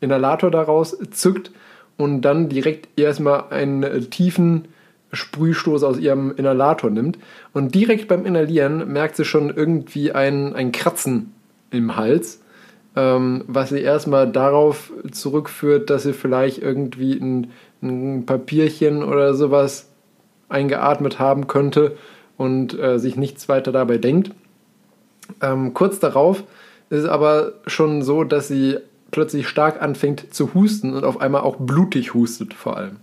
Inhalator 0.00 0.50
daraus 0.50 0.96
zückt 1.10 1.52
und 1.96 2.22
dann 2.22 2.48
direkt 2.48 2.98
erstmal 2.98 3.44
einen 3.50 4.10
tiefen 4.10 4.66
Sprühstoß 5.12 5.82
aus 5.82 5.98
ihrem 5.98 6.34
Inhalator 6.36 6.90
nimmt. 6.90 7.18
Und 7.52 7.74
direkt 7.74 8.08
beim 8.08 8.26
Inhalieren 8.26 8.92
merkt 8.92 9.16
sie 9.16 9.24
schon 9.24 9.50
irgendwie 9.54 10.12
ein, 10.12 10.54
ein 10.54 10.72
Kratzen 10.72 11.34
im 11.70 11.96
Hals, 11.96 12.40
ähm, 12.96 13.44
was 13.46 13.70
sie 13.70 13.80
erstmal 13.80 14.30
darauf 14.30 14.92
zurückführt, 15.10 15.90
dass 15.90 16.02
sie 16.02 16.12
vielleicht 16.12 16.58
irgendwie 16.58 17.14
ein, 17.14 17.52
ein 17.82 18.26
Papierchen 18.26 19.02
oder 19.02 19.34
sowas 19.34 19.88
eingeatmet 20.48 21.18
haben 21.18 21.46
könnte 21.46 21.96
und 22.36 22.78
äh, 22.78 22.98
sich 22.98 23.16
nichts 23.16 23.48
weiter 23.48 23.72
dabei 23.72 23.98
denkt. 23.98 24.32
Ähm, 25.40 25.74
kurz 25.74 26.00
darauf 26.00 26.42
ist 26.90 27.04
es 27.04 27.08
aber 27.08 27.52
schon 27.66 28.02
so, 28.02 28.24
dass 28.24 28.48
sie 28.48 28.78
plötzlich 29.10 29.48
stark 29.48 29.82
anfängt 29.82 30.34
zu 30.34 30.54
husten 30.54 30.94
und 30.94 31.04
auf 31.04 31.20
einmal 31.20 31.42
auch 31.42 31.56
blutig 31.56 32.14
hustet 32.14 32.54
vor 32.54 32.76
allem. 32.76 32.96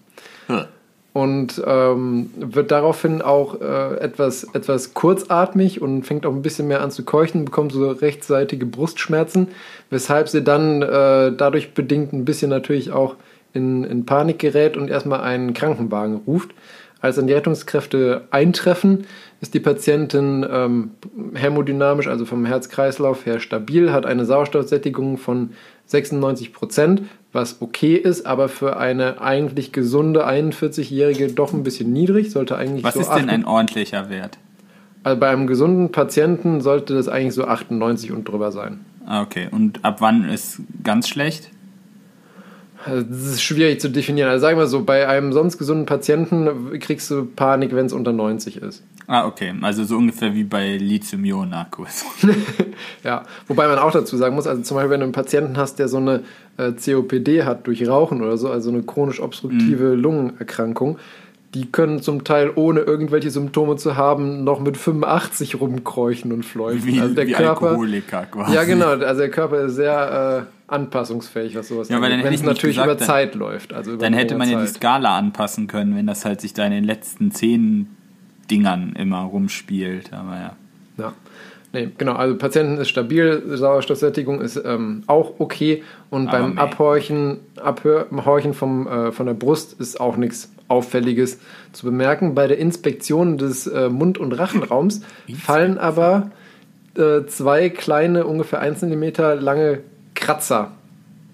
Hm. 0.47 0.65
Und 1.13 1.61
ähm, 1.65 2.29
wird 2.35 2.69
daraufhin 2.69 3.23
auch 3.23 3.59
äh, 3.59 3.95
etwas, 3.99 4.43
etwas 4.53 4.93
kurzatmig 4.93 5.81
und 5.81 6.03
fängt 6.03 6.27
auch 6.27 6.33
ein 6.33 6.43
bisschen 6.43 6.67
mehr 6.67 6.81
an 6.81 6.91
zu 6.91 7.03
keuchen, 7.03 7.45
bekommt 7.45 7.71
so 7.71 7.89
rechtsseitige 7.89 8.67
Brustschmerzen, 8.67 9.47
weshalb 9.89 10.29
sie 10.29 10.43
dann 10.43 10.81
äh, 10.81 11.31
dadurch 11.35 11.73
bedingt 11.73 12.13
ein 12.13 12.25
bisschen 12.25 12.49
natürlich 12.49 12.91
auch 12.91 13.15
in, 13.53 13.83
in 13.83 14.05
Panik 14.05 14.39
gerät 14.39 14.77
und 14.77 14.89
erstmal 14.89 15.21
einen 15.21 15.53
Krankenwagen 15.53 16.21
ruft. 16.27 16.51
Als 16.99 17.15
dann 17.15 17.27
die 17.27 17.33
Rettungskräfte 17.33 18.23
eintreffen, 18.31 19.05
ist 19.39 19.53
die 19.53 19.59
Patientin 19.59 20.45
ähm, 20.49 20.91
hämodynamisch, 21.35 22.07
also 22.07 22.25
vom 22.25 22.45
Herz-Kreislauf 22.45 23.25
her 23.27 23.39
stabil, 23.39 23.91
hat 23.91 24.07
eine 24.07 24.25
Sauerstoffsättigung 24.25 25.17
von 25.17 25.51
96 25.85 26.53
Prozent, 26.53 27.03
was 27.33 27.61
okay 27.61 27.95
ist, 27.95 28.25
aber 28.25 28.49
für 28.49 28.77
eine 28.77 29.21
eigentlich 29.21 29.71
gesunde 29.71 30.27
41-Jährige 30.27 31.27
doch 31.27 31.53
ein 31.53 31.61
bisschen 31.61 31.93
niedrig, 31.93 32.31
sollte 32.31 32.57
eigentlich 32.57 32.83
Was 32.83 32.95
so 32.95 33.01
ist 33.01 33.09
denn 33.09 33.29
8 33.29 33.29
ein 33.29 33.45
ordentlicher 33.45 34.09
Wert? 34.09 34.39
also 35.07 35.19
bei 35.19 35.29
einem 35.29 35.47
gesunden 35.47 35.91
Patienten 35.91 36.59
sollte 36.59 36.93
das 36.93 37.07
eigentlich 37.07 37.33
so 37.33 37.45
98 37.45 38.11
und 38.11 38.27
drüber 38.27 38.51
sein. 38.51 38.81
Ah, 39.07 39.21
Okay, 39.21 39.47
und 39.49 39.83
ab 39.85 39.97
wann 40.01 40.29
ist 40.29 40.59
ganz 40.83 41.07
schlecht? 41.07 41.49
Also 42.85 43.01
Das 43.09 43.19
ist 43.25 43.41
schwierig 43.41 43.81
zu 43.81 43.89
definieren. 43.89 44.29
Also 44.29 44.41
sagen 44.41 44.57
wir 44.59 44.67
so, 44.67 44.83
bei 44.83 45.07
einem 45.07 45.33
sonst 45.33 45.57
gesunden 45.57 45.85
Patienten 45.85 46.77
kriegst 46.79 47.09
du 47.09 47.25
Panik, 47.25 47.73
wenn 47.73 47.87
es 47.87 47.93
unter 47.93 48.13
90 48.13 48.57
ist. 48.57 48.83
Ah, 49.07 49.25
okay. 49.25 49.53
Also 49.61 49.83
so 49.85 49.97
ungefähr 49.97 50.33
wie 50.35 50.43
bei 50.43 50.77
Lithium-Ionen-Akkus. 50.77 52.05
Ja, 53.03 53.23
wobei 53.47 53.67
man 53.67 53.79
auch 53.79 53.91
dazu 53.91 54.17
sagen 54.17 54.35
muss, 54.35 54.45
also 54.45 54.61
zum 54.61 54.75
Beispiel, 54.75 54.91
wenn 54.91 54.99
du 54.99 55.05
einen 55.05 55.11
Patienten 55.13 55.57
hast, 55.57 55.79
der 55.79 55.87
so 55.87 55.97
eine 55.97 56.21
äh, 56.57 56.71
COPD 56.73 57.43
hat 57.43 57.65
durch 57.65 57.87
Rauchen 57.87 58.21
oder 58.21 58.37
so, 58.37 58.51
also 58.51 58.69
eine 58.69 58.83
chronisch 58.83 59.19
obstruktive 59.19 59.95
Mhm. 59.95 60.01
Lungenerkrankung, 60.01 60.99
die 61.53 61.71
können 61.71 62.01
zum 62.01 62.23
Teil 62.23 62.51
ohne 62.55 62.81
irgendwelche 62.81 63.29
Symptome 63.31 63.77
zu 63.77 63.95
haben 63.95 64.43
noch 64.43 64.59
mit 64.59 64.75
85 64.77 65.59
rumkräuchen 65.59 66.31
und 66.33 66.43
fleuchen. 66.43 66.85
Wie, 66.85 66.99
also 66.99 67.13
der 67.15 67.27
wie 67.27 67.31
Körper, 67.31 67.67
Alkoholiker 67.69 68.25
quasi. 68.25 68.53
ja 68.53 68.63
genau, 68.65 68.87
also 68.89 69.21
der 69.21 69.31
Körper 69.31 69.61
ist 69.61 69.75
sehr 69.75 70.45
äh, 70.69 70.71
anpassungsfähig, 70.73 71.55
was 71.55 71.69
sowas 71.69 71.87
Ja, 71.89 71.99
dann 71.99 72.23
wenn 72.23 72.33
es 72.33 72.43
natürlich 72.43 72.75
gesagt, 72.75 72.87
über 72.91 72.95
dann- 72.95 73.07
Zeit 73.07 73.35
läuft. 73.35 73.73
Also 73.73 73.95
Dann 73.95 74.13
hätte 74.13 74.35
man 74.35 74.49
ja 74.49 74.59
die 74.59 74.65
Zeit. 74.67 74.75
Skala 74.75 75.17
anpassen 75.17 75.67
können, 75.67 75.95
wenn 75.95 76.05
das 76.07 76.25
halt 76.25 76.41
sich 76.41 76.53
da 76.53 76.65
in 76.65 76.71
den 76.71 76.83
letzten 76.83 77.31
zehn 77.31 77.87
Dingern 78.51 78.93
immer 78.97 79.21
rumspielt. 79.21 80.11
Aber 80.13 80.35
ja. 80.35 80.55
Ja. 80.97 81.13
Nee, 81.73 81.89
genau, 81.97 82.13
also 82.13 82.35
Patienten 82.37 82.77
ist 82.77 82.89
stabil, 82.89 83.43
Sauerstoffsättigung 83.45 84.39
ist 84.41 84.61
ähm, 84.63 85.03
auch 85.07 85.33
okay 85.39 85.83
und 86.09 86.29
Aber 86.29 86.39
beim 86.39 86.55
meh. 86.55 86.61
Abhorchen, 86.61 87.39
Abhorchen 87.61 88.53
vom, 88.53 88.87
äh, 88.87 89.11
von 89.11 89.25
der 89.25 89.33
Brust 89.33 89.79
ist 89.79 89.99
auch 89.99 90.15
nichts 90.17 90.51
Auffälliges 90.67 91.39
zu 91.71 91.85
bemerken. 91.85 92.35
Bei 92.35 92.47
der 92.47 92.57
Inspektion 92.57 93.37
des 93.37 93.67
äh, 93.67 93.89
Mund- 93.89 94.17
und 94.17 94.33
Rachenraums 94.33 95.01
fallen 95.37 95.77
aber 95.77 96.31
äh, 96.97 97.25
zwei 97.27 97.69
kleine, 97.69 98.25
ungefähr 98.25 98.59
1 98.59 98.79
cm 98.79 99.13
lange 99.39 99.79
Kratzer 100.15 100.71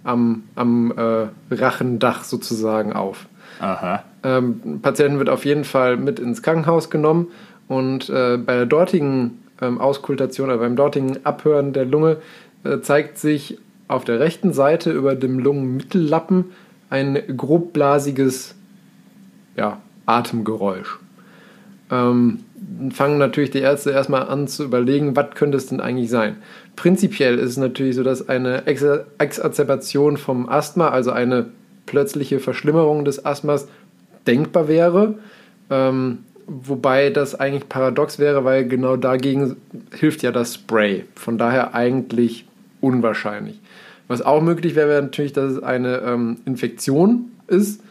am, 0.04 0.44
am 0.56 0.94
äh, 0.96 1.54
Rachendach 1.54 2.24
sozusagen 2.24 2.94
auf. 2.94 3.28
Aha. 3.60 4.04
Ähm, 4.24 4.80
Patienten 4.82 5.20
wird 5.20 5.30
auf 5.30 5.46
jeden 5.46 5.64
Fall 5.64 5.98
mit 5.98 6.20
ins 6.20 6.42
Krankenhaus 6.42 6.90
genommen 6.90 7.28
und 7.68 8.10
äh, 8.10 8.38
bei 8.38 8.56
der 8.56 8.66
dortigen 8.66 9.44
ähm, 9.62 9.80
Auskultation 9.80 10.50
oder 10.50 10.58
beim 10.58 10.76
dortigen 10.76 11.26
Abhören 11.26 11.74
der 11.74 11.86
Lunge 11.86 12.18
äh, 12.64 12.80
zeigt 12.80 13.18
sich 13.18 13.58
auf 13.88 14.04
der 14.04 14.20
rechten 14.20 14.54
Seite 14.54 14.92
über 14.92 15.16
dem 15.16 15.40
Lungenmittellappen 15.40 16.46
ein 16.90 17.22
grobblasiges 17.36 18.56
ja, 19.56 19.82
Atemgeräusch. 20.06 21.00
Ähm, 21.92 22.40
fangen 22.92 23.18
natürlich 23.18 23.52
die 23.52 23.60
Ärzte 23.60 23.92
erstmal 23.92 24.28
an 24.28 24.48
zu 24.48 24.64
überlegen, 24.64 25.16
was 25.16 25.32
könnte 25.36 25.58
es 25.58 25.68
denn 25.68 25.82
eigentlich 25.82 26.10
sein. 26.10 26.38
Prinzipiell 26.76 27.38
ist 27.38 27.52
es 27.52 27.58
natürlich 27.58 27.96
so, 27.96 28.04
dass 28.04 28.30
eine 28.30 28.62
Exa- 28.62 29.04
Exacerbation 29.18 30.18
vom 30.18 30.50
Asthma, 30.50 30.90
also 30.90 31.12
eine 31.12 31.48
plötzliche 31.86 32.40
Verschlimmerung 32.40 33.06
des 33.06 33.26
Asthmas, 33.26 33.68
denkbar 34.26 34.68
wäre. 34.68 35.16
Ähm, 35.70 36.20
wobei 36.48 37.10
das 37.10 37.36
eigentlich 37.36 37.70
paradox 37.70 38.20
wäre, 38.20 38.44
weil 38.44 38.68
genau 38.68 38.96
dagegen 38.96 39.58
hilft 39.94 40.24
ja 40.24 40.32
das 40.32 40.56
Spray. 40.56 41.06
Von 41.16 41.38
daher 41.38 41.76
eigentlich 41.76 42.46
unwahrscheinlich. 42.82 43.60
Was 44.08 44.22
auch 44.22 44.42
möglich 44.42 44.76
wäre, 44.76 44.90
wäre 44.90 45.02
natürlich, 45.02 45.34
dass 45.34 45.54
es 45.54 45.64
eine 45.64 45.98
ähm, 46.00 46.38
Infektion 46.46 47.32
ist. 47.48 47.82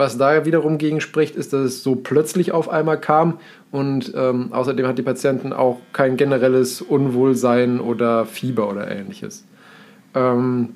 Was 0.00 0.16
da 0.16 0.46
wiederum 0.46 0.78
gegen 0.78 1.02
spricht, 1.02 1.36
ist, 1.36 1.52
dass 1.52 1.60
es 1.60 1.82
so 1.82 1.94
plötzlich 1.94 2.52
auf 2.52 2.70
einmal 2.70 2.98
kam 2.98 3.38
und 3.70 4.14
ähm, 4.16 4.50
außerdem 4.50 4.86
hat 4.86 4.96
die 4.96 5.02
Patientin 5.02 5.52
auch 5.52 5.78
kein 5.92 6.16
generelles 6.16 6.80
Unwohlsein 6.80 7.80
oder 7.80 8.24
Fieber 8.24 8.70
oder 8.70 8.90
ähnliches. 8.90 9.44
Ähm, 10.14 10.70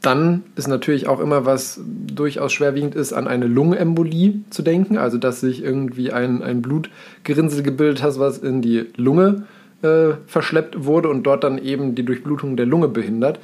dann 0.00 0.44
ist 0.54 0.66
natürlich 0.66 1.08
auch 1.08 1.20
immer, 1.20 1.44
was 1.44 1.78
durchaus 1.84 2.54
schwerwiegend 2.54 2.94
ist, 2.94 3.12
an 3.12 3.28
eine 3.28 3.48
Lungenembolie 3.48 4.40
zu 4.48 4.62
denken, 4.62 4.96
also 4.96 5.18
dass 5.18 5.40
sich 5.42 5.62
irgendwie 5.62 6.12
ein, 6.12 6.42
ein 6.42 6.62
Blutgerinnsel 6.62 7.62
gebildet 7.62 8.02
hat, 8.02 8.18
was 8.18 8.38
in 8.38 8.62
die 8.62 8.86
Lunge 8.96 9.44
äh, 9.82 10.14
verschleppt 10.26 10.86
wurde 10.86 11.10
und 11.10 11.24
dort 11.24 11.44
dann 11.44 11.58
eben 11.58 11.94
die 11.94 12.06
Durchblutung 12.06 12.56
der 12.56 12.64
Lunge 12.64 12.88
behindert. 12.88 13.40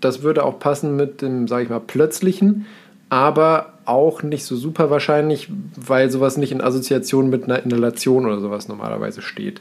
Das 0.00 0.22
würde 0.22 0.44
auch 0.44 0.58
passen 0.58 0.96
mit 0.96 1.20
dem, 1.20 1.46
sage 1.46 1.64
ich 1.64 1.68
mal, 1.68 1.80
plötzlichen, 1.80 2.64
aber 3.14 3.74
auch 3.84 4.24
nicht 4.24 4.44
so 4.44 4.56
super 4.56 4.90
wahrscheinlich, 4.90 5.48
weil 5.76 6.10
sowas 6.10 6.36
nicht 6.36 6.50
in 6.50 6.60
Assoziation 6.60 7.30
mit 7.30 7.44
einer 7.44 7.62
Inhalation 7.62 8.26
oder 8.26 8.40
sowas 8.40 8.66
normalerweise 8.66 9.22
steht. 9.22 9.60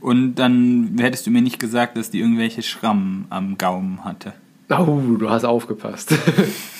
Und 0.00 0.36
dann 0.36 0.96
hättest 0.98 1.26
du 1.26 1.30
mir 1.30 1.42
nicht 1.42 1.58
gesagt, 1.58 1.98
dass 1.98 2.10
die 2.10 2.20
irgendwelche 2.20 2.62
Schrammen 2.62 3.26
am 3.28 3.58
Gaumen 3.58 4.02
hatte. 4.02 4.32
Oh, 4.70 4.98
du 5.18 5.28
hast 5.28 5.44
aufgepasst. 5.44 6.14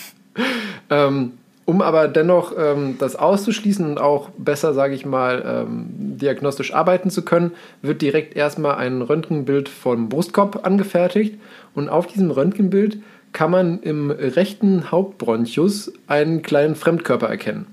ähm, 0.90 1.32
um 1.66 1.82
aber 1.82 2.08
dennoch 2.08 2.52
ähm, 2.58 2.96
das 2.98 3.14
auszuschließen 3.14 3.84
und 3.84 4.00
auch 4.00 4.30
besser, 4.38 4.72
sage 4.72 4.94
ich 4.94 5.04
mal, 5.04 5.66
ähm, 5.66 5.86
diagnostisch 6.18 6.72
arbeiten 6.72 7.10
zu 7.10 7.26
können, 7.26 7.52
wird 7.82 8.00
direkt 8.00 8.36
erstmal 8.36 8.76
ein 8.76 9.02
Röntgenbild 9.02 9.68
vom 9.68 10.08
Brustkorb 10.08 10.64
angefertigt. 10.64 11.38
Und 11.74 11.90
auf 11.90 12.06
diesem 12.06 12.30
Röntgenbild 12.30 12.98
kann 13.34 13.50
man 13.50 13.80
im 13.80 14.10
rechten 14.10 14.90
Hauptbronchus 14.90 15.92
einen 16.06 16.40
kleinen 16.40 16.76
Fremdkörper 16.76 17.28
erkennen. 17.28 17.66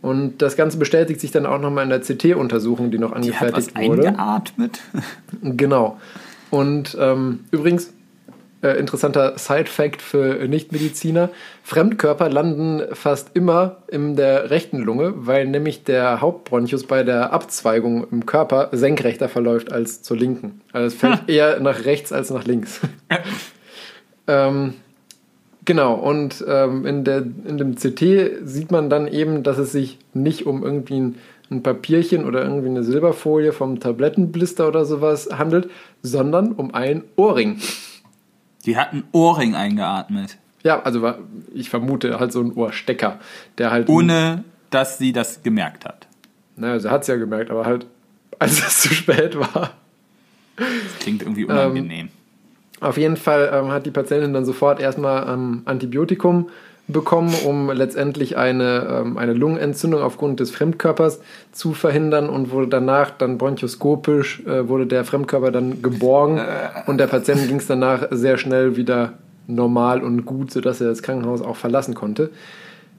Und 0.00 0.38
das 0.42 0.56
Ganze 0.56 0.78
bestätigt 0.78 1.20
sich 1.20 1.32
dann 1.32 1.44
auch 1.44 1.60
nochmal 1.60 1.84
in 1.84 1.90
der 1.90 2.00
CT-Untersuchung, 2.00 2.90
die 2.90 2.98
noch 2.98 3.10
Die 3.20 3.34
hat 3.34 3.52
was 3.52 3.68
angefertigt 3.68 3.76
wurde. 3.88 4.08
eingeatmet. 4.08 4.80
Genau. 5.42 5.98
Und 6.50 6.96
ähm, 7.00 7.40
übrigens, 7.50 7.92
äh, 8.62 8.78
interessanter 8.78 9.38
Side-Fact 9.38 10.02
für 10.02 10.46
Nichtmediziner: 10.46 11.30
Fremdkörper 11.64 12.28
landen 12.28 12.82
fast 12.92 13.30
immer 13.34 13.78
in 13.88 14.14
der 14.14 14.50
rechten 14.50 14.78
Lunge, 14.78 15.14
weil 15.16 15.46
nämlich 15.46 15.82
der 15.82 16.20
Hauptbronchus 16.20 16.84
bei 16.84 17.02
der 17.02 17.32
Abzweigung 17.32 18.06
im 18.10 18.26
Körper 18.26 18.68
senkrechter 18.72 19.28
verläuft 19.28 19.72
als 19.72 20.02
zur 20.02 20.16
linken. 20.16 20.60
Also 20.72 20.88
es 20.88 20.94
fällt 20.94 21.28
eher 21.28 21.58
nach 21.60 21.84
rechts 21.84 22.12
als 22.12 22.30
nach 22.30 22.44
links. 22.44 22.80
ähm, 24.28 24.74
Genau, 25.64 25.94
und 25.94 26.44
ähm, 26.48 26.86
in, 26.86 27.04
der, 27.04 27.18
in 27.18 27.56
dem 27.56 27.76
CT 27.76 28.44
sieht 28.44 28.72
man 28.72 28.90
dann 28.90 29.06
eben, 29.06 29.42
dass 29.42 29.58
es 29.58 29.70
sich 29.70 29.98
nicht 30.12 30.46
um 30.46 30.64
irgendwie 30.64 30.98
ein, 30.98 31.18
ein 31.50 31.62
Papierchen 31.62 32.24
oder 32.24 32.42
irgendwie 32.42 32.68
eine 32.68 32.82
Silberfolie 32.82 33.52
vom 33.52 33.78
Tablettenblister 33.78 34.66
oder 34.66 34.84
sowas 34.84 35.28
handelt, 35.32 35.70
sondern 36.02 36.52
um 36.52 36.74
einen 36.74 37.04
Ohrring. 37.14 37.60
Die 38.66 38.76
hat 38.76 38.92
einen 38.92 39.04
Ohrring 39.12 39.54
eingeatmet. 39.54 40.36
Ja, 40.64 40.82
also 40.82 41.14
ich 41.52 41.70
vermute 41.70 42.18
halt 42.18 42.32
so 42.32 42.40
ein 42.40 42.52
Ohrstecker, 42.52 43.18
der 43.58 43.70
halt. 43.70 43.88
Ohne, 43.88 44.44
dass 44.70 44.98
sie 44.98 45.12
das 45.12 45.42
gemerkt 45.42 45.84
hat. 45.84 46.06
Naja, 46.56 46.78
sie 46.78 46.90
hat 46.90 47.02
es 47.02 47.08
ja 47.08 47.16
gemerkt, 47.16 47.50
aber 47.50 47.66
halt, 47.66 47.86
als 48.38 48.58
es 48.66 48.82
zu 48.82 48.94
spät 48.94 49.38
war. 49.38 49.74
Das 50.56 50.98
klingt 51.00 51.22
irgendwie 51.22 51.44
unangenehm. 51.44 52.10
Auf 52.82 52.96
jeden 52.96 53.16
Fall 53.16 53.50
ähm, 53.54 53.70
hat 53.70 53.86
die 53.86 53.92
Patientin 53.92 54.34
dann 54.34 54.44
sofort 54.44 54.80
erstmal 54.80 55.32
ähm, 55.32 55.62
Antibiotikum 55.66 56.48
bekommen, 56.88 57.32
um 57.46 57.70
letztendlich 57.70 58.36
eine, 58.36 59.02
ähm, 59.04 59.18
eine 59.18 59.34
Lungenentzündung 59.34 60.02
aufgrund 60.02 60.40
des 60.40 60.50
Fremdkörpers 60.50 61.20
zu 61.52 61.74
verhindern 61.74 62.28
und 62.28 62.50
wurde 62.50 62.66
danach 62.66 63.10
dann 63.10 63.38
bronchoskopisch, 63.38 64.44
äh, 64.46 64.68
wurde 64.68 64.86
der 64.86 65.04
Fremdkörper 65.04 65.52
dann 65.52 65.80
geborgen 65.80 66.40
und 66.86 66.98
der 66.98 67.06
Patient 67.06 67.46
ging 67.46 67.58
es 67.58 67.68
danach 67.68 68.08
sehr 68.10 68.36
schnell 68.36 68.76
wieder 68.76 69.12
normal 69.46 70.02
und 70.02 70.26
gut, 70.26 70.50
sodass 70.50 70.80
er 70.80 70.88
das 70.88 71.02
Krankenhaus 71.02 71.40
auch 71.40 71.56
verlassen 71.56 71.94
konnte. 71.94 72.30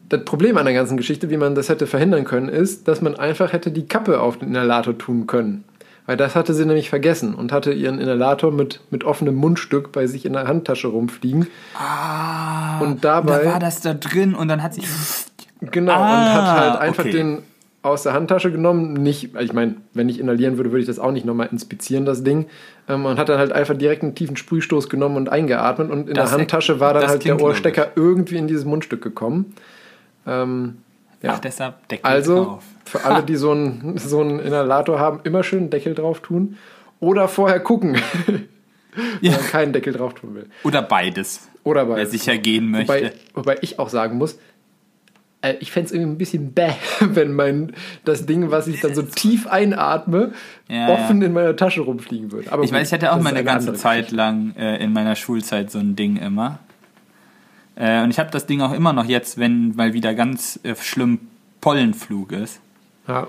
Das 0.07 0.23
Problem 0.23 0.57
an 0.57 0.65
der 0.65 0.73
ganzen 0.73 0.95
Geschichte, 0.95 1.29
wie 1.29 1.37
man 1.37 1.55
das 1.55 1.67
hätte 1.67 1.87
verhindern 1.87 2.23
können, 2.23 2.47
ist, 2.47 2.87
dass 2.87 3.01
man 3.01 3.15
einfach 3.15 3.51
hätte 3.51 3.71
die 3.71 3.87
Kappe 3.87 4.21
auf 4.21 4.37
den 4.37 4.49
Inhalator 4.49 4.97
tun 4.97 5.27
können. 5.27 5.65
Weil 6.05 6.17
das 6.17 6.35
hatte 6.35 6.53
sie 6.53 6.65
nämlich 6.65 6.89
vergessen 6.89 7.33
und 7.33 7.51
hatte 7.53 7.71
ihren 7.71 7.99
Inhalator 7.99 8.51
mit, 8.51 8.81
mit 8.91 9.05
offenem 9.05 9.35
Mundstück 9.35 9.91
bei 9.93 10.05
sich 10.05 10.25
in 10.25 10.33
der 10.33 10.47
Handtasche 10.47 10.87
rumfliegen. 10.89 11.47
Ah, 11.75 12.79
Und 12.81 13.03
dabei- 13.05 13.43
da 13.43 13.51
war 13.53 13.59
das 13.59 13.79
da 13.81 13.93
drin 13.93 14.35
und 14.35 14.47
dann 14.47 14.61
hat 14.63 14.73
sie. 14.73 14.81
Genau, 15.71 15.93
Ah, 15.93 15.97
und 16.27 16.33
hat 16.33 16.59
halt 16.59 16.81
einfach 16.81 17.03
okay. 17.05 17.13
den 17.13 17.37
aus 17.83 18.03
der 18.03 18.11
Handtasche 18.11 18.51
genommen. 18.51 18.91
Nicht, 18.95 19.33
ich 19.39 19.53
meine, 19.53 19.75
wenn 19.93 20.09
ich 20.09 20.19
inhalieren 20.19 20.57
würde, 20.57 20.71
würde 20.71 20.81
ich 20.81 20.87
das 20.87 20.99
auch 20.99 21.13
nicht 21.13 21.25
nochmal 21.25 21.47
inspizieren, 21.53 22.03
das 22.05 22.21
Ding. 22.21 22.47
Ähm, 22.89 23.05
und 23.05 23.17
hat 23.17 23.29
dann 23.29 23.37
halt 23.39 23.53
einfach 23.53 23.77
direkt 23.77 24.03
einen 24.03 24.13
tiefen 24.13 24.35
Sprühstoß 24.35 24.89
genommen 24.89 25.15
und 25.15 25.29
eingeatmet. 25.29 25.89
Und 25.89 26.09
in 26.09 26.15
Das- 26.15 26.31
der 26.31 26.39
Handtasche 26.39 26.81
war 26.81 26.93
dann 26.93 27.07
halt 27.07 27.23
der 27.23 27.41
Ohrstecker 27.41 27.91
irgendwie 27.95 28.35
in 28.35 28.47
dieses 28.47 28.65
Mundstück 28.65 29.01
gekommen. 29.01 29.53
Ähm, 30.27 30.79
ja. 31.23 31.31
Ach, 31.33 31.39
deshalb 31.39 31.87
Deckel 31.87 32.05
Also, 32.05 32.43
drauf. 32.45 32.63
für 32.85 33.03
alle, 33.05 33.23
die 33.25 33.35
so 33.35 33.49
einen, 33.51 33.97
so 33.97 34.21
einen 34.21 34.39
Inhalator 34.39 34.99
haben, 34.99 35.21
immer 35.23 35.43
schön 35.43 35.59
einen 35.61 35.69
Deckel 35.71 35.95
drauf 35.95 36.19
tun. 36.19 36.57
Oder 36.99 37.27
vorher 37.27 37.59
gucken, 37.59 37.97
wenn 38.27 38.47
Ja. 39.21 39.31
man 39.31 39.41
keinen 39.47 39.73
Deckel 39.73 39.93
drauf 39.93 40.13
tun 40.13 40.35
will. 40.35 40.45
Oder 40.63 40.81
beides. 40.83 41.49
Oder 41.63 41.85
bei 41.85 41.95
Wer 41.95 42.05
sicher 42.07 42.37
gehen 42.37 42.69
möchte. 42.71 42.93
Wobei, 42.93 43.11
wobei 43.33 43.57
ich 43.61 43.79
auch 43.79 43.89
sagen 43.89 44.17
muss, 44.17 44.37
äh, 45.41 45.55
ich 45.59 45.71
fände 45.71 45.87
es 45.87 45.91
irgendwie 45.93 46.11
ein 46.13 46.17
bisschen 46.17 46.53
bäh, 46.53 46.71
wenn 46.99 47.33
mein 47.33 47.73
das 48.05 48.25
Ding, 48.25 48.51
was 48.51 48.67
ich 48.67 48.79
dann 48.81 48.93
so 48.95 49.01
tief 49.01 49.47
einatme, 49.47 50.33
Ja, 50.69 50.89
offen 50.89 51.21
ja. 51.21 51.27
in 51.27 51.33
meiner 51.33 51.55
Tasche 51.55 51.81
rumfliegen 51.81 52.31
würde. 52.31 52.51
Aber 52.51 52.63
Ich 52.63 52.69
gut, 52.71 52.79
weiß, 52.79 52.87
ich 52.87 52.93
hatte 52.93 53.11
auch 53.13 53.19
mal 53.21 53.29
eine 53.29 53.43
ganze 53.43 53.73
Zeit 53.73 54.11
lang 54.11 54.53
äh, 54.57 54.77
in 54.83 54.91
meiner 54.93 55.15
Schulzeit 55.15 55.71
so 55.71 55.79
ein 55.79 55.95
Ding 55.95 56.17
immer. 56.17 56.59
Äh, 57.75 58.03
und 58.03 58.11
ich 58.11 58.19
habe 58.19 58.29
das 58.31 58.45
Ding 58.45 58.61
auch 58.61 58.71
immer 58.73 58.93
noch 58.93 59.05
jetzt, 59.05 59.37
wenn 59.37 59.75
mal 59.75 59.93
wieder 59.93 60.13
ganz 60.13 60.59
äh, 60.63 60.75
schlimm 60.75 61.19
Pollenflug 61.61 62.31
ist. 62.31 62.59
Ja. 63.07 63.27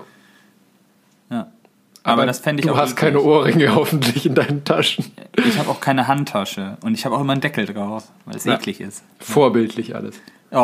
Aber, 2.07 2.27
das 2.27 2.37
fände 2.37 2.61
ich 2.61 2.67
du 2.67 2.73
auch 2.73 2.77
hast 2.77 2.95
keine. 2.95 3.19
Ohrringe 3.19 3.73
hoffentlich 3.75 4.27
in 4.27 4.35
deinen 4.35 4.63
Taschen. 4.63 5.05
Ich 5.43 5.57
habe 5.57 5.71
auch 5.71 5.81
keine 5.81 6.07
Handtasche 6.07 6.77
und 6.83 6.93
ich 6.93 7.03
habe 7.03 7.15
auch 7.15 7.21
immer 7.21 7.31
einen 7.31 7.41
Deckel 7.41 7.65
drauf, 7.65 8.03
weil 8.25 8.35
es 8.35 8.43
Ja. 8.45 8.53
eklig 8.53 8.79
ist. 8.79 9.03
Vorbildlich 9.19 9.95
alles. 9.95 10.21
Oh, 10.51 10.55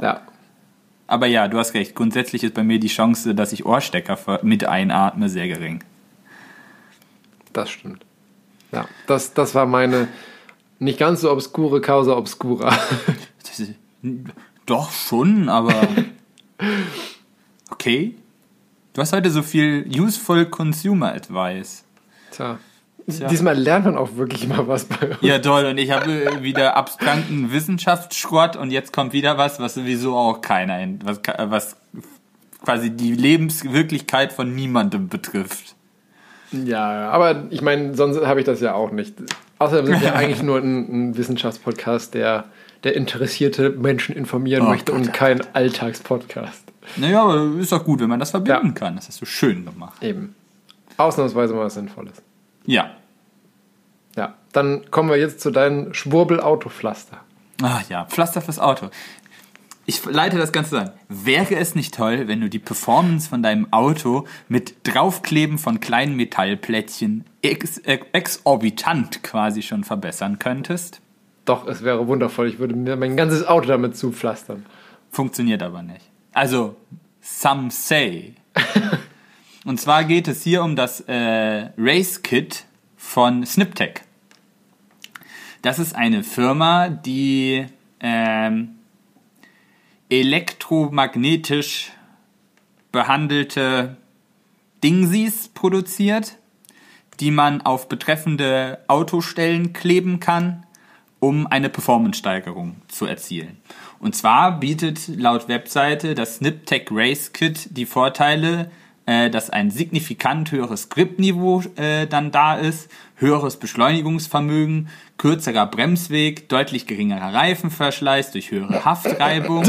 Ja. 0.00 0.20
aber 1.08 1.26
ja, 1.26 1.48
du 1.48 1.58
hast 1.58 1.74
recht. 1.74 1.96
Grundsätzlich 1.96 2.44
ist 2.44 2.54
bei 2.54 2.62
mir 2.62 2.78
die 2.78 2.86
Chance, 2.86 3.34
dass 3.34 3.52
ich 3.52 3.66
Ohrstecker 3.66 4.16
mit 4.42 4.64
einatme, 4.64 5.28
sehr 5.28 5.48
gering. 5.48 5.82
Das 7.52 7.68
stimmt. 7.68 8.04
Ja, 8.70 8.86
das, 9.08 9.34
das 9.34 9.56
war 9.56 9.66
meine 9.66 10.06
nicht 10.80 10.98
ganz 10.98 11.20
so 11.20 11.30
obskure 11.30 11.80
Causa 11.80 12.16
obscura. 12.16 12.76
Ist- 13.42 13.74
Doch 14.66 14.90
schon, 14.90 15.48
aber 15.48 15.74
okay. 17.70 18.14
Du 18.92 19.00
hast 19.00 19.12
heute 19.12 19.30
so 19.30 19.42
viel 19.42 19.86
useful 19.88 20.46
Consumer 20.46 21.12
Advice. 21.14 21.84
Tja. 22.32 22.58
Tja. 23.08 23.28
Diesmal 23.28 23.56
lernt 23.58 23.86
man 23.86 23.96
auch 23.96 24.16
wirklich 24.16 24.46
mal 24.46 24.66
was 24.68 24.84
bei 24.84 25.10
uns. 25.10 25.18
Ja, 25.22 25.38
toll. 25.38 25.64
Und 25.66 25.78
ich 25.78 25.90
habe 25.90 26.42
wieder 26.42 26.76
abstrakten 26.76 27.52
Wissenschaftsschrott 27.52 28.56
und 28.56 28.70
jetzt 28.70 28.92
kommt 28.92 29.12
wieder 29.12 29.38
was, 29.38 29.58
was 29.60 29.74
sowieso 29.74 30.16
auch 30.16 30.40
keiner, 30.40 30.80
in- 30.80 31.00
was, 31.04 31.20
was 31.38 31.76
quasi 32.64 32.90
die 32.90 33.12
Lebenswirklichkeit 33.14 34.32
von 34.32 34.54
niemandem 34.54 35.08
betrifft. 35.08 35.74
Ja, 36.52 37.10
aber 37.10 37.44
ich 37.50 37.62
meine, 37.62 37.94
sonst 37.94 38.24
habe 38.26 38.40
ich 38.40 38.46
das 38.46 38.60
ja 38.60 38.74
auch 38.74 38.90
nicht. 38.92 39.14
Außerdem 39.60 39.86
sind 39.86 40.00
wir 40.00 40.14
eigentlich 40.16 40.42
nur 40.42 40.58
ein, 40.58 41.10
ein 41.10 41.16
Wissenschaftspodcast, 41.16 42.14
der, 42.14 42.44
der 42.82 42.96
interessierte 42.96 43.70
Menschen 43.70 44.16
informieren 44.16 44.66
Oh 44.66 44.70
möchte 44.70 44.90
Gott, 44.92 45.00
und 45.02 45.12
kein 45.12 45.42
Alltagspodcast. 45.54 46.64
Naja, 46.96 47.22
aber 47.22 47.58
ist 47.60 47.70
doch 47.70 47.84
gut, 47.84 48.00
wenn 48.00 48.08
man 48.08 48.18
das 48.18 48.30
verbinden 48.30 48.68
Ja. 48.68 48.72
kann. 48.72 48.96
Das 48.96 49.06
hast 49.08 49.20
du 49.20 49.26
schön 49.26 49.64
gemacht. 49.66 50.02
Eben. 50.02 50.34
Ausnahmsweise 50.96 51.54
mal 51.54 51.66
was 51.66 51.74
Sinnvolles. 51.74 52.22
Ja. 52.64 52.90
Ja, 54.16 54.34
dann 54.52 54.90
kommen 54.90 55.10
wir 55.10 55.16
jetzt 55.18 55.40
zu 55.40 55.50
deinen 55.50 55.92
Schwurbel-Autopflaster. 55.94 57.18
Ach 57.62 57.86
ja, 57.90 58.06
Pflaster 58.06 58.40
fürs 58.40 58.58
Auto. 58.58 58.88
Ich 59.90 60.04
leite 60.04 60.38
das 60.38 60.52
Ganze 60.52 60.82
an. 60.82 60.90
Wäre 61.08 61.56
es 61.56 61.74
nicht 61.74 61.92
toll, 61.94 62.28
wenn 62.28 62.40
du 62.40 62.48
die 62.48 62.60
Performance 62.60 63.28
von 63.28 63.42
deinem 63.42 63.72
Auto 63.72 64.24
mit 64.48 64.76
Draufkleben 64.84 65.58
von 65.58 65.80
kleinen 65.80 66.14
Metallplättchen 66.14 67.24
ex 67.42 67.78
ex 67.78 68.06
exorbitant 68.12 69.24
quasi 69.24 69.62
schon 69.62 69.82
verbessern 69.82 70.38
könntest? 70.38 71.00
Doch, 71.44 71.66
es 71.66 71.82
wäre 71.82 72.06
wundervoll. 72.06 72.46
Ich 72.46 72.60
würde 72.60 72.76
mir 72.76 72.94
mein 72.94 73.16
ganzes 73.16 73.44
Auto 73.44 73.66
damit 73.66 73.96
zupflastern. 73.96 74.64
Funktioniert 75.10 75.60
aber 75.60 75.82
nicht. 75.82 76.08
Also, 76.34 76.76
some 77.20 77.72
say. 77.72 78.34
Und 79.64 79.80
zwar 79.80 80.04
geht 80.04 80.28
es 80.28 80.44
hier 80.44 80.62
um 80.62 80.76
das 80.76 81.00
äh, 81.08 81.70
Race 81.76 82.22
Kit 82.22 82.64
von 82.96 83.44
Sniptech. 83.44 84.02
Das 85.62 85.80
ist 85.80 85.96
eine 85.96 86.22
Firma, 86.22 86.90
die 86.90 87.66
ähm, 87.98 88.76
elektromagnetisch 90.10 91.92
behandelte 92.92 93.96
Dingsies 94.82 95.48
produziert, 95.48 96.36
die 97.20 97.30
man 97.30 97.60
auf 97.60 97.88
betreffende 97.88 98.80
Autostellen 98.88 99.72
kleben 99.72 100.20
kann, 100.20 100.66
um 101.20 101.46
eine 101.46 101.68
Performance-Steigerung 101.68 102.76
zu 102.88 103.06
erzielen. 103.06 103.58
Und 104.00 104.16
zwar 104.16 104.58
bietet 104.58 105.06
laut 105.08 105.48
Webseite 105.48 106.14
das 106.14 106.36
Sniptech 106.36 106.88
Race 106.90 107.32
Kit 107.32 107.76
die 107.76 107.86
Vorteile, 107.86 108.70
dass 109.30 109.50
ein 109.50 109.70
signifikant 109.70 110.52
höheres 110.52 110.88
Gripniveau 110.88 111.62
äh, 111.76 112.06
dann 112.06 112.30
da 112.30 112.56
ist, 112.56 112.90
höheres 113.16 113.56
Beschleunigungsvermögen, 113.56 114.88
kürzerer 115.18 115.66
Bremsweg, 115.66 116.48
deutlich 116.48 116.86
geringerer 116.86 117.34
Reifenverschleiß 117.34 118.32
durch 118.32 118.50
höhere 118.50 118.84
Haftreibung. 118.84 119.64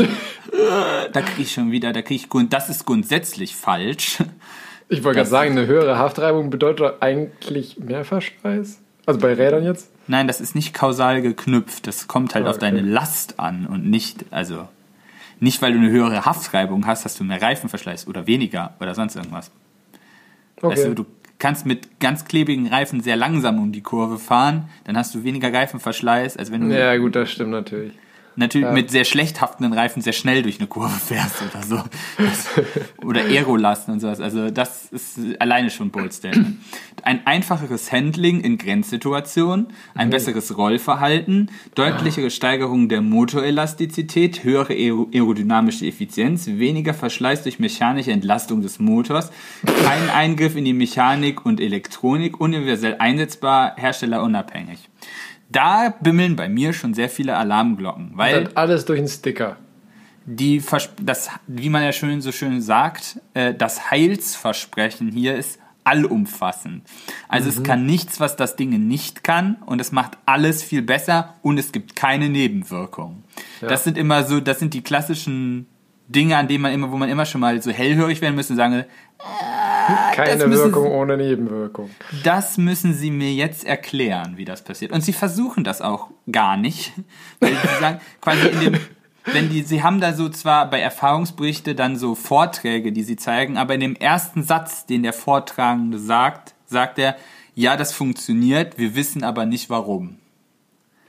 da 1.12 1.22
kriege 1.22 1.42
ich 1.42 1.52
schon 1.54 1.72
wieder, 1.72 1.94
da 1.94 2.02
kriege 2.02 2.26
ich 2.26 2.50
das 2.50 2.70
ist 2.70 2.86
grundsätzlich 2.86 3.56
falsch. 3.56 4.20
Ich 4.90 5.04
wollte 5.04 5.18
gerade 5.20 5.30
sagen, 5.30 5.52
eine 5.52 5.68
höhere 5.68 5.98
Haftreibung 5.98 6.50
bedeutet 6.50 7.02
eigentlich 7.02 7.78
mehr 7.80 8.04
Verschleiß. 8.04 8.80
Also 9.06 9.20
bei 9.20 9.34
Rädern 9.34 9.64
jetzt? 9.64 9.90
Nein, 10.08 10.28
das 10.28 10.42
ist 10.42 10.54
nicht 10.54 10.74
kausal 10.74 11.22
geknüpft. 11.22 11.88
Das 11.88 12.08
kommt 12.08 12.36
halt 12.36 12.46
Ah, 12.46 12.50
auf 12.52 12.58
deine 12.58 12.80
okay. 12.80 12.90
Last 12.90 13.40
an 13.40 13.66
und 13.66 13.90
nicht, 13.90 14.26
also 14.32 14.68
nicht, 15.42 15.62
weil 15.62 15.74
du 15.74 15.80
eine 15.80 15.90
höhere 15.90 16.26
Haftreibung 16.26 16.86
hast, 16.86 17.04
hast 17.04 17.20
du 17.20 17.24
mehr 17.24 17.42
Reifenverschleiß 17.42 18.08
oder 18.08 18.28
weniger 18.28 18.76
oder 18.80 18.96
sonst 18.96 19.16
irgendwas. 19.16 19.52
Okay. 20.58 20.72
Weißt 20.72 20.86
du, 20.86 20.94
du 20.94 21.06
kannst 21.40 21.66
mit 21.66 22.00
ganz 22.00 22.26
klebigen 22.26 22.68
Reifen 22.68 23.02
sehr 23.02 23.16
langsam 23.16 23.58
um 23.58 23.72
die 23.72 23.82
Kurve 23.82 24.20
fahren, 24.20 24.70
dann 24.84 24.96
hast 24.96 25.16
du 25.16 25.24
weniger 25.24 25.52
Reifenverschleiß, 25.52 26.38
als 26.38 26.52
wenn 26.52 26.70
du 26.70 26.78
ja, 26.78 26.96
gut, 26.98 27.16
das 27.16 27.32
stimmt 27.32 27.52
natürlich. 27.52 27.94
Natürlich 28.36 28.68
ja. 28.68 28.74
mit 28.74 28.90
sehr 28.92 29.04
schlecht 29.06 29.42
haftenden 29.42 29.74
Reifen 29.74 30.02
sehr 30.02 30.14
schnell 30.14 30.42
durch 30.44 30.60
eine 30.60 30.68
Kurve 30.68 30.90
fährst 31.06 31.42
oder 31.42 31.64
so. 31.64 31.84
Das, 32.18 32.50
oder 33.06 33.22
Aerolasten 33.26 33.94
und 33.94 34.00
sowas. 34.00 34.20
Also 34.20 34.50
das 34.52 34.86
ist 34.92 35.20
alleine 35.40 35.70
schon 35.70 35.90
Bold 35.92 36.14
Statement. 36.14 36.58
Ein 37.04 37.26
einfacheres 37.26 37.92
Handling 37.92 38.42
in 38.42 38.58
Grenzsituationen, 38.58 39.68
ein 39.96 40.08
Mhm. 40.08 40.12
besseres 40.12 40.58
Rollverhalten, 40.58 41.50
deutlichere 41.76 42.30
Steigerung 42.30 42.90
der 42.90 43.02
Motorelastizität, 43.02 44.44
höhere 44.44 44.74
aero- 44.74 45.10
aerodynamische 45.14 45.86
Effizienz, 45.86 46.48
weniger 46.48 46.94
Verschleiß 46.94 47.44
durch 47.44 47.60
mechanische 47.60 48.12
Entlastung 48.12 48.62
des 48.62 48.80
Motors, 48.80 49.32
kein 49.84 50.10
Eingriff 50.10 50.56
in 50.56 50.66
die 50.66 50.74
Mechanik 50.74 51.46
und 51.46 51.60
Elektronik, 51.60 52.40
universell 52.40 52.96
einsetzbar, 53.00 53.76
herstellerunabhängig. 53.78 54.90
Da 55.52 55.94
bimmeln 56.02 56.36
bei 56.36 56.48
mir 56.50 56.74
schon 56.74 56.94
sehr 56.94 57.10
viele 57.10 57.36
Alarmglocken, 57.38 58.12
weil 58.16 58.50
alles 58.56 58.86
durch 58.86 59.00
einen 59.00 59.08
Sticker. 59.08 59.58
die 60.26 60.62
das, 61.02 61.30
wie 61.48 61.70
man 61.70 61.84
ja 61.84 61.92
schön 61.92 62.22
so 62.22 62.32
schön 62.32 62.62
sagt, 62.62 63.20
äh, 63.34 63.54
das 63.56 63.90
Heilsversprechen 63.92 65.12
hier 65.12 65.36
ist 65.36 65.60
allumfassend. 65.84 66.84
Also 67.28 67.50
Mhm. 67.50 67.58
es 67.58 67.64
kann 67.64 67.86
nichts, 67.88 68.20
was 68.20 68.36
das 68.36 68.56
Ding 68.56 68.70
nicht 68.88 69.24
kann 69.24 69.58
und 69.66 69.82
es 69.82 69.92
macht 69.92 70.18
alles 70.28 70.62
viel 70.64 70.84
besser 70.84 71.34
und 71.42 71.58
es 71.58 71.72
gibt 71.72 71.96
keine 71.96 72.30
Nebenwirkungen. 72.30 73.24
Das 73.62 73.84
sind 73.84 73.98
immer 73.98 74.24
so, 74.24 74.40
das 74.40 74.60
sind 74.60 74.76
die 74.76 74.84
klassischen 74.84 75.66
Dinge, 76.08 76.38
an 76.38 76.48
denen 76.48 76.62
man 76.62 76.72
immer, 76.74 76.92
wo 76.92 76.98
man 76.98 77.10
immer 77.10 77.26
schon 77.26 77.42
mal 77.42 77.60
so 77.62 77.72
hellhörig 77.72 78.22
werden 78.22 78.36
müsste 78.36 78.54
und 78.54 78.58
sagen, 78.58 78.86
Keine 80.16 80.50
Wirkung 80.52 80.84
Sie- 80.84 80.90
ohne 80.90 81.18
Nebenwirkung. 81.18 81.90
das 82.24 82.58
müssen 82.58 82.94
Sie 82.94 83.12
mir 83.12 83.34
jetzt 83.34 83.66
erklären, 83.66 84.34
wie 84.38 84.46
das 84.46 84.64
passiert. 84.64 84.92
Und 84.92 85.02
Sie 85.02 85.14
versuchen 85.14 85.64
das 85.64 85.82
auch 85.82 86.10
gar 86.32 86.58
nicht. 86.58 86.94
Weil 87.40 87.52
Sie 87.56 87.80
sagen, 87.80 88.00
quasi 88.22 88.48
in 88.48 88.60
dem, 88.60 88.80
wenn 89.26 89.50
die, 89.50 89.62
Sie 89.64 89.84
haben 89.84 90.00
da 90.02 90.14
so 90.14 90.30
zwar 90.30 90.70
bei 90.70 90.80
Erfahrungsberichte 90.80 91.76
dann 91.76 91.96
so 91.96 92.16
Vorträge, 92.16 92.92
die 92.92 93.04
Sie 93.04 93.16
zeigen, 93.18 93.58
aber 93.58 93.74
in 93.76 93.80
dem 93.82 93.96
ersten 93.96 94.44
Satz, 94.44 94.86
den 94.86 95.04
der 95.04 95.14
Vortragende 95.14 96.00
sagt, 96.00 96.54
sagt 96.66 96.98
er, 97.00 97.16
ja, 97.54 97.76
das 97.78 97.94
funktioniert, 97.94 98.78
wir 98.78 98.96
wissen 98.96 99.24
aber 99.24 99.46
nicht 99.46 99.70
warum. 99.70 100.18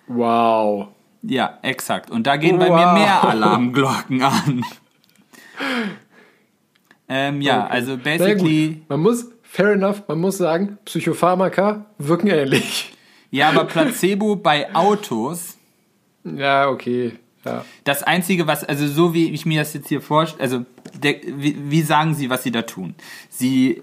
Wow. 0.08 0.88
Ja, 1.22 1.58
exakt. 1.62 2.10
Und 2.10 2.26
da 2.26 2.36
gehen 2.36 2.58
bei 2.58 2.68
Wow. 2.68 2.76
mir 2.76 2.92
mehr 3.00 3.22
Alarmglocken 3.24 4.22
an. 4.22 4.64
Ähm, 7.14 7.42
ja, 7.42 7.64
Okay. 7.66 7.72
also 7.74 7.96
basically. 7.98 8.82
Man 8.88 9.00
muss, 9.00 9.26
fair 9.42 9.72
enough, 9.72 10.02
man 10.08 10.18
muss 10.20 10.38
sagen, 10.38 10.78
Psychopharmaka 10.86 11.84
wirken 11.98 12.28
ähnlich. 12.28 12.94
Ja, 13.30 13.48
aber 13.50 13.64
Placebo 13.64 14.36
bei 14.36 14.74
Autos 14.74 15.56
Ja, 16.24 16.68
okay. 16.68 17.12
Ja. 17.44 17.64
Das 17.84 18.02
Einzige, 18.02 18.46
was, 18.46 18.62
also 18.64 18.86
so 18.86 19.14
wie 19.14 19.30
ich 19.32 19.44
mir 19.44 19.60
das 19.60 19.74
jetzt 19.74 19.88
hier 19.88 20.00
vorstelle, 20.00 20.42
also 20.42 20.64
der, 21.02 21.16
wie, 21.26 21.56
wie 21.68 21.82
sagen 21.82 22.14
Sie, 22.14 22.30
was 22.30 22.44
Sie 22.44 22.52
da 22.52 22.62
tun? 22.62 22.94
Sie 23.28 23.82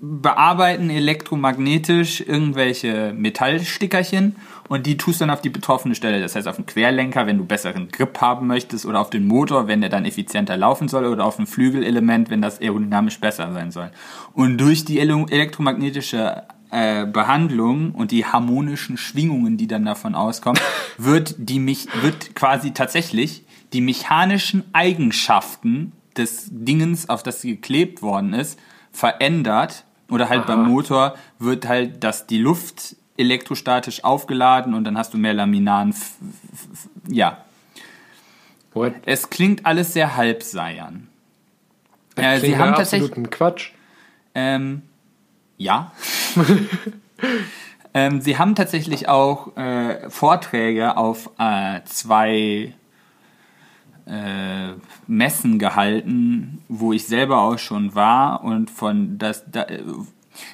bearbeiten 0.00 0.90
elektromagnetisch 0.90 2.20
irgendwelche 2.20 3.12
Metallstickerchen 3.16 4.36
und 4.68 4.86
die 4.86 4.96
tust 4.96 5.20
dann 5.20 5.30
auf 5.30 5.40
die 5.40 5.50
betroffene 5.50 5.94
Stelle. 5.94 6.20
Das 6.20 6.34
heißt 6.34 6.48
auf 6.48 6.56
den 6.56 6.66
Querlenker, 6.66 7.26
wenn 7.26 7.38
du 7.38 7.44
besseren 7.44 7.88
Grip 7.88 8.20
haben 8.20 8.46
möchtest, 8.46 8.86
oder 8.86 9.00
auf 9.00 9.10
den 9.10 9.26
Motor, 9.26 9.68
wenn 9.68 9.80
der 9.80 9.90
dann 9.90 10.04
effizienter 10.04 10.56
laufen 10.56 10.88
soll, 10.88 11.06
oder 11.06 11.24
auf 11.24 11.38
ein 11.38 11.46
Flügelelement, 11.46 12.30
wenn 12.30 12.42
das 12.42 12.60
aerodynamisch 12.60 13.20
besser 13.20 13.52
sein 13.52 13.70
soll. 13.70 13.90
Und 14.34 14.58
durch 14.58 14.84
die 14.84 14.98
ele- 14.98 15.26
elektromagnetische 15.30 16.44
äh, 16.70 17.06
Behandlung 17.06 17.92
und 17.92 18.10
die 18.10 18.24
harmonischen 18.24 18.96
Schwingungen, 18.96 19.56
die 19.56 19.66
dann 19.66 19.84
davon 19.84 20.14
auskommen, 20.14 20.60
wird 20.98 21.34
die 21.38 21.60
mich 21.60 21.86
wird 22.02 22.34
quasi 22.34 22.72
tatsächlich 22.72 23.44
die 23.72 23.80
mechanischen 23.80 24.64
Eigenschaften 24.72 25.92
des 26.16 26.48
Dingens, 26.50 27.08
auf 27.08 27.22
das 27.22 27.40
sie 27.40 27.54
geklebt 27.56 28.02
worden 28.02 28.32
ist, 28.32 28.58
verändert 28.90 29.84
oder 30.10 30.28
halt 30.28 30.46
beim 30.46 30.68
Motor 30.68 31.14
wird 31.38 31.68
halt, 31.68 32.02
dass 32.02 32.26
die 32.26 32.38
Luft 32.38 32.96
elektrostatisch 33.16 34.04
aufgeladen 34.04 34.74
und 34.74 34.84
dann 34.84 34.96
hast 34.96 35.14
du 35.14 35.18
mehr 35.18 35.34
Laminaren. 35.34 35.94
Ja, 37.08 37.44
What? 38.74 38.94
es 39.06 39.30
klingt 39.30 39.64
alles 39.64 39.92
sehr 39.92 40.16
halbseiern. 40.16 41.08
Äh, 42.16 42.40
sie 42.40 42.56
haben 42.56 42.74
tatsächlich 42.74 43.30
Quatsch. 43.30 43.72
ähm, 44.34 44.82
Ja. 45.58 45.92
ähm, 47.94 48.20
sie 48.20 48.38
haben 48.38 48.54
tatsächlich 48.54 49.08
auch 49.08 49.56
äh, 49.56 50.08
Vorträge 50.10 50.96
auf 50.96 51.30
äh, 51.38 51.80
zwei 51.84 52.74
äh, 54.06 54.72
Messen 55.06 55.58
gehalten, 55.58 56.62
wo 56.68 56.92
ich 56.92 57.06
selber 57.06 57.42
auch 57.42 57.58
schon 57.58 57.94
war 57.94 58.44
und 58.44 58.70
von 58.70 59.18
das 59.18 59.44
da, 59.50 59.66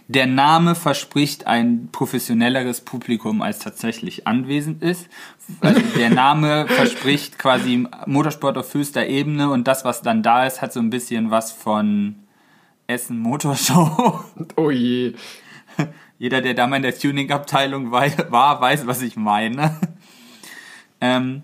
der 0.08 0.26
Name 0.26 0.74
verspricht 0.74 1.46
ein 1.46 1.88
professionelleres 1.92 2.80
Publikum 2.80 3.42
als 3.42 3.58
tatsächlich 3.58 4.26
anwesend 4.26 4.82
ist. 4.82 5.08
Also 5.60 5.80
der 5.96 6.10
Name 6.10 6.66
verspricht 6.68 7.38
quasi 7.38 7.86
Motorsport 8.06 8.58
auf 8.58 8.72
höchster 8.74 9.06
Ebene 9.06 9.50
und 9.50 9.66
das, 9.68 9.84
was 9.84 10.02
dann 10.02 10.22
da 10.22 10.46
ist, 10.46 10.62
hat 10.62 10.72
so 10.72 10.80
ein 10.80 10.90
bisschen 10.90 11.30
was 11.30 11.52
von 11.52 12.16
Essen 12.86 13.18
Motorshow. 13.18 14.20
Oh 14.56 14.70
je. 14.70 15.14
Jeder, 16.18 16.40
der 16.40 16.54
da 16.54 16.66
mal 16.66 16.76
in 16.76 16.82
der 16.82 16.96
Tuning-Abteilung 16.96 17.90
war, 17.90 18.60
weiß, 18.60 18.86
was 18.86 19.02
ich 19.02 19.16
meine. 19.16 19.76
Ähm, 21.00 21.42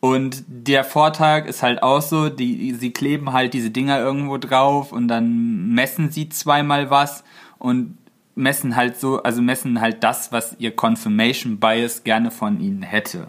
und 0.00 0.44
der 0.48 0.84
Vortag 0.84 1.44
ist 1.44 1.62
halt 1.62 1.82
auch 1.82 2.00
so, 2.00 2.30
die, 2.30 2.72
sie 2.72 2.92
kleben 2.92 3.34
halt 3.34 3.52
diese 3.52 3.70
Dinger 3.70 3.98
irgendwo 3.98 4.38
drauf 4.38 4.92
und 4.92 5.08
dann 5.08 5.68
messen 5.68 6.10
sie 6.10 6.30
zweimal 6.30 6.88
was 6.88 7.22
und 7.60 7.96
messen 8.34 8.74
halt 8.74 8.98
so, 8.98 9.22
also 9.22 9.40
messen 9.40 9.80
halt 9.80 10.02
das, 10.02 10.32
was 10.32 10.56
ihr 10.58 10.74
Confirmation 10.74 11.60
Bias 11.60 12.02
gerne 12.02 12.32
von 12.32 12.60
ihnen 12.60 12.82
hätte. 12.82 13.28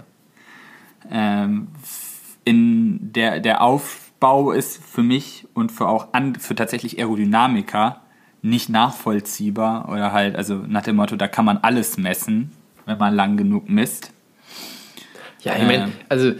Ähm, 1.11 1.67
in 2.43 3.13
der, 3.13 3.39
der 3.39 3.61
Aufbau 3.61 4.51
ist 4.51 4.83
für 4.83 5.03
mich 5.03 5.47
und 5.53 5.71
für 5.71 5.87
auch 5.87 6.13
an, 6.13 6.35
für 6.35 6.55
tatsächlich 6.55 6.97
Aerodynamiker 6.97 8.01
nicht 8.41 8.69
nachvollziehbar 8.69 9.89
oder 9.89 10.11
halt, 10.11 10.35
also 10.35 10.55
nach 10.55 10.81
dem 10.81 10.95
Motto, 10.95 11.15
da 11.15 11.27
kann 11.27 11.45
man 11.45 11.57
alles 11.57 11.97
messen, 11.97 12.51
wenn 12.85 12.97
man 12.97 13.13
lang 13.13 13.37
genug 13.37 13.69
misst. 13.69 14.11
Ja, 15.41 15.55
ich 15.55 15.63
meine, 15.63 15.91
also 16.09 16.33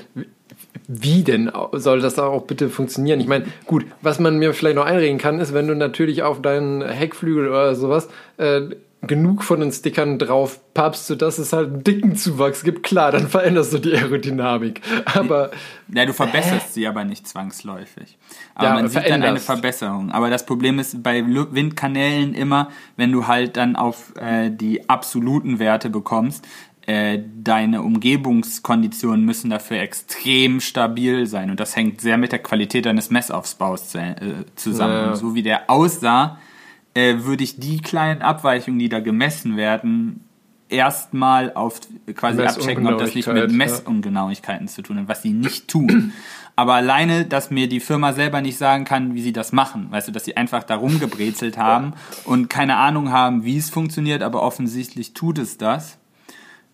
wie 0.93 1.23
denn 1.23 1.51
soll 1.71 2.01
das 2.01 2.19
auch 2.19 2.43
bitte 2.43 2.69
funktionieren? 2.69 3.21
Ich 3.21 3.27
meine, 3.27 3.45
gut, 3.65 3.85
was 4.01 4.19
man 4.19 4.37
mir 4.37 4.53
vielleicht 4.53 4.75
noch 4.75 4.85
einreden 4.85 5.17
kann, 5.17 5.39
ist, 5.39 5.53
wenn 5.53 5.67
du 5.67 5.75
natürlich 5.75 6.23
auf 6.23 6.41
deinen 6.41 6.81
Heckflügel 6.81 7.47
oder 7.47 7.75
sowas 7.75 8.09
äh, 8.37 8.61
genug 9.03 9.43
von 9.43 9.59
den 9.59 9.71
Stickern 9.71 10.19
drauf 10.19 10.59
pappst, 10.73 11.07
sodass 11.07 11.39
es 11.39 11.53
halt 11.53 11.69
einen 11.69 11.83
dicken 11.83 12.15
Zuwachs 12.15 12.63
gibt, 12.63 12.83
klar, 12.83 13.11
dann 13.11 13.27
veränderst 13.27 13.73
du 13.73 13.79
die 13.79 13.93
Aerodynamik. 13.93 14.81
Aber. 15.05 15.51
Ja, 15.93 16.05
du 16.05 16.13
verbesserst 16.13 16.67
äh, 16.67 16.73
sie 16.73 16.87
aber 16.87 17.03
nicht 17.03 17.27
zwangsläufig. 17.27 18.17
Aber 18.53 18.67
ja, 18.67 18.73
man 18.75 18.87
sieht 18.89 19.09
dann 19.09 19.23
eine 19.23 19.39
Verbesserung. 19.39 20.11
Aber 20.11 20.29
das 20.29 20.45
Problem 20.45 20.77
ist 20.77 21.01
bei 21.01 21.25
Windkanälen 21.25 22.35
immer, 22.35 22.69
wenn 22.95 23.11
du 23.11 23.27
halt 23.27 23.57
dann 23.57 23.75
auf 23.75 24.13
äh, 24.17 24.51
die 24.51 24.87
absoluten 24.87 25.57
Werte 25.57 25.89
bekommst, 25.89 26.45
äh, 26.87 27.19
deine 27.43 27.83
Umgebungskonditionen 27.83 29.23
müssen 29.23 29.49
dafür 29.49 29.79
extrem 29.79 30.59
stabil 30.59 31.27
sein. 31.27 31.51
Und 31.51 31.59
das 31.59 31.75
hängt 31.75 32.01
sehr 32.01 32.17
mit 32.17 32.31
der 32.31 32.39
Qualität 32.39 32.85
deines 32.85 33.11
Messaufbaus 33.11 33.93
äh, 33.95 34.15
zusammen. 34.55 34.93
Ja. 34.93 35.15
So 35.15 35.35
wie 35.35 35.43
der 35.43 35.69
aussah, 35.69 36.39
äh, 36.93 37.17
würde 37.19 37.43
ich 37.43 37.59
die 37.59 37.81
kleinen 37.81 38.21
Abweichungen, 38.21 38.79
die 38.79 38.89
da 38.89 38.99
gemessen 38.99 39.57
werden, 39.57 40.25
erstmal 40.69 41.53
auf 41.53 41.81
quasi 42.15 42.41
abchecken, 42.41 42.87
ob 42.87 42.97
das 42.97 43.13
nicht 43.13 43.31
mit 43.31 43.51
Messungenauigkeiten 43.51 44.67
ja. 44.67 44.73
zu 44.73 44.81
tun 44.81 44.99
hat, 44.99 45.07
was 45.07 45.21
sie 45.21 45.33
nicht 45.33 45.67
tun. 45.67 46.13
Aber 46.55 46.73
alleine, 46.73 47.25
dass 47.25 47.51
mir 47.51 47.69
die 47.69 47.79
Firma 47.79 48.13
selber 48.13 48.41
nicht 48.41 48.57
sagen 48.57 48.85
kann, 48.85 49.13
wie 49.13 49.21
sie 49.21 49.33
das 49.33 49.51
machen, 49.51 49.87
weißt 49.91 50.07
du, 50.09 50.11
dass 50.11 50.25
sie 50.25 50.35
einfach 50.35 50.63
da 50.63 50.75
rumgebrezelt 50.75 51.57
haben 51.57 51.93
und 52.25 52.49
keine 52.49 52.77
Ahnung 52.77 53.11
haben, 53.11 53.45
wie 53.45 53.57
es 53.57 53.69
funktioniert, 53.69 54.21
aber 54.21 54.41
offensichtlich 54.41 55.13
tut 55.13 55.37
es 55.37 55.57
das 55.57 55.97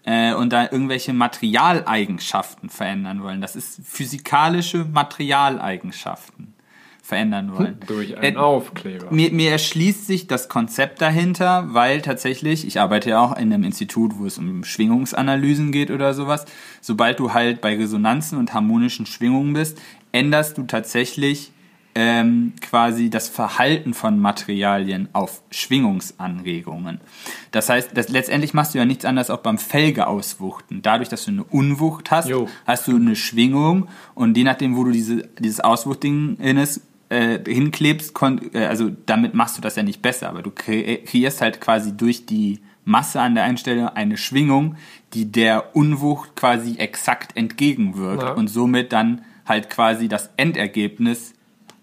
äh, 0.07 0.33
und 0.33 0.53
da 0.53 0.63
irgendwelche 0.63 1.11
Materialeigenschaften 1.11 2.69
verändern 2.69 3.21
wollen. 3.21 3.41
Das 3.41 3.57
ist 3.57 3.81
physikalische 3.83 4.85
Materialeigenschaften 4.85 6.53
verändern 7.01 7.53
wollen. 7.53 7.79
Durch 7.87 8.17
einen 8.17 8.37
äh, 8.37 8.39
Aufkleber. 8.39 9.11
Mir, 9.11 9.31
mir 9.31 9.51
erschließt 9.51 10.07
sich 10.07 10.27
das 10.27 10.47
Konzept 10.47 11.01
dahinter, 11.01 11.73
weil 11.73 12.01
tatsächlich, 12.01 12.65
ich 12.65 12.79
arbeite 12.79 13.09
ja 13.11 13.19
auch 13.19 13.37
in 13.37 13.51
einem 13.53 13.65
Institut, 13.65 14.17
wo 14.17 14.25
es 14.25 14.37
um 14.37 14.63
Schwingungsanalysen 14.63 15.73
geht 15.73 15.91
oder 15.91 16.13
sowas. 16.13 16.45
Sobald 16.79 17.19
du 17.19 17.33
halt 17.33 17.59
bei 17.59 17.75
Resonanzen 17.75 18.37
und 18.37 18.53
harmonischen 18.53 19.05
Schwingungen 19.05 19.53
bist, 19.53 19.81
änderst 20.13 20.57
du 20.57 20.63
tatsächlich 20.63 21.51
ähm, 21.99 22.53
quasi 22.61 23.09
das 23.09 23.27
Verhalten 23.27 23.95
von 23.95 24.19
Materialien 24.19 25.09
auf 25.13 25.41
Schwingungsanregungen. 25.49 27.01
Das 27.49 27.69
heißt, 27.69 27.89
das, 27.95 28.09
letztendlich 28.09 28.53
machst 28.53 28.75
du 28.75 28.77
ja 28.77 28.85
nichts 28.85 29.03
anderes 29.03 29.31
auch 29.31 29.39
beim 29.39 29.57
Felge 29.57 30.05
auswuchten. 30.05 30.83
Dadurch, 30.83 31.09
dass 31.09 31.25
du 31.25 31.31
eine 31.31 31.43
Unwucht 31.43 32.11
hast, 32.11 32.29
jo. 32.29 32.47
hast 32.67 32.87
du 32.87 32.95
eine 32.95 33.15
Schwingung 33.15 33.87
und 34.13 34.37
je 34.37 34.43
nachdem, 34.43 34.77
wo 34.77 34.83
du 34.83 34.91
diese, 34.91 35.27
dieses 35.39 35.59
Auswuchtding 35.59 36.35
ist, 36.35 36.81
äh, 37.09 37.39
hinklebst, 37.43 38.13
äh, 38.53 38.65
also 38.65 38.91
damit 39.07 39.33
machst 39.33 39.57
du 39.57 39.61
das 39.63 39.75
ja 39.75 39.81
nicht 39.81 40.03
besser, 40.03 40.29
aber 40.29 40.43
du 40.43 40.51
kreierst 40.51 41.41
halt 41.41 41.59
quasi 41.59 41.97
durch 41.97 42.27
die 42.27 42.59
Masse 42.85 43.19
an 43.21 43.33
der 43.33 43.43
einen 43.43 43.57
Stelle 43.57 43.95
eine 43.95 44.17
Schwingung, 44.17 44.75
die 45.15 45.31
der 45.31 45.75
Unwucht 45.75 46.35
quasi 46.35 46.75
exakt 46.77 47.35
entgegenwirkt 47.35 48.21
ja. 48.21 48.33
und 48.33 48.49
somit 48.49 48.93
dann 48.93 49.23
halt 49.47 49.71
quasi 49.71 50.07
das 50.07 50.29
Endergebnis 50.37 51.33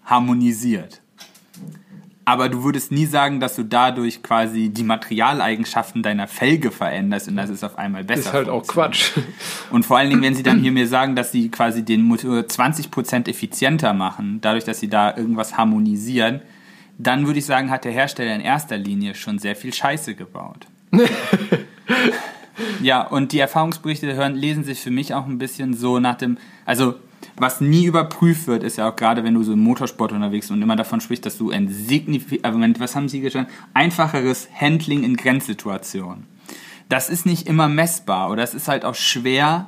harmonisiert. 0.05 1.01
Aber 2.27 2.49
du 2.49 2.63
würdest 2.63 2.91
nie 2.91 3.05
sagen, 3.05 3.39
dass 3.39 3.55
du 3.55 3.63
dadurch 3.63 4.23
quasi 4.23 4.69
die 4.69 4.83
Materialeigenschaften 4.83 6.01
deiner 6.01 6.27
Felge 6.27 6.71
veränderst 6.71 7.27
und 7.27 7.35
das 7.35 7.51
ist 7.51 7.63
auf 7.63 7.77
einmal 7.77 8.03
besser. 8.03 8.21
Ist 8.21 8.33
halt 8.33 8.49
auch 8.49 8.65
Quatsch. 8.65 9.11
Und 9.69 9.85
vor 9.85 9.99
allen 9.99 10.09
Dingen, 10.09 10.23
wenn 10.23 10.33
sie 10.33 10.41
dann 10.41 10.59
hier 10.59 10.71
mir 10.71 10.87
sagen, 10.87 11.15
dass 11.15 11.31
sie 11.31 11.49
quasi 11.49 11.85
den 11.85 12.01
Motor 12.01 12.39
20% 12.39 13.29
effizienter 13.29 13.93
machen, 13.93 14.39
dadurch, 14.41 14.63
dass 14.63 14.79
sie 14.79 14.89
da 14.89 15.15
irgendwas 15.15 15.55
harmonisieren, 15.55 16.41
dann 16.97 17.27
würde 17.27 17.39
ich 17.39 17.45
sagen, 17.45 17.69
hat 17.69 17.85
der 17.85 17.91
Hersteller 17.91 18.33
in 18.33 18.41
erster 18.41 18.77
Linie 18.77 19.13
schon 19.13 19.37
sehr 19.37 19.55
viel 19.55 19.73
Scheiße 19.73 20.15
gebaut. 20.15 20.65
ja, 22.81 23.01
und 23.01 23.33
die 23.33 23.39
Erfahrungsberichte 23.39 24.15
hören, 24.15 24.33
lesen 24.33 24.63
sich 24.63 24.79
für 24.79 24.91
mich 24.91 25.13
auch 25.13 25.27
ein 25.27 25.37
bisschen 25.37 25.75
so 25.75 25.99
nach 25.99 26.15
dem, 26.15 26.37
also 26.65 26.95
was 27.37 27.61
nie 27.61 27.85
überprüft 27.85 28.47
wird, 28.47 28.63
ist 28.63 28.77
ja 28.77 28.89
auch 28.89 28.95
gerade, 28.95 29.23
wenn 29.23 29.33
du 29.33 29.43
so 29.43 29.53
im 29.53 29.59
Motorsport 29.59 30.11
unterwegs 30.11 30.47
bist 30.47 30.51
und 30.51 30.61
immer 30.61 30.75
davon 30.75 31.01
sprichst, 31.01 31.25
dass 31.25 31.37
du 31.37 31.51
ein 31.51 31.67
signifikant, 31.67 32.79
was 32.79 32.95
haben 32.95 33.09
sie 33.09 33.21
gestanden? 33.21 33.53
Einfacheres 33.73 34.47
Handling 34.53 35.03
in 35.03 35.17
Grenzsituationen. 35.17 36.27
Das 36.87 37.09
ist 37.09 37.25
nicht 37.25 37.47
immer 37.47 37.67
messbar 37.67 38.31
oder 38.31 38.43
es 38.43 38.53
ist 38.53 38.67
halt 38.67 38.85
auch 38.85 38.95
schwer, 38.95 39.67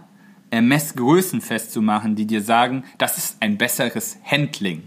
äh, 0.52 0.62
Messgrößen 0.62 1.42
festzumachen, 1.42 2.16
die 2.16 2.26
dir 2.26 2.42
sagen, 2.42 2.84
das 2.98 3.18
ist 3.18 3.38
ein 3.42 3.58
besseres 3.58 4.18
Handling. 4.24 4.84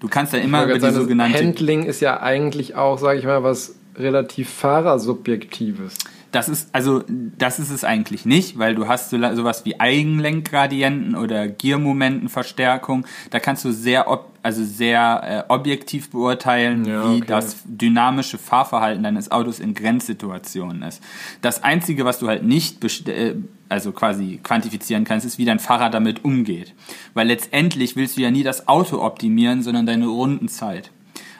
Du 0.00 0.08
kannst 0.08 0.32
dann 0.32 0.40
immer 0.40 0.64
über 0.64 0.78
die 0.78 0.90
sogenannte... 0.90 1.38
Handling 1.38 1.84
ist 1.84 2.00
ja 2.00 2.20
eigentlich 2.20 2.76
auch, 2.76 2.98
sage 2.98 3.18
ich 3.18 3.24
mal, 3.24 3.42
was 3.42 3.74
relativ 3.94 4.48
Fahrersubjektives. 4.48 5.98
Das 6.32 6.48
ist, 6.48 6.70
also, 6.72 7.04
das 7.08 7.58
ist 7.58 7.70
es 7.70 7.84
eigentlich 7.84 8.24
nicht, 8.24 8.58
weil 8.58 8.74
du 8.74 8.88
hast 8.88 9.10
so, 9.10 9.18
sowas 9.34 9.66
wie 9.66 9.78
Eigenlenkgradienten 9.78 11.14
oder 11.14 11.46
Giermomentenverstärkung. 11.46 13.06
Da 13.30 13.38
kannst 13.38 13.66
du 13.66 13.70
sehr, 13.70 14.10
ob, 14.10 14.30
also 14.42 14.64
sehr 14.64 15.46
äh, 15.48 15.52
objektiv 15.52 16.10
beurteilen, 16.10 16.86
ja, 16.86 17.10
wie 17.10 17.18
okay. 17.18 17.26
das 17.26 17.58
dynamische 17.64 18.38
Fahrverhalten 18.38 19.02
deines 19.02 19.30
Autos 19.30 19.60
in 19.60 19.74
Grenzsituationen 19.74 20.82
ist. 20.82 21.02
Das 21.42 21.62
Einzige, 21.62 22.06
was 22.06 22.18
du 22.18 22.28
halt 22.28 22.44
nicht, 22.44 22.82
äh, 23.08 23.34
also 23.68 23.92
quasi 23.92 24.40
quantifizieren 24.42 25.04
kannst, 25.04 25.26
ist, 25.26 25.36
wie 25.36 25.44
dein 25.44 25.58
Fahrer 25.58 25.90
damit 25.90 26.24
umgeht. 26.24 26.74
Weil 27.12 27.26
letztendlich 27.26 27.94
willst 27.94 28.16
du 28.16 28.22
ja 28.22 28.30
nie 28.30 28.42
das 28.42 28.68
Auto 28.68 29.02
optimieren, 29.02 29.62
sondern 29.62 29.84
deine 29.84 30.06
Rundenzeit. 30.06 30.90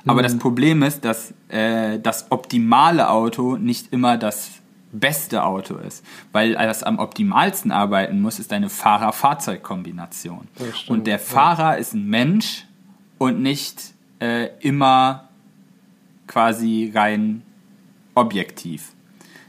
Aber 0.06 0.20
mhm. 0.20 0.24
das 0.24 0.38
Problem 0.38 0.82
ist, 0.82 1.04
dass 1.04 1.32
äh, 1.48 1.98
das 1.98 2.30
optimale 2.30 3.08
Auto 3.08 3.56
nicht 3.56 3.92
immer 3.92 4.18
das 4.18 4.61
beste 4.92 5.44
Auto 5.44 5.76
ist. 5.76 6.04
Weil 6.30 6.52
das 6.52 6.82
am 6.82 6.98
optimalsten 6.98 7.72
arbeiten 7.72 8.20
muss, 8.20 8.38
ist 8.38 8.52
eine 8.52 8.68
Fahrer-Fahrzeug-Kombination. 8.68 10.48
Und 10.86 11.06
der 11.06 11.18
Fahrer 11.18 11.72
ja. 11.72 11.78
ist 11.78 11.94
ein 11.94 12.06
Mensch 12.06 12.66
und 13.18 13.40
nicht 13.42 13.92
äh, 14.20 14.48
immer 14.60 15.28
quasi 16.26 16.92
rein 16.94 17.42
objektiv. 18.14 18.92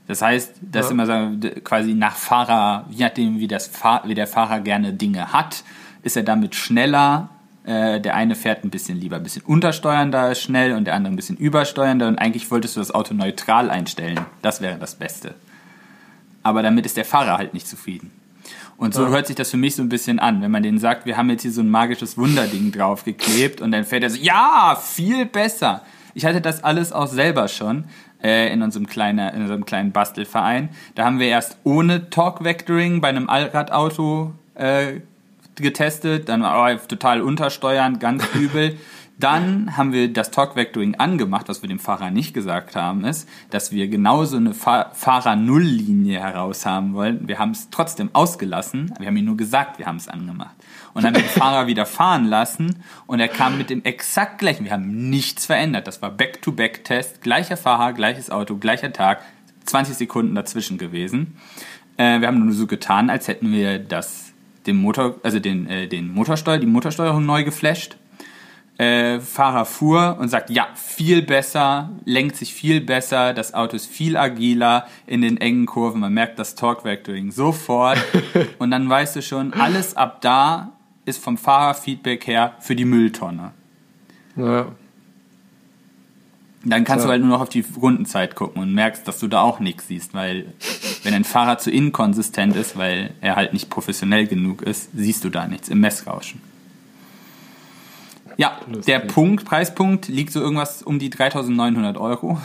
Das 0.07 0.22
heißt, 0.22 0.56
dass 0.61 0.88
ja. 0.88 0.91
immer 0.91 1.06
sagen, 1.06 1.40
quasi 1.64 1.94
nach 1.94 2.15
Fahrer, 2.15 2.86
je 2.90 3.06
nachdem, 3.06 3.40
wie, 3.40 3.48
das 3.48 3.72
wie 4.06 4.15
der 4.15 4.28
Fahrer 4.28 4.60
gerne 4.60 4.94
Dinge 4.94 5.32
hat, 5.32 5.64
ist 6.02 6.18
er 6.18 6.24
damit 6.24 6.56
schneller, 6.56 7.30
äh, 7.65 7.99
der 7.99 8.15
eine 8.15 8.35
fährt 8.35 8.64
ein 8.64 8.69
bisschen 8.69 8.99
lieber 8.99 9.18
ein 9.18 9.23
bisschen 9.23 9.44
untersteuernder 9.44 10.35
schnell 10.35 10.73
und 10.73 10.85
der 10.85 10.95
andere 10.95 11.14
ein 11.14 11.15
bisschen 11.15 11.38
übersteuernder 11.38 12.07
und 12.07 12.18
eigentlich 12.18 12.49
wolltest 12.52 12.76
du 12.76 12.80
das 12.80 12.94
Auto 12.94 13.14
neutral 13.14 13.69
einstellen. 13.69 14.19
Das 14.41 14.61
wäre 14.61 14.77
das 14.77 14.95
Beste. 14.95 15.35
Aber 16.44 16.61
damit 16.61 16.85
ist 16.85 16.98
der 16.98 17.06
Fahrer 17.06 17.38
halt 17.38 17.53
nicht 17.53 17.68
zufrieden. 17.68 18.11
Und 18.76 18.94
so 18.94 19.03
ja. 19.03 19.10
hört 19.10 19.27
sich 19.27 19.35
das 19.35 19.52
für 19.52 19.57
mich 19.57 19.76
so 19.76 19.81
ein 19.81 19.90
bisschen 19.90 20.19
an, 20.19 20.41
wenn 20.41 20.52
man 20.52 20.64
denen 20.64 20.80
sagt, 20.80 21.06
wir 21.06 21.15
haben 21.15 21.30
jetzt 21.30 21.44
hier 21.44 21.52
so 21.52 21.61
ein 21.61 21.69
magisches 21.69 22.18
Wunderding 22.18 22.72
draufgeklebt 22.72 23.61
und 23.61 23.72
dann 23.72 23.85
fährt 23.85 24.03
er 24.03 24.10
so, 24.10 24.18
ja, 24.19 24.77
viel 24.81 25.26
besser. 25.26 25.84
Ich 26.15 26.26
hatte 26.26 26.41
das 26.41 26.64
alles 26.64 26.91
auch 26.91 27.07
selber 27.07 27.48
schon. 27.48 27.85
äh, 28.23 28.52
in, 28.52 28.61
unserem 28.61 28.88
kleinen, 28.88 29.34
in 29.35 29.41
unserem 29.41 29.65
kleinen 29.65 29.91
Bastelverein. 29.91 30.69
Da 30.95 31.06
haben 31.06 31.19
wir 31.19 31.27
erst 31.27 31.57
ohne 31.64 32.10
Torque 32.10 32.44
Vectoring 32.44 33.02
bei 33.02 33.10
einem 33.10 33.30
Allradauto 33.30 34.34
äh, 34.56 35.02
getestet, 35.56 36.30
dann 36.30 36.44
oh, 36.44 36.80
total 36.88 37.22
untersteuern, 37.22 38.00
ganz 38.00 38.24
übel. 38.34 38.78
Dann 39.20 39.78
haben 39.78 39.94
wir 39.94 40.12
das 40.12 40.32
Talk 40.32 40.56
Vectoring 40.56 40.96
angemacht, 40.96 41.48
was 41.48 41.62
wir 41.62 41.70
dem 41.70 41.78
Fahrer 41.78 42.10
nicht 42.10 42.34
gesagt 42.34 42.76
haben, 42.76 43.06
ist, 43.06 43.30
dass 43.52 43.72
wir 43.72 43.88
genauso 43.88 44.38
eine 44.38 44.56
Fa 44.56 44.90
Fahrer-Null-Linie 44.94 46.20
heraus 46.20 46.66
haben 46.66 46.94
wollen. 46.94 47.28
Wir 47.28 47.38
haben 47.38 47.52
es 47.52 47.70
trotzdem 47.70 48.10
ausgelassen, 48.14 48.92
wir 48.98 49.08
haben 49.08 49.16
ihm 49.16 49.26
nur 49.26 49.38
gesagt, 49.38 49.78
wir 49.78 49.86
haben 49.86 49.98
es 49.98 50.08
angemacht. 50.08 50.56
Und 50.96 51.04
dann 51.04 51.14
den 51.14 51.24
Fahrer 51.24 51.68
wieder 51.68 51.86
fahren 51.86 52.26
lassen 52.26 52.84
und 53.06 53.20
er 53.20 53.28
kam 53.28 53.58
mit 53.58 53.70
dem 53.70 53.84
exakt 53.84 54.40
gleichen. 54.40 54.66
Wir 54.66 54.72
haben 54.72 55.10
nichts 55.10 55.46
verändert. 55.46 55.88
Das 55.88 56.02
war 56.02 56.10
Back-to-Back-Test, 56.10 57.22
gleicher 57.22 57.56
Fahrer, 57.56 57.94
gleiches 57.94 58.32
Auto, 58.32 58.58
gleicher 58.58 58.94
Tag, 58.94 59.22
20 59.66 59.96
Sekunden 59.96 60.34
dazwischen 60.34 60.80
gewesen. 60.80 61.38
Äh, 61.98 62.20
wir 62.20 62.28
haben 62.28 62.44
nur 62.44 62.54
so 62.54 62.68
getan, 62.68 63.10
als 63.10 63.28
hätten 63.28 63.52
wir 63.52 63.80
das, 63.80 64.33
den 64.68 64.77
Motor, 64.77 65.15
also 65.23 65.40
den, 65.40 65.68
äh, 65.68 65.88
den 65.88 66.14
Motorsteuer, 66.14 66.57
die 66.57 66.68
Motorsteuerung 66.68 67.26
neu 67.26 67.44
geflasht 67.44 67.98
äh, 68.77 69.19
Fahrer 69.19 69.65
fuhr 69.65 70.18
und 70.19 70.30
sagt, 70.30 70.49
ja, 70.49 70.68
viel 70.76 71.22
besser, 71.22 71.90
lenkt 72.06 72.35
sich 72.35 72.53
viel 72.53 72.81
besser, 72.81 73.34
das 73.34 73.53
Auto 73.53 73.76
ist 73.76 73.85
viel 73.85 74.18
agiler 74.18 74.88
in 75.06 75.22
den 75.22 75.38
engen 75.38 75.65
Kurven, 75.65 76.02
man 76.02 76.14
merkt 76.14 76.40
das 76.40 76.56
Torque 76.56 76.84
Vectoring 76.84 77.31
sofort 77.31 77.99
und 78.60 78.72
dann 78.72 78.90
weißt 78.90 79.15
du 79.15 79.22
schon, 79.22 79.53
alles 79.53 79.95
ab 79.95 80.22
da 80.22 80.72
ist 81.06 81.23
vom 81.23 81.38
Fahrerfeedback 81.38 82.26
her 82.27 82.56
für 82.60 82.76
die 82.76 82.85
Mülltonne. 82.85 83.52
Ja. 84.35 84.68
Dann 86.65 86.85
kannst 86.85 87.03
So. 87.03 87.07
du 87.07 87.11
halt 87.11 87.22
nur 87.22 87.31
noch 87.31 87.41
auf 87.41 87.49
die 87.49 87.65
Rundenzeit 87.81 88.35
gucken 88.35 88.61
und 88.61 88.73
merkst, 88.73 89.06
dass 89.07 89.19
du 89.19 89.27
da 89.27 89.41
auch 89.41 89.60
nichts 89.60 89.88
siehst, 89.88 90.14
weil 90.14 90.53
wenn 91.03 91.14
ein 91.14 91.26
Fahrer 91.26 91.57
zu 91.57 91.69
inkonsistent 91.72 92.56
ist, 92.56 92.77
weil 92.77 93.14
er 93.19 93.35
halt 93.35 93.52
nicht 93.52 93.69
professionell 93.69 94.27
genug 94.27 94.61
ist, 94.61 94.90
siehst 94.94 95.23
du 95.26 95.30
da 95.30 95.45
nichts 95.48 95.68
im 95.68 95.81
Messrauschen. 95.81 96.41
Ja, 98.38 98.57
Lustig. 98.68 98.85
der 98.85 98.99
Punkt, 98.99 99.45
Preispunkt 99.45 100.07
liegt 100.07 100.31
so 100.31 100.40
irgendwas 100.40 100.81
um 100.81 100.99
die 100.99 101.10
3900 101.10 101.98
Euro. 101.98 102.40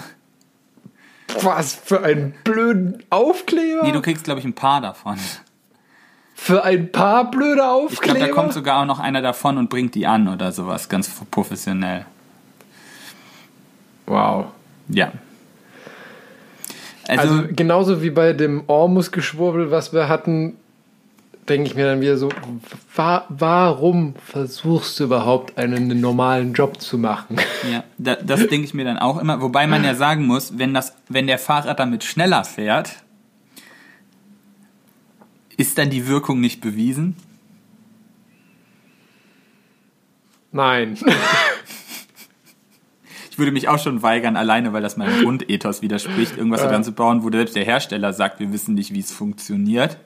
Was 1.43 1.75
für 1.75 2.03
einen 2.03 2.35
blöden 2.45 3.03
Aufkleber? 3.11 3.83
Nee, 3.85 3.93
du 3.93 4.01
kriegst, 4.03 4.25
glaube 4.25 4.41
ich, 4.41 4.47
ein 4.47 4.55
paar 4.55 4.81
davon. 4.81 5.17
für 6.35 6.65
ein 6.65 6.91
paar 6.93 7.31
blöde 7.31 7.61
Ich 7.61 7.63
Aufkleber? 7.63 8.15
glaube, 8.19 8.29
da 8.35 8.35
kommt 8.35 8.53
sogar 8.53 8.81
auch 8.83 8.85
noch 8.87 8.99
einer 8.99 9.23
davon 9.23 9.59
und 9.59 9.71
bringt 9.71 9.95
die 9.95 10.07
an 10.07 10.29
oder 10.29 10.53
sowas, 10.53 10.89
ganz 10.89 11.09
professionell. 11.31 12.05
Wow. 14.09 14.47
Ja. 14.89 15.13
Also, 17.07 17.35
Also, 17.35 17.49
genauso 17.55 18.03
wie 18.03 18.11
bei 18.11 18.33
dem 18.33 18.65
Ohrmuskelschwurbel, 18.67 19.71
was 19.71 19.93
wir 19.93 20.09
hatten, 20.09 20.57
denke 21.49 21.69
ich 21.69 21.75
mir 21.75 21.87
dann 21.87 22.01
wieder 22.01 22.19
so, 22.19 22.29
wa 22.95 23.25
warum 23.29 24.15
versuchst 24.17 25.01
du 25.01 25.05
überhaupt 25.05 25.57
einen 25.57 26.01
normalen 26.01 26.53
Job 26.53 26.81
zu 26.81 26.99
machen? 26.99 27.37
Ja, 27.71 27.85
da, 27.97 28.17
das 28.17 28.47
denke 28.49 28.67
ich 28.67 28.75
mir 28.75 28.85
dann 28.85 28.99
auch 28.99 29.19
immer. 29.19 29.41
Wobei 29.41 29.67
man 29.67 29.85
ja 29.85 29.95
sagen 29.95 30.27
muss, 30.27 30.59
wenn, 30.59 30.75
das, 30.75 30.95
wenn 31.09 31.27
der 31.27 31.39
Fahrer 31.39 31.75
damit 31.75 32.05
schneller 32.05 32.45
fährt, 32.45 32.97
ist 35.57 35.79
dann 35.79 35.91
die 35.91 36.07
Wirkung 36.07 36.41
nicht 36.41 36.61
bewiesen? 36.61 37.17
Nein. 40.53 40.99
Ich 43.39 43.41
würde 43.41 43.53
mich 43.53 43.69
auch 43.69 43.79
schon 43.79 44.03
weigern, 44.03 44.37
alleine, 44.37 44.73
weil 44.73 44.83
das 44.83 44.97
meinem 44.97 45.21
Grundethos 45.23 45.81
widerspricht, 45.81 46.37
irgendwas 46.37 46.61
daran 46.61 46.83
zu 46.83 46.91
bauen, 46.91 47.23
wo 47.23 47.31
selbst 47.31 47.55
der 47.55 47.65
Hersteller 47.65 48.13
sagt, 48.13 48.41
wir 48.41 48.53
wissen 48.53 48.75
nicht, 48.75 48.93
wie 48.93 48.99
es 48.99 49.13
funktioniert. 49.13 49.97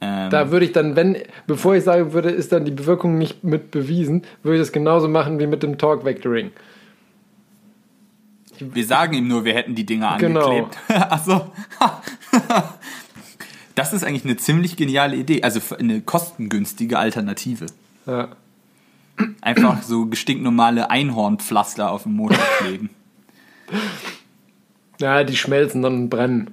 Ähm, 0.00 0.28
Da 0.28 0.50
würde 0.50 0.66
ich 0.66 0.72
dann, 0.72 0.96
wenn, 0.96 1.18
bevor 1.46 1.76
ich 1.76 1.84
sagen 1.84 2.12
würde, 2.12 2.30
ist 2.30 2.50
dann 2.50 2.64
die 2.64 2.72
Bewirkung 2.72 3.16
nicht 3.16 3.44
mit 3.44 3.70
bewiesen, 3.70 4.22
würde 4.42 4.56
ich 4.56 4.60
das 4.62 4.72
genauso 4.72 5.06
machen 5.06 5.38
wie 5.38 5.46
mit 5.46 5.62
dem 5.62 5.78
Torque 5.78 6.04
Vectoring. 6.04 6.50
wir 8.58 8.84
sagen 8.86 9.14
ihm 9.14 9.28
nur, 9.28 9.44
wir 9.44 9.54
hätten 9.54 9.76
die 9.76 9.86
Dinger 9.86 10.16
Genau. 10.18 10.40
angeklebt. 10.50 10.78
Achso. 10.88 11.52
Das 13.76 13.92
ist 13.94 14.04
eigentlich 14.04 14.24
eine 14.26 14.36
ziemlich 14.36 14.76
geniale 14.76 15.16
Idee. 15.16 15.42
Also 15.44 15.60
eine 15.78 16.02
kostengünstige 16.02 16.98
Alternative. 16.98 17.66
Ja. 18.06 18.28
Einfach 19.40 19.82
so 19.82 20.06
gestinknormale 20.06 20.90
Einhornpflaster 20.90 21.90
auf 21.90 22.04
dem 22.04 22.14
Motor 22.14 22.38
kleben. 22.58 22.90
ja, 25.00 25.24
die 25.24 25.36
schmelzen 25.36 25.82
dann 25.82 25.94
und 25.94 26.10
brennen. 26.10 26.50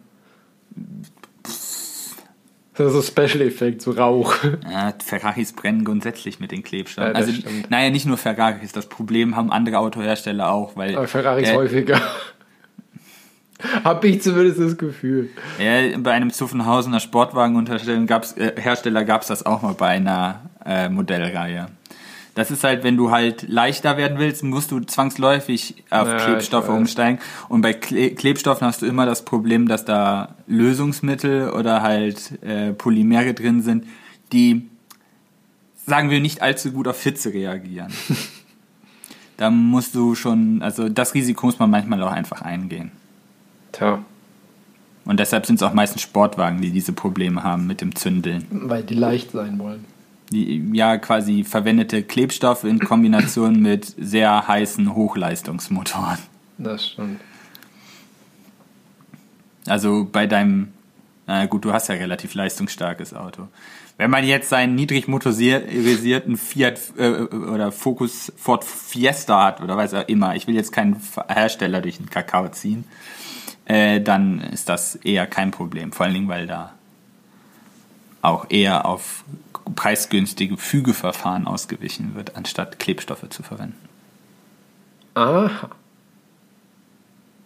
Das 2.79 2.93
ist 2.93 2.93
so 2.93 3.01
Special 3.01 3.41
Effekt, 3.41 3.81
so 3.81 3.91
Rauch. 3.91 4.35
Ja, 4.71 4.93
Ferraris 5.03 5.51
brennen 5.51 5.83
grundsätzlich 5.83 6.39
mit 6.39 6.51
den 6.51 6.63
Klebstoffen. 6.63 7.11
Ja, 7.11 7.15
also, 7.15 7.33
stimmt. 7.33 7.69
naja, 7.69 7.89
nicht 7.89 8.05
nur 8.05 8.15
Ferraris. 8.15 8.71
Das 8.71 8.85
Problem 8.87 9.35
haben 9.35 9.51
andere 9.51 9.79
Autohersteller 9.79 10.49
auch, 10.49 10.77
weil 10.77 10.95
Aber 10.95 11.07
Ferraris 11.07 11.49
äh, 11.49 11.55
häufiger. 11.55 12.01
Hab 13.83 14.05
ich 14.05 14.21
zumindest 14.21 14.59
das 14.59 14.77
Gefühl. 14.77 15.29
Ja, 15.59 15.97
bei 15.97 16.13
einem 16.13 16.31
Zuffenhausener 16.31 17.01
Sportwagenunterstellung 17.01 18.07
gab's, 18.07 18.31
äh, 18.37 18.53
Hersteller 18.55 19.03
gab 19.03 19.23
es 19.23 19.27
das 19.27 19.45
auch 19.45 19.61
mal 19.61 19.73
bei 19.73 19.89
einer 19.89 20.49
äh, 20.65 20.87
Modellreihe. 20.87 21.67
Das 22.35 22.51
ist 22.51 22.63
halt, 22.63 22.83
wenn 22.83 22.95
du 22.95 23.11
halt 23.11 23.47
leichter 23.49 23.97
werden 23.97 24.17
willst, 24.17 24.43
musst 24.43 24.71
du 24.71 24.79
zwangsläufig 24.79 25.83
auf 25.89 26.07
Ja, 26.07 26.17
Klebstoffe 26.17 26.69
umsteigen. 26.69 27.19
Und 27.49 27.61
bei 27.61 27.73
Kle 27.73 28.11
Klebstoffen 28.11 28.65
hast 28.67 28.81
du 28.81 28.85
immer 28.85 29.05
das 29.05 29.25
Problem, 29.25 29.67
dass 29.67 29.83
da 29.85 30.35
Lösungsmittel 30.47 31.49
oder 31.49 31.81
halt 31.81 32.41
äh, 32.43 32.71
Polymere 32.73 33.33
drin 33.33 33.61
sind, 33.61 33.85
die, 34.31 34.69
sagen 35.85 36.09
wir, 36.09 36.19
nicht 36.19 36.41
allzu 36.41 36.71
gut 36.71 36.87
auf 36.87 37.01
Hitze 37.01 37.33
reagieren. 37.33 37.91
da 39.37 39.49
musst 39.49 39.95
du 39.95 40.15
schon, 40.15 40.61
also 40.61 40.87
das 40.89 41.13
Risiko 41.13 41.47
muss 41.47 41.59
man 41.59 41.69
manchmal 41.69 42.01
auch 42.03 42.11
einfach 42.11 42.41
eingehen. 42.41 42.91
Tja, 43.71 44.03
Und 45.05 45.19
deshalb 45.19 45.45
sind 45.45 45.55
es 45.57 45.63
auch 45.63 45.73
meistens 45.73 46.01
Sportwagen, 46.01 46.61
die 46.61 46.71
diese 46.71 46.93
Probleme 46.93 47.43
haben 47.43 47.67
mit 47.67 47.81
dem 47.81 47.95
Zündeln. 47.95 48.45
weil 48.51 48.83
die 48.83 48.95
leicht 48.95 49.31
sein 49.31 49.57
wollen. 49.59 49.85
Ja 50.31 50.97
quasi 50.97 51.43
verwendete 51.43 52.03
Klebstoffe 52.03 52.63
in 52.63 52.79
Kombination 52.79 53.59
mit 53.61 53.95
sehr 53.97 54.47
heißen 54.47 54.95
Hochleistungsmotoren. 54.95 56.19
Das 56.57 56.87
stimmt. 56.87 57.19
Also 59.65 60.07
bei 60.11 60.27
deinem, 60.27 60.69
na 61.27 61.45
gut, 61.45 61.65
du 61.65 61.73
hast 61.73 61.87
ja 61.87 61.95
relativ 61.95 62.33
leistungsstarkes 62.33 63.13
Auto. 63.13 63.47
Wenn 63.97 64.11
man 64.11 64.23
jetzt 64.23 64.49
seinen 64.49 64.75
niedrig 64.75 65.07
motorisierten 65.07 66.37
Fiat 66.37 66.79
äh, 66.97 67.09
oder 67.09 67.71
Focus 67.71 68.31
Ford 68.37 68.63
Fiesta 68.63 69.43
hat 69.43 69.61
oder 69.61 69.75
weiß 69.75 69.93
er 69.93 70.09
immer, 70.09 70.35
ich 70.35 70.47
will 70.47 70.55
jetzt 70.55 70.71
keinen 70.71 71.01
Hersteller 71.27 71.81
durch 71.81 71.97
den 71.97 72.09
Kakao 72.09 72.47
ziehen, 72.49 72.85
äh, 73.65 73.99
dann 73.99 74.39
ist 74.39 74.69
das 74.69 74.95
eher 74.95 75.27
kein 75.27 75.51
Problem. 75.51 75.91
Vor 75.91 76.05
allen 76.05 76.15
Dingen, 76.15 76.29
weil 76.29 76.47
da 76.47 76.73
auch 78.21 78.45
eher 78.49 78.85
auf 78.85 79.23
preisgünstige 79.75 80.57
Fügeverfahren 80.57 81.47
ausgewichen 81.47 82.15
wird, 82.15 82.35
anstatt 82.35 82.79
Klebstoffe 82.79 83.29
zu 83.29 83.43
verwenden. 83.43 83.77
Aha. 85.15 85.69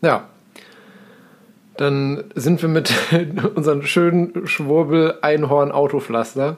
Ja. 0.01 0.27
Dann 1.77 2.23
sind 2.35 2.61
wir 2.61 2.69
mit 2.69 2.93
unserem 3.55 3.81
schönen 3.83 4.45
Schwurbel-Einhorn-Autopflaster, 4.47 6.57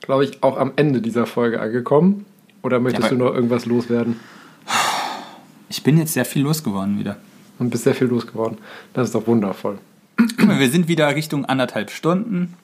glaube 0.00 0.24
ich, 0.24 0.42
auch 0.42 0.56
am 0.56 0.72
Ende 0.76 1.02
dieser 1.02 1.26
Folge 1.26 1.60
angekommen. 1.60 2.24
Oder 2.62 2.80
möchtest 2.80 3.10
Ja, 3.10 3.10
du 3.10 3.16
noch 3.16 3.34
irgendwas 3.34 3.66
loswerden? 3.66 4.18
Ich 5.68 5.82
bin 5.82 5.98
jetzt 5.98 6.14
sehr 6.14 6.24
viel 6.24 6.42
losgeworden 6.42 6.98
wieder. 6.98 7.18
Und 7.58 7.68
bist 7.70 7.84
sehr 7.84 7.94
viel 7.94 8.06
losgeworden. 8.06 8.56
Das 8.94 9.08
ist 9.08 9.14
doch 9.14 9.26
wundervoll. 9.26 9.76
Wir 10.38 10.70
sind 10.70 10.88
wieder 10.88 11.14
Richtung 11.14 11.44
anderthalb 11.44 11.90
Stunden. 11.90 12.54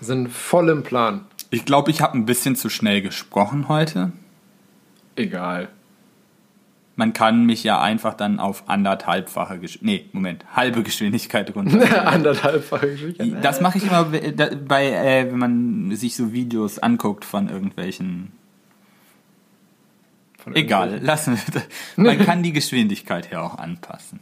Wir 0.00 0.06
sind 0.06 0.28
voll 0.28 0.68
im 0.68 0.82
Plan. 0.82 1.22
Ich 1.52 1.66
glaube, 1.66 1.90
ich 1.90 2.00
habe 2.00 2.16
ein 2.16 2.24
bisschen 2.24 2.56
zu 2.56 2.70
schnell 2.70 3.02
gesprochen 3.02 3.68
heute. 3.68 4.10
Egal. 5.16 5.68
Man 6.96 7.12
kann 7.12 7.44
mich 7.44 7.62
ja 7.62 7.78
einfach 7.78 8.14
dann 8.14 8.40
auf 8.40 8.70
anderthalbfache 8.70 9.58
Geschwindigkeit, 9.58 10.06
nee, 10.06 10.10
Moment, 10.12 10.46
halbe 10.56 10.82
Geschwindigkeit 10.82 11.54
runter. 11.54 12.06
Anderthalbfache 12.10 12.92
Geschwindigkeit. 12.92 13.44
das 13.44 13.60
mache 13.60 13.76
ich 13.76 13.84
immer 13.84 14.04
bei, 14.04 14.92
äh, 14.92 15.30
wenn 15.30 15.38
man 15.38 15.94
sich 15.94 16.16
so 16.16 16.32
Videos 16.32 16.78
anguckt 16.78 17.26
von 17.26 17.50
irgendwelchen. 17.50 18.32
Von 20.38 20.56
Egal, 20.56 21.00
lassen 21.02 21.36
wir 21.36 21.52
das. 21.52 21.64
Man 21.96 22.18
kann 22.18 22.42
die 22.42 22.54
Geschwindigkeit 22.54 23.30
ja 23.30 23.42
auch 23.42 23.58
anpassen. 23.58 24.20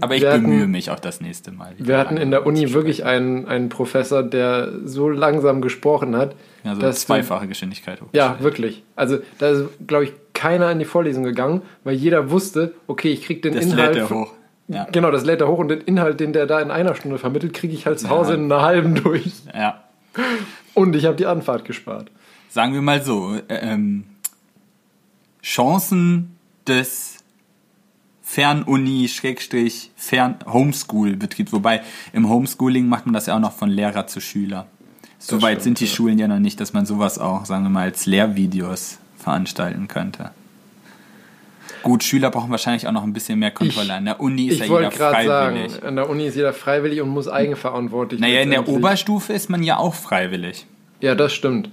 Aber 0.00 0.14
ich 0.16 0.24
hatten- 0.24 0.44
bemühe 0.44 0.66
mich 0.66 0.90
auch 0.90 0.98
das 0.98 1.20
nächste 1.20 1.50
Mal. 1.52 1.74
Wir 1.78 1.98
hatten 1.98 2.16
in 2.16 2.30
der 2.30 2.46
Uni 2.46 2.72
wirklich 2.72 3.04
einen, 3.04 3.46
einen 3.46 3.68
Professor, 3.68 4.22
der 4.22 4.70
so 4.84 5.08
langsam 5.08 5.60
gesprochen 5.60 6.16
hat. 6.16 6.34
Also 6.64 6.80
dass 6.80 7.00
zweifache 7.00 7.46
Geschwindigkeit 7.48 8.00
hoch. 8.00 8.08
Ja, 8.12 8.36
wirklich. 8.40 8.82
Also 8.96 9.18
da 9.38 9.50
ist, 9.50 9.64
glaube 9.86 10.04
ich, 10.04 10.12
keiner 10.34 10.70
in 10.70 10.78
die 10.78 10.84
Vorlesung 10.84 11.22
gegangen, 11.24 11.62
weil 11.84 11.94
jeder 11.96 12.30
wusste, 12.30 12.74
okay, 12.86 13.10
ich 13.12 13.24
krieg 13.24 13.42
den 13.42 13.54
Das 13.54 13.64
Inhalt. 13.66 13.94
lädt 13.94 14.04
er 14.04 14.10
hoch. 14.10 14.32
Ja. 14.68 14.86
Genau, 14.92 15.10
das 15.10 15.24
lädt 15.24 15.40
er 15.40 15.48
hoch 15.48 15.58
und 15.58 15.68
den 15.68 15.80
Inhalt, 15.80 16.20
den 16.20 16.32
der 16.32 16.46
da 16.46 16.60
in 16.60 16.70
einer 16.70 16.94
Stunde 16.94 17.18
vermittelt, 17.18 17.52
kriege 17.54 17.72
ich 17.74 17.86
halt 17.86 17.98
zu 18.00 18.10
Hause 18.10 18.34
in 18.34 18.44
einer 18.52 18.62
halben 18.62 18.94
durch. 18.94 19.32
Ja. 19.54 19.82
Und 20.74 20.94
ich 20.96 21.04
habe 21.06 21.16
die 21.16 21.26
Anfahrt 21.26 21.64
gespart. 21.64 22.10
Sagen 22.50 22.72
wir 22.74 22.82
mal 22.82 23.02
so, 23.02 23.34
äh, 23.48 23.54
ähm, 23.62 24.04
Chancen 25.42 26.36
des 26.66 27.07
Fernuni, 28.30 29.08
Schrägstrich, 29.08 29.90
Fern 29.96 30.36
Homeschool-Betriebs. 30.44 31.50
Wobei 31.50 31.80
im 32.12 32.28
Homeschooling 32.28 32.86
macht 32.86 33.06
man 33.06 33.14
das 33.14 33.24
ja 33.24 33.34
auch 33.34 33.40
noch 33.40 33.52
von 33.54 33.70
Lehrer 33.70 34.06
zu 34.06 34.20
Schüler. 34.20 34.66
Soweit 35.18 35.62
sind 35.62 35.80
die 35.80 35.86
ja. 35.86 35.90
Schulen 35.90 36.18
ja 36.18 36.28
noch 36.28 36.38
nicht, 36.38 36.60
dass 36.60 36.74
man 36.74 36.84
sowas 36.84 37.18
auch, 37.18 37.46
sagen 37.46 37.62
wir 37.64 37.70
mal, 37.70 37.84
als 37.84 38.04
Lehrvideos 38.04 38.98
veranstalten 39.16 39.88
könnte. 39.88 40.32
Gut, 41.82 42.04
Schüler 42.04 42.30
brauchen 42.30 42.50
wahrscheinlich 42.50 42.86
auch 42.86 42.92
noch 42.92 43.02
ein 43.02 43.14
bisschen 43.14 43.38
mehr 43.38 43.50
Kontrolle. 43.50 43.94
An 43.94 44.04
der 44.04 44.20
Uni 44.20 44.48
ist 44.48 44.54
Ich 44.56 44.60
ja 44.60 44.68
wollte 44.68 44.94
jeder 44.94 45.10
gerade 45.10 45.26
sagen, 45.26 45.56
freiwillig. 45.56 45.82
an 45.84 45.96
der 45.96 46.10
Uni 46.10 46.26
ist 46.26 46.34
jeder 46.34 46.52
freiwillig 46.52 47.00
und 47.00 47.08
muss 47.08 47.28
eigenverantwortlich 47.28 48.20
Naja, 48.20 48.42
in 48.42 48.50
der 48.50 48.68
Oberstufe 48.68 49.32
ist 49.32 49.48
man 49.48 49.62
ja 49.62 49.78
auch 49.78 49.94
freiwillig. 49.94 50.66
Ja, 51.00 51.14
das 51.14 51.32
stimmt. 51.32 51.70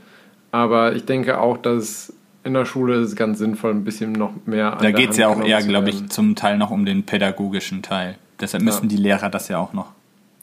Aber 0.53 0.95
ich 0.95 1.03
denke 1.03 1.37
auch, 1.41 1.57
dass 1.57 2.13
in 2.45 2.53
der 2.53 2.65
Schule 2.65 2.95
ist 3.01 3.09
es 3.09 3.15
ganz 3.15 3.39
sinnvoll, 3.39 3.71
ein 3.71 3.83
bisschen 3.83 4.11
noch 4.13 4.31
mehr 4.45 4.73
an 4.73 4.83
Da 4.83 4.91
geht 4.91 5.09
es 5.11 5.17
ja 5.17 5.27
auch 5.27 5.41
eher, 5.43 5.61
glaube 5.63 5.89
ich, 5.89 6.07
zum 6.09 6.35
Teil 6.35 6.57
noch 6.57 6.71
um 6.71 6.85
den 6.85 7.03
pädagogischen 7.03 7.81
Teil. 7.81 8.15
Deshalb 8.39 8.63
müssen 8.63 8.87
die 8.87 8.97
Lehrer 8.97 9.29
das 9.29 9.47
ja 9.47 9.57
auch 9.57 9.73
noch 9.73 9.87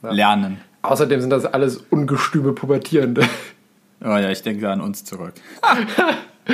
Ja. 0.03 0.11
lernen. 0.11 0.59
Außerdem 0.83 1.21
sind 1.21 1.31
das 1.31 1.45
alles 1.47 1.77
ungestüme 1.91 2.53
Pubertierende. 2.53 3.23
Oh 4.05 4.17
ja, 4.17 4.31
ich 4.31 4.43
denke 4.43 4.69
an 4.69 4.81
uns 4.81 5.05
zurück. 5.05 5.35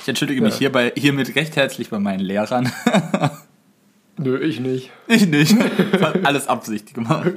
ich 0.00 0.08
entschuldige 0.08 0.40
mich 0.40 0.54
Ja. 0.54 0.58
hierbei, 0.60 0.92
hiermit 0.96 1.36
recht 1.36 1.56
herzlich 1.56 1.90
bei 1.90 1.98
meinen 1.98 2.20
Lehrern. 2.20 2.72
Nö, 4.16 4.38
ich 4.38 4.60
nicht. 4.60 4.90
ich 5.08 5.26
nicht. 5.26 5.54
Alles 6.22 6.48
Absicht 6.48 6.94
gemacht. 6.94 7.32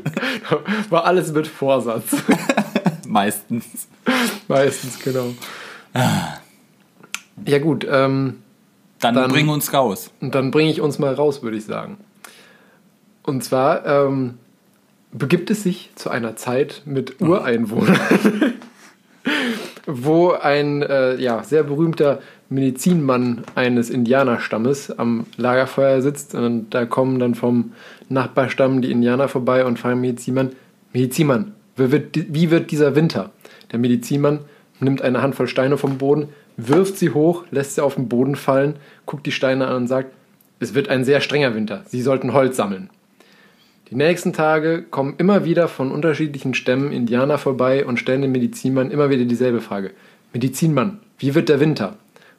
War 0.89 1.03
alles 1.03 1.33
mit 1.33 1.45
Vorsatz. 1.45 2.05
Meistens. 3.05 3.65
Meistens, 4.47 4.97
genau. 5.03 5.33
Ja 7.45 7.59
gut, 7.59 7.85
ähm, 7.89 8.35
Dann, 8.99 9.15
Dann- 9.15 9.31
bring 9.31 9.47
uns 9.49 9.73
raus. 9.73 10.11
und 10.21 10.33
dann 10.35 10.51
bringe 10.51 10.71
ich 10.71 10.81
uns 10.81 10.97
mal 10.99 11.13
raus, 11.13 11.43
würde 11.43 11.57
ich 11.57 11.65
sagen. 11.65 11.97
Und 13.23 13.43
zwar 13.43 13.85
ähm, 13.85 14.35
begibt 15.11 15.49
es 15.51 15.63
sich 15.63 15.91
zu 15.95 16.09
einer 16.09 16.35
Zeit 16.35 16.81
mit 16.85 17.21
Ureinwohnern, 17.21 17.99
wo 19.85 20.31
ein 20.31 20.81
äh, 20.81 21.15
ja, 21.15 21.43
sehr 21.43 21.63
berühmter 21.63 22.19
Medizinmann 22.49 23.43
eines 23.55 23.89
Indianerstammes 23.89 24.97
am 24.97 25.25
Lagerfeuer 25.35 26.01
sitzt. 26.01 26.33
Und 26.35 26.69
da 26.71 26.85
kommen 26.85 27.19
dann 27.19 27.35
vom 27.35 27.73
Nachbarstamm 28.09 28.81
die 28.81 28.91
Indianer 28.91 29.27
vorbei 29.27 29.65
und 29.65 29.77
fragen 29.79 30.01
Medizinmann, 30.01 30.51
Medizinmann, 30.93 31.53
wie 31.75 31.91
wird, 31.91 32.15
wie 32.33 32.49
wird 32.49 32.71
dieser 32.71 32.95
Winter? 32.95 33.31
Der 33.71 33.79
Medizinmann 33.79 34.39
nimmt 34.79 35.01
eine 35.01 35.21
Handvoll 35.21 35.47
Steine 35.47 35.77
vom 35.77 35.97
Boden, 35.97 36.29
wirft 36.57 36.97
sie 36.97 37.11
hoch, 37.11 37.45
lässt 37.51 37.75
sie 37.75 37.83
auf 37.83 37.95
den 37.95 38.09
Boden 38.09 38.35
fallen, 38.35 38.75
guckt 39.05 39.25
die 39.25 39.31
Steine 39.31 39.67
an 39.67 39.75
und 39.75 39.87
sagt, 39.87 40.13
es 40.59 40.73
wird 40.73 40.89
ein 40.89 41.03
sehr 41.03 41.21
strenger 41.21 41.55
Winter, 41.55 41.83
Sie 41.85 42.01
sollten 42.01 42.33
Holz 42.33 42.57
sammeln. 42.57 42.89
Die 43.89 43.95
nächsten 43.95 44.33
Tage 44.33 44.83
kommen 44.83 45.15
immer 45.17 45.45
wieder 45.45 45.69
von 45.69 45.91
unterschiedlichen 45.91 46.53
Stämmen 46.53 46.91
Indianer 46.91 47.37
vorbei 47.37 47.85
und 47.85 47.99
stellen 47.99 48.21
dem 48.21 48.33
Medizinmann 48.33 48.91
immer 48.91 49.09
wieder 49.09 49.23
dieselbe 49.23 49.61
Frage. 49.61 49.91
Medizinmann, 50.33 50.99
wie 51.19 51.35
wird 51.35 51.47
der 51.47 51.61
Winter? 51.61 51.95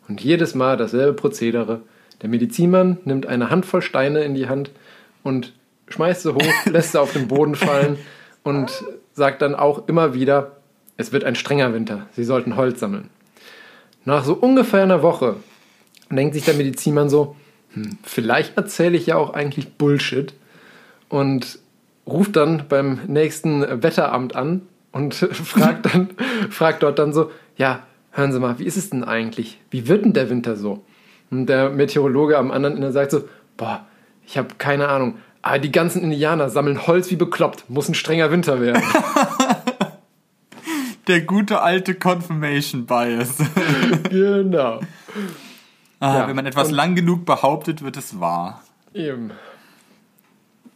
Und 0.08 0.20
jedes 0.20 0.54
Mal 0.54 0.76
dasselbe 0.76 1.14
Prozedere. 1.14 1.80
Der 2.20 2.28
Medizinmann 2.28 2.98
nimmt 3.04 3.26
eine 3.26 3.48
Handvoll 3.50 3.80
Steine 3.80 4.24
in 4.24 4.34
die 4.34 4.48
Hand 4.48 4.70
und 5.22 5.54
schmeißt 5.88 6.22
sie 6.22 6.34
hoch, 6.34 6.54
lässt 6.66 6.92
sie 6.92 7.00
auf 7.00 7.14
den 7.14 7.28
Boden 7.28 7.54
fallen 7.54 7.98
und 8.42 8.84
sagt 9.14 9.40
dann 9.40 9.54
auch 9.54 9.88
immer 9.88 10.12
wieder, 10.12 10.57
es 10.98 11.12
wird 11.12 11.24
ein 11.24 11.36
strenger 11.36 11.72
Winter, 11.72 12.06
Sie 12.12 12.24
sollten 12.24 12.56
Holz 12.56 12.80
sammeln. 12.80 13.08
Nach 14.04 14.24
so 14.24 14.34
ungefähr 14.34 14.82
einer 14.82 15.02
Woche 15.02 15.36
denkt 16.10 16.34
sich 16.34 16.44
der 16.44 16.54
Medizinmann 16.54 17.08
so, 17.08 17.36
hm, 17.72 17.98
vielleicht 18.02 18.56
erzähle 18.56 18.96
ich 18.96 19.06
ja 19.06 19.16
auch 19.16 19.32
eigentlich 19.32 19.74
Bullshit 19.74 20.34
und 21.08 21.58
ruft 22.06 22.36
dann 22.36 22.64
beim 22.68 23.00
nächsten 23.06 23.82
Wetteramt 23.82 24.34
an 24.34 24.62
und 24.92 25.14
fragt, 25.32 25.86
dann, 25.86 26.10
fragt 26.50 26.82
dort 26.82 26.98
dann 26.98 27.12
so, 27.12 27.30
ja, 27.56 27.84
hören 28.10 28.32
Sie 28.32 28.40
mal, 28.40 28.58
wie 28.58 28.64
ist 28.64 28.76
es 28.76 28.90
denn 28.90 29.04
eigentlich? 29.04 29.60
Wie 29.70 29.88
wird 29.88 30.04
denn 30.04 30.12
der 30.12 30.30
Winter 30.30 30.56
so? 30.56 30.84
Und 31.30 31.46
der 31.46 31.70
Meteorologe 31.70 32.38
am 32.38 32.50
anderen 32.50 32.76
Ende 32.76 32.90
sagt 32.90 33.10
so, 33.10 33.28
boah, 33.56 33.86
ich 34.26 34.38
habe 34.38 34.48
keine 34.58 34.88
Ahnung, 34.88 35.18
aber 35.42 35.58
die 35.58 35.70
ganzen 35.72 36.02
Indianer 36.02 36.50
sammeln 36.50 36.86
Holz 36.86 37.10
wie 37.10 37.16
bekloppt, 37.16 37.68
muss 37.68 37.88
ein 37.88 37.94
strenger 37.94 38.30
Winter 38.30 38.60
werden. 38.60 38.82
Der 41.08 41.22
gute 41.22 41.60
alte 41.62 41.94
Confirmation 41.94 42.86
Bias. 42.86 43.36
genau. 44.10 44.80
Ah, 46.00 46.18
Ja, 46.18 46.28
wenn 46.28 46.36
man 46.36 46.46
etwas 46.46 46.70
lang 46.70 46.94
genug 46.94 47.24
behauptet, 47.24 47.82
wird 47.82 47.96
es 47.96 48.20
wahr. 48.20 48.62
Eben. 48.94 49.30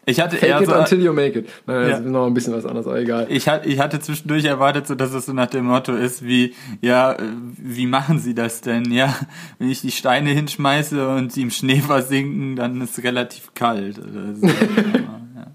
Ich 0.04 0.18
hatte 0.20 0.36
eher 0.36 0.56
Fake 0.59 0.62
it 0.68 0.74
so, 0.74 0.80
until 0.80 1.00
you 1.04 1.12
make 1.12 1.38
it. 1.38 1.48
Nein, 1.66 1.82
Ja. 1.82 1.88
das 1.90 2.00
ist 2.00 2.06
noch 2.06 2.26
ein 2.26 2.34
bisschen 2.34 2.54
was 2.54 2.64
anderes, 2.66 2.86
aber 2.88 2.98
egal. 2.98 3.26
ich, 3.30 3.46
hat, 3.48 3.64
ich 3.66 3.78
hatte 3.78 4.00
zwischendurch 4.00 4.44
erwartet, 4.44 4.88
so 4.88 4.96
dass 4.96 5.12
es 5.12 5.26
so 5.26 5.32
nach 5.32 5.46
dem 5.46 5.66
Motto 5.66 5.92
ist, 5.94 6.24
wie, 6.24 6.54
ja, 6.80 7.12
äh, 7.12 7.18
wie 7.56 7.86
machen 7.86 8.18
Sie 8.18 8.34
das 8.34 8.62
denn? 8.62 8.90
Ja, 8.90 9.14
wenn 9.60 9.68
ich 9.70 9.80
die 9.82 9.92
Steine 9.92 10.30
hinschmeiße 10.30 11.09
und 11.09 11.32
sie 11.32 11.42
im 11.42 11.50
Schnee 11.50 11.80
versinken, 11.80 12.56
dann 12.56 12.80
ist 12.80 12.98
es 12.98 13.04
relativ 13.04 13.54
kalt. 13.54 13.96
So. 14.40 14.46
ja, 14.48 15.46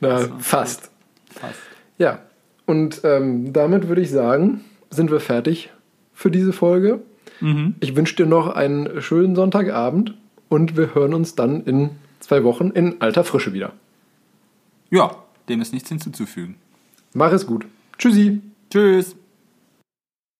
Na, 0.00 0.28
fast. 0.40 0.90
fast. 1.30 1.58
Ja, 1.96 2.18
und 2.70 3.00
ähm, 3.02 3.52
damit 3.52 3.88
würde 3.88 4.00
ich 4.00 4.10
sagen, 4.10 4.60
sind 4.90 5.10
wir 5.10 5.18
fertig 5.18 5.70
für 6.14 6.30
diese 6.30 6.52
Folge. 6.52 7.00
Mhm. 7.40 7.74
Ich 7.80 7.96
wünsche 7.96 8.14
dir 8.14 8.26
noch 8.26 8.46
einen 8.46 9.02
schönen 9.02 9.34
Sonntagabend 9.34 10.14
und 10.48 10.76
wir 10.76 10.94
hören 10.94 11.12
uns 11.12 11.34
dann 11.34 11.64
in 11.64 11.90
zwei 12.20 12.44
Wochen 12.44 12.70
in 12.70 13.00
alter 13.00 13.24
Frische 13.24 13.52
wieder. 13.52 13.72
Ja, 14.88 15.16
dem 15.48 15.60
ist 15.60 15.72
nichts 15.72 15.88
hinzuzufügen. 15.88 16.54
Mach 17.12 17.32
es 17.32 17.44
gut. 17.44 17.66
Tschüssi. 17.98 18.40
Tschüss. 18.70 19.16